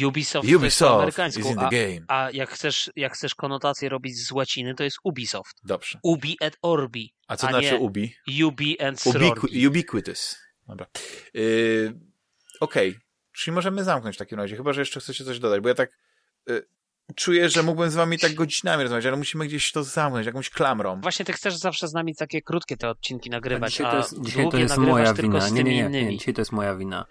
Ubisoft, 0.06 0.48
to 0.48 0.56
Ubisoft 0.56 0.74
is 0.74 0.82
amerykańsku, 0.82 1.48
in 1.48 1.56
the 1.56 1.66
a, 1.66 1.70
game. 1.70 2.04
a 2.08 2.30
jak 2.30 2.50
chcesz, 2.50 2.90
jak 2.96 3.12
chcesz 3.14 3.34
konotację 3.34 3.88
robić 3.88 4.26
z 4.26 4.32
łaciny, 4.32 4.74
to 4.74 4.84
jest 4.84 4.96
Ubisoft. 5.04 5.56
Dobrze. 5.64 5.98
Ubi 6.02 6.36
et 6.40 6.56
Orbi, 6.62 7.14
A 7.28 7.36
co 7.36 7.48
a 7.48 7.50
znaczy 7.50 7.76
Ubi? 7.76 8.14
Ubi 8.44 8.80
and. 8.80 9.06
Ubiqu 9.06 9.46
ubiquitous. 9.68 10.36
Dobra. 10.68 10.86
Yy, 11.34 12.00
Okej. 12.60 12.98
Czyli 13.32 13.54
możemy 13.54 13.84
zamknąć 13.84 14.16
w 14.16 14.18
takim 14.18 14.38
razie, 14.38 14.56
chyba 14.56 14.72
że 14.72 14.80
jeszcze 14.80 15.00
chcecie 15.00 15.24
coś 15.24 15.38
dodać, 15.38 15.60
bo 15.60 15.68
ja 15.68 15.74
tak 15.74 15.90
yy, 16.46 16.66
czuję, 17.14 17.48
że 17.48 17.62
mógłbym 17.62 17.90
z 17.90 17.94
wami 17.94 18.18
tak 18.18 18.34
godzinami 18.34 18.82
rozmawiać, 18.82 19.06
ale 19.06 19.16
musimy 19.16 19.46
gdzieś 19.46 19.72
to 19.72 19.84
zamknąć, 19.84 20.26
jakąś 20.26 20.50
klamrą. 20.50 21.00
Właśnie 21.00 21.24
ty 21.24 21.32
chcesz 21.32 21.56
zawsze 21.56 21.88
z 21.88 21.92
nami 21.92 22.14
takie 22.14 22.42
krótkie 22.42 22.76
te 22.76 22.88
odcinki 22.88 23.30
nagrywać, 23.30 23.70
dzisiaj 23.72 23.86
a 23.86 23.90
to 23.90 23.96
jest, 23.96 24.20
dzisiaj 24.20 24.44
to 24.44 24.50
długie 24.50 24.62
jest 24.62 24.76
nagrywasz 24.76 25.00
moja 25.00 25.14
tylko 25.14 25.36
wina. 25.38 25.48
z 25.48 25.52
Nie, 25.52 25.58
tymi 25.58 25.70
nie, 25.70 25.82
nie, 25.82 25.88
innymi. 25.88 26.12
nie, 26.12 26.18
dzisiaj 26.18 26.34
to 26.34 26.40
jest 26.40 26.52
moja 26.52 26.76
wina. 26.76 27.06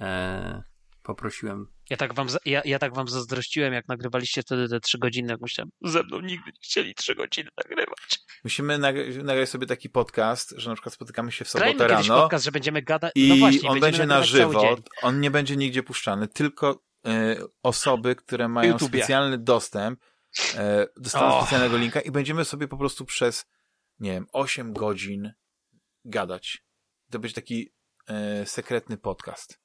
E, 0.00 0.62
poprosiłem. 1.02 1.66
Ja 1.90 1.96
tak, 1.96 2.14
wam, 2.14 2.28
ja, 2.44 2.62
ja 2.64 2.78
tak 2.78 2.94
wam 2.94 3.08
zazdrościłem, 3.08 3.72
jak 3.72 3.88
nagrywaliście 3.88 4.42
wtedy 4.42 4.68
te 4.68 4.80
trzy 4.80 4.98
godziny, 4.98 5.32
jak 5.32 5.40
myślałem, 5.40 5.70
ze 5.84 6.02
mną 6.02 6.20
nigdy 6.20 6.46
nie 6.46 6.58
chcieli 6.62 6.94
trzy 6.94 7.14
godziny 7.14 7.50
nagrywać. 7.64 8.18
Musimy 8.44 8.78
nag- 8.78 9.22
nagrać 9.24 9.48
sobie 9.48 9.66
taki 9.66 9.90
podcast, 9.90 10.54
że 10.56 10.70
na 10.70 10.76
przykład 10.76 10.94
spotykamy 10.94 11.32
się 11.32 11.44
w 11.44 11.48
sobotę 11.48 11.74
Grajmy 11.74 11.94
rano 11.94 12.22
podcast, 12.22 12.44
że 12.44 12.52
będziemy 12.52 12.82
gadać, 12.82 13.12
i 13.14 13.28
no 13.28 13.36
właśnie, 13.36 13.68
on 13.68 13.80
będzie 13.80 14.06
na 14.06 14.22
żywo, 14.22 14.76
on 15.02 15.20
nie 15.20 15.30
będzie 15.30 15.56
nigdzie 15.56 15.82
puszczany, 15.82 16.28
tylko 16.28 16.82
e, 17.06 17.36
osoby, 17.62 18.16
które 18.16 18.48
mają 18.48 18.72
YouTubie. 18.72 18.98
specjalny 18.98 19.38
dostęp, 19.38 20.00
e, 20.54 20.86
dostaną 20.96 21.26
O. 21.34 21.40
specjalnego 21.40 21.76
linka 21.76 22.00
i 22.00 22.10
będziemy 22.10 22.44
sobie 22.44 22.68
po 22.68 22.76
prostu 22.76 23.04
przez, 23.04 23.44
nie 23.98 24.12
wiem, 24.12 24.26
8 24.32 24.72
godzin 24.72 25.32
gadać. 26.04 26.62
To 27.10 27.18
będzie 27.18 27.34
taki 27.34 27.72
e, 28.08 28.46
sekretny 28.46 28.96
podcast. 28.98 29.60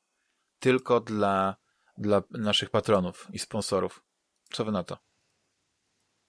Tylko 0.60 0.99
dla, 0.99 1.56
dla 2.01 2.21
naszych 2.31 2.69
patronów 2.69 3.27
i 3.33 3.39
sponsorów. 3.39 4.03
Co 4.51 4.65
wy 4.65 4.71
na 4.71 4.83
to? 4.83 4.97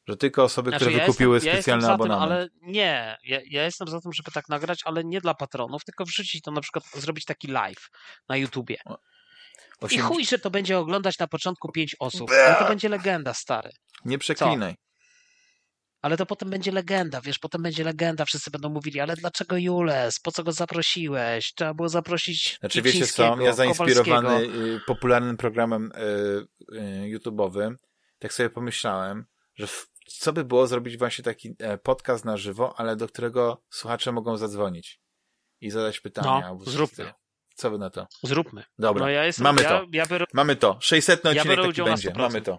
Że 0.09 0.17
tylko 0.17 0.45
osoby, 0.45 0.71
Znaczy, 0.71 0.85
które 0.85 0.99
ja 0.99 1.07
wykupiły 1.07 1.37
jestem, 1.37 1.53
specjalny 1.53 1.87
ja 1.87 1.99
tym, 1.99 2.11
ale 2.11 2.49
nie, 2.63 3.17
ja, 3.25 3.41
ja 3.51 3.65
jestem 3.65 3.89
za 3.89 4.01
tym, 4.01 4.13
żeby 4.13 4.31
tak 4.31 4.49
nagrać, 4.49 4.81
ale 4.85 5.05
nie 5.05 5.21
dla 5.21 5.35
patronów, 5.35 5.85
tylko 5.85 6.05
wrzucić 6.05 6.43
to 6.43 6.51
na 6.51 6.61
przykład, 6.61 6.85
zrobić 6.95 7.25
taki 7.25 7.49
live 7.49 7.91
na 8.29 8.37
YouTubie. 8.37 8.77
I 9.91 9.99
chuj, 9.99 10.25
że 10.25 10.39
to 10.39 10.51
będzie 10.51 10.79
oglądać 10.79 11.19
na 11.19 11.27
początku 11.27 11.73
pięć 11.73 11.97
osób, 11.99 12.31
ale 12.31 12.55
to 12.55 12.65
będzie 12.69 12.89
legenda, 12.89 13.35
stary. 13.35 13.71
Nie 14.05 14.19
przeklinaj. 14.19 14.75
Ale 16.03 16.17
to 16.17 16.27
potem 16.27 16.51
będzie 16.51 16.73
legenda, 16.73 17.21
wiesz, 17.21 17.39
potem 17.39 17.63
będzie 17.63 17.85
legenda, 17.85 18.25
wszyscy 18.25 18.51
będą 18.51 18.69
mówili, 18.69 19.01
ale 19.01 19.17
dlaczego 19.17 19.57
Jules, 19.57 20.21
po 20.21 20.33
co 20.33 20.45
go 20.45 20.53
zaprosiłeś? 20.53 21.55
Trzeba 21.55 21.75
było 21.75 21.89
zaprosić 21.89 22.57
Znaczy 22.61 22.83
wiecie 22.83 23.07
co, 23.07 23.41
ja 23.41 23.53
zainspirowany 23.53 24.29
Kowalskiego. 24.29 24.67
y, 24.67 24.81
popularnym 24.87 25.37
programem 25.37 25.93
y, 25.93 26.77
y, 26.77 27.19
YouTube'owym, 27.19 27.75
tak 28.19 28.33
sobie 28.33 28.51
pomyślałem, 28.51 29.25
że 29.55 29.67
co 30.07 30.33
by 30.33 30.45
było 30.45 30.67
zrobić 30.67 30.99
właśnie 30.99 31.25
taki 31.25 31.55
e, 31.59 31.79
podcast 31.79 32.25
na 32.25 32.37
żywo, 32.37 32.75
ale 32.77 32.97
do 32.97 33.09
którego 33.09 33.63
słuchacze 33.71 34.13
mogą 34.13 34.37
zadzwonić 34.37 35.01
i 35.61 35.71
zadać 35.71 36.01
pytania. 36.01 36.41
No, 36.41 36.47
albo 36.47 36.65
zróbmy. 36.65 37.13
Co 37.55 37.71
wy 37.71 37.79
na 37.79 37.91
to? 37.91 38.07
Zróbmy. 38.23 38.65
Dobra, 38.79 39.05
No 39.05 39.11
ja 39.11 39.25
jestem, 39.25 39.45
mamy 39.45 39.63
ja, 39.63 39.69
to. 39.69 39.87
Ja 39.93 40.07
biorę, 40.07 40.25
Mamy 40.33 40.57
to. 40.57 40.79
600 40.81 41.25
Ja 41.25 41.31
odcinek 41.31 41.57
biorę 41.57 41.69
taki 41.69 41.83
będzie. 41.83 42.11
100%. 42.11 42.19
Mamy 42.19 42.43
to. 42.43 42.59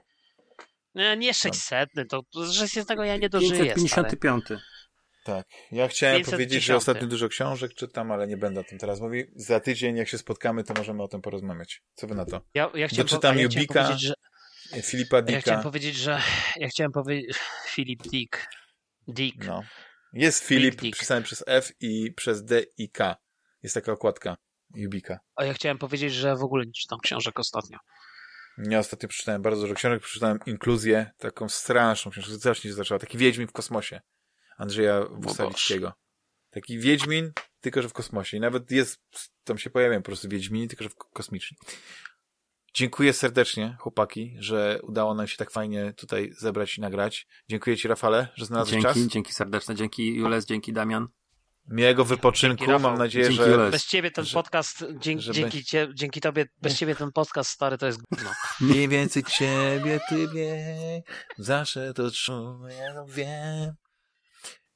Nie, 0.96 1.18
nie 1.18 1.34
600, 1.34 1.90
to, 2.10 2.24
to 2.34 2.46
z 2.46 2.86
tego 2.88 3.04
ja 3.04 3.18
nie 3.18 3.30
dożyję, 3.30 3.56
stary. 3.56 3.74
555. 3.76 4.44
Tak. 5.24 5.48
Ja 5.72 5.88
chciałem 5.88 6.18
510. 6.18 6.32
powiedzieć, 6.32 6.64
że 6.64 6.76
ostatnio 6.76 7.08
dużo 7.08 7.30
książek 7.30 7.74
czytam, 7.74 8.12
ale 8.12 8.28
nie 8.28 8.38
będę 8.38 8.60
o 8.60 8.64
tym 8.64 8.78
teraz 8.78 9.00
mówił. 9.02 9.26
Za 9.36 9.60
tydzień, 9.60 9.96
jak 9.98 10.08
się 10.08 10.18
spotkamy, 10.18 10.64
to 10.64 10.74
możemy 10.74 11.04
o 11.04 11.08
tym 11.08 11.22
porozmawiać. 11.22 11.82
Co 11.94 12.08
wy 12.08 12.16
na 12.16 12.26
to? 12.26 12.42
Ja, 12.54 12.72
ja 12.74 12.88
chciałem, 12.88 13.08
Doczytam 13.08 13.34
po, 13.34 13.40
ja 13.40 13.44
Jubika, 13.44 13.84
powiedzieć, 13.84 14.02
że 14.02 14.14
Filipa 14.84 15.18
Ja 15.18 15.24
chciałem 15.24 15.42
Dicka. 15.42 15.64
powiedzieć, 15.64 15.96
że. 15.96 16.22
Ja 16.58 16.68
chciałem 16.68 16.92
powiedzieć. 16.92 17.38
Filip 17.68 18.04
Dick. 18.04 18.48
Dick. 19.08 19.46
No. 19.48 19.64
Jest 20.14 20.46
Filip 20.46 20.76
Dick. 20.76 21.00
pisany 21.00 21.22
przez 21.22 21.44
F 21.48 21.72
i 21.80 22.12
przez 22.12 22.44
D 22.44 22.64
i 22.78 22.90
K. 22.90 23.16
Jest 23.64 23.76
taka 23.76 23.92
okładka 23.92 24.38
Jubika. 24.76 25.20
A 25.36 25.46
ja 25.46 25.54
chciałem 25.54 25.78
powiedzieć, 25.78 26.14
że 26.14 26.36
w 26.36 26.44
ogóle 26.44 26.66
nie 26.66 26.72
czytam 26.72 27.00
książek 27.00 27.40
ostatnio. 27.40 27.78
Ja 28.58 28.80
ostatnio 28.80 29.10
przeczytałem 29.10 29.42
bardzo 29.42 29.62
dużo 29.62 29.74
książek. 29.74 30.04
Przeczytałem 30.04 30.40
Inkluzję, 30.46 31.12
taką 31.18 31.50
straszną 31.50 32.12
książkę. 32.12 32.34
Strasznie 32.34 32.70
się 32.70 32.76
zaczęła. 32.76 33.00
Taki 33.00 33.18
Wiedźmin 33.18 33.48
w 33.48 33.52
kosmosie. 33.52 34.02
Andrzeja 34.58 35.06
Wusawickiego. 35.12 35.94
Taki 36.50 36.80
Wiedźmin, 36.80 37.32
tylko 37.62 37.82
że 37.82 37.90
w 37.90 37.94
kosmosie. 37.94 38.38
I 38.38 38.40
nawet 38.40 38.72
jest, 38.72 39.02
tam 39.44 39.58
się 39.58 39.70
pojawiają 39.70 40.02
po 40.02 40.06
prostu 40.06 40.30
Wiedźmini, 40.30 40.68
tylko 40.68 40.84
że 40.84 40.90
w 40.90 40.96
kosmiczni. 40.96 41.58
Dziękuję 42.74 43.14
serdecznie, 43.14 43.78
chłopaki, 43.80 44.36
że 44.40 44.80
udało 44.84 45.14
nam 45.14 45.28
się 45.28 45.38
tak 45.38 45.52
fajnie 45.52 45.94
tutaj 45.94 46.32
zebrać 46.38 46.78
i 46.78 46.82
nagrać. 46.82 47.28
Dziękuję 47.50 47.78
ci, 47.78 47.88
Rafale, 47.88 48.28
że 48.36 48.46
znalazłeś 48.46 48.84
czas. 48.84 48.96
Dzięki, 48.96 49.14
dzięki 49.14 49.34
serdeczne, 49.34 49.76
dzięki 49.76 50.16
Jules, 50.16 50.46
dzięki 50.46 50.74
Damian. 50.74 51.08
Miłego 51.68 52.06
wypoczynku. 52.06 52.66
Dzięki. 52.66 52.84
Mam 52.84 52.98
nadzieję, 52.98 53.26
Dzięki, 53.26 53.44
że. 53.44 53.72
Bez 53.72 53.86
ciebie 53.86 54.12
ten 54.12 54.26
że- 54.26 54.34
podcast, 54.34 54.86
dzięki, 55.00 55.24
że 55.24 55.34
dzięki, 55.34 55.66
cie, 55.66 55.88
dzięki 55.94 56.22
tobie, 56.22 56.46
bez 56.62 56.78
ciebie 56.78 56.96
ten 56.96 57.12
podcast 57.12 57.50
stary 57.50 57.78
to 57.78 57.86
jest 57.86 58.00
gówno. 58.02 58.32
Mniej 58.62 58.88
więcej 58.88 59.24
ciebie 59.24 60.00
ty 60.10 60.28
wie, 60.28 60.76
zawsze 61.38 61.94
to 61.94 62.12
czuję, 62.12 62.92
no 62.96 63.06
wiem. 63.06 63.74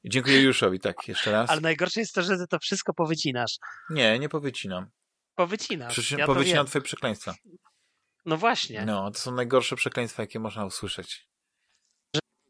Dziękuję 0.04 0.42
Juszowi, 0.42 0.80
tak, 0.80 1.08
jeszcze 1.08 1.32
raz. 1.32 1.50
Ale 1.50 1.60
najgorsze 1.60 2.00
jest 2.00 2.14
to, 2.14 2.22
że 2.22 2.36
ty 2.36 2.46
to 2.46 2.58
wszystko 2.58 2.94
powycinasz. 2.94 3.56
Nie, 3.90 4.18
nie 4.18 4.28
powycinam. 4.28 4.90
Powycinasz. 5.34 5.92
Przecież 5.92 6.10
ja 6.10 6.26
to 6.26 6.34
powycinam 6.34 6.64
wiem. 6.64 6.66
twoje 6.66 6.82
przekleństwa. 6.82 7.34
No 8.26 8.36
właśnie. 8.36 8.84
No, 8.84 9.10
to 9.10 9.18
są 9.18 9.32
najgorsze 9.34 9.76
przekleństwa, 9.76 10.22
jakie 10.22 10.40
można 10.40 10.64
usłyszeć. 10.64 11.28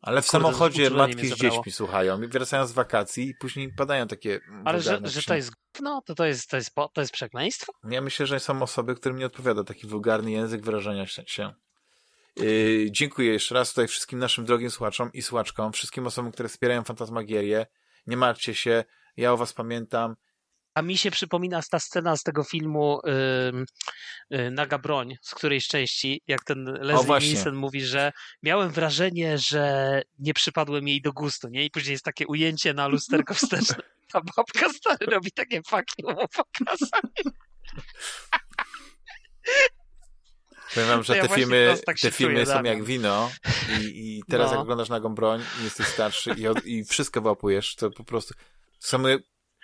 Ale 0.01 0.23
w 0.23 0.27
Kurde, 0.27 0.47
samochodzie 0.47 0.91
matki 0.91 1.27
z 1.27 1.35
dziećmi 1.35 1.73
słuchają 1.73 2.23
i 2.23 2.29
wracają 2.29 2.67
z 2.67 2.73
wakacji 2.73 3.29
i 3.29 3.35
później 3.35 3.73
padają 3.73 4.07
takie 4.07 4.41
Ale 4.65 4.81
że, 4.81 5.01
że 5.05 5.23
to 5.23 5.35
jest 5.35 5.51
gówno, 5.75 6.03
to 6.07 6.15
to 6.15 6.27
jest, 6.27 6.51
to 6.51 6.57
jest, 6.57 6.75
to 6.93 7.01
jest 7.01 7.13
przekleństwo? 7.13 7.73
Ja 7.91 8.01
myślę, 8.01 8.27
że 8.27 8.41
są 8.41 8.63
osoby, 8.63 8.95
którym 8.95 9.19
nie 9.19 9.27
odpowiada 9.27 9.65
taki 9.65 9.87
wulgarny 9.87 10.31
język 10.31 10.63
wyrażania 10.63 11.07
się. 11.07 11.55
Yy, 12.37 12.87
dziękuję 12.91 13.33
jeszcze 13.33 13.55
raz 13.55 13.69
tutaj 13.69 13.89
wszystkim 13.89 14.19
naszym 14.19 14.45
drogim 14.45 14.71
słuchaczom 14.71 15.11
i 15.13 15.23
słuchaczkom, 15.23 15.73
wszystkim 15.73 16.07
osobom, 16.07 16.33
które 16.33 16.49
wspierają 16.49 16.85
Fantasmagierię. 16.85 17.67
Nie 18.07 18.17
martwcie 18.17 18.55
się, 18.55 18.85
ja 19.17 19.33
o 19.33 19.37
was 19.37 19.53
pamiętam. 19.53 20.17
A 20.75 20.83
mi 20.83 20.99
się 20.99 21.11
przypomina 21.11 21.61
ta 21.71 21.79
scena 21.79 22.17
z 22.17 22.23
tego 22.23 22.45
filmu 22.45 23.01
ym, 23.49 23.67
y, 24.35 24.51
Naga 24.51 24.79
Broń, 24.79 25.17
z 25.23 25.35
której 25.35 25.61
części, 25.61 26.23
jak 26.27 26.45
ten 26.45 26.65
Leslie. 26.65 27.29
Nielsen 27.29 27.55
mówi, 27.55 27.81
że 27.83 28.13
miałem 28.43 28.71
wrażenie, 28.71 29.39
że 29.39 30.03
nie 30.19 30.35
przypadłem 30.35 30.89
jej 30.89 31.03
do 31.03 31.13
gustu, 31.13 31.49
nie? 31.49 31.65
I 31.65 31.71
później 31.71 31.93
jest 31.93 32.05
takie 32.05 32.27
ujęcie 32.27 32.75
na 32.75 32.89
lusterko 32.89 33.35
wsteczne. 33.35 33.83
Ta 34.13 34.21
babka 34.37 34.73
stary 34.73 35.07
robi 35.07 35.33
takie 35.33 35.57
you 35.57 36.07
pokazanie. 36.17 37.33
Powiem 40.75 40.89
wam, 40.89 41.03
że 41.03 41.17
ja 41.17 41.29
te 41.29 41.35
filmy, 41.35 41.75
tak 41.87 41.99
te 41.99 42.11
filmy 42.11 42.47
są 42.47 42.63
jak 42.63 42.85
wino 42.85 43.31
i, 43.81 43.85
i 43.85 44.23
teraz 44.29 44.47
No. 44.47 44.53
jak 44.53 44.63
oglądasz 44.63 44.89
Nagą 44.89 45.15
Broń 45.15 45.43
i 45.61 45.65
jesteś 45.65 45.87
starszy 45.87 46.31
i, 46.65 46.71
i 46.79 46.85
wszystko 46.85 47.21
wyłapujesz, 47.21 47.75
to 47.75 47.91
po 47.91 48.05
prostu 48.05 48.35
same 48.79 49.19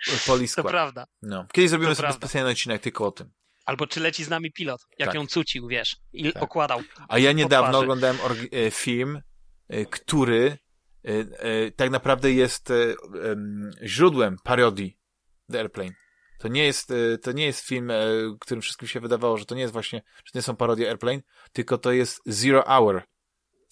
To 0.05 0.11
poliskład. 0.27 0.67
prawda. 0.67 1.05
No. 1.21 1.45
Kiedyś 1.53 1.69
zrobimy 1.69 1.91
To 1.91 1.95
sobie 1.95 2.07
prawda. 2.07 2.27
specjalny 2.27 2.51
odcinek 2.51 2.81
tylko 2.81 3.05
o 3.07 3.11
tym. 3.11 3.31
Albo 3.65 3.87
czy 3.87 3.99
leci 3.99 4.23
z 4.23 4.29
nami 4.29 4.51
pilot, 4.51 4.81
jak 4.99 5.07
Tak. 5.07 5.15
ją 5.15 5.27
cucił, 5.27 5.67
wiesz, 5.67 5.95
i 6.13 6.33
Tak. 6.33 6.43
okładał. 6.43 6.81
A 7.09 7.19
ja 7.19 7.31
niedawno 7.31 7.79
oglądałem 7.79 8.17
e, 8.51 8.71
film, 8.71 9.21
e, 9.69 9.85
który 9.85 10.57
e, 11.03 11.71
tak 11.71 11.89
naprawdę 11.89 12.31
jest 12.31 12.71
em, 12.71 13.71
źródłem 13.83 14.35
parodii 14.43 14.97
The 15.51 15.59
Airplane. 15.59 15.91
To 16.39 16.47
nie 16.47 16.63
jest, 16.65 16.93
to 17.21 17.31
nie 17.31 17.45
jest 17.45 17.65
film, 17.67 17.91
którym 18.39 18.61
wszystkim 18.61 18.87
się 18.87 18.99
wydawało, 18.99 19.37
że 19.37 19.45
to 19.45 19.55
nie 19.55 19.61
jest 19.61 19.73
właśnie, 19.73 20.01
że 20.25 20.31
to 20.31 20.37
nie 20.39 20.41
są 20.41 20.55
parodie 20.55 20.89
Airplane, 20.89 21.21
tylko 21.53 21.77
to 21.77 21.91
jest 21.91 22.21
Zero 22.25 22.63
Hour, 22.67 23.01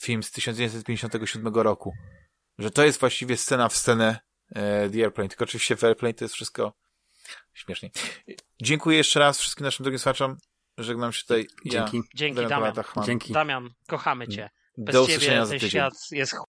film 0.01 0.23
z 0.23 0.31
1957 0.31 1.53
roku. 1.53 1.93
Że 2.57 2.71
to 2.71 2.83
jest 2.85 2.99
właściwie 2.99 3.37
scena 3.37 3.69
w 3.69 3.75
scenę 3.75 4.19
The 4.91 5.03
Airplane. 5.03 5.29
Tylko 5.29 5.43
oczywiście 5.43 5.75
w 5.75 5.83
Airplane 5.83 6.13
to 6.13 6.25
jest 6.25 6.35
wszystko 6.35 6.73
śmiesznie. 7.53 7.91
Dziękuję 8.61 8.97
jeszcze 8.97 9.19
raz 9.19 9.39
wszystkim 9.39 9.65
naszym 9.65 9.83
drogim 9.83 9.99
słuchaczom. 9.99 10.37
Żegnam 10.77 11.13
się 11.13 11.21
tutaj. 11.21 11.47
Dzięki. 11.65 11.97
Ja, 11.97 12.03
Dzięki, 12.15 12.47
Damian 12.47 12.73
Damian. 12.73 13.19
Damian, 13.29 13.69
kochamy 13.87 14.27
cię. 14.27 14.49
Bez 14.77 14.93
Do 14.93 15.07
ciebie 15.07 15.45
ten 15.49 15.59
świat 15.59 15.93
jest 16.11 16.33
ch... 16.33 16.43